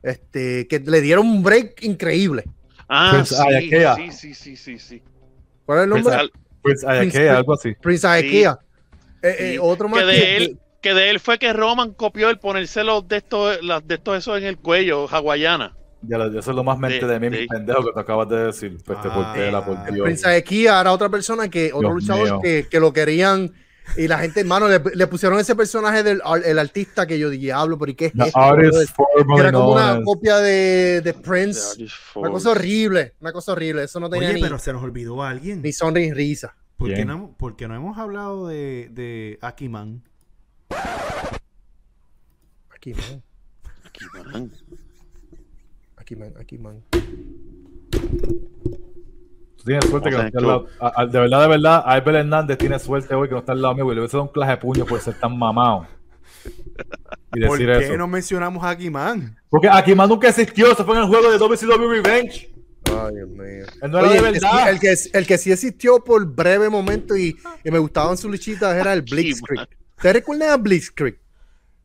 Este, 0.02 0.66
que 0.66 0.78
le 0.80 1.00
dieron 1.02 1.26
un 1.26 1.42
break 1.42 1.82
increíble. 1.82 2.44
Ah, 2.88 3.10
Prince 3.12 3.34
sí, 3.34 3.42
Ayakea. 3.46 3.94
sí, 3.96 4.10
sí, 4.12 4.34
sí, 4.34 4.56
sí, 4.56 4.78
sí. 4.78 5.02
¿Cuál 5.66 5.78
es 5.80 5.84
el 5.84 5.90
nombre? 5.90 6.16
Pues 6.62 6.84
Prince- 6.84 7.12
que 7.12 7.28
algo 7.30 7.52
así. 7.54 7.74
Prince 7.80 8.06
Ikea. 8.06 8.58
Eh, 9.22 9.36
eh, 9.38 9.50
Sí, 9.52 9.58
otro 9.60 9.88
más 9.88 10.00
que 10.00 10.06
de 10.06 10.12
que- 10.14 10.36
él, 10.38 10.58
que 10.80 10.94
de 10.94 11.10
él 11.10 11.20
fue 11.20 11.38
que 11.38 11.52
Roman 11.52 11.92
copió 11.92 12.30
el 12.30 12.38
ponérselo 12.38 13.02
de 13.02 13.18
estos, 13.18 13.62
las- 13.62 13.86
de 13.86 13.96
estos 13.96 14.16
esos 14.18 14.38
en 14.38 14.44
el 14.44 14.56
cuello, 14.58 15.06
hawaiana. 15.08 15.76
Ya, 16.02 16.18
lo- 16.18 16.38
eso 16.38 16.50
es 16.50 16.56
lo 16.56 16.64
más 16.64 16.78
mente 16.78 17.06
De- 17.06 17.12
de 17.12 17.20
mí, 17.20 17.28
de- 17.28 17.42
mi 17.42 17.46
pendejo, 17.46 17.84
que 17.84 17.92
te 17.92 18.00
acabas 18.00 18.28
de 18.28 18.36
decir. 18.46 18.78
Pues 18.84 19.00
te 19.02 19.08
Ah, 19.08 19.14
portela, 19.14 19.64
por 19.64 19.92
Dios. 19.92 20.04
Prince 20.04 20.26
Ikea 20.28 20.80
era 20.80 20.92
otra 20.92 21.08
persona 21.08 21.48
que, 21.48 21.72
otro 21.72 21.90
Dios 21.90 21.94
luchador 22.08 22.40
que, 22.42 22.66
que 22.70 22.80
lo 22.80 22.92
querían. 22.92 23.52
Y 23.96 24.06
la 24.06 24.18
gente, 24.18 24.40
hermano, 24.40 24.68
le, 24.68 24.80
le 24.94 25.06
pusieron 25.08 25.38
ese 25.40 25.56
personaje 25.56 26.02
del 26.04 26.22
el 26.44 26.58
artista 26.60 27.06
que 27.08 27.18
yo 27.18 27.28
diablo, 27.28 27.76
pero 27.76 27.90
¿y 27.90 27.94
qué 27.96 28.06
es 28.06 28.12
The 28.12 28.22
esto? 28.28 29.04
Que 29.34 29.40
era 29.40 29.50
como 29.52 29.72
una 29.72 30.00
copia 30.04 30.36
de, 30.38 31.00
de 31.00 31.12
Prince. 31.14 31.84
Una 32.14 32.30
cosa 32.30 32.50
horrible, 32.50 33.14
una 33.20 33.32
cosa 33.32 33.52
horrible. 33.52 33.82
Eso 33.84 33.98
no 33.98 34.08
tenía 34.08 34.28
Oye, 34.28 34.36
ni, 34.36 34.42
pero 34.42 34.58
se 34.60 34.72
nos 34.72 34.82
olvidó 34.82 35.22
a 35.24 35.30
alguien. 35.30 35.60
ni 35.60 35.72
son 35.72 35.94
ni 35.94 36.12
risa. 36.12 36.54
¿Por 36.76 36.94
qué 36.94 37.04
no, 37.04 37.34
por 37.36 37.56
qué 37.56 37.66
no 37.68 37.74
hemos 37.74 37.98
hablado 37.98 38.46
de, 38.46 38.88
de 38.92 39.38
Akiman? 39.42 40.02
Aquí, 42.74 42.94
man. 42.94 44.50
Aquí, 46.10 46.16
man. 46.16 46.32
Aquí, 46.40 46.58
man. 46.58 46.82
Tú 49.56 49.64
tienes 49.64 49.84
suerte 49.88 50.10
que 50.10 50.16
no 50.16 50.22
al 50.22 50.32
lado. 50.46 50.66
a- 50.80 51.02
a- 51.02 51.06
De 51.06 51.18
verdad, 51.20 51.42
de 51.42 51.48
verdad, 51.48 51.82
Albert 51.86 52.16
Hernández 52.18 52.58
tiene 52.58 52.78
suerte 52.80 53.14
hoy 53.14 53.28
que 53.28 53.34
no 53.34 53.38
está 53.40 53.52
al 53.52 53.62
lado 53.62 53.74
mío, 53.76 53.84
güey. 53.84 53.94
Le 53.94 54.00
hubiese 54.00 54.16
dado 54.16 54.24
un 54.26 54.32
clase 54.32 54.50
de 54.52 54.56
puño 54.56 54.84
por 54.86 55.00
ser 55.00 55.14
tan 55.20 55.38
mamado. 55.38 55.86
Y 57.34 57.46
¿Por 57.46 57.58
decir 57.58 57.66
qué 57.78 57.84
eso. 57.84 57.96
no 57.96 58.08
mencionamos 58.08 58.64
a 58.64 58.70
Akiman? 58.70 59.38
Porque 59.48 59.68
Akiman 59.68 60.08
nunca 60.08 60.28
existió, 60.30 60.72
eso 60.72 60.84
fue 60.84 60.96
en 60.96 61.02
el 61.02 61.08
juego 61.08 61.30
de 61.30 61.38
WCW 61.38 61.88
Revenge. 61.88 62.50
Ay, 62.86 63.14
Dios 63.14 63.28
mío. 63.28 63.66
Él 63.82 63.90
no 63.92 63.98
era 64.00 64.08
Oye, 64.08 64.20
de 64.22 64.28
el, 64.30 64.40
que 64.40 64.70
el, 64.70 64.80
que, 64.80 64.94
el 65.18 65.26
que 65.28 65.38
sí 65.38 65.52
existió 65.52 66.02
por 66.02 66.26
breve 66.26 66.68
momento 66.68 67.16
y, 67.16 67.36
y 67.62 67.70
me 67.70 67.78
gustaban 67.78 68.16
sus 68.16 68.30
luchitas 68.32 68.74
era 68.74 68.92
el 68.94 69.02
Blitzkrieg. 69.02 69.68
¿Ustedes 69.96 70.14
recuerdan 70.16 70.50
a 70.50 70.56
Blitzkrieg? 70.56 71.20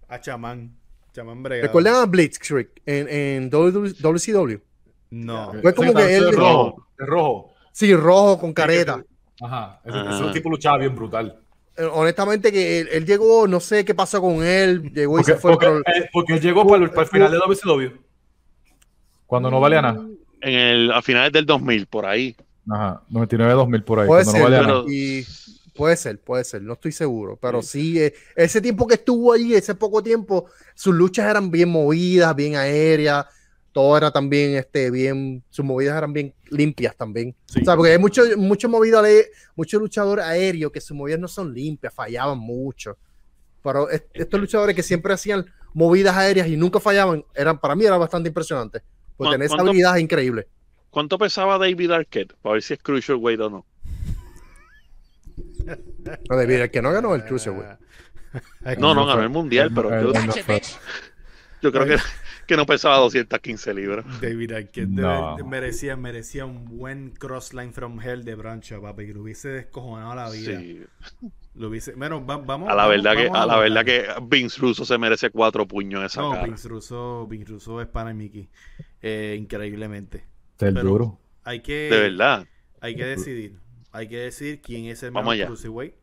A 0.07 0.19
Chamán. 0.19 0.75
Bregado. 1.23 1.67
¿Recuerdan 1.67 1.95
a 1.95 2.05
Blitzkrieg 2.05 2.69
en, 2.85 3.07
en 3.09 3.49
WCW? 3.49 4.57
No. 5.11 5.51
Fue 5.61 5.73
como 5.73 5.91
Sí, 5.91 5.95
que 5.97 6.15
él- 6.17 6.23
es 6.29 6.35
rojo. 6.35 6.87
Es 6.99 7.07
rojo. 7.07 7.51
Sí, 7.71 7.95
rojo 7.95 8.39
con 8.39 8.53
careta. 8.53 9.03
Ajá. 9.41 9.79
Ese, 9.85 9.97
Ah. 9.97 10.19
ese 10.23 10.33
tipo 10.33 10.49
luchaba 10.49 10.77
bien 10.77 10.95
brutal. 10.95 11.39
Eh, 11.77 11.83
Honestamente, 11.91 12.51
que 12.51 12.79
él, 12.81 12.89
él 12.91 13.05
llegó, 13.05 13.47
no 13.47 13.59
sé 13.59 13.83
qué 13.85 13.93
pasó 13.93 14.21
con 14.21 14.43
él, 14.43 14.91
llegó 14.93 15.15
y 15.19 15.23
Porque, 15.23 15.31
se 15.33 15.37
fue. 15.37 15.51
porque- 15.53 15.65
pero- 15.67 15.79
eh, 15.97 16.09
porque 16.13 16.33
él 16.33 16.41
llegó 16.41 16.65
para 16.67 16.83
el, 16.83 16.89
para 16.89 17.01
el 17.03 17.07
final 17.07 17.31
de 17.31 17.37
WCW. 17.37 17.91
Cuando 19.25 19.49
no 19.51 19.59
valía 19.59 19.81
nada. 19.81 20.01
En 20.41 20.53
el, 20.53 20.91
a 20.91 21.01
finales 21.01 21.31
del 21.33 21.45
2000, 21.45 21.87
por 21.87 22.05
ahí. 22.05 22.35
Ajá. 22.69 23.01
99-2000 23.09 23.83
por 23.83 23.99
ahí. 23.99 24.07
Puede 24.07 24.25
ser, 24.25 24.37
no 24.39 24.43
valía 24.45 24.59
pero- 24.59 24.73
nada. 24.83 24.85
y 24.93 25.25
puede 25.75 25.97
ser, 25.97 26.19
puede 26.19 26.43
ser, 26.43 26.61
no 26.61 26.73
estoy 26.73 26.91
seguro, 26.91 27.37
pero 27.41 27.61
sí, 27.61 27.99
eh, 28.01 28.13
ese 28.35 28.61
tiempo 28.61 28.87
que 28.87 28.95
estuvo 28.95 29.33
ahí, 29.33 29.53
ese 29.53 29.75
poco 29.75 30.01
tiempo, 30.01 30.45
sus 30.73 30.95
luchas 30.95 31.29
eran 31.29 31.51
bien 31.51 31.69
movidas, 31.69 32.35
bien 32.35 32.55
aéreas, 32.55 33.25
todo 33.71 33.97
era 33.97 34.09
también, 34.09 34.55
este, 34.55 34.89
bien, 34.89 35.43
sus 35.49 35.65
movidas 35.65 35.97
eran 35.97 36.13
bien 36.13 36.33
limpias 36.49 36.95
también. 36.95 37.35
Sí. 37.45 37.59
O 37.61 37.65
sea, 37.65 37.75
porque 37.75 37.91
hay 37.91 37.97
muchos 37.99 38.37
mucho 38.37 38.69
muchos 38.69 39.81
luchadores 39.81 40.23
aéreos 40.25 40.71
que 40.71 40.79
sus 40.79 40.95
movidas 40.95 41.19
no 41.19 41.27
son 41.27 41.53
limpias, 41.53 41.93
fallaban 41.93 42.37
mucho. 42.37 42.97
Pero 43.61 43.89
est- 43.89 44.05
estos 44.13 44.39
luchadores 44.39 44.75
que 44.75 44.83
siempre 44.83 45.13
hacían 45.13 45.45
movidas 45.73 46.15
aéreas 46.15 46.47
y 46.47 46.55
nunca 46.55 46.79
fallaban, 46.79 47.25
eran, 47.33 47.59
para 47.59 47.75
mí 47.75 47.83
era 47.85 47.97
bastante 47.97 48.29
impresionante. 48.29 48.79
Porque 49.17 49.29
¿Cuán- 49.29 49.31
tener 49.33 49.45
esa 49.47 49.55
habilidad 49.61 49.97
es 49.97 50.03
increíble. 50.03 50.47
¿Cuánto 50.89 51.17
pesaba 51.17 51.57
David 51.57 51.91
Arquette? 51.91 52.33
Para 52.41 52.53
ver 52.53 52.61
si 52.63 52.73
es 52.75 52.79
Cruiserweight 52.81 53.41
o 53.41 53.49
no. 53.49 53.65
No, 56.29 56.35
David, 56.37 56.55
el 56.61 56.71
que 56.71 56.81
no 56.81 56.91
ganó 56.91 57.15
el 57.15 57.23
Cruiserweight. 57.25 57.79
No, 58.79 58.93
no 58.93 59.05
ganó 59.05 59.23
el 59.23 59.29
mundial, 59.29 59.71
pero 59.73 59.89
yo, 60.11 60.11
yo 61.61 61.71
creo 61.71 61.85
que, 61.85 61.97
que 62.45 62.57
no 62.57 62.65
pesaba 62.65 62.97
215 62.97 63.73
libras. 63.73 64.05
David 64.21 64.51
Arquette 64.51 64.89
No. 64.89 65.37
merecía, 65.45 65.95
merecía 65.95 66.45
un 66.45 66.65
buen 66.65 67.11
crossline 67.11 67.71
from 67.71 68.01
hell 68.01 68.25
de 68.25 68.35
Brancha, 68.35 68.79
papi. 68.81 69.05
Que 69.07 69.13
lo 69.13 69.21
hubiese 69.21 69.47
descojonado 69.49 70.15
la 70.15 70.29
vida. 70.29 70.59
Sí. 70.59 70.83
Lo 71.55 71.69
hubiese. 71.69 71.93
Bueno, 71.93 72.25
va- 72.25 72.35
vamos. 72.37 72.67
A 72.69 72.75
la 72.75 72.83
vamos- 72.87 72.89
verdad 73.03 73.15
que, 73.15 73.29
vamos 73.29 73.39
a 73.39 73.45
la 73.45 73.57
verdad 73.57 73.85
que 73.85 74.05
Vince 74.23 74.59
Russo 74.59 74.83
se 74.83 74.97
merece 74.97 75.29
cuatro 75.29 75.65
puños 75.65 76.01
en 76.01 76.05
esa 76.07 76.21
No, 76.21 76.31
cara. 76.31 76.43
Vince 76.43 76.67
Russo, 76.67 77.25
Vince 77.27 77.53
Russo 77.53 77.81
es 77.81 77.87
para 77.87 78.13
Mickey. 78.13 78.49
Eh, 79.01 79.37
increíblemente. 79.39 80.25
Este 80.51 80.67
es 80.69 80.75
el 80.75 80.81
duro. 80.81 81.19
Hay 81.45 81.61
que. 81.61 81.89
De 81.89 81.99
verdad. 82.01 82.45
Hay 82.81 82.95
que 82.97 83.05
decidir. 83.05 83.57
Hay 83.95 84.07
que 84.07 84.17
decidir 84.19 84.61
quién 84.61 84.85
es 84.85 85.01
el 85.03 85.11
Vamos 85.11 85.33
mejor 85.35 85.47
cruiserweight. 85.47 85.93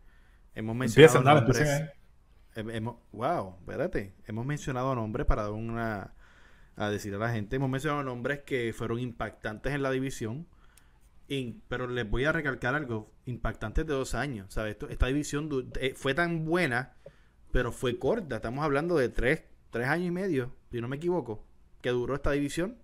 Hemos 0.54 0.76
mencionado 0.76 1.18
Empiecen, 1.18 1.24
dale, 1.24 1.40
nombres. 1.40 2.74
hemos- 2.76 2.96
wow, 3.12 3.56
espérate. 3.60 4.14
Hemos 4.26 4.46
mencionado 4.46 4.94
nombres 4.94 5.26
para 5.26 5.42
dar 5.42 5.52
una 5.52 6.14
a 6.76 6.88
decir 6.90 7.14
a 7.14 7.18
la 7.18 7.30
gente. 7.32 7.56
Hemos 7.56 7.68
mencionado 7.70 8.02
nombres 8.02 8.40
que 8.46 8.72
fueron 8.72 8.98
impactantes 8.98 9.72
en 9.74 9.82
la 9.82 9.90
división. 9.90 10.46
in- 11.28 11.62
pero 11.68 11.86
les 11.86 12.08
voy 12.10 12.24
a 12.24 12.32
recalcar 12.32 12.74
algo. 12.74 13.10
Impactantes 13.26 13.86
de 13.86 13.94
dos 13.94 14.14
años. 14.14 14.52
¿sabes? 14.52 14.72
Esto- 14.72 14.88
esta 14.90 15.06
división 15.06 15.48
eh, 15.80 15.94
fue 15.96 16.12
tan 16.14 16.44
buena, 16.44 16.94
pero 17.52 17.72
fue 17.72 17.98
corta. 17.98 18.36
Estamos 18.36 18.62
hablando 18.64 18.96
de 18.96 19.08
tres, 19.08 19.42
tres 19.70 19.86
años 19.88 20.08
y 20.08 20.10
medio, 20.10 20.54
si 20.70 20.80
no 20.82 20.88
me 20.88 20.96
equivoco, 20.96 21.42
que 21.80 21.88
duró 21.90 22.14
esta 22.16 22.32
división. 22.32 22.76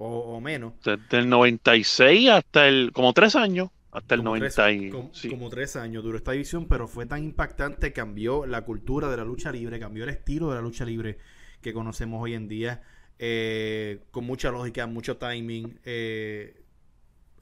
O, 0.00 0.06
o 0.36 0.40
menos. 0.40 0.74
Desde 0.84 1.18
el 1.18 1.28
96 1.28 2.28
hasta 2.30 2.68
el. 2.68 2.92
como 2.92 3.12
tres 3.12 3.34
años. 3.34 3.70
Hasta 3.90 4.14
el 4.14 4.20
Como 4.20 4.30
90 4.36 4.64
tres- 4.64 4.82
y. 4.82 4.90
como, 4.90 5.14
sí. 5.14 5.28
como 5.30 5.48
tres 5.48 5.76
años 5.76 6.04
duró 6.04 6.18
esta 6.18 6.32
división, 6.32 6.66
pero 6.68 6.86
fue 6.88 7.06
tan 7.06 7.24
impactante, 7.24 7.92
cambió 7.92 8.44
la 8.46 8.62
cultura 8.62 9.08
de 9.10 9.16
la 9.16 9.24
lucha 9.24 9.50
libre, 9.50 9.80
cambió 9.80 10.04
el 10.04 10.10
estilo 10.10 10.50
de 10.50 10.56
la 10.56 10.60
lucha 10.62 10.84
libre 10.84 11.18
que 11.62 11.72
conocemos 11.72 12.22
hoy 12.22 12.34
en 12.34 12.48
día, 12.48 12.82
eh, 13.18 14.04
con 14.10 14.24
mucha 14.24 14.50
lógica, 14.50 14.86
mucho 14.86 15.16
timing. 15.16 15.78
eh, 15.84 16.62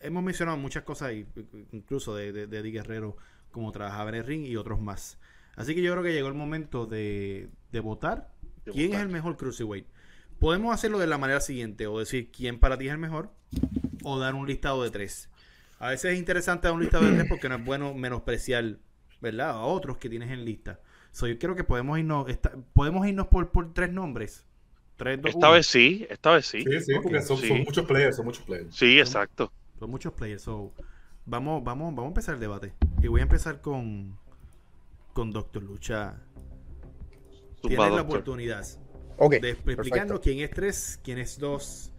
hemos 0.01 0.22
mencionado 0.22 0.57
muchas 0.57 0.84
cosas 0.84 1.09
ahí, 1.09 1.26
incluso 1.72 2.14
de, 2.14 2.32
de, 2.32 2.47
de 2.47 2.59
Eddie 2.59 2.70
Guerrero, 2.72 3.16
como 3.51 3.72
trabajaba 3.72 4.11
en 4.11 4.16
el 4.16 4.24
ring 4.24 4.44
y 4.47 4.57
otros 4.57 4.80
más. 4.80 5.18
Así 5.57 5.74
que 5.74 5.82
yo 5.82 5.90
creo 5.92 6.05
que 6.05 6.12
llegó 6.12 6.28
el 6.28 6.34
momento 6.34 6.86
de, 6.86 7.49
de 7.72 7.80
votar 7.80 8.30
De 8.64 8.72
quién 8.72 8.88
votar. 8.88 9.01
es 9.01 9.07
el 9.07 9.12
mejor 9.12 9.36
cruiserweight. 9.36 9.86
Podemos 10.38 10.72
hacerlo 10.74 10.99
de 10.99 11.07
la 11.07 11.18
manera 11.18 11.40
siguiente, 11.40 11.86
o 11.86 11.99
decir 11.99 12.30
quién 12.30 12.61
para 12.61 12.76
ti 12.78 12.86
es 12.86 12.92
el 12.92 12.99
mejor, 12.99 13.30
o 14.05 14.18
dar 14.18 14.34
un 14.34 14.47
listado 14.47 14.82
de 14.84 14.90
tres. 14.90 15.30
A 15.79 15.91
veces 15.91 16.12
es 16.12 16.18
interesante 16.18 16.66
dar 16.68 16.74
un 16.74 16.81
listado 16.81 17.05
de 17.05 17.12
tres 17.16 17.27
porque 17.29 17.49
no 17.49 17.57
es 17.57 17.64
bueno 17.64 17.93
menospreciar, 17.95 18.79
¿verdad? 19.20 19.51
A 19.51 19.61
otros 19.61 19.99
que 19.99 20.09
tienes 20.09 20.31
en 20.31 20.45
lista. 20.45 20.81
So, 21.12 21.27
yo 21.27 21.39
creo 21.39 21.55
que 21.55 21.64
podemos 21.64 21.99
irnos, 21.99 22.27
podemos 22.72 23.07
irnos 23.07 23.27
por, 23.29 23.51
por 23.51 23.72
tres 23.74 23.93
nombres. 23.93 24.47
Tres, 24.97 25.20
dos, 25.20 25.31
Esta 25.31 25.47
uno. 25.49 25.55
vez 25.57 25.66
sí, 25.66 26.07
esta 26.09 26.33
vez 26.33 26.47
sí. 26.47 26.62
Sí, 26.62 26.81
sí, 26.81 26.93
porque 27.03 27.20
son, 27.20 27.37
Sí. 27.39 27.49
son 27.49 27.59
muchos 27.64 27.85
players, 27.87 28.16
son 28.16 28.24
muchos 28.24 28.45
players. 28.45 28.74
Sí, 28.74 28.99
exacto. 28.99 29.53
Son 29.79 29.91
muchos 29.91 30.12
players. 30.14 30.43
So, 30.43 30.72
vamos, 31.27 31.62
vamos, 31.62 31.89
vamos 31.95 32.05
a 32.05 32.09
empezar 32.09 32.35
el 32.35 32.41
debate. 32.41 32.72
Y 33.03 33.09
voy 33.09 33.20
a 33.20 33.24
empezar 33.24 33.61
con, 33.61 34.18
con 35.12 35.31
Doctor 35.33 35.62
Lucha. 35.62 36.22
Zumba, 37.61 37.68
Tienes 37.68 37.93
la 37.95 38.03
oportunidad 38.03 38.64
Ok, 39.18 39.35
de 39.41 39.51
explicarnos 39.51 39.91
perfecto. 39.91 40.20
quién 40.20 40.41
es 40.41 40.51
tres, 40.51 41.01
quién 41.03 41.18
es 41.18 41.39
dos 41.39 41.93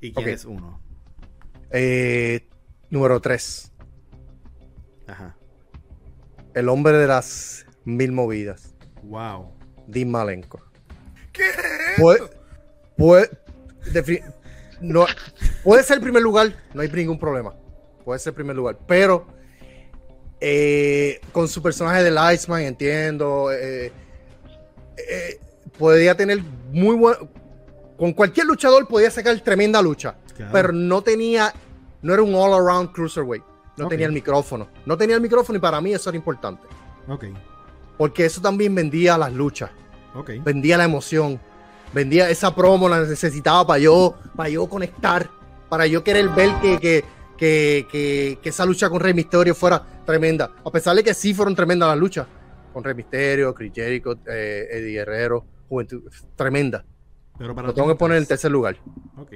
y 0.00 0.12
quién 0.12 0.28
es 0.28 0.44
uno. 0.44 0.80
Eh, 1.70 2.46
número 2.90 3.20
3. 3.20 3.72
Ajá. 5.06 5.36
El 6.54 6.68
hombre 6.68 6.98
de 6.98 7.06
las 7.06 7.66
mil 7.84 8.12
movidas. 8.12 8.74
Wow. 9.02 9.52
Dean 9.86 10.10
Malenko. 10.10 10.60
¿Qué? 11.32 11.44
Puede, 11.98 12.20
puede, 12.96 13.30
no, 14.80 15.06
puede 15.64 15.82
ser 15.82 15.96
el 15.98 16.02
primer 16.02 16.22
lugar, 16.22 16.52
no 16.74 16.82
hay 16.82 16.88
ningún 16.90 17.18
problema. 17.18 17.54
Puede 18.04 18.18
ser 18.18 18.32
el 18.32 18.34
primer 18.36 18.56
lugar, 18.56 18.78
pero 18.86 19.26
eh, 20.40 21.20
con 21.32 21.48
su 21.48 21.62
personaje 21.62 22.02
del 22.02 22.16
Iceman, 22.34 22.62
entiendo. 22.62 23.52
eh, 23.52 23.92
eh, 24.96 25.40
podría 25.78 26.16
tener 26.16 26.42
muy 26.72 26.96
buen. 26.96 27.16
Con 27.96 28.12
cualquier 28.12 28.46
luchador 28.46 28.88
podía 28.88 29.10
sacar 29.10 29.38
tremenda 29.40 29.80
lucha, 29.82 30.16
Claro. 30.36 30.52
pero 30.52 30.72
no 30.72 31.02
tenía. 31.02 31.52
No 32.02 32.12
era 32.14 32.22
un 32.22 32.34
all-around 32.34 32.92
cruiserweight. 32.92 33.44
No 33.76 33.88
tenía 33.88 34.06
el 34.06 34.12
micrófono. 34.12 34.68
No 34.86 34.96
tenía 34.96 35.16
el 35.16 35.22
micrófono 35.22 35.56
y 35.58 35.60
para 35.60 35.80
mí 35.80 35.92
eso 35.92 36.10
era 36.10 36.16
importante. 36.16 36.62
Ok. 37.08 37.24
Porque 37.96 38.24
eso 38.24 38.40
también 38.40 38.74
vendía 38.74 39.16
las 39.18 39.32
luchas 39.32 39.70
Ok. 40.14 40.30
vendía 40.42 40.76
la 40.78 40.84
emoción, 40.84 41.38
vendía 41.92 42.28
esa 42.30 42.54
promo, 42.54 42.88
la 42.88 43.00
necesitaba 43.00 43.66
para 43.66 43.78
yo, 43.78 44.14
para 44.36 44.48
yo 44.48 44.66
conectar, 44.68 45.30
para 45.68 45.86
yo 45.86 46.02
querer 46.02 46.28
ver 46.30 46.50
que, 46.60 46.78
que, 46.80 47.04
que, 47.36 47.86
que- 47.90 48.38
que 48.42 48.48
esa 48.48 48.64
lucha 48.66 48.90
con 48.90 49.00
Rey 49.00 49.14
Misterio 49.14 49.54
fuera 49.54 49.84
tremenda. 50.04 50.50
A 50.64 50.70
pesar 50.70 50.96
de 50.96 51.04
que 51.04 51.14
sí 51.14 51.32
fueron 51.34 51.54
tremendas 51.54 51.88
las 51.88 51.98
luchas, 51.98 52.26
con 52.72 52.82
Rey 52.82 52.94
Misterio, 52.94 53.54
Chris 53.54 53.72
Jericho, 53.74 54.14
eh, 54.26 54.66
Eddie 54.70 54.92
Guerrero, 54.98 55.44
Juventud, 55.68 56.02
tremenda. 56.36 56.84
Pero 57.38 57.54
para 57.54 57.68
Lo 57.68 57.74
tengo 57.74 57.88
que 57.88 57.94
poner 57.94 58.18
en 58.18 58.26
tercer 58.26 58.50
lugar. 58.50 58.76
Ok. 59.16 59.32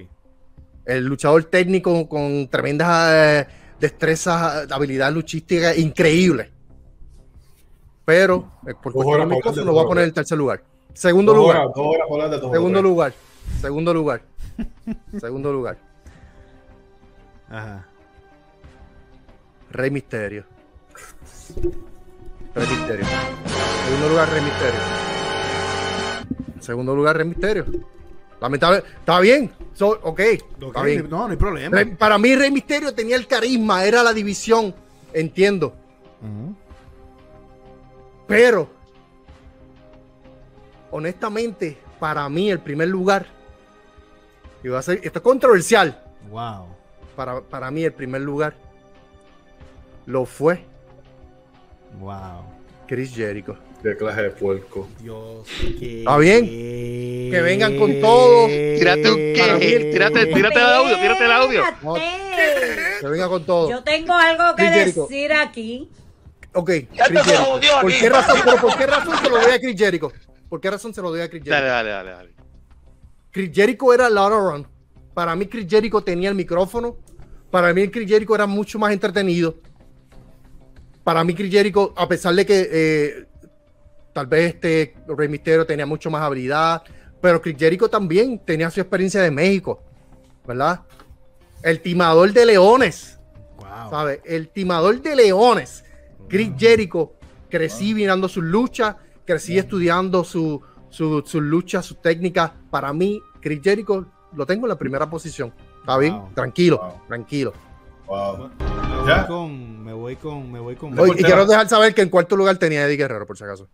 El 0.84 1.06
luchador 1.06 1.44
técnico 1.44 2.08
con 2.08 2.48
tremendas 2.48 3.12
eh, 3.12 3.46
destrezas, 3.80 4.70
habilidad 4.70 5.12
luchística 5.12 5.74
increíble. 5.74 6.50
Pero 8.04 8.50
eh, 8.66 8.74
por 8.82 8.92
cuestión 8.92 9.28
de 9.28 9.34
micrófono 9.36 9.64
lo 9.64 9.72
voy 9.72 9.84
a 9.84 9.88
poner 9.88 10.04
en 10.04 10.12
tercer 10.12 10.36
lugar. 10.36 10.62
Segundo 10.92 11.32
Dos 11.32 11.42
lugar. 11.42 11.66
horas, 11.74 12.06
horas 12.08 12.30
de. 12.30 12.40
Segundo 12.40 12.82
lugar. 12.82 13.14
Segundo 13.60 13.94
lugar. 13.94 14.22
Segundo 15.20 15.52
lugar. 15.52 15.78
Ajá. 17.48 17.86
Rey 19.70 19.90
Misterio. 19.90 20.44
Rey 22.54 22.68
Misterio. 22.68 23.06
Segundo 23.86 24.08
lugar, 24.08 24.30
Rey 24.30 24.42
Misterio. 24.42 24.80
Segundo 26.60 26.94
lugar, 26.94 27.16
Rey 27.16 27.26
Misterio. 27.26 27.64
Lamentable. 28.44 28.82
Está 28.98 29.20
bien. 29.20 29.50
So- 29.72 29.98
ok. 30.02 30.04
Ok, 30.04 30.20
Está 30.68 30.82
bien. 30.82 31.08
No, 31.08 31.24
no 31.24 31.30
hay 31.30 31.36
problema. 31.38 31.74
Rey- 31.78 31.94
para 31.94 32.18
mí, 32.18 32.34
Rey 32.36 32.50
Misterio 32.50 32.92
tenía 32.94 33.16
el 33.16 33.26
carisma. 33.26 33.84
Era 33.86 34.02
la 34.02 34.12
división. 34.12 34.74
Entiendo. 35.14 35.72
Pero. 38.28 38.68
Honestamente, 40.90 41.78
para 41.98 42.28
mí, 42.28 42.50
el 42.50 42.60
primer 42.60 42.88
lugar. 42.88 43.24
Y 44.62 44.68
va 44.68 44.80
a 44.80 44.82
ser. 44.82 45.00
Esto 45.02 45.20
es 45.20 45.22
controversial. 45.22 46.02
Wow. 46.30 46.66
para, 47.16 47.40
para 47.40 47.70
mí 47.70 47.82
el 47.84 47.92
primer 47.92 48.20
lugar 48.22 48.54
lo 50.06 50.24
fue 50.24 50.64
Wow. 52.00 52.42
Chris 52.88 53.14
Jericho. 53.14 53.56
Qué 53.82 53.96
clase 53.96 54.22
de 54.22 54.30
puerco. 54.30 54.88
Dios. 55.00 55.46
Que... 55.78 56.00
¿Está 56.00 56.16
bien? 56.18 56.44
Que 57.30 57.40
vengan 57.42 57.76
con 57.76 58.00
todo. 58.00 58.46
Tírate 58.46 59.10
un 59.10 59.18
el- 59.20 59.90
tírate, 59.90 60.26
tírate 60.26 60.58
el 60.58 60.64
audio, 60.66 60.96
tírate 60.98 61.24
el 61.24 61.32
audio. 61.32 61.62
Que 63.00 63.06
venga 63.08 63.28
con 63.28 63.44
todo. 63.44 63.70
Yo 63.70 63.82
tengo 63.82 64.12
algo 64.14 64.54
que 64.56 64.64
decir 64.70 65.32
aquí. 65.32 65.88
Ok, 66.52 66.70
Chris 66.70 67.22
Jericho. 67.24 67.60
¿Por 67.80 67.92
qué 67.92 68.08
razón? 68.08 68.38
Pero 68.44 68.56
¿por 68.60 68.76
qué 68.78 68.86
razón 68.86 69.18
se 69.18 69.28
lo 69.28 69.40
doy 69.40 69.52
a 69.52 69.58
Chris 69.58 69.76
Jericho? 69.76 70.12
¿Por 70.48 70.60
qué 70.60 70.70
razón 70.70 70.94
se 70.94 71.02
lo 71.02 71.10
doy 71.10 71.20
a 71.20 71.28
Chris 71.28 71.42
Jericho? 71.42 71.54
Dale, 71.62 71.68
dale, 71.68 71.90
dale, 71.90 72.10
dale. 72.10 72.34
Chris 73.32 73.50
Jericho 73.52 73.92
era 73.92 74.06
el 74.06 74.16
auto 74.16 74.50
run. 74.50 74.66
Para 75.12 75.34
mí 75.34 75.46
Chris 75.46 75.66
Jericho 75.68 76.00
tenía 76.02 76.28
el 76.28 76.34
micrófono. 76.36 76.96
Para 77.50 77.72
mí 77.74 77.88
Chris 77.88 78.08
Jericho 78.08 78.34
era 78.34 78.46
mucho 78.46 78.78
más 78.78 78.92
entretenido. 78.92 79.56
Para 81.02 81.22
mí 81.24 81.34
Chris 81.34 81.50
Jericho, 81.50 81.92
a 81.96 82.08
pesar 82.08 82.34
de 82.34 82.46
que 82.46 82.68
eh, 82.72 83.26
tal 84.12 84.26
vez 84.26 84.54
este 84.54 84.94
Rey 85.08 85.28
Mysterio 85.28 85.66
tenía 85.66 85.86
mucho 85.86 86.08
más 86.10 86.22
habilidad, 86.22 86.82
pero 87.24 87.40
Chris 87.40 87.56
Jericho 87.58 87.88
también 87.88 88.38
tenía 88.38 88.70
su 88.70 88.80
experiencia 88.82 89.22
de 89.22 89.30
México, 89.30 89.82
¿verdad? 90.46 90.82
El 91.62 91.80
timador 91.80 92.30
de 92.34 92.44
leones, 92.44 93.18
Wow. 93.56 93.88
¿sabes? 93.88 94.20
El 94.24 94.48
timador 94.50 95.00
de 95.00 95.16
leones. 95.16 95.86
Chris 96.28 96.50
Jericho, 96.58 97.14
crecí 97.48 97.94
mirando 97.94 98.28
sus 98.28 98.44
luchas, 98.44 98.96
crecí 99.24 99.56
estudiando 99.56 100.22
su, 100.22 100.60
su- 100.90 101.22
sus 101.24 101.42
luchas, 101.42 101.86
sus 101.86 102.02
técnicas. 102.02 102.50
Para 102.70 102.92
mí, 102.92 103.22
Chris 103.40 103.60
Jericho 103.64 104.04
lo 104.36 104.44
tengo 104.44 104.66
en 104.66 104.68
la 104.68 104.78
primera 104.78 105.08
posición. 105.08 105.50
¿Está 105.80 105.96
bien? 105.96 106.18
Wow. 106.18 106.28
Tranquilo, 106.34 106.76
Wow. 106.78 106.92
tranquilo. 107.08 107.52
Wow. 108.06 108.50
Me 108.58 108.96
voy 108.98 109.08
¿Ya? 109.08 109.26
con. 109.26 109.82
Me 109.82 109.92
voy 109.94 110.16
con. 110.16 110.52
Me 110.52 110.60
voy 110.60 110.76
con. 110.76 110.98
Oye, 110.98 111.14
y 111.16 111.24
quiero 111.24 111.46
dejar 111.46 111.70
saber 111.70 111.94
que 111.94 112.02
en 112.02 112.10
cuarto 112.10 112.36
lugar 112.36 112.58
tenía 112.58 112.84
Eddie 112.84 112.98
Guerrero, 112.98 113.26
por 113.26 113.38
si 113.38 113.44
acaso. 113.44 113.66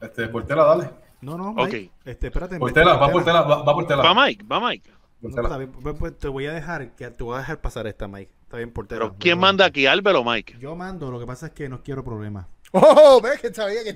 Este, 0.00 0.28
Portela, 0.28 0.62
dale. 0.62 0.90
No, 1.22 1.38
no, 1.38 1.50
Ok. 1.52 1.72
Mike. 1.72 1.90
Este, 2.04 2.26
espérate. 2.26 2.58
Portela, 2.58 2.94
va 2.96 3.10
Portela, 3.10 3.42
va, 3.42 3.62
va 3.62 3.74
Portela. 3.74 4.02
Va 4.02 4.14
Mike, 4.26 4.44
va 4.44 4.60
Mike. 4.60 4.90
No, 5.22 5.28
está 5.28 5.56
bien, 5.56 5.70
pues, 5.70 5.94
pues, 5.98 6.18
te 6.18 6.26
voy 6.28 6.46
a 6.46 6.52
dejar 6.52 6.96
que 6.96 7.08
te 7.10 7.22
voy 7.22 7.36
a 7.36 7.38
dejar 7.38 7.60
pasar 7.60 7.86
esta, 7.86 8.08
Mike. 8.08 8.30
Está 8.42 8.56
bien, 8.56 8.72
portero. 8.72 9.06
Pero 9.06 9.16
¿quién 9.18 9.38
manda 9.38 9.64
aquí, 9.64 9.86
Álvaro 9.86 10.20
o 10.20 10.24
Mike? 10.24 10.56
Yo 10.58 10.74
mando, 10.76 11.10
lo 11.12 11.18
que 11.20 11.26
pasa 11.26 11.46
es 11.46 11.52
que 11.52 11.68
no 11.68 11.82
quiero 11.82 12.04
problemas. 12.04 12.46
Oh, 12.74 13.20
ves 13.22 13.38
que 13.38 13.52
sabía 13.52 13.84
que. 13.84 13.94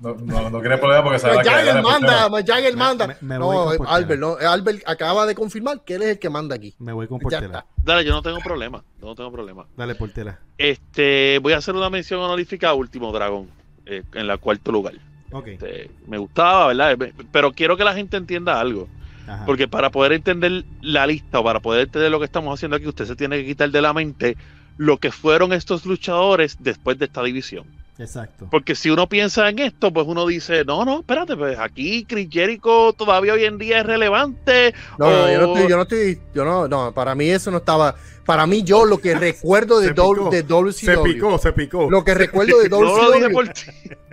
No, 0.00 0.14
no, 0.14 0.48
no 0.48 0.60
quiere 0.60 0.78
problema 0.78 1.04
porque 1.04 1.18
se 1.18 1.26
va 1.26 1.34
a 1.34 1.36
Mas 1.36 1.46
quedar. 1.46 1.64
Jagger 1.66 1.82
manda, 1.82 2.30
Jagger 2.42 2.72
Me- 2.72 2.78
manda. 2.78 3.06
me- 3.06 3.16
me 3.20 3.38
no. 3.38 3.70
Albert, 3.86 4.18
no. 4.18 4.36
Albert 4.36 4.82
acaba 4.86 5.26
de 5.26 5.34
confirmar 5.34 5.84
que 5.84 5.96
él 5.96 6.02
es 6.02 6.08
el 6.08 6.18
que 6.18 6.30
manda 6.30 6.54
aquí. 6.56 6.74
Me 6.78 6.92
voy 6.94 7.06
con 7.06 7.18
portela. 7.18 7.66
Dale, 7.76 8.06
yo 8.06 8.12
no 8.12 8.22
tengo 8.22 8.38
problema. 8.38 8.82
No 9.02 9.14
tengo 9.14 9.30
problema. 9.30 9.66
Dale, 9.76 9.94
portela. 9.94 10.40
Este, 10.56 11.38
voy 11.40 11.52
a 11.52 11.58
hacer 11.58 11.74
una 11.74 11.90
mención 11.90 12.20
honorífica 12.20 12.70
a 12.70 12.74
Último 12.74 13.12
Dragón, 13.12 13.50
eh, 13.84 14.02
en 14.14 14.26
la 14.26 14.38
cuarto 14.38 14.72
lugar. 14.72 14.94
Ok. 15.30 15.48
Este, 15.48 15.90
me 16.06 16.18
gustaba, 16.18 16.68
¿verdad? 16.68 16.98
Pero 17.32 17.52
quiero 17.52 17.76
que 17.76 17.84
la 17.84 17.94
gente 17.94 18.16
entienda 18.16 18.60
algo. 18.60 18.88
Ajá. 19.26 19.44
Porque 19.44 19.68
para 19.68 19.90
poder 19.90 20.12
entender 20.12 20.64
la 20.80 21.06
lista 21.06 21.40
o 21.40 21.44
para 21.44 21.60
poder 21.60 21.82
entender 21.82 22.10
lo 22.10 22.18
que 22.18 22.24
estamos 22.24 22.54
haciendo 22.54 22.76
aquí, 22.76 22.86
usted 22.86 23.04
se 23.04 23.16
tiene 23.16 23.36
que 23.38 23.46
quitar 23.46 23.70
de 23.70 23.82
la 23.82 23.92
mente 23.92 24.36
lo 24.78 24.96
que 24.96 25.10
fueron 25.12 25.52
estos 25.52 25.84
luchadores 25.84 26.56
después 26.60 26.98
de 26.98 27.06
esta 27.06 27.22
división. 27.22 27.66
Exacto. 27.98 28.46
Porque 28.48 28.76
si 28.76 28.90
uno 28.90 29.08
piensa 29.08 29.48
en 29.48 29.58
esto, 29.58 29.92
pues 29.92 30.06
uno 30.06 30.24
dice, 30.24 30.64
no, 30.64 30.84
no, 30.84 31.00
espérate, 31.00 31.36
pues 31.36 31.58
aquí 31.58 32.04
Chris 32.04 32.28
Jericho 32.30 32.92
todavía 32.92 33.32
hoy 33.32 33.44
en 33.44 33.58
día 33.58 33.80
es 33.80 33.86
relevante. 33.86 34.72
No, 34.98 35.10
no, 35.10 35.32
yo 35.32 35.40
no 35.40 35.52
estoy, 35.52 35.68
yo 35.68 35.76
no 35.76 35.82
estoy, 35.82 36.20
yo 36.32 36.44
no, 36.44 36.68
no, 36.68 36.92
para 36.92 37.16
mí 37.16 37.28
eso 37.28 37.50
no 37.50 37.56
estaba, 37.56 37.96
para 38.28 38.46
mí 38.46 38.62
yo 38.62 38.84
lo 38.84 38.98
que 38.98 39.14
recuerdo 39.14 39.80
de, 39.80 39.88
Se 39.88 39.94
W- 39.94 40.14
picó. 40.18 40.30
de 40.30 40.42
WCW, 40.42 40.72
Se 40.72 40.98
picó, 40.98 41.38
se 41.38 41.52
picó. 41.54 41.90
lo 41.90 42.04
que 42.04 42.12
recuerdo 42.12 42.58
de 42.58 42.68
No 42.68 42.82
lo 42.82 43.10
dije 43.12 43.20
WCW, 43.28 43.32
por 43.32 43.48
ti. 43.48 43.62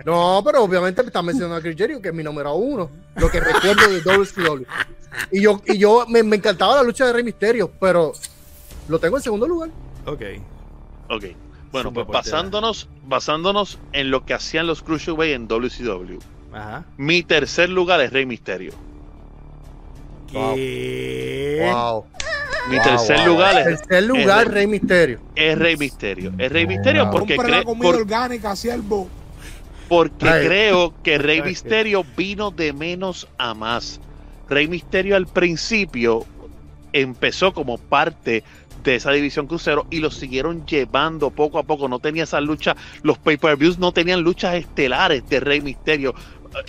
no, 0.06 0.40
pero 0.42 0.62
obviamente 0.62 1.02
me 1.02 1.08
está 1.08 1.20
mencionando 1.20 1.56
a 1.56 1.60
Chris 1.60 1.76
Jericho, 1.76 2.00
que 2.00 2.08
es 2.08 2.14
mi 2.14 2.22
número 2.22 2.54
uno, 2.54 2.90
lo 3.16 3.30
que 3.30 3.40
recuerdo 3.40 3.90
de 3.90 4.00
WCW, 4.00 4.64
y 5.32 5.42
yo, 5.42 5.60
y 5.66 5.76
yo 5.76 6.06
me, 6.08 6.22
me 6.22 6.36
encantaba 6.36 6.76
la 6.76 6.82
lucha 6.82 7.04
de 7.06 7.12
Rey 7.12 7.24
Misterio, 7.24 7.70
pero 7.78 8.12
lo 8.88 8.98
tengo 8.98 9.18
en 9.18 9.22
segundo 9.22 9.46
lugar. 9.46 9.68
Ok. 10.06 10.22
Ok. 11.10 11.24
Bueno, 11.70 11.92
pues 11.92 12.06
portera. 12.06 12.22
basándonos, 12.36 12.88
basándonos 13.04 13.78
en 13.92 14.10
lo 14.10 14.24
que 14.24 14.32
hacían 14.32 14.66
los 14.66 14.82
Cruiserweight 14.82 15.34
en 15.34 15.46
WCW. 15.46 16.20
Ajá. 16.54 16.86
Mi 16.96 17.22
tercer 17.22 17.68
lugar 17.68 18.00
es 18.00 18.10
Rey 18.14 18.24
Misterio. 18.24 18.72
Wow. 20.32 20.56
Wow. 21.70 22.04
Mi 22.68 22.76
Wow, 22.76 22.84
tercer 22.84 23.18
wow. 23.18 23.26
lugar 23.26 23.58
es, 23.68 23.82
Tercer 23.82 24.04
lugar, 24.04 24.46
es- 24.48 24.52
Rey 24.52 24.66
Misterio. 24.66 25.20
es 25.36 25.58
Rey 25.58 25.76
Misterio. 25.76 26.32
Es 26.38 26.50
Rey 26.52 26.66
Misterio 26.66 27.04
Wow. 27.04 27.12
porque, 27.12 27.36
Compra 27.36 27.56
la 27.56 27.62
cre- 27.62 27.64
comida 27.64 27.82
por- 27.84 27.94
orgánica, 27.96 28.56
siervo. 28.56 29.08
porque 29.88 30.28
Ay. 30.28 30.46
creo 30.46 30.94
que 31.02 31.18
Rey 31.18 31.40
Ay. 31.40 31.48
Misterio 31.50 32.04
vino 32.16 32.50
de 32.50 32.72
menos 32.72 33.28
a 33.38 33.54
más. 33.54 34.00
Rey 34.48 34.66
Misterio 34.66 35.14
al 35.16 35.26
principio 35.26 36.24
empezó 36.92 37.52
como 37.52 37.78
parte 37.78 38.42
de 38.82 38.94
esa 38.96 39.10
división 39.10 39.46
crucero 39.48 39.86
y 39.90 39.98
lo 39.98 40.10
siguieron 40.10 40.64
llevando 40.66 41.30
poco 41.30 41.58
a 41.58 41.62
poco. 41.64 41.88
No 41.88 41.98
tenía 41.98 42.22
esa 42.24 42.40
lucha, 42.40 42.76
los 43.02 43.18
pay-per-views 43.18 43.78
no 43.78 43.92
tenían 43.92 44.20
luchas 44.22 44.54
estelares 44.54 45.28
de 45.28 45.40
Rey 45.40 45.60
Misterio. 45.60 46.14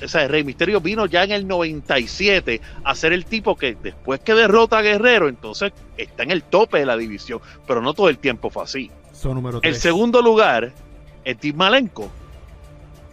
O 0.03 0.07
sea, 0.07 0.27
Rey 0.27 0.43
Misterio 0.43 0.81
vino 0.81 1.05
ya 1.05 1.23
en 1.23 1.31
el 1.31 1.47
97 1.47 2.61
a 2.83 2.95
ser 2.95 3.13
el 3.13 3.25
tipo 3.25 3.55
que 3.55 3.75
después 3.75 4.19
que 4.19 4.33
derrota 4.33 4.79
a 4.79 4.81
Guerrero, 4.81 5.29
entonces 5.29 5.71
está 5.97 6.23
en 6.23 6.31
el 6.31 6.43
tope 6.43 6.79
de 6.79 6.85
la 6.85 6.97
división, 6.97 7.39
pero 7.65 7.81
no 7.81 7.93
todo 7.93 8.09
el 8.09 8.17
tiempo 8.17 8.49
fue 8.49 8.63
así. 8.63 8.91
Son 9.13 9.35
número 9.35 9.57
El 9.57 9.71
3. 9.71 9.79
segundo 9.79 10.21
lugar 10.21 10.73
es 11.23 11.37
Tim 11.37 11.55
Malenko. 11.55 12.11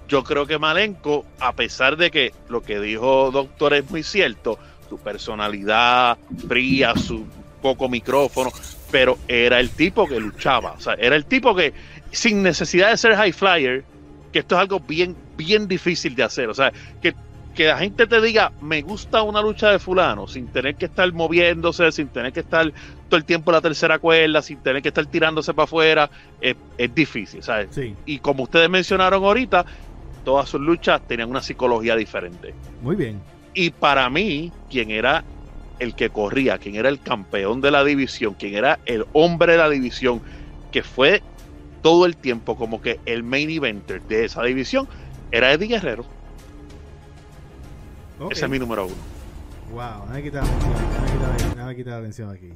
Yo 0.08 0.22
creo 0.22 0.46
que 0.46 0.58
Malenko, 0.58 1.24
a 1.40 1.52
pesar 1.52 1.96
de 1.96 2.10
que 2.10 2.32
lo 2.48 2.62
que 2.62 2.78
dijo 2.80 3.30
Doctor 3.30 3.74
es 3.74 3.90
muy 3.90 4.02
cierto, 4.02 4.58
su 4.88 4.98
personalidad 4.98 6.18
fría, 6.46 6.94
su 6.96 7.24
poco 7.62 7.88
micrófono, 7.88 8.50
pero 8.90 9.18
era 9.26 9.58
el 9.58 9.70
tipo 9.70 10.06
que 10.06 10.20
luchaba. 10.20 10.72
O 10.72 10.80
sea, 10.80 10.94
era 10.94 11.16
el 11.16 11.24
tipo 11.24 11.54
que, 11.54 11.72
sin 12.12 12.42
necesidad 12.42 12.90
de 12.90 12.98
ser 12.98 13.16
high 13.16 13.32
flyer, 13.32 13.84
que 14.32 14.40
esto 14.40 14.54
es 14.56 14.60
algo 14.60 14.80
bien, 14.80 15.16
bien 15.36 15.68
difícil 15.68 16.14
de 16.14 16.22
hacer. 16.22 16.48
O 16.48 16.54
sea, 16.54 16.72
que, 17.00 17.14
que 17.54 17.66
la 17.66 17.78
gente 17.78 18.06
te 18.06 18.20
diga, 18.20 18.52
me 18.60 18.82
gusta 18.82 19.22
una 19.22 19.40
lucha 19.40 19.70
de 19.70 19.78
fulano, 19.78 20.26
sin 20.26 20.48
tener 20.48 20.74
que 20.76 20.86
estar 20.86 21.12
moviéndose, 21.12 21.92
sin 21.92 22.08
tener 22.08 22.32
que 22.32 22.40
estar 22.40 22.72
todo 23.08 23.18
el 23.18 23.24
tiempo 23.24 23.50
en 23.50 23.54
la 23.54 23.60
tercera 23.60 23.98
cuerda, 23.98 24.42
sin 24.42 24.58
tener 24.58 24.82
que 24.82 24.88
estar 24.88 25.06
tirándose 25.06 25.54
para 25.54 25.64
afuera, 25.64 26.10
es, 26.40 26.56
es 26.78 26.94
difícil, 26.94 27.42
¿sabes? 27.42 27.68
Sí, 27.72 27.94
Y 28.06 28.18
como 28.18 28.44
ustedes 28.44 28.68
mencionaron 28.68 29.22
ahorita, 29.24 29.64
todas 30.24 30.48
sus 30.48 30.60
luchas 30.60 31.00
tenían 31.06 31.30
una 31.30 31.42
psicología 31.42 31.96
diferente. 31.96 32.54
muy 32.80 32.96
bien. 32.96 33.20
Y 33.56 33.70
para 33.70 34.10
mí, 34.10 34.50
quien 34.68 34.90
era 34.90 35.22
el 35.78 35.94
que 35.94 36.10
corría, 36.10 36.58
quien 36.58 36.74
era 36.74 36.88
el 36.88 37.00
campeón 37.00 37.60
de 37.60 37.70
la 37.70 37.84
división, 37.84 38.34
quien 38.34 38.54
era 38.54 38.80
el 38.84 39.04
hombre 39.12 39.52
de 39.52 39.58
la 39.58 39.68
división, 39.68 40.22
que 40.72 40.82
fue 40.82 41.22
todo 41.82 42.06
el 42.06 42.16
tiempo 42.16 42.56
como 42.56 42.80
que 42.80 42.98
el 43.06 43.22
main 43.22 43.50
eventer 43.50 44.00
de 44.02 44.24
esa 44.24 44.42
división, 44.42 44.88
era 45.36 45.52
Eddie 45.52 45.66
Guerrero. 45.68 46.04
Ese 48.30 48.44
es 48.44 48.50
mi 48.50 48.58
número 48.58 48.86
uno. 48.86 48.94
Wow, 49.72 50.02
déjame 50.06 50.22
quitar 50.22 50.44
la 50.44 50.50
atención. 50.50 51.54
Déjame 51.54 51.76
quitar 51.76 51.92
la 51.94 51.98
atención 51.98 52.30
aquí. 52.30 52.54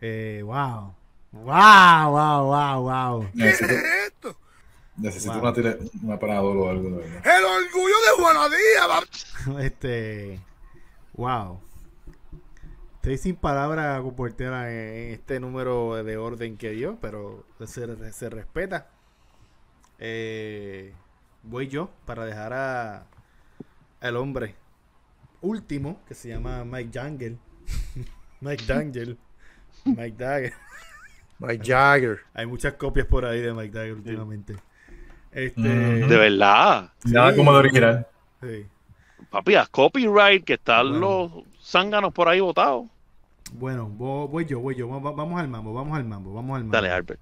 Eh, 0.00 0.42
wow. 0.44 0.94
Wow, 1.32 2.10
wow, 2.10 2.44
wow, 2.44 2.82
wow. 2.82 3.28
Necesito, 3.32 4.36
necesito 4.98 5.40
Wow. 5.40 5.52
una, 5.58 5.76
una 6.02 6.18
panadol 6.18 6.58
o 6.58 6.68
algo. 6.68 6.90
de. 6.98 7.06
El 7.06 7.44
orgullo 7.44 7.94
de 8.06 8.22
Juanadía. 8.22 9.64
Este. 9.66 10.40
Wow. 11.14 11.60
Estoy 12.96 13.16
sin 13.18 13.34
palabras 13.36 14.00
con 14.02 14.14
Portera 14.14 14.70
en 14.70 15.14
este 15.14 15.40
número 15.40 16.04
de 16.04 16.16
orden 16.18 16.56
que 16.58 16.70
dio, 16.70 16.98
pero 17.00 17.44
se, 17.66 18.12
se 18.12 18.30
respeta. 18.30 18.88
Eh, 19.98 20.94
voy 21.42 21.68
yo 21.68 21.90
para 22.06 22.24
dejar 22.24 22.52
a 22.52 23.06
el 24.00 24.16
hombre 24.16 24.54
último 25.40 26.00
que 26.06 26.14
se 26.14 26.28
llama 26.28 26.64
Mike 26.64 26.98
Jungle. 26.98 27.36
Mike 28.40 28.64
Dangel. 28.66 29.18
Mike 29.84 30.14
Dagger. 30.16 30.52
Mike 31.38 31.64
Jagger. 31.64 32.20
Hay 32.34 32.46
muchas 32.46 32.74
copias 32.74 33.06
por 33.06 33.24
ahí 33.24 33.40
de 33.40 33.52
Mike 33.52 33.72
Dagger 33.76 33.94
últimamente. 33.94 34.56
Este. 35.32 35.60
De 35.60 36.16
verdad. 36.16 36.92
Nada 37.04 37.30
Sí. 37.30 37.36
como 37.36 37.52
de 37.52 37.58
original. 37.58 38.06
sí. 38.40 38.66
Papi, 39.30 39.54
haz 39.54 39.68
copyright, 39.70 40.44
que 40.44 40.54
están 40.54 40.90
Bueno. 40.90 41.00
los 41.00 41.44
zánganos 41.64 42.12
por 42.12 42.28
ahí 42.28 42.40
votados. 42.40 42.86
Bueno, 43.54 43.88
vo- 43.88 44.28
voy 44.28 44.44
yo, 44.44 44.60
voy 44.60 44.74
yo. 44.74 44.88
Va- 44.88 44.98
va- 44.98 45.12
Vamos 45.12 45.40
al 45.40 45.48
mambo, 45.48 45.72
vamos 45.72 45.96
al 45.96 46.04
mambo, 46.04 46.34
vamos 46.34 46.56
al 46.56 46.64
mambo. 46.64 46.72
Dale, 46.76 46.90
Albert. 46.90 47.20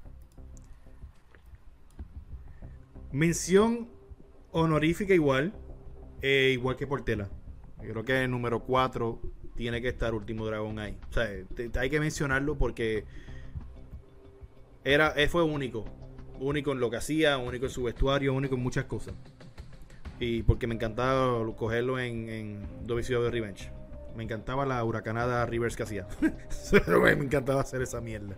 Mención 3.13 3.89
honorífica 4.53 5.15
igual, 5.15 5.53
eh, 6.23 6.51
igual 6.53 6.77
que 6.77 6.87
Portela. 6.87 7.29
Yo 7.83 7.91
creo 7.91 8.05
que 8.05 8.25
el 8.25 8.31
número 8.31 8.61
4 8.61 9.21
tiene 9.57 9.81
que 9.81 9.89
estar 9.89 10.15
Último 10.15 10.47
Dragón 10.47 10.79
ahí. 10.79 10.99
O 11.11 11.13
sea, 11.13 11.29
te- 11.55 11.71
hay 11.79 11.91
que 11.91 12.01
mencionarlo 12.01 12.57
porque 12.59 13.05
Era, 14.85 15.15
fue 15.29 15.43
único. 15.43 15.85
Único 16.39 16.73
en 16.73 16.81
lo 16.81 16.89
que 16.91 16.97
hacía, 16.97 17.37
único 17.37 17.67
en 17.67 17.71
su 17.71 17.83
vestuario, 17.83 18.33
único 18.33 18.55
en 18.55 18.63
muchas 18.63 18.85
cosas. 18.87 19.15
Y 20.19 20.43
porque 20.43 20.67
me 20.67 20.75
encantaba 20.75 21.45
cogerlo 21.57 21.99
en, 21.99 22.29
en 22.31 22.67
WCW 22.87 23.29
Revenge. 23.31 23.71
Me 24.17 24.25
encantaba 24.25 24.65
la 24.67 24.83
huracanada 24.85 25.45
Rivers 25.47 25.77
que 25.77 25.83
hacía. 25.83 26.07
Me 27.01 27.11
encantaba 27.13 27.61
hacer 27.61 27.83
esa 27.83 28.01
mierda. 28.01 28.37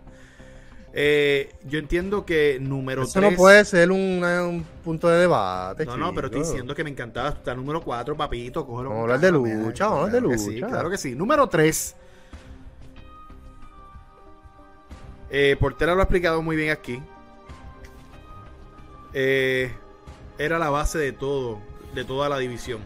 Eh, 0.95 1.51
yo 1.65 1.79
entiendo 1.79 2.23
que 2.23 2.59
número 2.61 3.01
Eso 3.03 3.19
3. 3.19 3.31
no 3.31 3.37
puede 3.37 3.65
ser 3.65 3.91
un, 3.91 4.23
un 4.23 4.63
punto 4.83 5.07
de 5.09 5.21
debate. 5.21 5.85
No, 5.85 5.97
no, 5.97 6.13
pero 6.13 6.27
estoy 6.27 6.41
diciendo 6.41 6.75
que 6.75 6.83
me 6.83 6.91
encantaba. 6.91 7.29
Está 7.29 7.55
número 7.55 7.81
4, 7.81 8.15
papito. 8.15 8.65
Cógelo 8.65 8.89
Vamos 8.89 8.99
a 8.99 9.03
hablar 9.15 9.19
de 9.19 9.31
lucha, 9.31 9.85
vamos 9.87 9.99
a 9.99 10.03
hablar 10.05 10.21
de 10.21 10.29
que 10.29 10.37
sí, 10.37 10.51
lucha. 10.59 10.67
claro 10.67 10.89
que 10.91 10.97
sí. 10.97 11.15
Número 11.15 11.49
3. 11.49 11.95
Eh, 15.31 15.57
Portera 15.59 15.95
lo 15.95 16.01
ha 16.01 16.03
explicado 16.03 16.43
muy 16.43 16.55
bien 16.55 16.69
aquí. 16.69 17.01
Eh, 19.13 19.71
era 20.37 20.59
la 20.59 20.69
base 20.69 20.99
de 20.99 21.11
todo, 21.11 21.59
de 21.95 22.05
toda 22.05 22.29
la 22.29 22.37
división. 22.37 22.81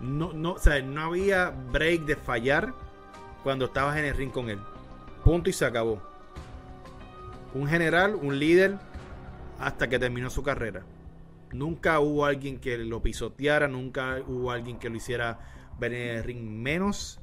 No, 0.00 0.32
no, 0.32 0.52
o 0.54 0.58
sea, 0.58 0.80
no 0.82 1.02
había 1.02 1.50
break 1.50 2.02
de 2.02 2.16
fallar 2.16 2.72
cuando 3.44 3.66
estabas 3.66 3.96
en 3.96 4.06
el 4.06 4.16
ring 4.16 4.32
con 4.32 4.48
él. 4.50 4.58
Punto 5.22 5.50
y 5.50 5.52
se 5.52 5.64
acabó. 5.64 6.02
Un 7.54 7.66
general, 7.66 8.14
un 8.14 8.38
líder, 8.38 8.78
hasta 9.58 9.88
que 9.88 9.98
terminó 9.98 10.30
su 10.30 10.42
carrera. 10.42 10.82
Nunca 11.52 11.98
hubo 12.00 12.24
alguien 12.24 12.58
que 12.60 12.78
lo 12.78 13.02
pisoteara, 13.02 13.66
nunca 13.66 14.18
hubo 14.26 14.52
alguien 14.52 14.78
que 14.78 14.88
lo 14.88 14.96
hiciera 14.96 15.38
ver 15.78 15.92
en 15.94 16.16
el 16.16 16.24
ring 16.24 16.42
menos. 16.48 17.20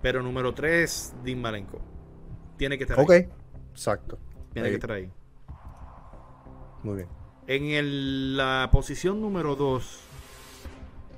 Pero 0.00 0.22
número 0.22 0.54
3, 0.54 1.16
Dean 1.22 1.40
Malenko. 1.40 1.80
Tiene 2.56 2.78
que 2.78 2.84
estar 2.84 2.98
Ok, 2.98 3.10
ahí. 3.10 3.28
exacto. 3.72 4.18
Tiene 4.52 4.68
Ahí. 4.68 4.72
que 4.72 4.76
estar 4.76 4.92
ahí. 4.92 5.10
Muy 6.82 6.96
bien. 6.96 7.08
En 7.46 7.64
el- 7.66 8.36
la 8.36 8.70
posición 8.72 9.20
número 9.20 9.54
2 9.54 10.00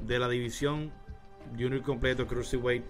de 0.01 0.19
la 0.19 0.29
división 0.29 0.93
Junior 1.53 1.83
completo 1.83 2.27
Cruiserweight. 2.27 2.85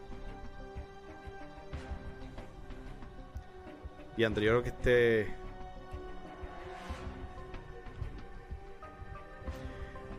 Y 4.19 4.25
anterior 4.25 4.65
que 4.65 4.71
esté. 4.71 5.35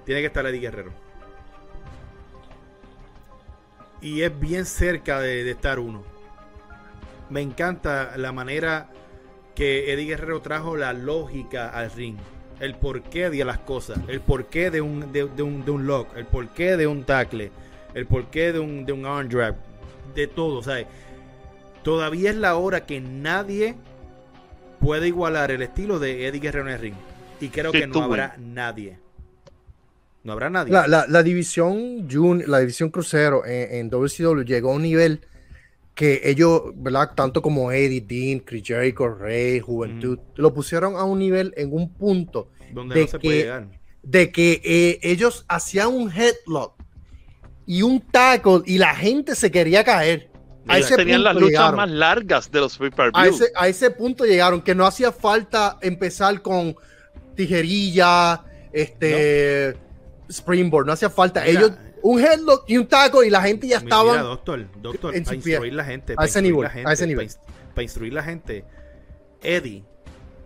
Tiene 0.05 0.21
que 0.21 0.27
estar 0.27 0.45
Eddie 0.45 0.61
Guerrero. 0.61 0.91
Y 3.99 4.21
es 4.21 4.39
bien 4.39 4.65
cerca 4.65 5.19
de, 5.19 5.51
estar 5.51 5.79
uno. 5.79 6.05
Me 7.29 7.41
encanta 7.41 8.15
la 8.15 8.31
manera 8.31 8.89
que 9.53 9.91
Eddie 9.91 10.05
Guerrero 10.05 10.41
trajo 10.41 10.77
la 10.77 10.93
lógica 10.93 11.67
al 11.67 11.91
ring. 11.91 12.15
El 12.61 12.75
porqué 12.75 13.29
de 13.29 13.43
las 13.43 13.59
cosas. 13.59 13.99
El 14.07 14.21
porqué 14.21 14.71
de 14.71 14.79
un, 14.79 15.11
de, 15.11 15.27
de 15.27 15.43
un, 15.43 15.65
de 15.65 15.71
un 15.71 15.85
lock. 15.85 16.15
El 16.15 16.25
porqué 16.25 16.77
de 16.77 16.87
un 16.87 17.03
tackle. 17.03 17.51
El 17.93 18.05
porqué 18.05 18.53
de 18.53 18.59
un, 18.59 18.85
de 18.85 18.93
un 18.93 19.05
arm 19.05 19.27
drag. 19.27 19.57
De 20.15 20.25
todo. 20.25 20.63
¿sabes? 20.63 20.87
Todavía 21.83 22.29
es 22.29 22.37
la 22.37 22.55
hora 22.55 22.85
que 22.85 23.01
nadie 23.01 23.75
puede 24.79 25.07
igualar 25.07 25.51
el 25.51 25.61
estilo 25.61 25.99
de 25.99 26.27
Eddie 26.27 26.39
Guerrero 26.39 26.67
en 26.67 26.73
el 26.73 26.79
ring. 26.79 26.93
Y 27.41 27.49
creo 27.49 27.71
Sí, 27.71 27.79
que 27.79 27.87
no 27.87 27.93
tú, 27.93 28.01
habrá 28.01 28.35
nadie. 28.37 28.97
No 30.23 30.33
habrá 30.33 30.49
nadie. 30.49 30.73
La, 30.73 30.87
la, 30.87 31.05
la 31.07 31.23
división 31.23 32.07
jun- 32.09 32.43
la 32.45 32.59
división 32.59 32.89
crucero 32.89 33.45
en, 33.45 33.75
en 33.75 33.89
WCW 33.89 34.41
llegó 34.43 34.71
a 34.71 34.75
un 34.75 34.81
nivel 34.81 35.21
que 35.95 36.21
ellos, 36.25 36.63
¿verdad? 36.75 37.11
Tanto 37.15 37.41
como 37.41 37.71
Eddie, 37.71 38.01
Dean, 38.01 38.39
Chris 38.39 38.63
Jericho, 38.65 39.07
Rey, 39.09 39.59
Juventud, 39.59 40.19
lo 40.35 40.53
pusieron 40.53 40.95
a 40.95 41.03
un 41.03 41.19
nivel 41.19 41.53
en 41.57 41.73
un 41.73 41.93
punto 41.93 42.51
donde 42.73 42.95
de 42.95 43.01
no 43.01 43.07
se 43.07 43.19
puede 43.19 43.37
que- 43.37 43.43
llegar. 43.43 43.67
de 44.03 44.31
que 44.31 44.61
eh, 44.63 44.99
ellos 45.01 45.45
hacían 45.47 45.89
un 45.89 46.11
headlock 46.11 46.73
y 47.65 47.81
un 47.81 47.99
tackle 48.01 48.61
y 48.65 48.77
la 48.77 48.95
gente 48.95 49.35
se 49.35 49.51
quería 49.51 49.83
caer. 49.83 50.29
A 50.67 50.77
Ellos 50.77 50.87
ese 50.87 50.97
tenían 50.97 51.23
las 51.23 51.33
punto 51.33 51.45
luchas 51.47 51.59
llegaron. 51.59 51.75
más 51.77 51.89
largas 51.89 52.51
de 52.51 52.59
los 52.59 52.77
pay 52.77 52.89
per 52.91 53.11
a 53.13 53.27
ese, 53.27 53.51
a 53.55 53.67
ese 53.67 53.89
punto 53.91 54.25
llegaron 54.25 54.61
que 54.61 54.75
no 54.75 54.85
hacía 54.85 55.11
falta 55.11 55.77
empezar 55.81 56.41
con 56.41 56.75
tijerilla, 57.35 58.43
este 58.71 59.75
springboard, 60.29 60.85
no 60.85 60.93
hacía 60.93 61.09
falta. 61.09 61.41
Mira, 61.41 61.51
Ellos 61.59 61.71
un 62.01 62.19
headlock 62.21 62.63
y 62.69 62.77
un 62.77 62.87
taco 62.87 63.23
y 63.23 63.29
la 63.29 63.41
gente 63.41 63.67
ya 63.67 63.79
Mira, 63.79 63.95
estaba 63.97 64.17
doctor, 64.21 64.65
doctor, 64.81 65.15
en 65.15 65.23
para 65.23 65.35
instruir 65.35 65.73
la 65.73 65.83
gente. 65.85 66.13
A 66.13 66.15
para 66.17 66.27
ese 66.27 66.39
instruir 66.39 66.53
nivel, 66.53 66.63
la 66.63 66.69
a 66.69 66.71
gente, 66.71 66.93
ese 66.93 67.07
nivel. 67.07 67.25
Para, 67.27 67.39
ins- 67.39 67.73
para 67.73 67.83
instruir 67.83 68.13
la 68.13 68.23
gente. 68.23 68.65
Eddie, 69.41 69.83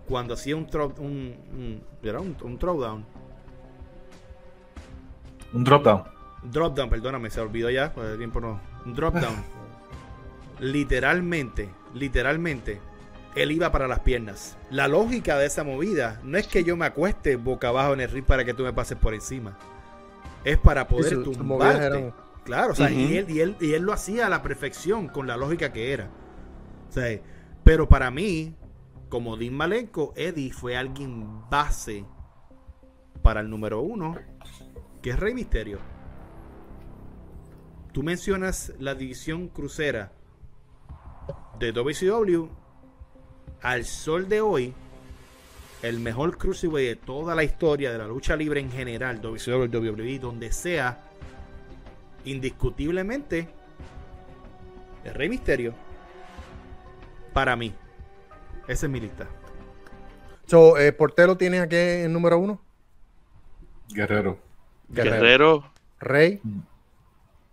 cuando 0.08 0.36
hacía 0.36 0.56
un 0.56 0.68
throw, 0.68 0.94
un, 1.00 1.36
un, 1.52 1.84
un, 2.04 2.38
un 2.44 2.60
throwdown, 2.60 3.06
Un 5.54 5.64
drop 5.64 5.84
down. 5.84 6.04
drop 6.44 6.76
down, 6.78 6.90
perdóname, 6.90 7.30
se 7.30 7.40
olvidó 7.42 7.70
ya, 7.70 7.92
por 7.94 8.06
el 8.06 8.18
tiempo 8.18 8.40
no. 8.40 8.60
Un 8.86 8.94
drop 8.94 9.16
down. 9.16 9.36
literalmente, 10.60 11.70
literalmente, 11.94 12.82
él 13.36 13.52
iba 13.52 13.72
para 13.72 13.88
las 13.88 14.00
piernas. 14.00 14.58
La 14.70 14.88
lógica 14.88 15.38
de 15.38 15.46
esa 15.48 15.64
movida 15.64 16.20
no 16.24 16.38
es 16.38 16.48
que 16.48 16.64
yo 16.64 16.78
me 16.78 16.86
acueste 16.86 17.36
boca 17.36 17.70
abajo 17.70 17.94
en 17.94 18.02
el 18.02 18.10
ring 18.10 18.26
para 18.26 18.46
que 18.46 18.54
tú 18.54 18.64
me 18.64 18.74
pases 18.74 18.98
por 18.98 19.14
encima. 19.14 19.58
Es 20.44 20.58
para 20.58 20.88
poder 20.88 21.18
movidas 21.18 21.38
tumbarte. 21.38 21.86
eran- 21.86 22.14
Claro, 22.44 22.74
o 22.74 22.76
sea, 22.76 22.92
y, 22.92 23.16
él, 23.16 23.30
y, 23.30 23.40
él, 23.40 23.56
y 23.62 23.72
él 23.74 23.84
lo 23.84 23.94
hacía 23.94 24.28
a 24.28 24.30
la 24.30 24.44
perfección 24.44 25.08
con 25.08 25.28
la 25.28 25.38
lógica 25.38 25.72
que 25.72 25.94
era. 25.94 26.10
O 26.90 26.92
sea, 26.92 27.18
pero 27.64 27.88
para 27.88 28.12
mí, 28.12 28.54
como 29.08 29.38
Dean 29.38 29.54
Malenko, 29.54 30.12
Eddie 30.18 30.52
fue 30.52 30.76
alguien 30.76 31.50
base 31.50 32.04
para 33.22 33.40
el 33.40 33.50
número 33.50 33.80
uno, 33.80 34.18
que 35.02 35.12
es 35.12 35.20
Rey 35.22 35.34
Misterio. 35.34 35.80
Tú 37.94 38.04
mencionas 38.04 38.74
la 38.80 38.96
división 38.96 39.48
crucera 39.48 40.12
de 41.60 41.72
WCW. 41.72 42.48
Al 43.62 43.86
sol 43.86 44.28
de 44.28 44.42
hoy, 44.42 44.74
el 45.82 46.00
mejor 46.00 46.38
cruiserweight 46.38 46.90
de 46.90 46.96
toda 46.96 47.36
la 47.36 47.44
historia 47.44 47.92
de 47.92 47.98
la 47.98 48.08
lucha 48.08 48.36
libre 48.36 48.60
en 48.60 48.72
general, 48.72 49.22
WCW, 49.22 49.78
WWE, 49.78 50.20
donde 50.20 50.52
sea, 50.52 51.00
indiscutiblemente, 52.26 53.48
el 55.04 55.14
Rey 55.14 55.30
Misterio. 55.30 55.74
Para 57.34 57.56
mí. 57.56 57.74
Esa 58.68 58.86
es 58.86 58.92
mi 58.92 59.00
lista. 59.00 59.28
So, 60.46 60.78
eh, 60.78 60.92
portero 60.94 61.38
tienes 61.38 61.62
aquí 61.62 61.76
en 61.76 62.14
número 62.14 62.38
uno. 62.38 62.62
Guerrero. 63.90 64.38
Guerrero, 64.88 65.64
Rey. 66.00 66.42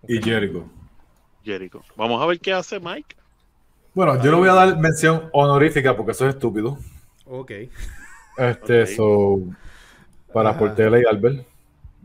Y 0.07 0.23
Jericho. 0.23 0.65
Jericho. 1.45 1.83
Vamos 1.97 2.23
a 2.23 2.27
ver 2.27 2.39
qué 2.41 2.53
hace 2.53 2.79
Mike. 2.79 3.17
Bueno, 3.95 4.23
yo 4.23 4.31
le 4.31 4.37
voy 4.37 4.49
a 4.49 4.55
dar 4.55 4.79
mención 4.79 5.29
honorífica 5.33 5.97
porque 5.97 6.13
eso 6.13 6.27
es 6.29 6.35
estúpido. 6.35 6.79
Ok. 7.27 7.51
Este, 8.39 8.83
Ok. 8.83 8.89
so, 8.89 9.41
para 10.33 10.51
Ajá. 10.51 10.59
Portela 10.59 10.99
y 11.01 11.03
Albert. 11.05 11.45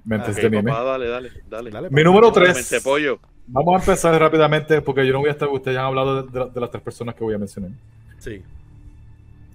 Mentes 0.04 0.36
Ok, 0.36 0.42
de 0.44 0.50
mime. 0.50 0.72
papá, 0.72 0.84
dale, 0.84 1.08
dale, 1.08 1.32
dale. 1.50 1.72
Dale, 1.72 1.90
Mi 1.90 2.04
número 2.04 2.32
Mente 2.32 2.62
3. 2.70 2.82
pollo. 2.84 3.20
Vamos 3.48 3.76
a 3.76 3.80
empezar 3.80 4.20
rápidamente 4.20 4.82
porque 4.82 5.06
yo 5.06 5.14
no 5.14 5.20
voy 5.20 5.30
a 5.30 5.32
estar. 5.34 5.48
Ustedes 5.50 5.76
ya 5.76 5.82
han 5.82 5.88
hablado 5.88 6.24
de, 6.24 6.40
de- 6.40 6.50
de 6.52 6.60
las 6.62 6.70
tres 6.72 6.84
personas 6.84 7.16
que 7.16 7.24
voy 7.24 7.34
a 7.36 7.38
mencionar. 7.38 7.72
Sí. 8.20 8.42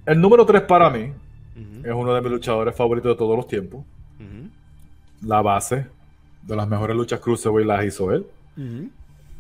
El 0.06 0.20
número 0.20 0.46
3 0.46 0.62
para 0.62 0.88
mí 0.90 1.12
es 1.84 1.92
uno 1.92 2.14
de 2.14 2.20
mis 2.20 2.30
luchadores 2.30 2.74
favoritos 2.74 3.12
de 3.12 3.16
todos 3.18 3.36
los 3.36 3.46
tiempos. 3.46 3.84
La 5.22 5.42
base 5.42 5.86
de 6.42 6.56
las 6.56 6.66
mejores 6.68 6.96
luchas 6.96 7.20
cruiserweight 7.20 7.66
las 7.68 7.84
hizo 7.84 8.12
él. 8.12 8.26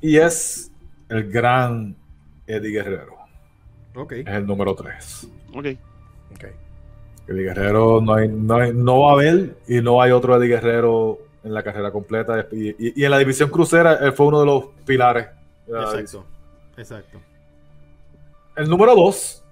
Y 0.00 0.16
es 0.16 0.70
el 1.08 1.30
gran 1.30 1.94
Eddie 2.52 2.70
Guerrero. 2.70 3.16
Ok. 3.94 4.12
Es 4.12 4.26
el 4.26 4.46
número 4.46 4.74
3. 4.74 5.28
Ok. 5.54 5.66
Ok. 6.34 6.44
Eddie 7.28 7.42
Guerrero 7.44 8.00
no, 8.00 8.14
hay, 8.14 8.28
no, 8.28 8.54
hay- 8.56 8.72
no 8.74 9.00
va 9.00 9.10
a 9.10 9.12
haber 9.14 9.56
y 9.68 9.80
no 9.80 10.00
hay 10.02 10.10
otro 10.12 10.36
Eddie 10.36 10.48
Guerrero 10.56 11.18
en 11.44 11.54
la 11.54 11.62
carrera 11.62 11.90
completa. 11.90 12.46
Y, 12.52 12.68
y- 12.70 12.92
y 12.96 13.04
en 13.04 13.10
la 13.10 13.18
división 13.18 13.50
crucera, 13.50 13.94
él 13.94 14.12
fue 14.12 14.26
uno 14.26 14.40
de 14.40 14.46
los 14.46 14.64
pilares. 14.84 15.26
de 15.66 15.72
la 15.72 15.92
división. 15.92 16.24
Exacto. 16.76 17.16
Exacto. 17.16 17.18
El 18.56 18.68
número 18.68 18.94
2 18.96 19.44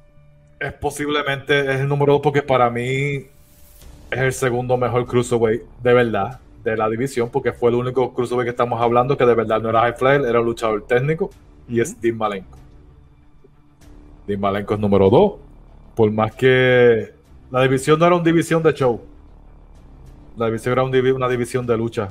es 0.60 0.72
posiblemente 0.74 1.60
es 1.60 1.80
el 1.80 1.88
número 1.88 2.14
2 2.14 2.22
porque 2.22 2.42
para 2.42 2.68
mí 2.68 2.82
es 4.10 4.18
el 4.18 4.32
segundo 4.32 4.76
mejor 4.76 5.06
cruiserweight 5.06 5.62
de 5.82 5.92
verdad 5.94 6.40
de 6.64 6.76
la 6.76 6.88
división 6.88 7.30
porque 7.30 7.52
fue 7.52 7.70
el 7.70 7.76
único 7.76 8.12
cruiserweight 8.12 8.46
que 8.46 8.50
estamos 8.50 8.80
hablando 8.82 9.16
que 9.16 9.24
de 9.24 9.34
verdad 9.34 9.60
no 9.62 9.68
era 9.70 9.82
high 9.82 9.94
flyer, 9.94 10.22
era 10.26 10.40
un 10.40 10.46
luchador 10.46 10.84
técnico 10.86 11.30
y 11.68 11.80
es 11.80 11.98
Dean 12.00 12.16
Malenko. 12.16 12.58
Dean 14.28 14.56
es 14.56 14.78
número 14.78 15.09
2. 15.09 15.32
Por 15.96 16.10
más 16.12 16.34
que 16.34 17.14
la 17.50 17.62
división 17.62 17.98
no 17.98 18.06
era 18.06 18.14
una 18.14 18.24
división 18.24 18.62
de 18.62 18.74
show. 18.74 19.00
La 20.36 20.46
división 20.46 20.72
era 20.72 20.84
una 20.84 21.28
división 21.28 21.66
de 21.66 21.76
lucha. 21.76 22.09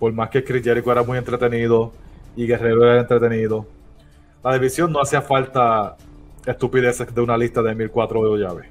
Por 0.00 0.12
más 0.12 0.28
que 0.28 0.42
Chris 0.42 0.62
Jericho 0.62 0.90
era 0.90 1.04
muy 1.04 1.16
entretenido 1.16 1.92
y 2.34 2.46
Guerrero 2.46 2.84
era 2.84 3.00
entretenido. 3.00 3.64
La 4.42 4.54
división 4.54 4.92
no 4.92 5.00
hacía 5.00 5.22
falta 5.22 5.96
estupideces 6.44 7.14
de 7.14 7.20
una 7.20 7.38
lista 7.38 7.62
de 7.62 7.74
1004 7.74 8.36
de 8.36 8.42
llaves. 8.42 8.66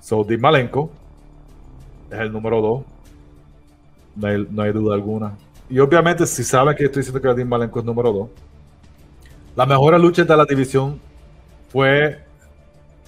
So, 0.00 0.24
Dean 0.24 0.54
es 0.54 2.18
el 2.18 2.32
número 2.32 2.60
2. 2.60 2.84
No 4.16 4.26
hay, 4.28 4.46
no 4.48 4.62
hay 4.62 4.72
duda 4.72 4.94
alguna. 4.94 5.32
Y 5.68 5.78
obviamente, 5.80 6.26
si 6.26 6.44
saben 6.44 6.76
que 6.76 6.84
estoy 6.84 7.00
diciendo 7.00 7.20
que 7.20 7.42
Dean 7.42 7.62
es 7.62 7.84
número 7.84 8.12
2, 8.12 8.28
la 9.56 9.66
mejor 9.66 9.98
lucha 10.00 10.24
de 10.24 10.36
la 10.36 10.44
división 10.44 11.00
fue 11.70 12.20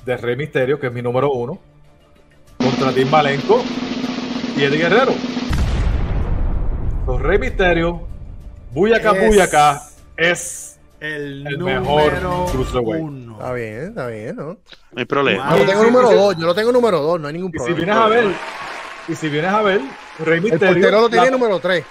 de 0.04 0.16
Rey 0.16 0.36
Misterio, 0.36 0.78
que 0.78 0.88
es 0.88 0.92
mi 0.92 1.02
número 1.02 1.32
1, 1.32 1.58
contra 2.58 2.92
Dean 2.92 3.10
Malenko 3.10 3.62
y 4.56 4.64
Eddie 4.64 4.78
Guerrero. 4.78 5.12
Los 7.06 7.20
Rey 7.20 7.38
Misterio, 7.38 8.06
Buyaka 8.72 9.12
Es- 9.12 9.26
Buyaka 9.26 9.82
es 10.16 10.70
El, 11.00 11.46
El 11.46 11.58
número 11.58 11.80
mejor 11.82 12.12
cruiserweight. 12.52 13.02
uno. 13.02 13.32
Está 13.34 13.52
bien, 13.52 13.82
está 13.88 14.06
bien, 14.06 14.36
¿no? 14.36 14.44
No 14.46 14.58
hay 14.96 15.04
problema. 15.04 15.50
Yo 15.50 15.58
lo 15.58 15.64
tengo 15.66 15.80
sí, 15.82 15.86
número 15.90 16.08
sí. 16.08 16.14
2, 16.14 16.36
yo 16.38 16.46
lo 16.46 16.54
tengo 16.54 16.72
número 16.72 17.00
2, 17.02 17.20
no 17.20 17.26
hay 17.28 17.34
ningún 17.34 17.50
Y 17.50 17.52
si 17.52 17.58
problema. 17.58 17.76
vienes 17.76 17.96
a 17.96 18.06
ver, 18.08 18.24
y 19.08 19.14
si 19.14 19.28
vienes 19.28 19.50
a 19.52 19.62
ver, 19.62 19.80
Rey 20.20 20.36
el 20.38 20.42
Misterio. 20.42 20.74
portero 20.74 21.00
lo 21.02 21.08
tiene 21.10 21.24
la- 21.26 21.30
número 21.32 21.58
3. 21.60 21.84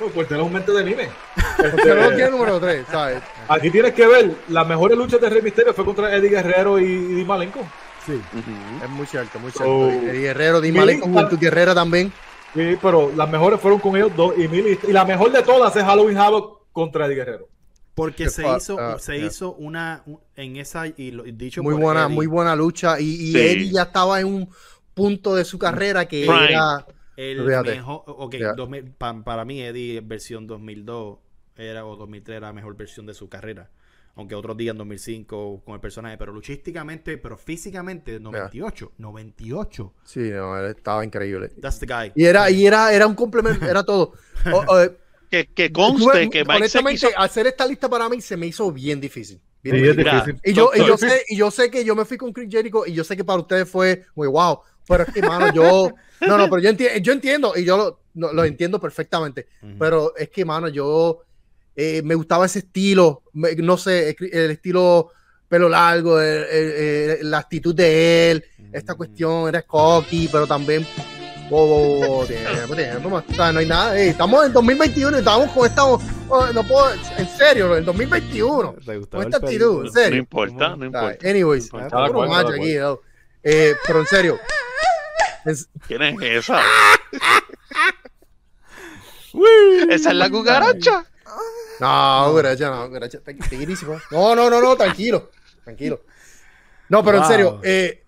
El 0.00 0.10
portero 0.10 0.40
es 0.42 0.46
un 0.46 0.52
mente 0.52 0.72
de 0.72 0.84
mime. 0.84 1.08
El 1.58 1.70
portero 1.70 1.94
lo 2.02 2.08
tiene 2.16 2.30
número 2.30 2.60
3, 2.60 2.84
¿sabes? 2.90 3.22
Aquí 3.48 3.70
tienes 3.70 3.92
que 3.94 4.06
ver, 4.06 4.34
las 4.48 4.66
mejores 4.66 4.96
luchas 4.96 5.20
de 5.20 5.28
Rey 5.30 5.42
Misterio 5.42 5.72
fue 5.74 5.84
contra 5.84 6.14
Eddie 6.16 6.30
Guerrero 6.30 6.78
y, 6.78 7.14
Dean 7.14 7.26
Malenko. 7.26 7.60
Sí. 8.06 8.20
Es 8.82 8.90
muy 8.90 9.06
cierto, 9.06 9.38
muy 9.38 9.50
cierto. 9.50 9.90
Eddie 9.90 10.20
Guerrero, 10.20 10.60
Di 10.60 10.72
Malenko, 10.72 11.06
Juventud 11.08 11.38
Guerrera 11.38 11.74
también. 11.74 12.12
Sí, 12.54 12.76
pero 12.80 13.10
las 13.16 13.28
mejores 13.30 13.60
fueron 13.60 13.80
con 13.80 13.96
ellos 13.96 14.12
dos 14.16 14.34
y 14.38 14.46
Mil. 14.48 14.78
Y 14.86 14.92
la 14.92 15.04
mejor 15.04 15.32
de 15.32 15.42
todas 15.42 15.74
es 15.74 15.82
Halloween 15.82 16.16
Havoc 16.18 16.60
contra 16.72 17.06
Eddie 17.06 17.16
Guerrero. 17.16 17.48
Porque 17.94 18.24
Que 18.24 18.30
se 18.30 18.42
hizo, 18.56 18.78
ah, 18.78 18.96
se 18.98 19.16
hizo 19.18 19.52
una 19.54 20.02
un- 20.06 20.18
en 20.36 20.56
esa 20.56 20.86
y 20.88 21.12
lo, 21.12 21.22
dicho 21.22 21.62
Muy 21.62 21.74
por 21.74 21.82
buena, 21.82 22.04
Eddie, 22.06 22.14
muy 22.14 22.26
buena 22.26 22.56
lucha. 22.56 22.98
Y, 23.00 23.04
y 23.04 23.32
Sí. 23.32 23.38
Eddie 23.38 23.70
ya 23.72 23.82
estaba 23.82 24.20
en 24.20 24.26
un 24.26 24.48
punto 24.94 25.34
de 25.34 25.44
su 25.44 25.58
carrera 25.58 26.06
que 26.06 26.22
Prime. 26.26 26.50
era. 26.52 26.86
El 27.16 27.44
Fíjate. 27.46 27.76
mejor, 27.76 28.02
ok, 28.06 28.34
Ya. 28.34 28.52
2000 28.54 28.90
pa- 28.98 29.22
para 29.22 29.44
mí 29.44 29.60
Eddie 29.62 30.00
versión 30.00 30.48
2002 30.48 31.18
era 31.56 31.84
o 31.86 31.96
2003 31.96 32.36
era 32.38 32.46
la 32.48 32.52
mejor 32.52 32.76
versión 32.76 33.06
de 33.06 33.14
su 33.14 33.28
carrera. 33.28 33.70
Aunque 34.16 34.36
otros 34.36 34.56
días 34.56 34.72
en 34.74 34.78
2005 34.78 35.62
con 35.64 35.74
el 35.74 35.80
personaje, 35.80 36.16
pero 36.16 36.32
luchísticamente, 36.32 37.18
pero 37.18 37.36
físicamente 37.36 38.20
98, 38.20 38.92
98. 38.98 39.92
Sí, 40.04 40.20
no, 40.30 40.56
él 40.56 40.66
estaba 40.76 41.04
increíble. 41.04 41.48
That's 41.60 41.80
the 41.80 41.86
guy. 41.86 42.12
Y 42.14 42.24
era, 42.24 42.48
y 42.50 42.64
era, 42.64 42.92
era 42.92 43.06
un 43.08 43.14
complemento, 43.14 43.66
era 43.66 43.82
todo. 43.84 44.12
O- 44.52 44.64
o, 44.74 44.80
eh, 44.80 44.96
Que, 45.30 45.46
que 45.46 45.72
conste 45.72 46.04
tuve- 46.04 46.30
que 46.30 46.38
Mike 46.44 46.52
se 46.52 46.56
honestamente, 46.78 47.06
quiso- 47.08 47.18
hacer 47.18 47.46
esta 47.48 47.66
lista 47.66 47.88
para 47.88 48.08
mí 48.08 48.20
se 48.20 48.36
me 48.36 48.46
hizo 48.46 48.70
bien 48.70 49.00
difícil. 49.00 49.40
Bien 49.62 49.76
Sí, 49.76 49.82
difícil. 50.04 50.40
Y 50.44 50.52
yo, 50.52 50.70
y 50.74 50.86
yo 50.86 50.96
sé, 50.96 51.22
y 51.26 51.36
yo 51.36 51.50
sé 51.50 51.70
que 51.70 51.84
yo 51.84 51.96
me 51.96 52.04
fui 52.04 52.16
con 52.16 52.32
Chris 52.32 52.48
Jericho 52.50 52.86
y 52.86 52.92
yo 52.92 53.02
sé 53.02 53.16
que 53.16 53.24
para 53.24 53.40
ustedes 53.40 53.68
fue 53.68 54.04
muy 54.14 54.28
wow. 54.28 54.60
Pero 54.86 55.04
es 55.04 55.12
que, 55.14 55.22
mano, 55.22 55.52
yo. 55.52 55.90
No, 56.20 56.36
no, 56.38 56.48
pero 56.50 56.58
yo, 56.60 56.70
enti- 56.70 57.00
yo 57.00 57.12
entiendo 57.12 57.54
y 57.56 57.64
yo 57.64 57.76
lo, 57.76 58.00
no- 58.14 58.32
lo 58.32 58.44
entiendo 58.44 58.78
perfectamente. 58.78 59.48
Pero 59.78 60.14
es 60.16 60.28
que, 60.28 60.44
mano, 60.44 60.68
yo 60.68 61.22
eh, 61.76 62.02
me 62.04 62.14
gustaba 62.14 62.46
ese 62.46 62.60
estilo. 62.60 63.22
me- 63.32 63.54
no 63.56 63.76
sé, 63.76 64.16
el, 64.18 64.50
estilo 64.52 65.10
pelo 65.48 65.68
largo, 65.68 66.20
el- 66.20 66.44
el- 66.44 66.70
el- 67.20 67.30
la 67.30 67.38
actitud 67.38 67.74
de 67.74 68.30
él. 68.30 68.44
Esta 68.72 68.92
Ujú. 68.92 68.98
cuestión 68.98 69.48
era 69.48 69.62
cocky, 69.62 70.28
pero 70.30 70.46
también. 70.46 70.86
Oh, 71.50 72.00
oh, 72.00 72.20
oh, 72.22 72.26
tiempo, 72.26 72.74
tiempo, 72.74 73.10
man. 73.10 73.24
O 73.28 73.34
sea, 73.34 73.52
no 73.52 73.58
hay 73.58 73.66
nada. 73.66 73.98
Ey, 73.98 74.08
estamos 74.08 74.46
en 74.46 74.52
2021 74.52 75.16
y 75.16 75.20
estamos 75.20 75.50
con 75.50 75.66
esta. 75.66 75.84
oh, 75.84 76.00
no 76.54 76.62
puedo. 76.66 76.90
En 77.18 77.28
serio, 77.28 77.76
en 77.76 77.84
2021. 77.84 78.76
¿Te 78.84 78.96
gustaba 78.96 79.24
Con 79.24 79.32
esta 79.32 79.44
actitud, 79.46 79.84
en 79.86 79.92
serio. 79.92 80.10
No 80.10 80.16
importa, 80.16 80.76
no 80.76 80.84
importa. 80.86 81.28
Anyways, 81.28 81.72
macho 81.72 82.12
cual. 82.14 82.54
aquí, 82.54 82.74
¿no? 82.76 83.00
Eh, 83.42 83.74
pero 83.86 84.00
en 84.00 84.06
serio. 84.06 84.38
es- 85.44 85.68
¿Quién 85.86 86.02
es 86.02 86.16
esa? 86.22 86.60
esa 89.90 90.10
es 90.10 90.16
la 90.16 90.30
cucaracha. 90.30 91.04
No, 91.80 92.34
gracias, 92.34 92.70
no, 92.70 92.86
easy, 93.52 93.84
bro. 93.84 94.00
No, 94.10 94.34
no, 94.34 94.50
no, 94.50 94.60
no, 94.60 94.76
tranquilo. 94.76 95.30
Tranquilo. 95.64 96.02
No, 96.88 97.02
pero 97.02 97.18
en 97.18 97.24
serio, 97.24 97.60
eh, 97.62 98.04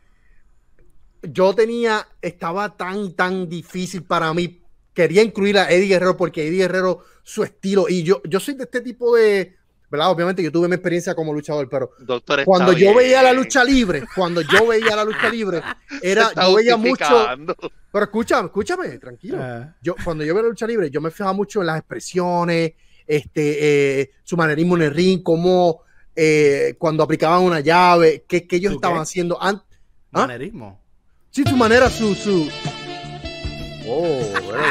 yo 1.23 1.55
tenía, 1.55 2.07
estaba 2.21 2.77
tan, 2.77 3.15
tan 3.15 3.49
difícil 3.49 4.05
para 4.05 4.33
mí. 4.35 4.63
Quería 4.93 5.23
incluir 5.23 5.59
a 5.59 5.71
Eddie 5.71 5.89
Guerrero 5.89 6.17
porque 6.17 6.47
Eddie 6.47 6.63
Guerrero, 6.63 7.05
su 7.23 7.43
estilo, 7.43 7.87
y 7.89 8.03
yo, 8.03 8.23
yo 8.25 8.41
soy 8.41 8.55
de 8.55 8.65
este 8.65 8.81
tipo 8.81 9.15
de, 9.15 9.57
¿verdad? 9.91 10.11
Obviamente 10.11 10.43
yo 10.43 10.51
tuve 10.51 10.69
mi 10.69 10.75
experiencia 10.75 11.15
como 11.15 11.35
luchador, 11.35 11.69
pero 11.69 11.91
Doctor, 11.99 12.41
está 12.41 12.45
cuando 12.47 12.73
yo 12.73 12.79
bien. 12.79 12.97
veía 12.97 13.23
la 13.23 13.33
lucha 13.33 13.63
libre, 13.63 14.05
cuando 14.15 14.41
yo 14.41 14.67
veía 14.67 14.97
la 14.97 15.05
lucha 15.05 15.29
libre, 15.29 15.63
era, 16.03 16.29
está 16.29 16.49
yo 16.49 16.55
veía 16.57 16.77
mucho, 16.77 17.27
pero 17.93 18.05
escúchame, 18.05 18.47
escúchame, 18.47 18.99
tranquilo. 18.99 19.39
Ah, 19.41 19.75
Yo, 19.83 19.95
cuando 20.03 20.25
yo 20.25 20.35
veo 20.35 20.45
la 20.45 20.49
lucha 20.49 20.67
libre, 20.67 20.91
yo 20.91 21.01
me 21.01 21.11
fijaba 21.11 21.33
mucho 21.33 21.61
en 21.61 21.67
las 21.67 21.79
expresiones, 21.79 22.73
este, 23.07 24.01
eh, 24.01 24.11
su 24.23 24.37
manerismo 24.37 24.77
en 24.77 24.83
el 24.83 24.95
ring, 24.95 25.23
cómo 25.23 25.83
eh, 26.15 26.75
cuando 26.79 27.03
aplicaban 27.03 27.43
una 27.43 27.61
llave, 27.61 28.25
qué, 28.27 28.47
qué 28.47 28.57
ellos 28.57 28.73
¿Su 28.73 28.77
estaban 28.77 28.99
qué? 28.99 29.03
haciendo 29.03 29.43
antes. 29.43 29.79
¿Ah? 30.13 30.21
manerismo. 30.21 30.81
Sí, 31.31 31.45
su 31.47 31.57
manera, 31.57 31.91
su, 31.91 32.15
su. 32.15 32.49
Oh, 33.87 34.19
bueno. 34.45 34.63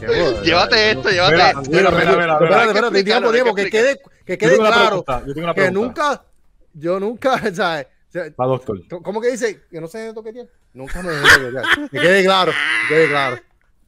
Llévate 0.44 0.90
esto, 0.92 1.10
llévate 1.10 1.36
esto. 1.36 1.60
Espérate, 1.62 2.68
espérate, 2.68 3.04
tiempo, 3.04 3.54
que 3.54 3.64
que 3.64 3.70
quede, 3.70 3.98
que 4.24 4.32
Yo 4.34 4.38
quede 4.38 4.56
claro 4.56 5.04
pregunta, 5.04 5.22
yo 5.26 5.34
tengo 5.34 5.44
una 5.46 5.54
que 5.54 5.70
nunca, 5.70 6.24
yo 6.72 7.00
nunca, 7.00 7.38
¿sabes? 7.54 7.86
O 8.08 8.12
sea, 8.12 8.24
Va, 8.40 8.46
doctor. 8.46 8.80
¿Cómo 9.02 9.20
que 9.20 9.32
dice? 9.32 9.64
Que 9.70 9.80
no 9.80 9.88
se 9.88 9.98
debe 9.98 10.14
toquetear. 10.14 10.46
Nunca 10.72 11.02
me 11.02 11.10
dejé 11.10 11.38
toquetear. 11.38 11.90
Que 11.90 11.98
quede 11.98 12.24
claro, 12.24 12.52
que 12.88 12.94
quede 12.94 13.08
claro. 13.08 13.38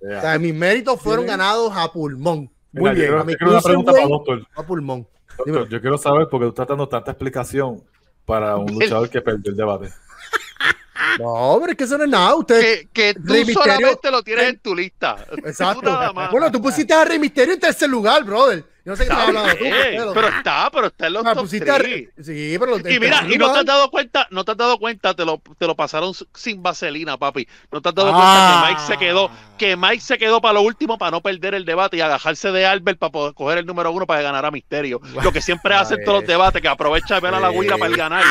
O 0.03 0.21
sea, 0.21 0.39
mis 0.39 0.55
méritos 0.55 1.01
fueron 1.01 1.27
ganados 1.27 1.73
a 1.75 1.91
pulmón. 1.93 2.51
Mira, 2.73 2.91
Muy 2.93 3.01
bien. 3.01 3.11
Yo 3.13 3.19
A 3.21 3.25
mi 3.25 3.35
quiero, 3.35 3.35
yo 3.35 3.37
quiero 3.39 3.53
una 3.53 3.61
pregunta 3.63 3.93
para 3.93 4.05
cruiserweight, 4.07 4.39
doctor. 4.45 4.63
a 4.63 4.67
pulmón. 4.67 5.09
Doctor. 5.39 5.69
Yo 5.69 5.81
quiero 5.81 5.99
saber 5.99 6.29
porque 6.31 6.45
tú 6.47 6.51
estás 6.51 6.69
dando 6.69 6.89
tanta 6.89 7.11
explicación 7.13 7.83
para 8.25 8.57
un 8.57 8.73
luchador 8.73 9.09
que 9.11 9.21
perdió 9.21 9.51
el 9.51 9.57
debate. 9.57 9.89
No, 11.19 11.57
pero 11.61 11.73
es 11.73 11.79
que 11.79 11.85
eso 11.85 11.99
no 11.99 12.05
es 12.05 12.11
nada. 12.11 12.35
Usted. 12.37 12.61
Que, 12.61 12.89
que 12.93 13.15
tú 13.15 13.33
Rey 13.33 13.45
Misterio- 13.45 13.63
solamente 13.77 14.11
lo 14.11 14.23
tienes 14.23 14.49
en 14.49 14.59
tu 14.61 14.75
lista. 14.75 15.17
Exacto. 15.45 15.81
Tú 15.81 15.87
nada 15.87 16.13
más. 16.13 16.31
Bueno, 16.31 16.51
tú 16.53 16.61
pusiste 16.63 16.95
a 16.95 17.05
Rey 17.05 17.19
Misterio 17.19 17.55
en 17.55 17.61
tercer 17.61 17.89
lugar, 17.89 18.23
brother. 18.25 18.65
Yo 18.85 18.93
no 18.93 18.97
sé 18.97 19.05
qué 19.07 19.11
estás 19.13 19.29
Está 19.29 19.41
hablando 19.41 19.59
tú. 19.59 19.65
pero- 19.71 20.13
pero 20.15 20.29
está, 20.29 20.71
pero 20.73 20.87
está 20.87 21.07
en 21.07 21.13
los 21.13 21.27
Ah, 21.27 21.35
top 21.35 21.43
pusiste 21.43 21.73
three. 21.73 22.09
Sí, 22.23 22.57
pero. 22.59 22.79
Y 22.79 22.99
mira, 22.99 23.25
y 23.29 23.37
no 23.37 23.53
te 23.53 23.59
has 23.61 23.65
dado 23.67 23.91
cuenta, 23.91 24.27
no 24.31 24.45
te 24.45 24.53
has 24.53 24.57
dado 24.59 24.79
cuenta, 24.79 25.15
te 25.15 25.25
lo, 25.25 25.41
te 25.59 25.67
lo 25.67 25.77
pasaron 25.77 26.13
sin 26.35 26.63
vaselina, 26.63 27.17
papi. 27.19 27.47
No 27.71 27.81
te 27.83 27.89
has 27.91 27.95
dado 27.95 28.11
Ah. 28.15 28.63
cuenta 28.65 28.69
que 28.69 28.73
Mike 28.73 28.87
se 28.87 28.99
quedó, 29.07 29.31
que 29.59 29.77
Mike 29.77 30.01
se 30.01 30.17
quedó 30.19 30.41
para 30.41 30.55
lo 30.55 30.63
último 30.63 30.97
para 30.99 31.11
no 31.11 31.21
perder 31.21 31.55
el 31.55 31.65
debate 31.65 31.99
y 31.99 32.01
agajarse 32.01 32.51
de 32.53 32.65
Albert 32.67 32.99
para 32.99 33.13
poder 33.13 33.35
coger 33.35 33.59
el 33.59 33.67
número 33.67 33.93
uno 33.93 34.07
para 34.07 34.23
ganar 34.23 34.45
a 34.47 34.51
Misterio. 34.51 35.01
Lo 35.23 35.31
que 35.33 35.43
siempre 35.43 35.75
hace 35.75 35.95
en 35.95 36.05
todos 36.05 36.21
los 36.21 36.27
debates, 36.29 36.63
que 36.63 36.69
aprovecha 36.69 37.17
de 37.17 37.21
ver 37.21 37.35
a 37.35 37.41
la 37.41 37.51
huila 37.51 37.77
para 37.77 37.91
el 37.91 37.97
ganar. 37.97 38.25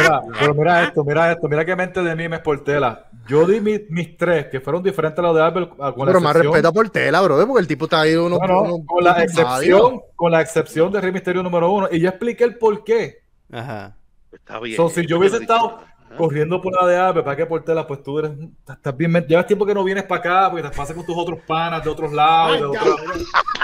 Mira, 0.00 0.20
pero 0.38 0.54
mira 0.54 0.82
esto, 0.84 1.04
mira 1.04 1.32
esto, 1.32 1.48
mira 1.48 1.64
qué 1.64 1.76
mente 1.76 2.02
de 2.02 2.16
mí 2.16 2.28
me 2.28 2.36
es 2.36 2.42
Portela. 2.42 3.06
Yo 3.30 3.46
di 3.46 3.60
mi- 3.60 3.80
mis 3.88 4.16
tres, 4.16 4.46
que 4.46 4.60
fueron 4.60 4.82
diferentes 4.82 5.18
a 5.18 5.22
los 5.22 5.34
de 5.36 5.42
Albert, 5.42 5.72
ah, 5.78 5.94
la 5.96 6.04
Pero 6.04 6.20
más 6.20 6.34
respeta 6.36 6.72
por 6.72 6.90
tela, 6.90 7.20
brother, 7.20 7.46
porque 7.46 7.60
el 7.60 7.68
tipo 7.68 7.84
está 7.84 8.00
ahí 8.00 8.14
uno. 8.16 8.38
No, 8.38 8.46
no, 8.46 8.62
uno- 8.62 8.84
con 8.86 9.04
la 9.04 9.22
excepción, 9.22 10.00
con 10.16 10.32
la 10.32 10.40
excepción 10.40 10.92
de 10.92 11.00
Rey 11.00 11.12
Misterio 11.12 11.42
número 11.42 11.70
uno. 11.70 11.88
Y 11.90 12.00
yo 12.00 12.08
expliqué 12.08 12.44
el 12.44 12.58
por 12.58 12.82
qué. 12.82 13.18
Ajá. 13.52 13.96
Está 14.32 14.60
bien. 14.60 14.76
So, 14.76 14.88
si 14.88 15.06
yo 15.06 15.18
hubiese 15.18 15.36
estado. 15.38 15.78
Corriendo 16.16 16.60
por 16.60 16.72
la 16.80 16.86
de 16.88 16.96
Albert, 16.96 17.24
¿para 17.24 17.36
qué 17.36 17.46
Portela? 17.46 17.86
Pues 17.86 18.02
tú 18.02 18.18
eres, 18.18 18.32
estás 18.68 18.96
bien, 18.96 19.12
llevas 19.28 19.46
tiempo 19.46 19.64
que 19.66 19.74
no 19.74 19.84
vienes 19.84 20.04
para 20.04 20.20
acá, 20.20 20.50
porque 20.50 20.68
te 20.68 20.76
pasas 20.76 20.96
con 20.96 21.04
tus 21.06 21.16
otros 21.16 21.38
panas 21.46 21.82
de 21.84 21.90
otros 21.90 22.12
lados 22.12 22.56
y 22.56 22.60
de, 22.60 22.66
otros- 22.66 23.00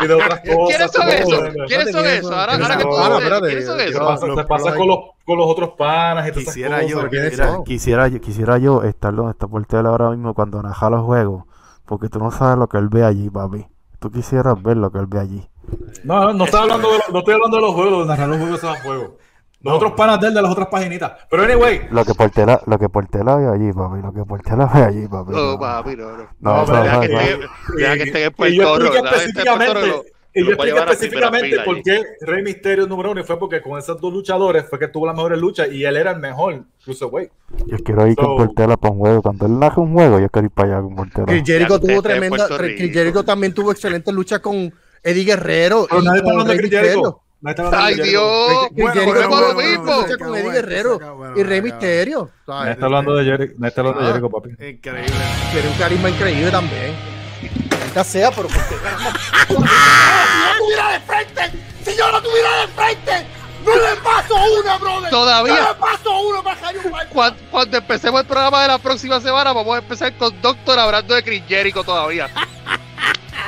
y 0.02 0.06
de 0.06 0.14
otras 0.14 0.40
cosas. 0.40 0.68
¿Quiénes 0.68 0.92
son? 0.92 1.06
¿verdad? 1.42 1.64
¿Quiénes 1.66 1.92
son 1.92 2.06
esos? 2.06 2.30
Ahora, 2.32 2.52
ahora 2.54 2.76
que 2.76 2.82
tú 2.84 2.96
Ah, 2.96 3.02
dices, 3.08 3.18
espérate, 3.22 3.46
¿quiénes 3.48 3.66
son 3.66 3.78
yo- 3.78 4.34
Te 4.36 4.44
pasas, 4.44 4.72
te 4.72 4.78
con, 4.78 4.88
los, 4.88 4.98
con 5.24 5.38
los 5.38 5.46
otros 5.46 5.70
panas 5.76 6.26
y 6.26 6.30
esas 6.30 6.44
Quisiera 6.44 6.76
cosas. 6.80 6.90
yo, 6.90 7.08
¿quiénes 7.08 7.30
quisiera? 7.30 7.58
Quisiera, 7.64 8.08
yo- 8.08 8.20
quisiera 8.20 8.58
yo 8.58 8.82
estar 8.84 9.14
donde 9.14 9.32
está 9.32 9.46
Portela 9.48 9.88
ahora 9.88 10.10
mismo 10.10 10.34
cuando 10.34 10.62
narra 10.62 10.90
los 10.90 11.02
juegos, 11.04 11.44
porque 11.84 12.08
tú 12.08 12.18
no 12.18 12.30
sabes 12.30 12.58
lo 12.58 12.68
que 12.68 12.78
él 12.78 12.88
ve 12.88 13.04
allí, 13.04 13.28
papi. 13.30 13.66
Tú 13.98 14.10
quisieras 14.10 14.62
ver 14.62 14.76
lo 14.76 14.90
que 14.92 14.98
él 14.98 15.06
ve 15.06 15.18
allí. 15.18 15.48
No, 16.04 16.24
no, 16.26 16.32
no 16.32 16.44
estoy 16.44 16.60
hablando 16.60 16.88
de, 16.92 16.98
los- 16.98 17.08
no 17.12 17.18
estoy 17.18 17.34
hablando 17.34 17.56
de 17.56 17.62
los 17.62 17.74
juegos, 17.74 17.98
de 18.04 18.08
narrar 18.08 18.28
los 18.28 18.38
juegos 18.38 18.58
esos 18.62 18.80
juegos. 18.82 19.10
Los 19.66 19.74
otros 19.76 19.92
panas 19.92 20.20
de 20.20 20.28
él 20.28 20.34
de 20.34 20.42
las 20.42 20.50
otras 20.50 20.68
paginitas. 20.68 21.12
Pero 21.30 21.42
anyway, 21.42 21.82
Lo 21.90 22.04
que 22.04 22.14
Portela, 22.14 22.60
lo 22.66 22.78
que 22.78 22.86
ve 22.86 23.46
allí, 23.52 23.72
papi. 23.72 24.02
Lo 24.02 24.12
que 24.12 24.24
Portela 24.24 24.66
ve 24.72 24.82
allí, 24.84 25.08
papi. 25.08 25.32
No, 25.32 25.52
no. 25.52 25.58
papi, 25.58 25.96
no, 25.96 26.16
no. 26.16 26.28
No, 26.40 26.64
pero 26.66 26.82
Deja 26.82 27.00
que 27.00 27.06
esté, 27.06 27.38
deja 27.76 27.94
que 27.96 28.02
esté 28.04 28.24
en 28.24 28.32
y 28.52 28.56
yo 28.56 28.68
Puerto 28.76 28.84
Rico. 28.84 28.94
expliqué 28.96 29.08
específicamente, 29.08 30.02
y 30.34 30.44
yo 30.44 30.50
expliqué 30.50 30.78
específicamente 30.78 31.60
por 31.64 31.82
qué 31.82 32.02
Rey 32.20 32.42
Misterio 32.42 32.86
número 32.86 33.10
uno 33.12 33.20
y 33.20 33.24
fue 33.24 33.38
porque 33.38 33.62
con 33.62 33.78
esos 33.78 33.98
dos 34.00 34.12
luchadores 34.12 34.66
fue 34.68 34.78
que 34.78 34.88
tuvo 34.88 35.06
las 35.06 35.16
mejores 35.16 35.38
luchas 35.38 35.68
y 35.72 35.82
él 35.84 35.96
era 35.96 36.10
el 36.10 36.20
mejor 36.20 36.62
cruiserweight. 36.84 37.30
Yo 37.66 37.78
quiero 37.78 38.06
ir 38.06 38.14
So- 38.14 38.22
con 38.22 38.36
Portela 38.36 38.76
para 38.76 38.92
un 38.92 38.98
juego. 39.00 39.22
Cuando 39.22 39.46
él 39.46 39.58
narra 39.58 39.80
un 39.82 39.92
juego, 39.94 40.20
yo 40.20 40.28
quiero 40.28 40.46
ir 40.46 40.52
para 40.52 40.72
allá 40.74 40.82
con 40.82 40.94
Portela. 40.96 41.26
Chris 41.26 41.42
Jericho 41.44 41.80
tuvo 41.80 41.90
este 41.90 41.96
es 41.96 42.02
tremenda. 42.02 42.48
Chris. 42.58 42.92
Jericho 42.92 43.24
también 43.24 43.54
tuvo 43.54 43.72
excelentes 43.72 44.12
luchas 44.14 44.40
con 44.40 44.72
Eddie 45.02 45.24
Guerrero. 45.24 45.86
Pero 45.88 46.02
y 46.02 46.04
nadie 46.04 46.18
está 46.18 46.30
hablando 46.30 46.52
de 46.52 46.58
Chris 46.58 46.70
Jericho. 46.70 47.22
Mysterio. 47.40 47.42
Nadie 47.42 47.50
está 47.50 47.62
hablando 47.66 47.86
de 47.86 48.02
¡Ay. 48.02 48.08
Dios! 48.10 48.68
Bueno, 48.72 48.92
tuvo 48.92 49.04
bueno, 49.28 49.50
una 49.50 49.62
mismo. 49.62 50.04
con 50.18 50.36
Eddie 50.36 50.50
Guerrero 50.52 51.32
y 51.36 51.42
Rey 51.42 51.62
Misterio. 51.62 52.30
¿sabes? 52.46 52.72
está 52.72 52.86
hablando 52.86 53.14
de 53.14 53.24
Jericho, 53.24 53.54
nadie 53.58 53.68
está 53.68 53.80
hablando 53.82 54.00
de 54.00 54.06
Ah. 54.06 54.12
Jericho, 54.12 54.30
papi. 54.30 54.48
Increíble. 54.50 55.14
Tiene 55.52 55.68
un 55.68 55.74
carisma 55.78 56.08
increíble 56.10 56.50
también. 56.50 56.94
Maldita 57.70 58.04
sea, 58.04 58.30
pero. 58.30 58.48
Si 58.48 58.54
yo 59.54 59.60
no 59.60 60.58
tuviera 60.58 60.90
de 60.92 61.00
frente, 61.00 61.42
si 61.84 61.96
yo 61.96 62.12
no 62.12 62.22
tuviera 62.22 62.60
de 62.62 62.68
frente, 62.68 63.26
no 63.64 63.74
le 63.74 63.96
paso 64.02 64.34
una, 64.60 64.78
brother. 64.78 65.10
Todavía. 65.10 65.60
No 65.60 65.68
le 65.68 65.74
paso 65.74 66.20
una 66.20 66.42
para 66.42 66.56
Jairo 66.56 66.80
White. 66.84 67.06
Cuando, 67.12 67.38
cuando 67.50 67.76
empecemos 67.78 68.20
el 68.20 68.26
programa 68.26 68.62
de 68.62 68.68
la 68.68 68.78
próxima 68.78 69.20
semana, 69.20 69.52
vamos 69.52 69.74
a 69.74 69.78
empezar 69.78 70.16
con 70.16 70.40
Doctor 70.40 70.78
hablando 70.78 71.14
de 71.14 71.22
Chris 71.22 71.42
Jericho 71.48 71.84
todavía. 71.84 72.28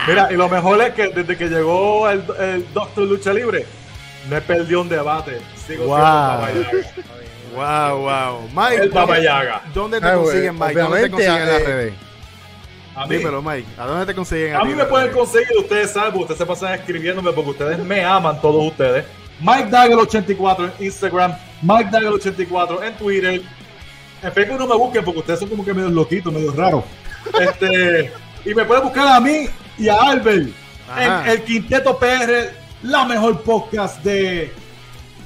Mira, 0.07 0.29
y 0.33 0.37
lo 0.37 0.49
mejor 0.49 0.81
es 0.83 0.95
que 0.95 1.09
desde 1.09 1.37
que 1.37 1.49
llegó 1.49 2.09
el, 2.09 2.25
el 2.39 2.73
Doctor 2.73 3.05
Lucha 3.05 3.33
Libre, 3.33 3.67
me 4.29 4.41
perdió 4.41 4.81
un 4.81 4.89
debate. 4.89 5.41
Sigo 5.67 5.87
Wow. 5.87 5.99
Wow, 7.55 7.99
wow. 8.01 8.49
Mike, 8.55 8.83
El 8.85 8.91
¿dónde- 8.91 9.23
Yaga. 9.23 9.63
¿dónde 9.75 10.01
te 10.01 10.07
Ah, 10.07 10.15
consiguen, 10.15 10.55
Mike? 10.59 10.75
¿Dónde 10.75 10.75
te 10.75 10.83
obviamente, 10.83 11.11
consiguen 11.11 11.43
en 11.43 11.49
las 11.49 11.63
eh, 11.63 11.65
redes? 11.67 11.95
A 12.95 13.07
mí, 13.07 13.17
Dímelo, 13.17 13.43
Mike. 13.43 13.67
¿A 13.79 13.87
dónde 13.87 14.07
te 14.07 14.15
consiguen? 14.15 14.55
a 14.57 14.61
ti 14.61 14.65
mí 14.67 14.73
en 14.73 14.79
me 14.79 14.85
pueden 14.85 15.13
conseguir, 15.13 15.57
ustedes 15.59 15.91
saben, 15.93 16.11
porque 16.13 16.33
ustedes 16.33 16.39
se 16.39 16.47
pasan 16.47 16.75
escribiéndome 16.75 17.33
porque 17.33 17.51
ustedes 17.51 17.79
me 17.79 18.05
aman, 18.05 18.41
todos 18.41 18.65
ustedes. 18.67 19.05
Mike 19.41 19.71
Dagger84 19.71 20.73
en 20.79 20.85
Instagram, 20.87 21.33
Mike 21.63 21.91
Dagger84 21.91 22.83
en 22.85 22.95
Twitter. 22.97 23.43
Espero 24.23 24.53
que 24.53 24.59
no 24.59 24.67
me 24.67 24.75
busquen 24.77 25.05
porque 25.05 25.21
ustedes 25.21 25.39
son 25.41 25.49
como 25.49 25.65
que 25.65 25.73
medio 25.73 25.91
loquitos, 25.91 26.33
medio 26.33 26.53
raros. 26.53 26.85
Este, 27.41 28.13
y 28.45 28.55
me 28.55 28.65
pueden 28.65 28.85
buscar 28.85 29.09
a 29.09 29.21
mí 29.21 29.49
y 29.77 29.89
a 29.89 29.97
Albert 30.01 30.49
Ajá. 30.91 31.25
en 31.25 31.31
el 31.31 31.43
Quinteto 31.45 31.99
PR, 31.99 32.51
la 32.83 33.05
mejor 33.05 33.43
podcast 33.43 34.03
de 34.03 34.53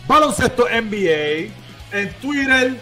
baloncesto 0.06 0.64
NBA, 0.68 1.50
en 1.92 2.12
Twitter, 2.20 2.76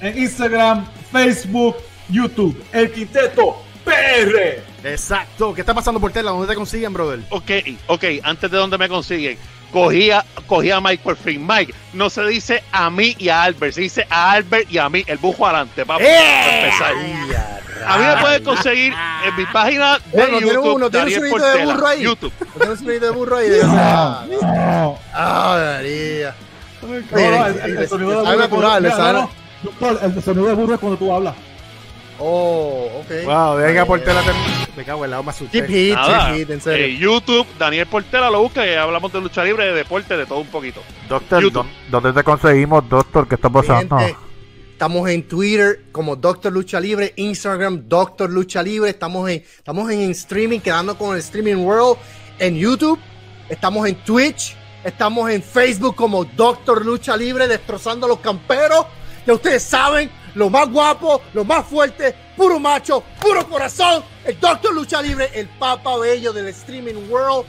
en 0.00 0.18
Instagram, 0.18 0.86
Facebook, 1.10 1.76
YouTube. 2.08 2.62
El 2.72 2.90
Quinteto 2.92 3.62
PR. 3.84 4.62
Exacto. 4.84 5.54
¿Qué 5.54 5.60
está 5.60 5.74
pasando 5.74 6.00
por 6.00 6.12
tela? 6.12 6.30
¿Dónde 6.30 6.46
te 6.46 6.54
consiguen, 6.54 6.92
brother? 6.92 7.20
Ok, 7.30 7.50
ok, 7.86 8.04
antes 8.22 8.50
de 8.50 8.56
donde 8.56 8.78
me 8.78 8.88
consiguen, 8.88 9.38
cogía, 9.72 10.24
cogía 10.46 10.76
a 10.76 10.80
Mike 10.80 11.02
por 11.02 11.16
fin. 11.16 11.46
Mike, 11.46 11.74
no 11.92 12.10
se 12.10 12.26
dice 12.26 12.62
a 12.72 12.90
mí 12.90 13.14
y 13.18 13.28
a 13.28 13.42
Albert, 13.42 13.74
se 13.74 13.82
dice 13.82 14.06
a 14.10 14.32
Albert 14.32 14.70
y 14.70 14.78
a 14.78 14.88
mí, 14.88 15.04
el 15.06 15.18
bujo 15.18 15.46
adelante, 15.46 15.84
para 15.84 16.04
empezar. 16.04 16.94
A 17.86 17.98
mí 17.98 18.04
me 18.04 18.16
pueden 18.20 18.44
conseguir 18.44 18.92
en 19.26 19.36
mi 19.36 19.46
página 19.46 19.98
de 19.98 20.02
Bueno, 20.12 20.38
tiene 20.38 20.52
YouTube, 20.54 20.74
uno, 20.74 20.90
tiene 20.90 21.06
un 21.06 21.12
sonito 21.12 21.36
de 21.36 21.40
Portela, 21.42 21.74
burro 21.74 21.86
ahí. 21.86 22.02
YouTube. 22.02 22.32
Tengo 22.58 22.72
un 22.72 22.78
sonito 22.78 23.04
de 23.06 23.10
burro 23.10 23.36
ahí. 23.36 23.48
de- 23.48 23.60
Ah, 23.64 24.24
María. 25.54 26.34
No, 26.82 26.88
no, 26.88 27.46
el, 27.46 27.78
el- 27.78 27.88
sonido 27.88 28.10
de 28.10 28.16
burro 28.16 28.32
es 28.32 28.38
natural, 28.38 28.48
cuando- 28.48 28.80
le 28.80 28.90
sabe- 28.90 29.12
no, 29.12 29.20
no, 29.20 29.30
doctor, 29.62 30.00
el 30.02 30.22
sonido 30.22 30.46
de 30.46 30.54
burro 30.54 30.74
es 30.74 30.80
cuando 30.80 30.98
tú 30.98 31.12
hablas. 31.14 31.34
Oh, 32.22 32.86
ok. 33.00 33.24
Wow, 33.24 33.56
venga 33.56 33.86
por 33.86 33.98
Eh, 33.98 34.02
tela. 34.02 34.20
te- 34.22 34.76
Me 34.76 34.84
cago 34.84 35.04
en 35.04 35.10
la 35.10 35.22
más 35.22 35.38
Chip 35.50 35.66
hit, 35.66 35.94
Nada, 35.94 36.26
chip 36.28 36.36
hit, 36.36 36.50
en 36.50 36.60
serio. 36.60 36.86
eh, 36.86 36.96
YouTube, 36.98 37.46
Daniel 37.58 37.86
Portela 37.86 38.30
lo 38.30 38.42
busca 38.42 38.66
y 38.66 38.74
hablamos 38.74 39.12
de 39.12 39.20
lucha 39.20 39.42
libre, 39.42 39.64
de 39.66 39.72
deporte, 39.74 40.16
de 40.16 40.26
todo 40.26 40.38
un 40.38 40.46
poquito. 40.46 40.82
Doctor, 41.08 41.42
YouTube. 41.42 41.64
¿dó- 41.90 42.00
¿dónde 42.00 42.12
te 42.12 42.22
conseguimos, 42.24 42.88
doctor? 42.88 43.26
¿Qué 43.26 43.34
está 43.36 43.48
pasando? 43.50 43.98
Gente, 43.98 44.16
estamos 44.80 45.10
en 45.10 45.28
Twitter 45.28 45.84
como 45.92 46.16
Doctor 46.16 46.50
Lucha 46.50 46.80
Libre, 46.80 47.12
Instagram 47.16 47.86
Doctor 47.86 48.30
Lucha 48.30 48.62
Libre, 48.62 48.88
estamos 48.88 49.28
en, 49.28 49.44
estamos 49.58 49.90
en 49.90 50.10
streaming, 50.12 50.58
quedando 50.58 50.96
con 50.96 51.12
el 51.12 51.18
Streaming 51.20 51.56
World 51.56 51.98
en 52.38 52.56
YouTube, 52.56 52.98
estamos 53.50 53.86
en 53.86 53.94
Twitch, 53.96 54.56
estamos 54.82 55.30
en 55.30 55.42
Facebook 55.42 55.94
como 55.94 56.24
Doctor 56.24 56.82
Lucha 56.82 57.14
Libre, 57.14 57.46
destrozando 57.46 58.06
a 58.06 58.08
los 58.08 58.20
camperos. 58.20 58.86
Ya 59.26 59.34
ustedes 59.34 59.62
saben, 59.62 60.10
lo 60.34 60.48
más 60.48 60.70
guapo, 60.70 61.20
lo 61.34 61.44
más 61.44 61.66
fuerte, 61.66 62.14
puro 62.34 62.58
macho, 62.58 63.04
puro 63.20 63.46
corazón, 63.46 64.02
el 64.24 64.40
Doctor 64.40 64.74
Lucha 64.74 65.02
Libre, 65.02 65.28
el 65.34 65.46
papa 65.58 65.98
bello 65.98 66.32
del 66.32 66.48
Streaming 66.48 67.10
World, 67.10 67.44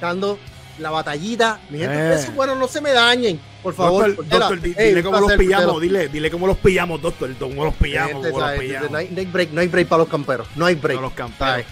dando 0.00 0.38
la 0.78 0.90
batallita. 0.90 1.60
Mi 1.70 1.78
gente, 1.78 1.94
Eh. 1.94 2.14
eso, 2.14 2.32
bueno, 2.32 2.54
no 2.54 2.66
se 2.68 2.80
me 2.80 2.92
dañen, 2.92 3.40
por 3.62 3.74
favor. 3.74 4.14
Doctor, 4.26 4.60
dile 4.60 5.02
cómo 5.02 5.20
los 5.20 5.32
pillamos, 5.34 5.80
dile, 5.80 6.08
dile 6.08 6.30
cómo 6.30 6.46
los 6.46 6.58
pillamos, 6.58 7.00
doctor, 7.02 7.30
cómo 7.38 7.64
los 7.64 7.74
pillamos, 7.74 8.12
Gente, 8.14 8.30
cómo 8.30 8.40
los 8.40 8.48
¿sabes? 8.48 8.60
pillamos. 8.60 8.90
No 8.90 8.98
hay, 8.98 9.08
no 9.10 9.18
hay 9.20 9.26
break, 9.26 9.50
no 9.52 9.60
hay 9.60 9.68
break 9.68 9.88
para 9.88 9.98
los 10.00 10.08
camperos, 10.08 10.46
no 10.56 10.66
hay 10.66 10.74
break. 10.74 10.96
No 10.96 11.02
los 11.02 11.12
camperos. 11.12 11.38
¿sabes? 11.52 11.66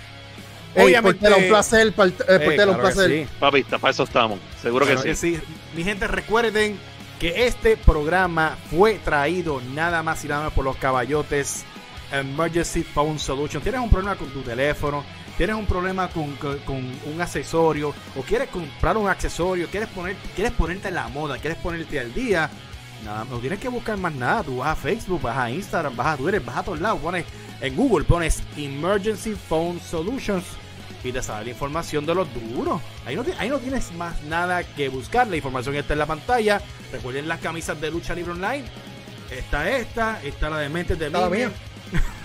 Ey, 0.75 0.85
Obviamente- 0.85 1.29
un 1.35 1.49
placer, 1.49 1.89
eh, 1.89 1.93
Eh, 2.29 2.51
claro 2.55 2.73
un 2.73 2.79
placer. 2.79 3.11
sí. 3.11 3.27
Papi, 3.41 3.63
para 3.65 3.91
eso 3.91 4.05
estamos, 4.05 4.39
seguro 4.63 4.87
Claro 4.87 5.03
que 5.03 5.09
que 5.11 5.17
sí. 5.17 5.35
sí. 5.37 5.43
Mi 5.75 5.83
gente, 5.83 6.07
recuerden 6.07 6.79
que 7.19 7.47
este 7.47 7.77
programa 7.77 8.57
fue 8.71 8.95
traído 9.05 9.61
nada 9.75 10.03
más 10.05 10.25
y 10.25 10.29
nada 10.29 10.43
menos 10.43 10.53
por 10.55 10.65
los 10.65 10.77
caballotes 10.77 11.65
Emergency 12.13 12.83
Phone 12.83 13.19
Solution. 13.19 13.63
Tienes 13.63 13.81
un 13.81 13.91
problema 13.91 14.15
con 14.17 14.29
tu 14.31 14.43
teléfono, 14.43 15.05
tienes 15.37 15.57
un 15.57 15.67
problema 15.67 16.09
con, 16.09 16.35
con- 16.37 16.59
con 16.61 16.77
un 16.77 17.21
accesorio, 17.21 17.95
o 18.17 18.23
quieres 18.23 18.49
comprar 18.49 18.97
un 18.97 19.09
accesorio, 19.09 19.69
quieres, 19.69 19.89
poner, 19.91 20.17
quieres 20.35 20.53
ponerte 20.53 20.89
en 20.89 20.95
la 20.95 21.09
moda, 21.09 21.39
quieres 21.39 21.59
ponerte 21.59 21.99
al 22.01 22.13
día. 22.15 22.51
Nada, 23.05 23.25
no 23.31 23.39
tienes 23.39 23.59
que 23.59 23.69
buscar 23.69 23.97
más 23.97 24.13
nada. 24.15 24.43
Tú 24.43 24.59
vas 24.59 24.69
a 24.69 24.77
Facebook, 24.77 25.23
vas 25.23 25.37
a 25.39 25.51
Instagram, 25.51 25.97
vas 25.97 26.07
a 26.09 26.17
Twitter, 26.19 26.41
vas 26.41 26.57
a 26.59 26.63
todos 26.63 26.81
lados. 26.81 27.01
Pones 27.01 27.25
en 27.63 27.75
Google, 27.75 28.05
pones 28.05 28.43
Emergency 28.59 29.35
Phone 29.49 29.81
Solutions 29.81 30.45
y 31.03 31.11
te 31.11 31.23
sale 31.23 31.47
la 31.47 31.51
información 31.53 32.05
de 32.05 32.15
los 32.15 32.29
duros. 32.35 32.79
Ahí 33.07 33.17
no, 33.17 33.25
ahí 33.39 33.49
no 33.49 33.59
tienes 33.59 33.91
más 33.93 34.21
nada 34.25 34.63
que 34.65 34.91
buscar. 34.91 35.27
La 35.29 35.37
información 35.37 35.75
está 35.77 35.95
en 35.95 35.99
la 36.01 36.05
pantalla. 36.07 36.61
Recuerden 36.93 37.27
las 37.27 37.41
camisas 37.41 37.81
de 37.81 37.91
Lucha 37.91 38.15
Libre 38.15 38.33
Online. 38.33 38.65
Está 39.31 39.71
esta, 39.71 40.21
está 40.23 40.51
la 40.51 40.59
de 40.59 40.69
Mentes 40.69 40.99
de 40.99 41.09
Mime. 41.31 41.45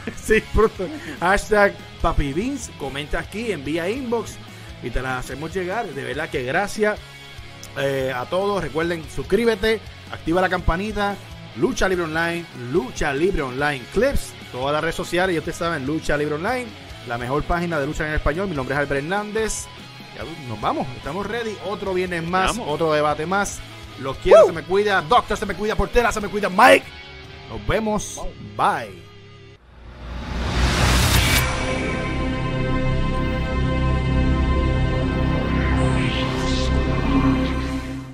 sí, 0.24 0.42
pronto. 0.54 0.88
Hashtag 1.20 1.76
Papi 2.02 2.34
Beans. 2.34 2.72
Comenta 2.80 3.20
aquí, 3.20 3.52
envía 3.52 3.90
inbox 3.90 4.36
y 4.84 4.90
te 4.90 5.02
las 5.02 5.26
hacemos 5.26 5.54
llegar. 5.54 5.86
De 5.88 6.04
verdad 6.04 6.30
que 6.30 6.44
gracias 6.44 7.00
eh, 7.78 8.14
a 8.16 8.26
todos. 8.26 8.64
Recuerden, 8.64 9.04
suscríbete, 9.14 9.80
activa 10.12 10.42
la 10.42 10.50
campanita. 10.50 11.16
Lucha 11.58 11.88
Libre 11.88 12.04
Online, 12.04 12.46
Lucha 12.72 13.14
Libre 13.14 13.42
Online 13.42 13.82
Clips, 13.94 14.34
todas 14.52 14.74
las 14.74 14.82
redes 14.82 14.96
sociales, 14.96 15.34
ya 15.34 15.40
ustedes 15.40 15.58
saben, 15.58 15.86
Lucha 15.86 16.18
Libre 16.18 16.36
Online, 16.36 16.66
la 17.08 17.18
mejor 17.18 17.44
página 17.44 17.80
de 17.80 17.86
lucha 17.86 18.06
en 18.06 18.14
español. 18.14 18.50
Mi 18.50 18.56
nombre 18.58 18.76
es 18.76 18.80
Albert 18.82 19.04
Hernández. 19.04 19.66
Ya 20.18 20.24
nos 20.50 20.60
vamos, 20.60 20.86
estamos 20.98 21.26
ready. 21.26 21.56
Otro 21.66 21.94
viernes 21.94 22.24
más, 22.24 22.58
Vamos. 22.58 22.74
otro 22.74 22.92
debate 22.92 23.26
más. 23.26 23.60
Los 24.02 24.18
quiero, 24.18 24.48
se 24.48 24.52
me 24.52 24.64
cuida. 24.64 25.02
Doctor 25.02 25.38
se 25.38 25.46
me 25.46 25.54
cuida, 25.54 25.76
Portera 25.76 26.12
se 26.12 26.20
me 26.20 26.28
cuida, 26.28 26.50
Mike. 26.50 26.86
Nos 27.50 27.66
vemos. 27.66 28.22
Bye. 28.58 29.05